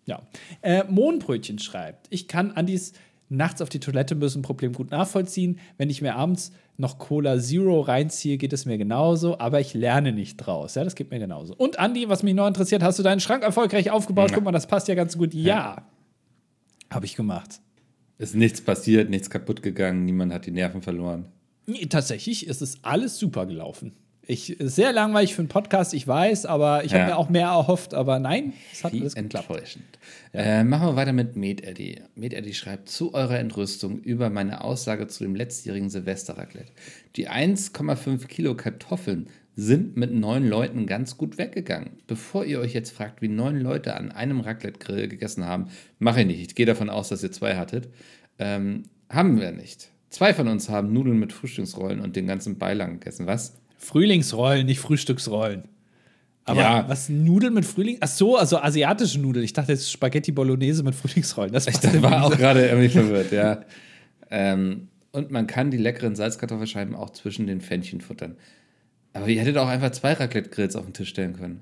Ja. 0.06 0.22
Äh, 0.62 0.84
Mohnbrötchen 0.90 1.60
schreibt, 1.60 2.08
ich 2.10 2.28
kann 2.28 2.52
Andis 2.52 2.94
nachts 3.30 3.62
auf 3.62 3.70
die 3.70 3.80
Toilette 3.80 4.16
müssen 4.16 4.42
Problem 4.44 4.74
gut 4.74 4.92
nachvollziehen. 4.92 5.60
Wenn 5.78 5.90
ich 5.90 6.02
mir 6.02 6.16
abends 6.16 6.52
noch 6.78 7.00
Cola 7.00 7.40
Zero 7.40 7.82
reinziehe, 7.82 8.38
geht 8.38 8.54
es 8.54 8.66
mir 8.66 8.78
genauso, 8.78 9.40
aber 9.40 9.60
ich 9.60 9.74
lerne 9.74 10.12
nicht 10.12 10.38
draus. 10.38 10.76
Ja, 10.76 10.84
das 10.84 10.96
geht 10.96 11.12
mir 11.12 11.20
genauso. 11.20 11.56
Und 11.56 11.80
Andi, 11.80 12.08
was 12.08 12.24
mich 12.24 12.36
noch 12.36 12.48
interessiert, 12.48 12.84
hast 12.84 13.00
du 13.00 13.04
deinen 13.04 13.20
Schrank 13.20 13.44
erfolgreich 13.44 13.92
aufgebaut? 13.92 14.32
Guck 14.34 14.44
mal, 14.44 14.52
das 14.52 14.68
passt 14.68 14.88
ja 14.88 14.96
ganz 14.96 15.18
gut. 15.18 15.34
Ja. 15.34 15.88
Habe 16.92 17.06
ich 17.06 17.16
gemacht. 17.16 17.62
Ist 18.18 18.36
nichts 18.36 18.62
passiert, 18.62 19.10
nichts 19.10 19.30
kaputt 19.30 19.62
gegangen, 19.62 20.06
niemand 20.06 20.34
hat 20.34 20.46
die 20.46 20.52
Nerven 20.52 20.82
verloren. 20.82 21.26
Nee, 21.66 21.86
tatsächlich 21.88 22.48
ist 22.48 22.62
es 22.62 22.78
alles 22.84 23.18
super 23.18 23.46
gelaufen. 23.46 23.94
Ich, 24.28 24.56
sehr 24.60 24.92
langweilig 24.92 25.36
für 25.36 25.42
einen 25.44 25.50
Podcast, 25.50 25.94
ich 25.94 26.08
weiß, 26.08 26.48
aber 26.48 26.84
ich 26.84 26.94
habe 26.94 27.02
Ja. 27.02 27.08
mir 27.10 27.18
auch 27.18 27.30
mehr 27.30 27.46
erhofft. 27.48 27.94
Aber 27.94 28.18
nein, 28.18 28.54
es 28.74 28.84
hat 28.84 28.94
Wie 28.94 29.02
alles 29.02 29.14
geklappt. 29.14 29.50
enttäuschend. 29.52 29.86
Äh, 30.34 30.64
machen 30.64 30.88
wir 30.88 30.96
weiter 30.96 31.14
mit 31.14 31.36
Med 31.36 31.64
Eddy. 31.64 32.02
Med 32.16 32.34
Eddy 32.34 32.54
schreibt 32.56 32.90
zu 32.90 33.14
eurer 33.14 33.38
Entrüstung 33.38 34.00
über 34.00 34.32
meine 34.32 34.64
Aussage 34.64 35.06
zu 35.08 35.24
dem 35.24 35.36
letztjährigen 35.36 35.90
Silvesterraclette. 35.92 36.72
Die 37.18 37.30
1,5 37.30 38.28
Kilo 38.28 38.56
Kartoffeln 38.56 39.28
sind 39.56 39.96
mit 39.96 40.14
neun 40.14 40.48
Leuten 40.48 40.86
ganz 40.86 41.18
gut 41.18 41.38
weggegangen. 41.38 41.92
Bevor 42.08 42.44
ihr 42.46 42.60
euch 42.60 42.74
jetzt 42.74 42.92
fragt, 42.92 43.22
wie 43.22 43.28
neun 43.30 43.60
Leute 43.62 43.96
an 43.96 44.12
einem 44.12 44.42
Raclette-Grill 44.42 45.08
gegessen 45.08 45.46
haben, 45.46 45.68
mache 46.00 46.22
ich 46.22 46.28
nicht. 46.28 46.40
Ich 46.42 46.56
gehe 46.56 46.66
davon 46.66 46.90
aus, 46.90 47.10
dass 47.10 47.24
ihr 47.24 47.32
zwei 47.32 47.56
hattet. 47.56 47.90
Ähm, 48.38 48.84
haben 49.10 49.40
wir 49.40 49.52
nicht. 49.52 49.90
Zwei 50.10 50.34
von 50.34 50.48
uns 50.48 50.70
haben 50.70 50.92
Nudeln 50.94 51.20
mit 51.20 51.32
Frühstücksrollen 51.34 52.00
und 52.02 52.16
den 52.16 52.28
ganzen 52.28 52.58
Beilagen 52.58 53.00
gegessen. 53.00 53.28
Was? 53.28 53.58
Frühlingsrollen, 53.78 54.66
nicht 54.66 54.80
Frühstücksrollen. 54.80 55.64
Aber 56.44 56.62
Ja. 56.62 56.86
was 56.90 57.10
Nudeln 57.10 57.54
mit 57.54 57.66
Frühling? 57.66 57.98
Ach 58.02 58.08
so, 58.08 58.38
also 58.38 58.58
asiatische 58.60 59.20
Nudeln. 59.20 59.44
Ich 59.44 59.54
dachte 59.54 59.72
jetzt 59.72 59.92
Spaghetti 59.92 60.32
Bolognese 60.32 60.84
mit 60.84 60.96
Frühlingsrollen. 60.96 61.52
Das 61.54 61.66
Ich 61.68 61.84
in 61.84 62.02
war 62.04 62.24
auch 62.26 62.38
gerade 62.38 62.68
irgendwie 62.68 62.90
verwirrt, 62.90 63.32
ja. 63.32 63.62
Ähm, 64.30 64.90
und 65.12 65.32
man 65.32 65.48
kann 65.48 65.72
die 65.72 65.78
leckeren 65.78 66.16
Salzkartoffelscheiben 66.16 66.94
auch 66.96 67.10
zwischen 67.12 67.48
den 67.48 67.62
Pfännchen 67.62 68.02
futtern. 68.02 68.36
Aber 69.16 69.28
ihr 69.30 69.40
hättet 69.42 69.58
auch 69.58 69.68
einfach 69.68 69.92
zwei 69.92 70.14
Raclette-Grills 70.14 70.76
auf 70.76 70.86
den 70.86 70.94
Tisch 70.94 71.10
stellen 71.10 71.34
können. 71.36 71.62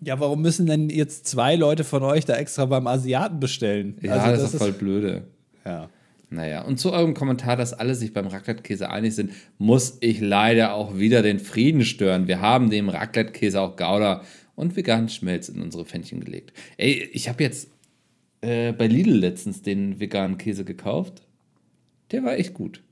Ja, 0.00 0.18
warum 0.20 0.42
müssen 0.42 0.66
denn 0.66 0.90
jetzt 0.90 1.26
zwei 1.26 1.56
Leute 1.56 1.84
von 1.84 2.02
euch 2.02 2.24
da 2.24 2.36
extra 2.36 2.64
beim 2.66 2.86
Asiaten 2.86 3.40
bestellen? 3.40 3.98
Ja, 4.00 4.14
Also 4.14 4.42
das, 4.42 4.54
ist 4.54 4.58
voll 4.60 4.72
blöde. 4.72 5.24
ja. 5.64 5.88
Naja, 6.30 6.60
und 6.62 6.78
zu 6.78 6.92
eurem 6.92 7.14
Kommentar, 7.14 7.56
dass 7.56 7.72
alle 7.72 7.94
sich 7.94 8.12
beim 8.12 8.26
Raclette-Käse 8.26 8.90
einig 8.90 9.14
sind, 9.14 9.30
muss 9.56 9.96
ich 10.00 10.20
leider 10.20 10.74
auch 10.74 10.98
wieder 10.98 11.22
den 11.22 11.38
Frieden 11.40 11.86
stören. 11.86 12.28
Wir 12.28 12.42
haben 12.42 12.68
dem 12.68 12.90
Raclette-Käse 12.90 13.58
auch 13.58 13.76
Gouda 13.76 14.22
und 14.54 14.76
veganen 14.76 15.08
Schmelz 15.08 15.48
in 15.48 15.62
unsere 15.62 15.86
Pfännchen 15.86 16.20
gelegt. 16.22 16.52
Ey, 16.76 17.08
ich 17.14 17.30
habe 17.30 17.42
jetzt 17.42 17.70
äh, 18.42 18.72
bei 18.74 18.88
Lidl 18.88 19.14
letztens 19.14 19.62
den 19.62 20.00
veganen 20.00 20.36
Käse 20.36 20.66
gekauft. 20.66 21.22
Der 22.12 22.22
war 22.24 22.36
echt 22.36 22.52
gut. 22.52 22.82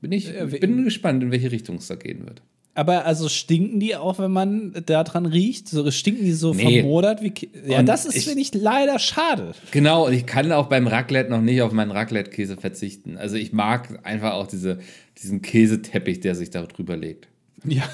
Bin 0.00 0.12
ich 0.12 0.32
Äh, 0.32 0.46
bin 0.60 0.84
gespannt, 0.84 1.20
in 1.24 1.32
welche 1.32 1.50
Richtung 1.50 1.76
es 1.78 1.88
da 1.88 1.96
gehen 1.96 2.24
wird. 2.26 2.42
Aber 2.74 3.04
also 3.04 3.28
stinken 3.28 3.80
die 3.80 3.96
auch, 3.96 4.18
wenn 4.18 4.30
man 4.30 4.72
da 4.86 5.04
dran 5.04 5.26
riecht? 5.26 5.68
So 5.68 5.90
stinken 5.90 6.24
die 6.24 6.32
so 6.32 6.54
Nee. 6.54 6.80
vermodert 6.80 7.20
wie 7.22 7.32
Ja, 7.66 7.80
Und 7.80 7.86
das 7.86 8.06
ist, 8.06 8.24
finde 8.24 8.40
ich, 8.40 8.54
leider 8.54 8.98
schade. 8.98 9.52
Genau, 9.72 10.06
und 10.06 10.14
ich 10.14 10.24
kann 10.24 10.50
auch 10.52 10.68
beim 10.68 10.86
Raclette 10.86 11.30
noch 11.30 11.42
nicht 11.42 11.60
auf 11.60 11.72
meinen 11.72 11.90
Raclette-Käse 11.90 12.56
verzichten. 12.56 13.18
Also 13.18 13.36
ich 13.36 13.52
mag 13.52 14.00
einfach 14.06 14.32
auch 14.32 14.46
diese, 14.46 14.78
diesen 15.22 15.42
Käseteppich, 15.42 16.20
der 16.20 16.34
sich 16.34 16.48
da 16.48 16.62
drüber 16.62 16.96
legt. 16.96 17.28
Ja. 17.64 17.84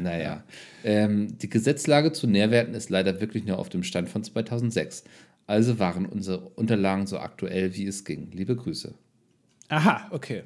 Naja, 0.00 0.42
ähm, 0.84 1.38
die 1.38 1.48
Gesetzlage 1.48 2.12
zu 2.12 2.26
Nährwerten 2.26 2.74
ist 2.74 2.90
leider 2.90 3.20
wirklich 3.20 3.44
nur 3.44 3.58
auf 3.58 3.68
dem 3.68 3.82
Stand 3.82 4.08
von 4.08 4.24
2006. 4.24 5.04
Also 5.46 5.78
waren 5.78 6.06
unsere 6.06 6.38
Unterlagen 6.56 7.06
so 7.06 7.18
aktuell, 7.18 7.74
wie 7.76 7.86
es 7.86 8.04
ging. 8.04 8.30
Liebe 8.32 8.56
Grüße. 8.56 8.94
Aha, 9.68 10.08
okay. 10.10 10.42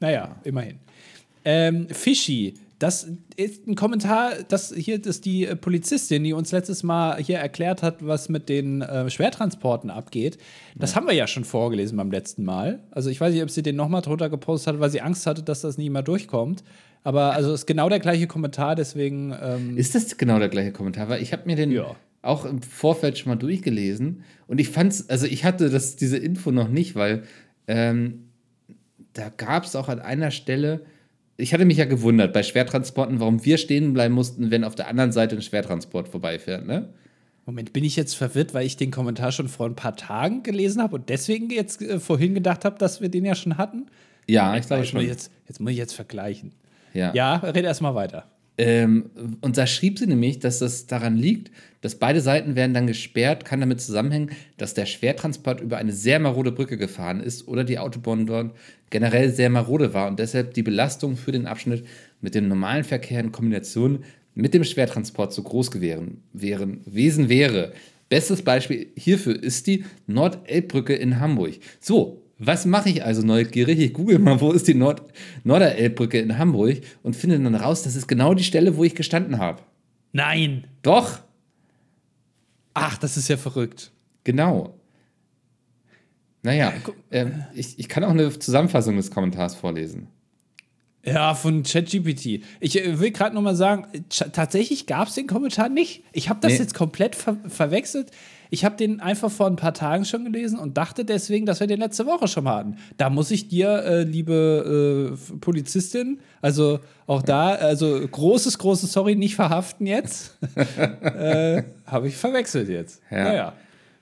Naja, 0.00 0.36
immerhin. 0.44 0.78
Ähm, 1.44 1.88
Fischi, 1.90 2.54
das 2.78 3.06
ist 3.36 3.66
ein 3.66 3.76
Kommentar, 3.76 4.32
das 4.48 4.74
hier 4.74 5.04
ist 5.04 5.24
die 5.24 5.46
Polizistin, 5.60 6.24
die 6.24 6.32
uns 6.32 6.52
letztes 6.52 6.82
Mal 6.82 7.18
hier 7.22 7.38
erklärt 7.38 7.82
hat, 7.82 8.04
was 8.06 8.28
mit 8.28 8.48
den 8.48 8.82
äh, 8.82 9.08
Schwertransporten 9.08 9.90
abgeht. 9.90 10.38
Das 10.74 10.96
haben 10.96 11.06
wir 11.06 11.14
ja 11.14 11.26
schon 11.26 11.44
vorgelesen 11.44 11.96
beim 11.96 12.10
letzten 12.10 12.44
Mal. 12.44 12.80
Also 12.90 13.10
ich 13.10 13.20
weiß 13.20 13.32
nicht, 13.32 13.42
ob 13.42 13.50
sie 13.50 13.62
den 13.62 13.76
nochmal 13.76 14.02
drunter 14.02 14.28
gepostet 14.28 14.74
hat, 14.74 14.80
weil 14.80 14.90
sie 14.90 15.00
Angst 15.00 15.26
hatte, 15.26 15.42
dass 15.42 15.60
das 15.60 15.78
nie 15.78 15.88
mehr 15.90 16.02
durchkommt. 16.02 16.64
Aber 17.04 17.32
also 17.34 17.52
ist 17.52 17.66
genau 17.66 17.88
der 17.88 18.00
gleiche 18.00 18.26
Kommentar, 18.26 18.74
deswegen 18.74 19.34
ähm, 19.40 19.76
Ist 19.76 19.94
das 19.94 20.16
genau 20.16 20.38
der 20.38 20.48
gleiche 20.48 20.72
Kommentar? 20.72 21.08
Weil 21.08 21.22
ich 21.22 21.32
habe 21.32 21.42
mir 21.46 21.54
den 21.56 21.70
Ja. 21.70 21.94
auch 22.22 22.44
im 22.44 22.62
Vorfeld 22.62 23.18
schon 23.18 23.30
mal 23.30 23.36
durchgelesen 23.36 24.24
und 24.46 24.58
ich 24.58 24.70
fand's, 24.70 25.08
also 25.10 25.26
ich 25.26 25.44
hatte 25.44 25.68
das, 25.70 25.96
diese 25.96 26.16
Info 26.16 26.50
noch 26.50 26.68
nicht, 26.68 26.96
weil 26.96 27.22
ähm, 27.68 28.30
da 29.12 29.28
gab 29.28 29.64
es 29.64 29.76
auch 29.76 29.88
an 29.88 30.00
einer 30.00 30.30
Stelle 30.30 30.80
ich 31.36 31.52
hatte 31.52 31.64
mich 31.64 31.78
ja 31.78 31.84
gewundert 31.84 32.32
bei 32.32 32.42
Schwertransporten, 32.42 33.20
warum 33.20 33.44
wir 33.44 33.58
stehen 33.58 33.92
bleiben 33.92 34.14
mussten, 34.14 34.50
wenn 34.50 34.64
auf 34.64 34.74
der 34.74 34.88
anderen 34.88 35.12
Seite 35.12 35.36
ein 35.36 35.42
Schwertransport 35.42 36.08
vorbeifährt, 36.08 36.66
ne? 36.66 36.88
Moment, 37.46 37.74
bin 37.74 37.84
ich 37.84 37.94
jetzt 37.96 38.14
verwirrt, 38.14 38.54
weil 38.54 38.64
ich 38.64 38.78
den 38.78 38.90
Kommentar 38.90 39.30
schon 39.30 39.48
vor 39.48 39.66
ein 39.66 39.76
paar 39.76 39.96
Tagen 39.96 40.42
gelesen 40.42 40.80
habe 40.82 40.94
und 40.94 41.10
deswegen 41.10 41.50
jetzt 41.50 41.82
äh, 41.82 42.00
vorhin 42.00 42.34
gedacht 42.34 42.64
habe, 42.64 42.78
dass 42.78 43.02
wir 43.02 43.10
den 43.10 43.24
ja 43.24 43.34
schon 43.34 43.58
hatten? 43.58 43.86
Ja, 44.26 44.56
ich 44.56 44.66
glaube 44.66 44.84
schon. 44.84 44.98
Muss 44.98 45.04
ich 45.04 45.10
jetzt, 45.10 45.30
jetzt 45.46 45.60
muss 45.60 45.72
ich 45.72 45.76
jetzt 45.76 45.94
vergleichen. 45.94 46.52
Ja. 46.94 47.12
Ja, 47.12 47.36
red 47.36 47.64
erst 47.64 47.82
mal 47.82 47.94
weiter. 47.94 48.24
Ähm, 48.56 49.10
und 49.40 49.56
da 49.58 49.66
schrieb 49.66 49.98
sie 49.98 50.06
nämlich, 50.06 50.38
dass 50.38 50.60
das 50.60 50.86
daran 50.86 51.16
liegt, 51.16 51.50
dass 51.80 51.96
beide 51.96 52.20
Seiten 52.20 52.54
werden 52.54 52.72
dann 52.72 52.86
gesperrt, 52.86 53.44
kann 53.44 53.60
damit 53.60 53.80
zusammenhängen, 53.80 54.30
dass 54.56 54.74
der 54.74 54.86
Schwertransport 54.86 55.60
über 55.60 55.76
eine 55.76 55.92
sehr 55.92 56.20
marode 56.20 56.52
Brücke 56.52 56.76
gefahren 56.76 57.20
ist 57.20 57.48
oder 57.48 57.64
die 57.64 57.78
Autobahn 57.78 58.26
dort 58.26 58.54
generell 58.90 59.32
sehr 59.32 59.50
marode 59.50 59.92
war 59.92 60.08
und 60.08 60.18
deshalb 60.18 60.54
die 60.54 60.62
Belastung 60.62 61.16
für 61.16 61.32
den 61.32 61.46
Abschnitt 61.46 61.84
mit 62.20 62.34
dem 62.34 62.48
normalen 62.48 62.84
Verkehr 62.84 63.20
in 63.20 63.32
Kombination 63.32 64.04
mit 64.34 64.54
dem 64.54 64.64
Schwertransport 64.64 65.32
zu 65.32 65.42
groß 65.42 65.70
gewesen, 65.70 66.22
wäre. 66.32 67.72
Bestes 68.08 68.42
Beispiel 68.42 68.88
hierfür 68.96 69.40
ist 69.40 69.66
die 69.66 69.84
Nordelbbrücke 70.06 70.94
in 70.94 71.20
Hamburg. 71.20 71.54
So, 71.80 72.23
was 72.38 72.66
mache 72.66 72.88
ich 72.90 73.04
also 73.04 73.22
neugierig? 73.22 73.78
Ich 73.78 73.92
google 73.92 74.18
mal, 74.18 74.40
wo 74.40 74.50
ist 74.52 74.66
die 74.68 74.74
Nord 74.74 75.02
Norderelbbrücke 75.44 76.18
in 76.18 76.36
Hamburg 76.38 76.78
und 77.02 77.14
finde 77.16 77.38
dann 77.38 77.54
raus, 77.54 77.82
das 77.82 77.94
ist 77.96 78.08
genau 78.08 78.34
die 78.34 78.44
Stelle, 78.44 78.76
wo 78.76 78.84
ich 78.84 78.94
gestanden 78.94 79.38
habe. 79.38 79.62
Nein. 80.12 80.64
Doch, 80.82 81.20
Ach, 82.76 82.98
das 82.98 83.16
ist 83.16 83.28
ja 83.28 83.36
verrückt. 83.36 83.92
genau. 84.24 84.74
Naja, 86.42 86.72
ähm, 87.10 87.44
ich, 87.54 87.78
ich 87.78 87.88
kann 87.88 88.04
auch 88.04 88.10
eine 88.10 88.36
Zusammenfassung 88.38 88.96
des 88.96 89.10
Kommentars 89.10 89.54
vorlesen. 89.54 90.08
Ja, 91.02 91.34
von 91.34 91.62
ChatGPT. 91.62 92.42
Ich 92.60 92.78
äh, 92.84 92.98
will 92.98 93.12
gerade 93.12 93.34
noch 93.34 93.42
mal 93.42 93.54
sagen, 93.56 93.86
ch- 94.10 94.30
tatsächlich 94.32 94.86
gab 94.86 95.08
es 95.08 95.14
den 95.14 95.26
Kommentar 95.26 95.68
nicht. 95.68 96.02
Ich 96.12 96.28
habe 96.28 96.40
das 96.40 96.52
Nee. 96.52 96.58
jetzt 96.58 96.74
komplett 96.74 97.14
ver 97.14 97.36
verwechselt. 97.48 98.10
Ich 98.54 98.64
habe 98.64 98.76
den 98.76 99.00
einfach 99.00 99.32
vor 99.32 99.48
ein 99.48 99.56
paar 99.56 99.74
Tagen 99.74 100.04
schon 100.04 100.24
gelesen 100.24 100.60
und 100.60 100.76
dachte 100.76 101.04
deswegen, 101.04 101.44
dass 101.44 101.58
wir 101.58 101.66
den 101.66 101.80
letzte 101.80 102.06
Woche 102.06 102.28
schon 102.28 102.44
mal 102.44 102.58
hatten. 102.58 102.76
Da 102.98 103.10
muss 103.10 103.32
ich 103.32 103.48
dir, 103.48 103.82
äh, 103.82 104.02
liebe 104.04 105.16
äh, 105.18 105.36
Polizistin, 105.38 106.20
also 106.40 106.78
auch 107.08 107.22
da, 107.22 107.48
also 107.48 108.00
großes, 108.08 108.58
großes 108.58 108.92
Sorry, 108.92 109.16
nicht 109.16 109.34
verhaften 109.34 109.86
jetzt. 109.88 110.38
äh, 111.02 111.64
habe 111.84 112.06
ich 112.06 112.16
verwechselt 112.16 112.68
jetzt. 112.68 113.02
Ja. 113.10 113.24
Naja. 113.24 113.52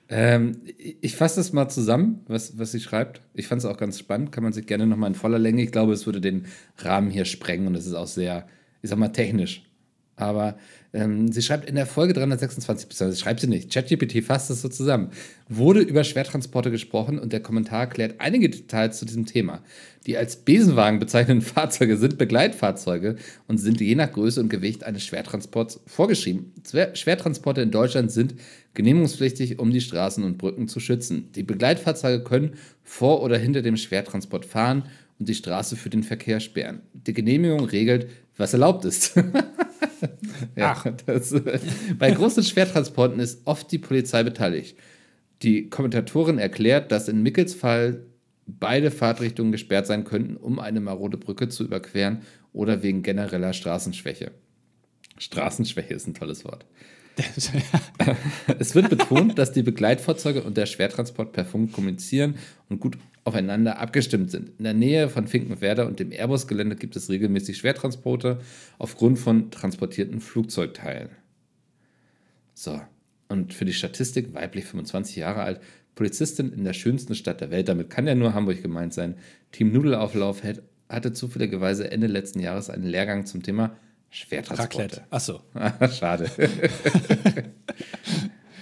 Ähm, 0.07 0.61
ich 0.77 0.97
ich 1.01 1.15
fasse 1.15 1.37
das 1.37 1.51
mal 1.51 1.67
zusammen, 1.69 2.21
was, 2.27 2.55
was 2.59 2.71
sie 2.71 2.79
schreibt. 2.79 3.21
Ich 3.33 3.47
fand 3.47 3.57
es 3.57 3.65
auch 3.65 3.77
ganz 3.77 3.97
spannend, 3.97 4.31
kann 4.31 4.43
man 4.43 4.53
sich 4.53 4.67
gerne 4.67 4.85
nochmal 4.85 5.09
in 5.09 5.15
voller 5.15 5.39
Länge. 5.39 5.63
Ich 5.63 5.71
glaube, 5.71 5.93
es 5.93 6.05
würde 6.05 6.21
den 6.21 6.45
Rahmen 6.77 7.09
hier 7.09 7.25
sprengen 7.25 7.65
und 7.65 7.73
es 7.73 7.87
ist 7.87 7.95
auch 7.95 8.05
sehr, 8.05 8.45
ich 8.83 8.91
sag 8.91 8.99
mal, 8.99 9.07
technisch. 9.07 9.63
Aber 10.15 10.57
ähm, 10.93 11.31
sie 11.31 11.41
schreibt 11.41 11.67
in 11.67 11.75
der 11.75 11.87
Folge 11.87 12.13
326, 12.13 12.87
beziehungsweise 12.87 13.19
schreibt 13.19 13.39
sie 13.39 13.47
nicht, 13.47 13.73
ChatGPT 13.73 14.23
fasst 14.23 14.51
das 14.51 14.61
so 14.61 14.69
zusammen, 14.69 15.09
wurde 15.49 15.79
über 15.81 16.03
Schwertransporte 16.03 16.69
gesprochen 16.69 17.17
und 17.17 17.33
der 17.33 17.39
Kommentar 17.39 17.87
klärt 17.87 18.15
einige 18.19 18.49
Details 18.49 18.99
zu 18.99 19.05
diesem 19.05 19.25
Thema. 19.25 19.63
Die 20.05 20.17
als 20.17 20.35
Besenwagen 20.35 20.99
bezeichneten 20.99 21.41
Fahrzeuge 21.41 21.97
sind 21.97 22.19
Begleitfahrzeuge 22.19 23.15
und 23.47 23.57
sind 23.57 23.81
je 23.81 23.95
nach 23.95 24.11
Größe 24.11 24.39
und 24.39 24.49
Gewicht 24.49 24.83
eines 24.83 25.03
Schwertransports 25.03 25.79
vorgeschrieben. 25.87 26.53
Schwertransporte 26.93 27.61
in 27.61 27.71
Deutschland 27.71 28.11
sind 28.11 28.35
genehmigungspflichtig, 28.75 29.57
um 29.57 29.71
die 29.71 29.81
Straßen 29.81 30.23
und 30.23 30.37
Brücken 30.37 30.67
zu 30.67 30.79
schützen. 30.79 31.31
Die 31.35 31.43
Begleitfahrzeuge 31.43 32.23
können 32.23 32.53
vor 32.83 33.23
oder 33.23 33.37
hinter 33.37 33.63
dem 33.63 33.77
Schwertransport 33.77 34.45
fahren 34.45 34.83
und 35.19 35.29
die 35.29 35.35
Straße 35.35 35.75
für 35.75 35.89
den 35.89 36.03
Verkehr 36.03 36.39
sperren. 36.39 36.81
Die 36.93 37.13
Genehmigung 37.13 37.65
regelt, 37.65 38.07
was 38.37 38.53
erlaubt 38.53 38.85
ist. 38.85 39.15
ja, 40.55 40.81
das, 41.05 41.31
äh, 41.31 41.59
bei 41.97 42.11
großen 42.11 42.43
Schwertransporten 42.43 43.19
ist 43.19 43.45
oft 43.45 43.71
die 43.71 43.77
Polizei 43.77 44.23
beteiligt. 44.23 44.77
Die 45.41 45.69
Kommentatorin 45.69 46.39
erklärt, 46.39 46.91
dass 46.91 47.07
in 47.07 47.21
Mickels 47.21 47.53
Fall 47.53 48.05
beide 48.45 48.91
Fahrtrichtungen 48.91 49.51
gesperrt 49.51 49.87
sein 49.87 50.03
könnten, 50.03 50.37
um 50.37 50.59
eine 50.59 50.81
marode 50.81 51.17
Brücke 51.17 51.49
zu 51.49 51.63
überqueren 51.63 52.21
oder 52.51 52.83
wegen 52.83 53.03
genereller 53.03 53.53
Straßenschwäche. 53.53 54.31
Straßenschwäche 55.17 55.93
ist 55.93 56.07
ein 56.07 56.13
tolles 56.13 56.43
Wort. 56.45 56.65
Es 58.59 58.75
wird 58.75 58.89
betont, 58.89 59.37
dass 59.37 59.51
die 59.51 59.63
Begleitfahrzeuge 59.63 60.43
und 60.43 60.57
der 60.57 60.65
Schwertransport 60.65 61.31
per 61.31 61.45
Funk 61.45 61.73
kommunizieren 61.73 62.35
und 62.69 62.79
gut 62.79 62.97
aufeinander 63.23 63.79
abgestimmt 63.79 64.31
sind. 64.31 64.51
In 64.57 64.63
der 64.63 64.73
Nähe 64.73 65.09
von 65.09 65.27
Finkenwerder 65.27 65.87
und 65.87 65.99
dem 65.99 66.11
Airbus-Gelände 66.11 66.75
gibt 66.75 66.95
es 66.95 67.09
regelmäßig 67.09 67.57
Schwertransporte 67.57 68.39
aufgrund 68.77 69.19
von 69.19 69.51
transportierten 69.51 70.19
Flugzeugteilen. 70.19 71.09
So, 72.53 72.81
und 73.29 73.53
für 73.53 73.65
die 73.65 73.73
Statistik, 73.73 74.33
weiblich 74.33 74.65
25 74.65 75.15
Jahre 75.15 75.43
alt, 75.43 75.61
Polizistin 75.95 76.51
in 76.53 76.63
der 76.63 76.73
schönsten 76.73 77.15
Stadt 77.15 77.41
der 77.41 77.51
Welt, 77.51 77.69
damit 77.69 77.89
kann 77.89 78.07
ja 78.07 78.15
nur 78.15 78.33
Hamburg 78.33 78.61
gemeint 78.61 78.93
sein. 78.93 79.15
Team 79.51 79.71
Nudelauflauf 79.71 80.41
hatte 80.89 81.13
zufälligerweise 81.13 81.91
Ende 81.91 82.07
letzten 82.07 82.39
Jahres 82.39 82.69
einen 82.69 82.83
Lehrgang 82.83 83.25
zum 83.25 83.43
Thema 83.43 83.75
Schwertransporte. 84.13 84.77
Raclette. 84.77 85.03
Achso. 85.09 85.41
Schade. 85.97 86.29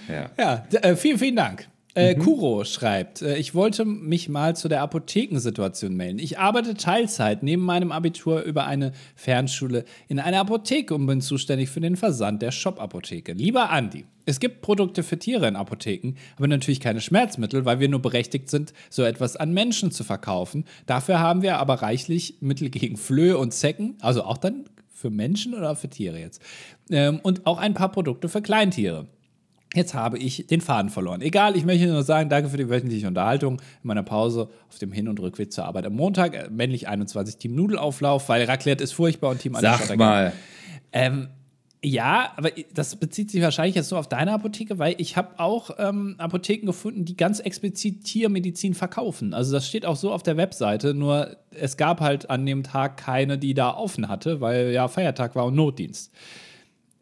ja. 0.08 0.30
Ja, 0.38 0.66
äh, 0.80 0.96
vielen, 0.96 1.18
vielen 1.18 1.36
Dank. 1.36 1.68
Äh, 1.94 2.14
Kuro 2.14 2.64
schreibt, 2.64 3.20
äh, 3.20 3.36
ich 3.36 3.54
wollte 3.54 3.84
mich 3.84 4.30
mal 4.30 4.56
zu 4.56 4.68
der 4.68 4.80
Apothekensituation 4.80 5.94
melden. 5.94 6.18
Ich 6.20 6.38
arbeite 6.38 6.72
Teilzeit 6.72 7.42
neben 7.42 7.62
meinem 7.62 7.92
Abitur 7.92 8.40
über 8.44 8.64
eine 8.64 8.92
Fernschule 9.14 9.84
in 10.08 10.18
einer 10.18 10.40
Apotheke 10.40 10.94
und 10.94 11.04
bin 11.04 11.20
zuständig 11.20 11.68
für 11.68 11.82
den 11.82 11.96
Versand 11.96 12.40
der 12.40 12.50
Shop-Apotheke. 12.50 13.34
Lieber 13.34 13.68
Andi, 13.68 14.06
es 14.24 14.40
gibt 14.40 14.62
Produkte 14.62 15.02
für 15.02 15.18
Tiere 15.18 15.48
in 15.48 15.56
Apotheken, 15.56 16.14
aber 16.38 16.46
natürlich 16.46 16.80
keine 16.80 17.02
Schmerzmittel, 17.02 17.66
weil 17.66 17.78
wir 17.78 17.90
nur 17.90 18.00
berechtigt 18.00 18.48
sind, 18.48 18.72
so 18.88 19.02
etwas 19.02 19.36
an 19.36 19.52
Menschen 19.52 19.90
zu 19.90 20.02
verkaufen. 20.02 20.64
Dafür 20.86 21.18
haben 21.18 21.42
wir 21.42 21.58
aber 21.58 21.82
reichlich 21.82 22.36
Mittel 22.40 22.70
gegen 22.70 22.96
Flöhe 22.96 23.36
und 23.36 23.52
Zecken, 23.52 23.96
also 24.00 24.22
auch 24.24 24.38
dann 24.38 24.64
für 25.02 25.10
Menschen 25.10 25.54
oder 25.54 25.76
für 25.76 25.88
Tiere 25.88 26.18
jetzt. 26.18 26.40
Ähm, 26.90 27.20
und 27.22 27.46
auch 27.46 27.58
ein 27.58 27.74
paar 27.74 27.90
Produkte 27.90 28.28
für 28.28 28.40
Kleintiere. 28.40 29.06
Jetzt 29.74 29.94
habe 29.94 30.18
ich 30.18 30.46
den 30.46 30.60
Faden 30.60 30.90
verloren. 30.90 31.22
Egal, 31.22 31.56
ich 31.56 31.64
möchte 31.64 31.86
nur 31.86 32.02
sagen, 32.02 32.28
danke 32.28 32.50
für 32.50 32.58
die 32.58 32.68
wöchentliche 32.68 33.08
Unterhaltung 33.08 33.54
in 33.54 33.88
meiner 33.88 34.02
Pause 34.02 34.48
auf 34.68 34.78
dem 34.78 34.92
Hin- 34.92 35.08
und 35.08 35.18
Rückweg 35.18 35.52
zur 35.52 35.64
Arbeit 35.64 35.86
am 35.86 35.94
Montag. 35.94 36.34
Äh, 36.34 36.48
männlich 36.50 36.88
21 36.88 37.36
Team 37.36 37.54
Nudelauflauf, 37.54 38.28
weil 38.28 38.44
Raclette 38.44 38.84
ist 38.84 38.92
furchtbar 38.92 39.30
und 39.30 39.40
Team 39.40 39.56
Sag 39.58 39.96
mal. 39.96 40.32
ähm, 40.92 41.28
ja, 41.84 42.32
aber 42.36 42.50
das 42.72 42.94
bezieht 42.94 43.32
sich 43.32 43.42
wahrscheinlich 43.42 43.74
jetzt 43.74 43.90
nur 43.90 43.98
auf 43.98 44.08
deine 44.08 44.32
Apotheke, 44.32 44.78
weil 44.78 44.94
ich 44.98 45.16
habe 45.16 45.40
auch 45.40 45.70
ähm, 45.78 46.14
Apotheken 46.18 46.66
gefunden, 46.66 47.04
die 47.04 47.16
ganz 47.16 47.40
explizit 47.40 48.04
Tiermedizin 48.04 48.74
verkaufen. 48.74 49.34
Also 49.34 49.52
das 49.52 49.66
steht 49.66 49.84
auch 49.84 49.96
so 49.96 50.12
auf 50.12 50.22
der 50.22 50.36
Webseite, 50.36 50.94
nur 50.94 51.36
es 51.50 51.76
gab 51.76 52.00
halt 52.00 52.30
an 52.30 52.46
dem 52.46 52.62
Tag 52.62 52.98
keine, 52.98 53.36
die 53.36 53.54
da 53.54 53.74
offen 53.74 54.08
hatte, 54.08 54.40
weil 54.40 54.70
ja 54.70 54.86
Feiertag 54.86 55.34
war 55.34 55.46
und 55.46 55.56
Notdienst. 55.56 56.12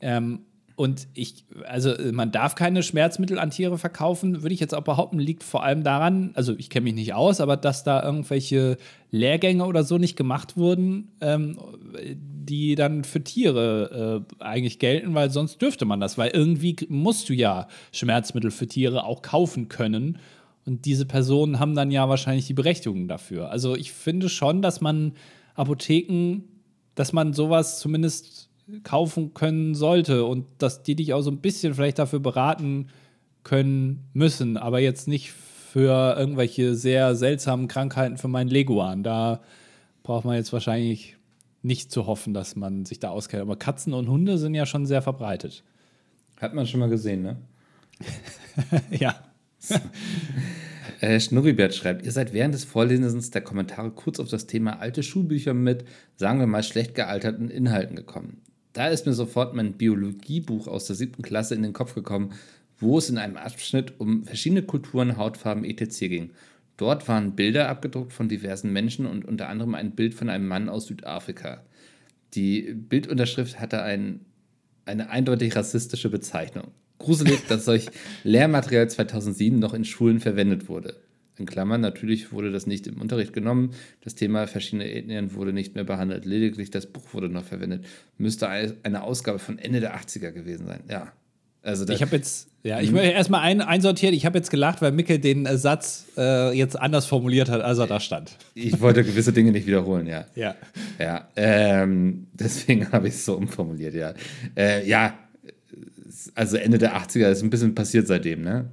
Ähm, 0.01 0.47
und 0.81 1.09
ich, 1.13 1.45
also 1.69 1.91
äh, 1.91 2.11
man 2.11 2.33
darf 2.33 2.55
keine 2.55 2.83
Schmerzmittel 2.83 3.39
an 3.39 3.51
Tiere 3.51 3.77
verkaufen, 3.77 4.41
würde 4.41 4.55
ich 4.55 4.61
jetzt 4.61 4.75
auch 4.75 4.81
behaupten, 4.81 5.19
liegt 5.19 5.45
vor 5.45 5.63
allem 5.63 5.85
daran, 5.85 6.31
also 6.33 6.55
ich 6.57 6.71
kenne 6.71 6.85
mich 6.85 6.95
nicht 6.95 7.13
aus, 7.13 7.43
aber 7.43 7.59
dass 7.59 7.85
da 7.85 8.03
irgendwelche 8.03 8.79
Lehrgänge 9.11 9.67
oder 9.67 9.85
so 9.85 9.99
nicht 9.99 10.17
gemacht 10.17 10.57
wurden, 10.57 11.09
ähm, 11.21 11.59
die 12.17 12.77
dann 12.77 13.05
für 13.05 13.23
Tiere 13.23 14.25
äh, 14.41 14.43
eigentlich 14.43 14.79
gelten, 14.79 15.13
weil 15.13 15.29
sonst 15.29 15.61
dürfte 15.61 15.85
man 15.85 16.01
das, 16.01 16.17
weil 16.17 16.31
irgendwie 16.31 16.75
musst 16.89 17.29
du 17.29 17.35
ja 17.35 17.69
Schmerzmittel 17.93 18.51
für 18.51 18.67
Tiere 18.67 19.05
auch 19.05 19.21
kaufen 19.21 19.69
können. 19.69 20.17
Und 20.65 20.87
diese 20.87 21.05
Personen 21.05 21.59
haben 21.59 21.75
dann 21.75 21.91
ja 21.91 22.09
wahrscheinlich 22.09 22.47
die 22.47 22.55
Berechtigung 22.55 23.07
dafür. 23.07 23.51
Also 23.51 23.77
ich 23.77 23.93
finde 23.93 24.31
schon, 24.31 24.63
dass 24.63 24.81
man 24.81 25.13
Apotheken, 25.57 26.45
dass 26.95 27.13
man 27.13 27.35
sowas 27.35 27.81
zumindest 27.81 28.40
kaufen 28.83 29.35
können 29.35 29.75
sollte 29.75 30.25
und 30.25 30.47
dass 30.59 30.83
die 30.83 30.95
dich 30.95 31.13
auch 31.15 31.23
so 31.23 31.31
ein 31.31 31.41
bisschen 31.41 31.75
vielleicht 31.75 31.99
dafür 31.99 32.21
beraten 32.21 32.89
können 33.43 34.09
müssen, 34.13 34.57
aber 34.57 34.81
jetzt 34.81 35.09
nicht 35.09 35.33
für 35.33 36.17
irgendwelche 36.19 36.75
sehr 36.75 37.15
seltsamen 37.15 37.69
Krankheiten 37.69 38.19
für 38.19 38.29
meinen 38.29 38.49
Leguan. 38.49 39.03
Da 39.03 39.41
braucht 40.03 40.25
man 40.25 40.37
jetzt 40.37 40.53
wahrscheinlich 40.53 41.17
nicht 41.63 41.93
zu 41.93 42.07
hoffen, 42.07 42.35
dass 42.35 42.57
man 42.57 42.85
sich 42.85 42.99
da 42.99 43.11
auskennt. 43.11 43.43
Aber 43.43 43.57
Katzen 43.57 43.93
und 43.93 44.09
Hunde 44.09 44.39
sind 44.39 44.55
ja 44.55 44.67
schon 44.67 44.87
sehr 44.87 45.03
verbreitet. 45.03 45.63
Hat 46.41 46.55
man 46.55 46.67
schon 46.67 46.81
mal 46.81 46.89
gesehen, 46.89 47.23
ne? 47.23 47.37
ja. 48.91 49.15
Äh, 51.01 51.19
Schnurribert 51.19 51.75
schreibt, 51.75 52.05
ihr 52.05 52.13
seid 52.13 52.35
während 52.35 52.53
des 52.53 52.65
Vorlesens 52.65 53.31
der 53.31 53.41
Kommentare 53.41 53.91
kurz 53.91 54.21
auf 54.21 54.29
das 54.29 54.47
Thema 54.47 54.81
alte 54.81 55.03
Schulbücher 55.03 55.55
mit, 55.55 55.87
sagen 56.17 56.41
wir 56.41 56.47
mal, 56.47 56.63
schlecht 56.63 56.95
gealterten 56.95 57.49
Inhalten 57.49 57.97
gekommen. 57.97 58.43
Da 58.73 58.89
ist 58.89 59.07
mir 59.07 59.13
sofort 59.13 59.55
mein 59.55 59.73
Biologiebuch 59.73 60.69
aus 60.69 60.87
der 60.87 60.97
siebten 60.97 61.23
Klasse 61.23 61.55
in 61.55 61.63
den 61.63 61.73
Kopf 61.73 61.95
gekommen, 61.95 62.33
wo 62.79 62.99
es 62.99 63.11
in 63.11 63.19
einem 63.19 63.37
Abschnitt 63.37 63.95
um 63.99 64.25
verschiedene 64.25 64.63
Kulturen, 64.63 65.17
Hautfarben 65.17 65.65
etc. 65.65 65.99
ging. 66.01 66.31
Dort 66.77 67.09
waren 67.09 67.37
Bilder 67.37 67.69
abgedruckt 67.69 68.13
von 68.13 68.29
diversen 68.29 68.73
Menschen 68.73 69.07
und 69.07 69.27
unter 69.27 69.49
anderem 69.49 69.75
ein 69.75 69.91
Bild 69.93 70.15
von 70.15 70.31
einem 70.31 70.49
Mann 70.49 70.69
aus 70.69 70.87
Südafrika. 70.87 71.63
Die 72.35 72.73
Bildunterschrift 72.73 73.61
hatte 73.61 73.83
ein, 73.83 74.21
eine 74.87 75.11
eindeutig 75.11 75.55
rassistische 75.57 76.09
Bezeichnung. 76.09 76.69
Gruselig, 76.99 77.47
dass 77.49 77.65
solch 77.65 77.89
Lehrmaterial 78.25 78.89
2007 78.89 79.59
noch 79.59 79.75
in 79.75 79.85
Schulen 79.85 80.21
verwendet 80.21 80.69
wurde. 80.69 80.97
In 81.41 81.47
Klammern, 81.47 81.81
natürlich 81.81 82.33
wurde 82.33 82.53
das 82.53 82.67
nicht 82.67 82.87
im 82.87 83.01
Unterricht 83.01 83.33
genommen. 83.33 83.71
Das 84.03 84.15
Thema 84.15 84.47
verschiedene 84.47 84.93
Ethnien 84.93 85.35
wurde 85.35 85.55
nicht 85.55 85.75
mehr 85.75 85.85
behandelt. 85.85 86.27
Lediglich 86.27 86.71
das 86.71 86.87
Buch 86.87 87.15
wurde 87.15 87.31
noch 87.31 87.45
verwendet. 87.45 87.87
Müsste 88.19 88.49
eine 88.49 89.03
Ausgabe 89.03 89.39
von 89.39 89.59
Ende 89.59 89.81
der 89.81 89.97
80er 89.97 90.33
gewesen 90.33 90.67
sein. 90.67 90.83
Ja. 90.89 91.13
Also 91.63 91.87
ich 91.89 92.03
habe 92.03 92.17
jetzt, 92.17 92.49
ja, 92.63 92.81
ich 92.81 92.93
will 92.93 93.01
erstmal 93.01 93.41
ein, 93.41 93.61
einsortieren. 93.61 94.15
Ich 94.15 94.25
habe 94.27 94.39
jetzt 94.39 94.51
gelacht, 94.51 94.83
weil 94.83 94.93
Mickel 94.93 95.19
den 95.19 95.47
äh, 95.47 95.57
Satz 95.57 96.07
äh, 96.17 96.57
jetzt 96.57 96.79
anders 96.79 97.07
formuliert 97.07 97.49
hat, 97.49 97.63
als 97.63 97.79
er 97.79 97.87
da 97.87 98.01
stand. 98.01 98.37
Ich 98.55 98.81
wollte 98.81 99.03
gewisse 99.03 99.33
Dinge 99.33 99.53
nicht 99.53 99.67
wiederholen, 99.67 100.07
ja. 100.07 100.27
Ja. 100.35 100.55
Ja. 100.99 101.29
Ähm, 101.37 102.27
deswegen 102.35 102.93
habe 102.93 103.09
ich 103.09 103.15
es 103.15 103.25
so 103.25 103.35
umformuliert, 103.35 103.95
ja. 103.95 104.15
Äh, 104.57 104.87
ja, 104.87 105.19
also 106.35 106.57
Ende 106.59 106.79
der 106.79 106.97
80er 106.97 107.31
ist 107.31 107.43
ein 107.43 107.51
bisschen 107.51 107.75
passiert 107.75 108.07
seitdem, 108.07 108.43
ne? 108.43 108.71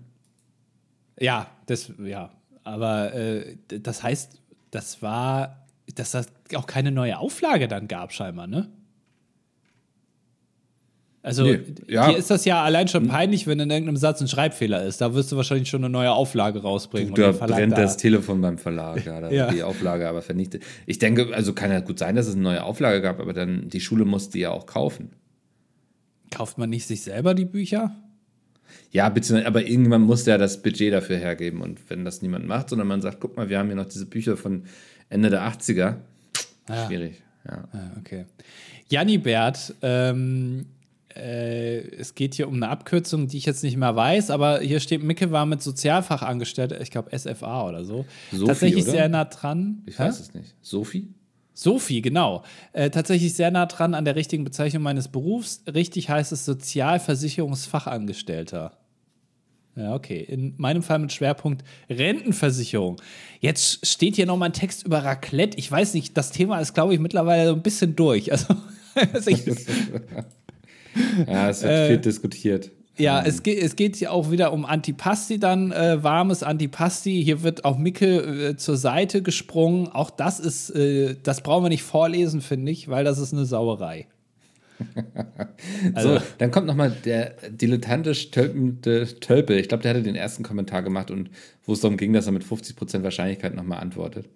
Ja, 1.20 1.49
das, 1.65 1.91
ja. 2.03 2.32
Aber 2.68 3.13
äh, 3.13 3.55
das 3.68 4.03
heißt, 4.03 4.41
das 4.72 5.01
war, 5.01 5.65
dass 5.95 6.11
das 6.11 6.28
auch 6.55 6.68
keine 6.68 6.91
neue 6.91 7.18
Auflage 7.18 7.68
dann 7.68 7.88
gab, 7.88 8.11
scheinbar, 8.11 8.47
ne? 8.47 8.70
Also 11.24 11.43
nee, 11.43 11.59
ja. 11.88 12.07
hier 12.07 12.18
ist 12.18 12.30
das 12.30 12.45
ja 12.45 12.63
allein 12.63 12.88
schon 12.88 13.07
peinlich, 13.07 13.47
wenn 13.47 13.59
in 13.59 13.70
irgendeinem 13.70 13.97
Satz 13.97 14.22
ein 14.22 14.30
Schreibfehler 14.30 14.84
ist. 14.84 15.01
Da 15.01 15.13
wirst 15.13 15.32
du 15.32 15.36
wahrscheinlich 15.36 15.68
schon 15.68 15.84
eine 15.84 15.89
neue 15.89 16.11
Auflage 16.11 16.61
rausbringen. 16.61 17.13
Du, 17.13 17.22
da 17.22 17.32
brennt 17.32 17.74
da. 17.74 17.82
das 17.82 17.97
Telefon 17.97 18.39
beim 18.39 18.57
Verlag, 18.57 19.05
ja, 19.05 19.20
da 19.20 19.30
ja. 19.32 19.51
die 19.51 19.63
Auflage 19.63 20.07
aber 20.07 20.22
vernichtet. 20.22 20.63
Ich 20.86 20.99
denke, 20.99 21.34
also 21.34 21.53
kann 21.53 21.72
ja 21.72 21.82
gut 21.82 21.99
sein, 21.99 22.15
dass 22.15 22.28
es 22.28 22.36
eine 22.36 22.43
neue 22.43 22.63
Auflage 22.63 23.01
gab, 23.01 23.20
aber 23.20 23.34
dann 23.34 23.68
die 23.68 23.82
Schule 23.82 24.05
muss 24.05 24.30
die 24.30 24.39
ja 24.39 24.51
auch 24.51 24.68
kaufen. 24.68 25.09
Kauft 26.32 26.57
man 26.57 26.70
nicht 26.70 26.88
sich 26.88 27.01
selber 27.01 27.34
die 27.34 27.45
Bücher? 27.45 27.95
Ja, 28.91 29.09
bitte, 29.09 29.45
aber 29.45 29.61
irgendjemand 29.61 30.05
muss 30.05 30.25
ja 30.25 30.38
das 30.38 30.61
Budget 30.61 30.93
dafür 30.93 31.17
hergeben. 31.17 31.61
Und 31.61 31.89
wenn 31.89 32.05
das 32.05 32.21
niemand 32.21 32.47
macht, 32.47 32.69
sondern 32.69 32.88
man 32.88 33.01
sagt, 33.01 33.19
guck 33.19 33.38
mal, 33.38 33.49
wir 33.49 33.59
haben 33.59 33.67
hier 33.67 33.75
noch 33.75 33.86
diese 33.86 34.05
Bücher 34.05 34.38
von 34.38 34.63
Ende 35.09 35.30
der 35.30 35.41
80er. 35.41 35.95
Ja. 36.69 36.86
Schwierig, 36.86 37.21
ja. 37.45 37.67
ja 37.73 37.91
okay. 37.99 38.25
Janibert, 38.89 39.73
ähm, 39.82 40.65
äh, 41.15 41.80
es 41.95 42.15
geht 42.15 42.36
hier 42.36 42.47
um 42.47 42.55
eine 42.55 42.69
Abkürzung, 42.69 43.28
die 43.28 43.38
ich 43.38 43.45
jetzt 43.45 43.63
nicht 43.63 43.78
mehr 43.78 43.95
weiß, 43.95 44.30
aber 44.30 44.59
hier 44.59 44.80
steht, 44.80 45.03
Micke 45.03 45.32
war 45.32 45.45
mit 45.45 45.61
Sozialfachangestellter, 45.61 46.80
ich 46.82 46.91
glaube 46.91 47.17
SFA 47.17 47.67
oder 47.67 47.84
so. 47.84 48.05
Sophie, 48.32 48.45
Tatsächlich 48.45 48.84
oder? 48.84 48.91
sehr 48.91 49.09
nah 49.09 49.25
dran. 49.25 49.82
Ich 49.86 49.97
weiß 49.97 50.17
Hä? 50.17 50.21
es 50.21 50.34
nicht. 50.34 50.55
Sophie? 50.61 51.07
Sophie, 51.58 52.01
genau. 52.03 52.43
Äh, 52.72 52.91
tatsächlich 52.91 53.34
sehr 53.34 53.49
nah 53.49 53.66
dran 53.66 53.95
an 53.95 54.05
der 54.05 54.16
richtigen 54.16 54.43
Bezeichnung 54.43 54.84
meines 54.84 55.08
Berufs. 55.08 55.64
Richtig 55.66 56.08
heißt 56.08 56.32
es 56.32 56.45
Sozialversicherungsfachangestellter. 56.45 58.78
Ja, 59.76 59.95
okay. 59.95 60.20
In 60.20 60.53
meinem 60.58 60.84
Fall 60.84 60.99
mit 60.99 61.12
Schwerpunkt 61.12 61.64
Rentenversicherung. 61.89 62.97
Jetzt 63.39 63.88
steht 63.88 64.18
hier 64.18 64.28
nochmal 64.28 64.49
ein 64.49 64.53
Text 64.53 64.86
über 64.86 65.03
Raclette. 65.03 65.58
Ich 65.58 65.72
weiß 65.72 65.95
nicht, 65.95 66.16
das 66.16 66.30
Thema 66.30 66.60
ist, 66.60 66.76
glaube 66.76 66.93
ich, 66.93 66.99
mittlerweile 66.99 67.47
so 67.47 67.55
ein 67.55 67.64
bisschen 67.64 67.95
durch. 67.95 68.32
Also, 68.32 68.53
ja, 71.26 71.49
es 71.49 71.64
wird 71.64 71.74
äh, 71.74 71.88
viel 71.88 71.97
diskutiert. 71.97 72.70
Ja, 72.98 73.24
es 73.24 73.43
geht, 73.43 73.62
es 73.62 73.76
geht 73.76 74.00
ja 74.00 74.10
auch 74.10 74.32
wieder 74.32 74.54
um 74.54 74.66
Antipasti 74.66 75.39
dann, 75.39 75.72
äh, 75.72 76.04
warmes 76.04 76.43
Antipasti. 76.43 77.24
Hier 77.24 77.43
wird 77.43 77.66
auch 77.66 77.78
Micke 77.78 78.50
äh, 78.50 78.58
zur 78.58 78.78
Seite 78.78 79.22
gesprungen. 79.22 79.88
Auch 79.88 80.10
das 80.10 80.39
ist, 80.39 80.72
äh, 80.72 81.16
das 81.22 81.41
brauchen 81.41 81.66
wir 81.66 81.70
nicht 81.70 81.84
vorlesen, 81.84 82.41
finde 82.41 82.72
ich, 82.72 82.88
weil 82.89 83.04
das 83.04 83.20
ist 83.20 83.34
eine 83.34 83.45
Sauerei. 83.45 84.08
also. 85.93 86.16
So, 86.16 86.26
dann 86.38 86.52
kommt 86.52 86.68
nochmal 86.68 86.91
der 87.06 87.36
dilettantisch 87.50 88.32
tölpende 88.32 89.08
Tölpel. 89.20 89.58
Ich 89.58 89.68
glaube, 89.68 89.84
der 89.84 89.91
hatte 89.91 90.04
den 90.04 90.16
ersten 90.16 90.43
Kommentar 90.43 90.84
gemacht 90.84 91.12
und 91.12 91.30
wo 91.66 91.74
es 91.74 91.82
darum 91.82 91.98
ging, 91.98 92.14
dass 92.14 92.26
er 92.26 92.32
mit 92.32 92.43
50% 92.43 93.04
Wahrscheinlichkeit 93.04 93.56
nochmal 93.56 93.80
antwortet. 93.80 94.28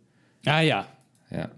Ah 0.46 0.62
ja. 0.62 0.88
Ja. 1.30 1.50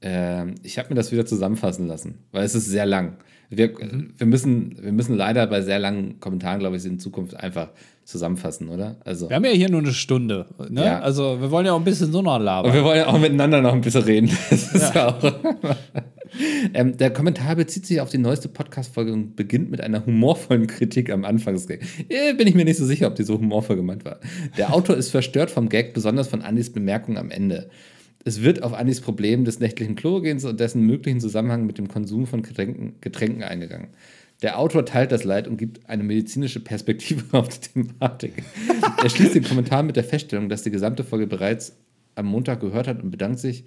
Ähm, 0.00 0.56
ich 0.62 0.78
habe 0.78 0.88
mir 0.88 0.94
das 0.94 1.12
wieder 1.12 1.26
zusammenfassen 1.26 1.86
lassen, 1.86 2.18
weil 2.32 2.44
es 2.44 2.54
ist 2.54 2.66
sehr 2.66 2.86
lang. 2.86 3.16
Wir, 3.54 3.68
mhm. 3.68 4.14
wir, 4.16 4.26
müssen, 4.26 4.76
wir 4.80 4.92
müssen 4.92 5.16
leider 5.16 5.46
bei 5.46 5.60
sehr 5.60 5.78
langen 5.78 6.20
Kommentaren, 6.20 6.58
glaube 6.58 6.76
ich, 6.76 6.84
in 6.86 6.98
Zukunft 6.98 7.36
einfach 7.36 7.68
zusammenfassen, 8.04 8.68
oder? 8.68 8.96
Also, 9.04 9.28
wir 9.28 9.36
haben 9.36 9.44
ja 9.44 9.52
hier 9.52 9.70
nur 9.70 9.80
eine 9.80 9.92
Stunde. 9.92 10.46
Ne? 10.70 10.84
Ja. 10.84 11.00
Also 11.00 11.40
wir 11.40 11.50
wollen 11.50 11.66
ja 11.66 11.72
auch 11.72 11.78
ein 11.78 11.84
bisschen 11.84 12.10
so 12.10 12.22
noch 12.22 12.38
labern. 12.38 12.70
Und 12.70 12.76
wir 12.76 12.84
wollen 12.84 12.98
ja 12.98 13.06
auch 13.06 13.18
miteinander 13.18 13.60
noch 13.60 13.72
ein 13.72 13.80
bisschen 13.80 14.02
reden. 14.02 14.30
Ja. 14.94 15.18
ähm, 16.74 16.96
der 16.96 17.12
Kommentar 17.12 17.56
bezieht 17.56 17.86
sich 17.86 18.00
auf 18.00 18.10
die 18.10 18.18
neueste 18.18 18.48
Podcast-Folge 18.48 19.12
und 19.12 19.36
beginnt 19.36 19.70
mit 19.70 19.80
einer 19.80 20.04
humorvollen 20.04 20.66
Kritik 20.66 21.10
am 21.10 21.24
Anfangsgag. 21.24 21.80
Äh, 22.08 22.34
bin 22.34 22.46
ich 22.46 22.54
mir 22.54 22.64
nicht 22.64 22.78
so 22.78 22.84
sicher, 22.84 23.06
ob 23.06 23.14
die 23.14 23.22
so 23.22 23.38
humorvoll 23.38 23.76
gemeint 23.76 24.04
war. 24.04 24.18
Der 24.56 24.74
Autor 24.74 24.96
ist 24.96 25.10
verstört 25.10 25.50
vom 25.50 25.68
Gag, 25.68 25.94
besonders 25.94 26.28
von 26.28 26.42
Andys 26.42 26.72
Bemerkung 26.72 27.18
am 27.18 27.30
Ende. 27.30 27.70
Es 28.24 28.42
wird 28.42 28.62
auf 28.62 28.72
Andys 28.72 29.00
Problem 29.00 29.44
des 29.44 29.58
nächtlichen 29.58 29.96
Chlorogehens 29.96 30.44
und 30.44 30.60
dessen 30.60 30.86
möglichen 30.86 31.20
Zusammenhang 31.20 31.66
mit 31.66 31.78
dem 31.78 31.88
Konsum 31.88 32.26
von 32.26 32.42
Getränken, 32.42 32.94
Getränken 33.00 33.42
eingegangen. 33.42 33.88
Der 34.42 34.58
Autor 34.58 34.84
teilt 34.84 35.12
das 35.12 35.24
Leid 35.24 35.48
und 35.48 35.56
gibt 35.56 35.88
eine 35.88 36.02
medizinische 36.02 36.60
Perspektive 36.60 37.24
auf 37.36 37.48
die 37.48 37.68
Thematik. 37.68 38.42
er 39.02 39.10
schließt 39.10 39.34
den 39.34 39.44
Kommentar 39.44 39.82
mit 39.82 39.96
der 39.96 40.04
Feststellung, 40.04 40.48
dass 40.48 40.62
die 40.62 40.70
gesamte 40.70 41.04
Folge 41.04 41.26
bereits 41.26 41.76
am 42.14 42.26
Montag 42.26 42.60
gehört 42.60 42.86
hat 42.86 43.02
und 43.02 43.10
bedankt 43.10 43.38
sich 43.38 43.64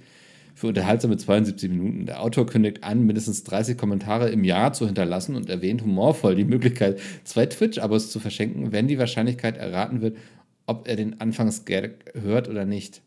für 0.53 0.68
unterhaltsame 0.68 1.18
72 1.18 1.70
Minuten. 1.70 2.06
Der 2.06 2.22
Autor 2.22 2.45
kündigt 2.45 2.84
an, 2.84 3.06
mindestens 3.06 3.43
30 3.43 3.78
Kommentare 3.78 4.30
im 4.30 4.45
Jahr 4.45 4.72
zu 4.72 4.86
hinterlassen 4.86 5.36
und 5.36 5.49
erwähnt 5.49 5.82
humorvoll 5.82 6.36
die 6.36 6.45
Möglichkeit, 6.45 6.99
zwei 7.26 7.45
Twitch-Abos 7.45 8.10
zu 8.10 8.22
verschenken, 8.22 8.72
wenn 8.72 8.88
die 8.88 8.97
Wahrscheinlichkeit 8.97 9.58
erraten 9.58 10.01
wird, 10.01 10.18
ob 10.66 10.88
er 10.88 10.95
den 10.95 11.20
Anfangsgag 11.20 12.14
hört 12.14 12.47
oder 12.47 12.66
nicht. 12.66 13.01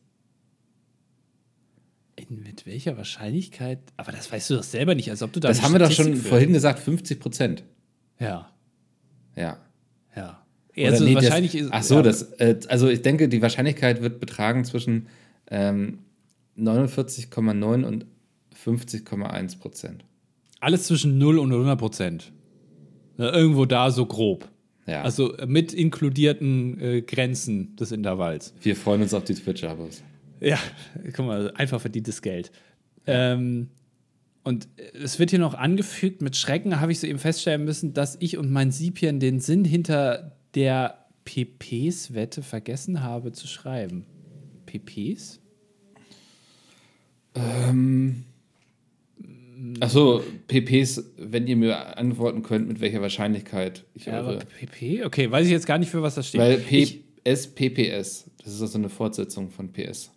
Mit 2.28 2.66
welcher 2.66 2.96
Wahrscheinlichkeit? 2.96 3.78
Aber 3.96 4.12
das 4.12 4.30
weißt 4.30 4.50
du 4.50 4.56
doch 4.56 4.62
selber 4.62 4.94
nicht, 4.94 5.10
als 5.10 5.22
ob 5.22 5.32
du 5.32 5.40
da. 5.40 5.48
Das 5.48 5.62
haben 5.62 5.72
wir 5.72 5.78
doch 5.78 5.90
schon 5.90 6.14
vorhin 6.16 6.52
gesagt, 6.52 6.78
50 6.78 7.20
Prozent. 7.20 7.64
Ja. 8.18 8.50
Ja. 9.36 9.58
Ja. 10.14 10.44
Also 10.76 11.04
nee, 11.04 11.14
wahrscheinlich 11.14 11.52
das, 11.52 11.60
ist. 11.62 11.68
Ach 11.72 11.82
so, 11.82 11.96
ja. 11.96 12.02
das, 12.02 12.22
äh, 12.34 12.58
also 12.68 12.88
ich 12.88 13.02
denke, 13.02 13.28
die 13.28 13.42
Wahrscheinlichkeit 13.42 14.02
wird 14.02 14.20
betragen 14.20 14.64
zwischen 14.64 15.06
ähm, 15.50 16.00
49,9 16.58 17.84
und 17.84 18.06
50,1 18.64 19.58
Prozent. 19.58 20.04
Alles 20.60 20.84
zwischen 20.84 21.18
0 21.18 21.38
und 21.38 21.52
100 21.52 21.78
Prozent. 21.78 22.32
Irgendwo 23.16 23.64
da 23.64 23.90
so 23.90 24.06
grob. 24.06 24.48
Ja. 24.86 25.02
Also 25.02 25.34
mit 25.46 25.72
inkludierten 25.72 26.80
äh, 26.80 27.02
Grenzen 27.02 27.76
des 27.76 27.92
Intervalls. 27.92 28.54
Wir 28.62 28.74
freuen 28.74 29.02
uns 29.02 29.12
auf 29.12 29.24
die 29.24 29.34
Twitch-Abos. 29.34 30.02
Ja, 30.40 30.58
guck 31.14 31.26
mal, 31.26 31.52
einfach 31.52 31.80
verdientes 31.80 32.22
Geld. 32.22 32.50
Ähm, 33.06 33.68
und 34.44 34.68
es 34.94 35.18
wird 35.18 35.30
hier 35.30 35.38
noch 35.38 35.54
angefügt, 35.54 36.22
mit 36.22 36.36
Schrecken 36.36 36.80
habe 36.80 36.92
ich 36.92 37.00
soeben 37.00 37.18
feststellen 37.18 37.64
müssen, 37.64 37.92
dass 37.92 38.16
ich 38.20 38.38
und 38.38 38.50
mein 38.50 38.70
Siebchen 38.70 39.20
den 39.20 39.40
Sinn 39.40 39.64
hinter 39.64 40.36
der 40.54 41.06
PPs-Wette 41.24 42.42
vergessen 42.42 43.02
habe 43.02 43.32
zu 43.32 43.46
schreiben. 43.46 44.06
PPs? 44.66 45.40
Ähm. 47.34 48.24
Achso, 49.80 50.22
PPs, 50.46 51.04
wenn 51.18 51.46
ihr 51.46 51.56
mir 51.56 51.98
antworten 51.98 52.42
könnt, 52.42 52.68
mit 52.68 52.80
welcher 52.80 53.02
Wahrscheinlichkeit 53.02 53.84
ich 53.94 54.06
ja, 54.06 54.20
eure. 54.20 54.38
PP? 54.38 55.04
Okay, 55.04 55.30
weiß 55.30 55.46
ich 55.46 55.52
jetzt 55.52 55.66
gar 55.66 55.78
nicht, 55.78 55.90
für 55.90 56.00
was 56.00 56.14
das 56.14 56.28
steht. 56.28 56.40
Weil 56.40 56.58
PS, 56.58 57.48
PPS, 57.48 58.30
das 58.42 58.54
ist 58.54 58.62
also 58.62 58.78
eine 58.78 58.88
Fortsetzung 58.88 59.50
von 59.50 59.72
PS. 59.72 60.10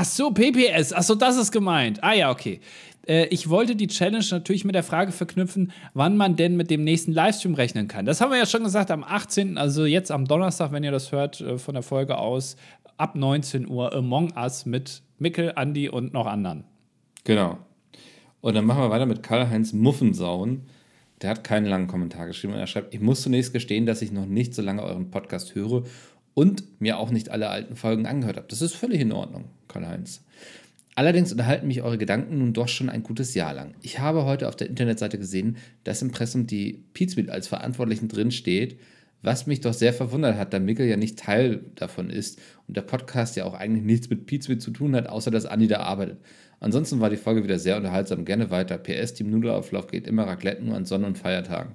Ach 0.00 0.04
so, 0.04 0.30
PPS. 0.30 0.92
Ach 0.92 1.02
so, 1.02 1.16
das 1.16 1.36
ist 1.36 1.50
gemeint. 1.50 2.04
Ah 2.04 2.12
ja, 2.12 2.30
okay. 2.30 2.60
Äh, 3.04 3.24
ich 3.30 3.50
wollte 3.50 3.74
die 3.74 3.88
Challenge 3.88 4.24
natürlich 4.30 4.64
mit 4.64 4.76
der 4.76 4.84
Frage 4.84 5.10
verknüpfen, 5.10 5.72
wann 5.92 6.16
man 6.16 6.36
denn 6.36 6.56
mit 6.56 6.70
dem 6.70 6.84
nächsten 6.84 7.10
Livestream 7.10 7.54
rechnen 7.54 7.88
kann. 7.88 8.06
Das 8.06 8.20
haben 8.20 8.30
wir 8.30 8.38
ja 8.38 8.46
schon 8.46 8.62
gesagt 8.62 8.92
am 8.92 9.02
18., 9.02 9.58
also 9.58 9.86
jetzt 9.86 10.12
am 10.12 10.24
Donnerstag, 10.24 10.70
wenn 10.70 10.84
ihr 10.84 10.92
das 10.92 11.10
hört, 11.10 11.40
äh, 11.40 11.58
von 11.58 11.74
der 11.74 11.82
Folge 11.82 12.16
aus, 12.16 12.54
ab 12.96 13.16
19 13.16 13.68
Uhr 13.68 13.92
Among 13.92 14.32
Us 14.36 14.66
mit 14.66 15.02
Mickel, 15.18 15.54
Andi 15.56 15.88
und 15.88 16.12
noch 16.12 16.26
anderen. 16.26 16.62
Genau. 17.24 17.58
Und 18.40 18.54
dann 18.54 18.66
machen 18.66 18.82
wir 18.82 18.90
weiter 18.90 19.06
mit 19.06 19.24
Karl-Heinz 19.24 19.72
Muffensauen. 19.72 20.68
Der 21.22 21.30
hat 21.30 21.42
keinen 21.42 21.66
langen 21.66 21.88
Kommentar 21.88 22.28
geschrieben 22.28 22.52
und 22.52 22.60
er 22.60 22.68
schreibt: 22.68 22.94
Ich 22.94 23.00
muss 23.00 23.22
zunächst 23.22 23.52
gestehen, 23.52 23.84
dass 23.84 24.00
ich 24.00 24.12
noch 24.12 24.26
nicht 24.26 24.54
so 24.54 24.62
lange 24.62 24.84
euren 24.84 25.10
Podcast 25.10 25.56
höre 25.56 25.82
und 26.38 26.80
mir 26.80 27.00
auch 27.00 27.10
nicht 27.10 27.30
alle 27.30 27.48
alten 27.48 27.74
Folgen 27.74 28.06
angehört 28.06 28.36
habe. 28.36 28.46
Das 28.48 28.62
ist 28.62 28.76
völlig 28.76 29.00
in 29.00 29.10
Ordnung, 29.10 29.46
Karl-Heinz. 29.66 30.24
Allerdings 30.94 31.32
unterhalten 31.32 31.66
mich 31.66 31.82
eure 31.82 31.98
Gedanken 31.98 32.38
nun 32.38 32.52
doch 32.52 32.68
schon 32.68 32.88
ein 32.88 33.02
gutes 33.02 33.34
Jahr 33.34 33.52
lang. 33.54 33.74
Ich 33.82 33.98
habe 33.98 34.24
heute 34.24 34.46
auf 34.46 34.54
der 34.54 34.68
Internetseite 34.68 35.18
gesehen, 35.18 35.56
dass 35.82 36.00
im 36.00 36.12
Pressum 36.12 36.46
die 36.46 36.84
Pizmeet 36.94 37.28
als 37.28 37.48
Verantwortlichen 37.48 38.06
drin 38.06 38.30
steht, 38.30 38.78
Was 39.20 39.48
mich 39.48 39.60
doch 39.60 39.74
sehr 39.74 39.92
verwundert 39.92 40.36
hat, 40.36 40.52
da 40.52 40.60
Mickel 40.60 40.86
ja 40.86 40.96
nicht 40.96 41.18
Teil 41.18 41.64
davon 41.74 42.08
ist 42.08 42.40
und 42.68 42.76
der 42.76 42.82
Podcast 42.82 43.34
ja 43.34 43.44
auch 43.44 43.54
eigentlich 43.54 43.84
nichts 43.84 44.08
mit 44.08 44.26
Pizza 44.26 44.60
zu 44.60 44.70
tun 44.70 44.94
hat, 44.94 45.08
außer 45.08 45.32
dass 45.32 45.44
Andi 45.44 45.66
da 45.66 45.80
arbeitet. 45.80 46.18
Ansonsten 46.60 47.00
war 47.00 47.10
die 47.10 47.16
Folge 47.16 47.42
wieder 47.42 47.58
sehr 47.58 47.76
unterhaltsam. 47.76 48.24
Gerne 48.24 48.50
weiter. 48.50 48.78
PS, 48.78 49.14
Team 49.14 49.30
Nudelauflauf 49.30 49.88
geht 49.88 50.06
immer 50.06 50.24
Raclette 50.28 50.64
nur 50.64 50.76
an 50.76 50.84
Sonn- 50.84 51.04
und 51.04 51.18
Feiertagen. 51.18 51.74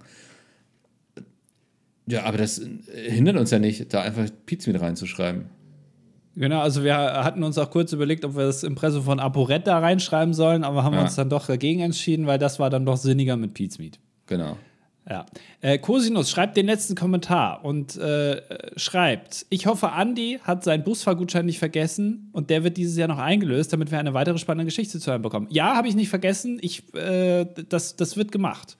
Ja, 2.07 2.23
aber 2.23 2.37
das 2.37 2.61
hindert 3.07 3.37
uns 3.37 3.51
ja 3.51 3.59
nicht, 3.59 3.93
da 3.93 4.01
einfach 4.01 4.25
Pizza 4.45 4.71
mit 4.71 4.81
reinzuschreiben. 4.81 5.45
Genau, 6.35 6.61
also 6.61 6.83
wir 6.83 6.95
hatten 6.97 7.43
uns 7.43 7.57
auch 7.57 7.69
kurz 7.69 7.93
überlegt, 7.93 8.25
ob 8.25 8.35
wir 8.35 8.45
das 8.45 8.63
Impressum 8.63 9.03
von 9.03 9.19
ApoRed 9.19 9.67
da 9.67 9.77
reinschreiben 9.79 10.33
sollen, 10.33 10.63
aber 10.63 10.83
haben 10.83 10.95
Ja. 10.95 11.03
uns 11.03 11.15
dann 11.15 11.29
doch 11.29 11.45
dagegen 11.45 11.81
entschieden, 11.81 12.25
weil 12.25 12.39
das 12.39 12.59
war 12.59 12.69
dann 12.69 12.85
doch 12.85 12.97
sinniger 12.97 13.37
mit 13.37 13.53
Pizmeat. 13.53 13.99
Genau. 14.25 14.57
Ja. 15.07 15.25
Äh, 15.61 15.77
Cosinus 15.79 16.31
schreibt 16.31 16.55
den 16.57 16.65
letzten 16.65 16.95
Kommentar 16.95 17.63
und 17.65 17.97
äh, 17.97 18.41
schreibt: 18.77 19.45
Ich 19.49 19.67
hoffe, 19.67 19.91
Andy 19.97 20.39
hat 20.43 20.63
seinen 20.63 20.83
Busfahrgutschein 20.85 21.45
nicht 21.45 21.59
vergessen 21.59 22.29
und 22.31 22.49
der 22.49 22.63
wird 22.63 22.77
dieses 22.77 22.95
Jahr 22.97 23.09
noch 23.09 23.19
eingelöst, 23.19 23.73
damit 23.73 23.91
wir 23.91 23.99
eine 23.99 24.13
weitere 24.13 24.37
spannende 24.37 24.65
Geschichte 24.65 24.99
zu 24.99 25.11
hören 25.11 25.21
bekommen. 25.21 25.47
Ja, 25.51 25.75
habe 25.75 25.89
ich 25.89 25.95
nicht 25.95 26.09
vergessen. 26.09 26.57
Ich, 26.61 26.93
äh, 26.95 27.45
das, 27.67 27.95
das 27.97 28.15
wird 28.17 28.31
gemacht. 28.31 28.77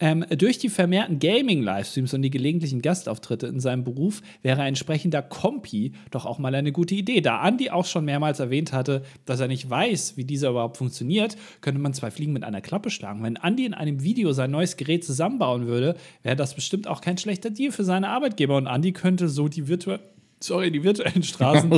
Ähm, 0.00 0.24
durch 0.36 0.58
die 0.58 0.68
vermehrten 0.68 1.18
Gaming-Livestreams 1.18 2.14
und 2.14 2.22
die 2.22 2.30
gelegentlichen 2.30 2.82
Gastauftritte 2.82 3.46
in 3.48 3.60
seinem 3.60 3.84
Beruf 3.84 4.22
wäre 4.42 4.60
ein 4.60 4.68
entsprechender 4.68 5.22
Kompi 5.22 5.92
doch 6.10 6.24
auch 6.24 6.38
mal 6.38 6.54
eine 6.54 6.72
gute 6.72 6.94
Idee. 6.94 7.20
Da 7.20 7.46
Andy 7.46 7.70
auch 7.70 7.84
schon 7.84 8.04
mehrmals 8.04 8.38
erwähnt 8.38 8.72
hatte, 8.72 9.02
dass 9.24 9.40
er 9.40 9.48
nicht 9.48 9.68
weiß, 9.68 10.16
wie 10.16 10.24
dieser 10.24 10.50
überhaupt 10.50 10.76
funktioniert, 10.76 11.36
könnte 11.60 11.80
man 11.80 11.94
zwei 11.94 12.10
Fliegen 12.10 12.32
mit 12.32 12.44
einer 12.44 12.60
Klappe 12.60 12.90
schlagen. 12.90 13.22
Wenn 13.22 13.36
Andy 13.36 13.64
in 13.64 13.74
einem 13.74 14.02
Video 14.02 14.32
sein 14.32 14.50
neues 14.50 14.76
Gerät 14.76 15.04
zusammenbauen 15.04 15.66
würde, 15.66 15.96
wäre 16.22 16.36
das 16.36 16.54
bestimmt 16.54 16.86
auch 16.86 17.00
kein 17.00 17.18
schlechter 17.18 17.50
Deal 17.50 17.72
für 17.72 17.84
seine 17.84 18.08
Arbeitgeber 18.08 18.56
und 18.56 18.66
Andy 18.66 18.92
könnte 18.92 19.28
so 19.28 19.48
die 19.48 19.68
virtuellen 19.68 20.00
Sorry, 20.40 20.70
die 20.70 20.84
virtuellen 20.84 21.22
Straßen 21.24 21.70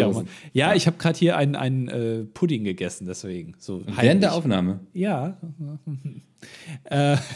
er 0.00 0.08
machen. 0.12 0.28
Ja, 0.52 0.74
ich 0.74 0.86
habe 0.86 0.98
gerade 0.98 1.18
hier 1.18 1.36
einen, 1.36 1.56
einen 1.56 1.88
äh, 1.88 2.24
Pudding 2.24 2.64
gegessen, 2.64 3.06
deswegen. 3.06 3.54
So 3.58 3.82
Während 3.86 4.22
der 4.22 4.34
Aufnahme. 4.34 4.80
Ja. 4.92 5.36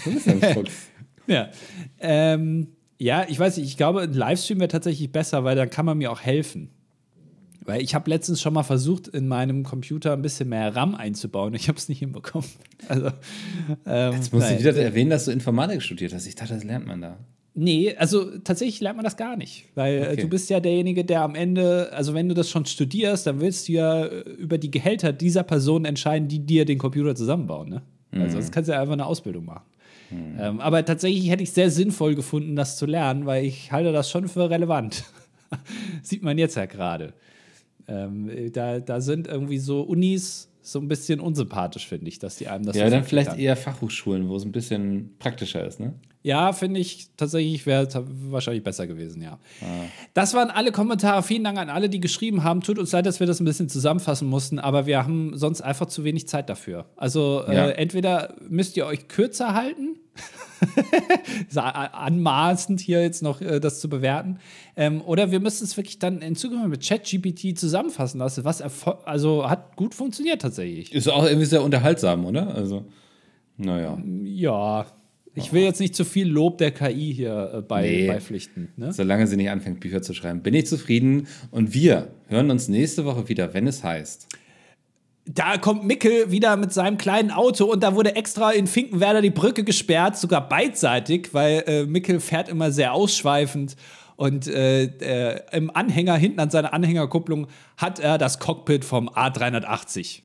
Du 0.05 0.11
Fuchs. 0.55 0.73
Ja. 1.29 1.51
Ähm, 2.01 2.69
ja, 2.99 3.27
ich 3.29 3.39
weiß 3.39 3.57
nicht, 3.57 3.67
ich 3.67 3.77
glaube, 3.77 4.03
ein 4.03 4.13
Livestream 4.13 4.59
wäre 4.59 4.69
tatsächlich 4.69 5.11
besser, 5.13 5.45
weil 5.45 5.55
dann 5.55 5.71
kann 5.71 5.87
man 5.87 5.99
mir 5.99 6.11
auch 6.11 6.21
helfen. 6.21 6.71
Weil 7.65 7.81
ich 7.81 7.95
habe 7.95 8.11
letztens 8.11 8.41
schon 8.41 8.55
mal 8.55 8.65
versucht, 8.65 9.07
in 9.07 9.29
meinem 9.29 9.63
Computer 9.63 10.13
ein 10.15 10.23
bisschen 10.23 10.49
mehr 10.49 10.75
RAM 10.75 10.97
einzubauen. 10.97 11.55
Ich 11.55 11.69
habe 11.69 11.79
es 11.79 11.89
nicht 11.89 12.01
hinbekommen. 12.01 12.49
Also, 12.89 13.11
ähm, 13.87 14.13
Jetzt 14.15 14.33
musst 14.33 14.49
du 14.49 14.55
nein. 14.55 14.59
wieder 14.59 14.77
erwähnen, 14.77 15.11
dass 15.11 15.27
du 15.27 15.31
Informatik 15.31 15.81
studiert 15.83 16.13
hast. 16.13 16.27
Ich 16.27 16.35
dachte, 16.35 16.55
das 16.55 16.65
lernt 16.65 16.87
man 16.87 17.01
da. 17.01 17.19
Nee, 17.55 17.95
also 17.97 18.39
tatsächlich 18.39 18.81
lernt 18.81 18.97
man 18.97 19.05
das 19.05 19.17
gar 19.19 19.37
nicht. 19.37 19.67
Weil 19.75 19.95
äh, 19.99 20.07
Okay. 20.13 20.23
du 20.23 20.29
bist 20.29 20.49
ja 20.49 20.59
derjenige, 20.61 21.05
der 21.05 21.21
am 21.23 21.35
Ende, 21.35 21.93
also 21.93 22.15
wenn 22.15 22.29
du 22.29 22.35
das 22.35 22.49
schon 22.49 22.65
studierst, 22.65 23.27
dann 23.27 23.41
willst 23.41 23.69
du 23.69 23.73
ja 23.73 24.07
äh, 24.07 24.21
über 24.31 24.57
die 24.59 24.71
Gehälter 24.71 25.13
dieser 25.13 25.43
Personen 25.43 25.85
entscheiden, 25.85 26.29
die 26.29 26.39
dir 26.41 26.65
den 26.65 26.79
Computer 26.79 27.15
zusammenbauen. 27.15 27.69
Ne? 27.69 27.83
Also 28.13 28.37
das 28.39 28.51
kannst 28.51 28.69
du 28.69 28.73
ja 28.75 28.81
einfach 28.81 28.93
eine 28.95 29.07
Ausbildung 29.07 29.45
machen. 29.47 29.65
Ähm, 30.39 30.61
aber 30.61 30.85
tatsächlich 30.85 31.31
hätte 31.31 31.43
ich 31.43 31.49
es 31.51 31.55
sehr 31.55 31.71
sinnvoll 31.71 32.15
gefunden, 32.15 32.55
das 32.57 32.77
zu 32.77 32.85
lernen, 32.85 33.25
weil 33.25 33.47
ich 33.47 33.73
halte 33.73 33.93
das 33.93 34.11
schon 34.11 34.29
für 34.29 34.51
relevant. 34.51 35.05
Sieht 36.03 36.23
man 36.23 36.37
jetzt 36.37 36.55
ja 36.57 36.67
gerade. 36.67 37.15
Ähm, 37.89 38.31
da, 38.53 38.81
da 38.81 39.01
sind 39.01 39.27
irgendwie 39.27 39.59
so 39.59 39.81
Unis 39.83 40.51
so 40.63 40.79
ein 40.79 40.89
bisschen 40.89 41.21
unsympathisch, 41.21 41.87
finde 41.87 42.09
ich, 42.09 42.19
dass 42.19 42.37
die 42.37 42.49
einem 42.49 42.65
das 42.65 42.77
Ja, 42.77 42.87
so 42.87 42.91
dann 42.91 43.05
vielleicht 43.05 43.37
eher 43.37 43.57
Fachhochschulen, 43.57 44.29
wo 44.29 44.37
es 44.37 44.45
ein 44.45 44.53
bisschen 44.53 45.15
praktischer 45.19 45.67
ist, 45.67 45.81
ne? 45.81 45.95
Ja, 46.25 46.53
finde 46.53 46.79
ich 46.79 47.09
tatsächlich 47.17 47.67
wäre 47.67 47.89
wahrscheinlich 48.31 48.63
besser 48.63 48.87
gewesen, 48.87 49.23
ja. 49.23 49.41
Das 50.15 50.35
waren 50.35 50.51
alle 50.51 50.71
Kommentare. 50.71 51.21
Vielen 51.25 51.43
Dank 51.43 51.59
an 51.59 51.69
alle, 51.69 51.89
die 51.89 51.99
geschrieben 51.99 52.45
haben. 52.45 52.61
Tut 52.61 52.79
uns 52.79 52.93
leid, 52.93 53.07
dass 53.07 53.19
wir 53.19 53.27
das 53.27 53.41
ein 53.41 53.45
bisschen 53.45 53.69
zusammenfassen 53.69 54.29
mussten, 54.29 54.61
aber 54.61 54.87
wir 54.87 55.03
haben 55.03 55.37
sonst 55.37 55.63
einfach 55.63 55.87
zu 55.87 56.05
wenig 56.05 56.29
Zeit 56.29 56.49
dafür. 56.49 56.87
Also 56.97 57.43
Ja. 57.49 57.67
äh, 57.67 57.73
entweder 57.73 58.37
müsst 58.49 58.77
ihr 58.77 58.87
euch 58.87 59.09
kürzer 59.09 59.55
halten, 59.55 59.97
anmaßend 61.55 62.81
hier 62.81 63.03
jetzt 63.03 63.23
noch 63.23 63.41
äh, 63.41 63.61
das 63.61 63.81
zu 63.81 63.89
bewerten, 63.89 64.39
ähm, 64.77 65.03
oder 65.03 65.31
wir 65.31 65.41
müssen 65.41 65.65
es 65.65 65.77
wirklich 65.77 65.99
dann 65.99 66.21
in 66.23 66.37
Zukunft 66.37 66.69
mit 66.69 66.87
ChatGPT 66.87 67.59
zusammenfassen 67.59 68.19
lassen, 68.19 68.45
was 68.45 68.63
also 69.05 69.49
hat 69.49 69.77
gut 69.77 69.95
funktioniert 69.95 70.43
tatsächlich. 70.43 70.93
Ist 70.93 71.09
auch 71.09 71.25
irgendwie 71.25 71.47
sehr 71.47 71.63
unterhaltsam, 71.63 72.25
oder? 72.25 72.55
Also, 72.55 72.85
naja. 73.57 73.99
Ja. 74.25 74.87
Ich 75.35 75.51
will 75.55 75.63
jetzt 75.63 75.81
nicht 75.81 75.97
zu 75.97 76.05
viel 76.05 76.29
Lob 76.29 76.59
der 76.59 76.73
KI 76.73 77.15
hier 77.15 77.53
äh, 77.55 77.63
bei, 77.63 77.83
Nee. 77.89 78.07
beipflichten. 78.07 78.69
Ne? 78.77 78.93
Solange 78.93 79.27
sie 79.27 79.37
nicht 79.37 79.49
anfängt, 79.49 79.81
Bücher 79.81 80.03
zu 80.03 80.13
schreiben, 80.13 80.43
bin 80.43 80.53
ich 80.53 80.67
zufrieden. 80.67 81.27
Und 81.51 81.73
wir 81.73 82.09
hören 82.29 82.51
uns 82.51 82.69
nächste 82.69 83.07
Woche 83.07 83.31
wieder, 83.31 83.55
wenn 83.55 83.67
es 83.67 83.83
heißt. 83.83 84.29
Da 85.25 85.57
kommt 85.57 85.85
Mickel 85.85 86.33
wieder 86.33 86.57
mit 86.57 86.73
seinem 86.73 86.99
kleinen 86.99 87.31
Auto 87.31 87.67
und 87.67 87.83
da 87.83 87.95
wurde 87.95 88.17
extra 88.17 88.51
in 88.51 88.67
Finkenwerder 88.67 89.23
die 89.23 89.31
Brücke 89.31 89.63
gesperrt, 89.63 90.17
sogar 90.17 90.49
beidseitig, 90.49 91.33
weil 91.33 91.63
äh, 91.67 91.85
Mickel 91.85 92.19
fährt 92.19 92.49
immer 92.49 92.73
sehr 92.73 92.93
ausschweifend 92.93 93.77
und 94.17 94.49
äh, 94.49 94.85
äh, 94.85 95.41
im 95.53 95.75
Anhänger, 95.75 96.17
hinten 96.17 96.41
an 96.41 96.51
seiner 96.51 96.73
Anhängerkupplung, 96.73 97.47
hat 97.77 98.01
er 98.01 98.19
das 98.19 98.41
Cockpit 98.41 98.85
vom 98.85 99.09
A380. 99.09 100.23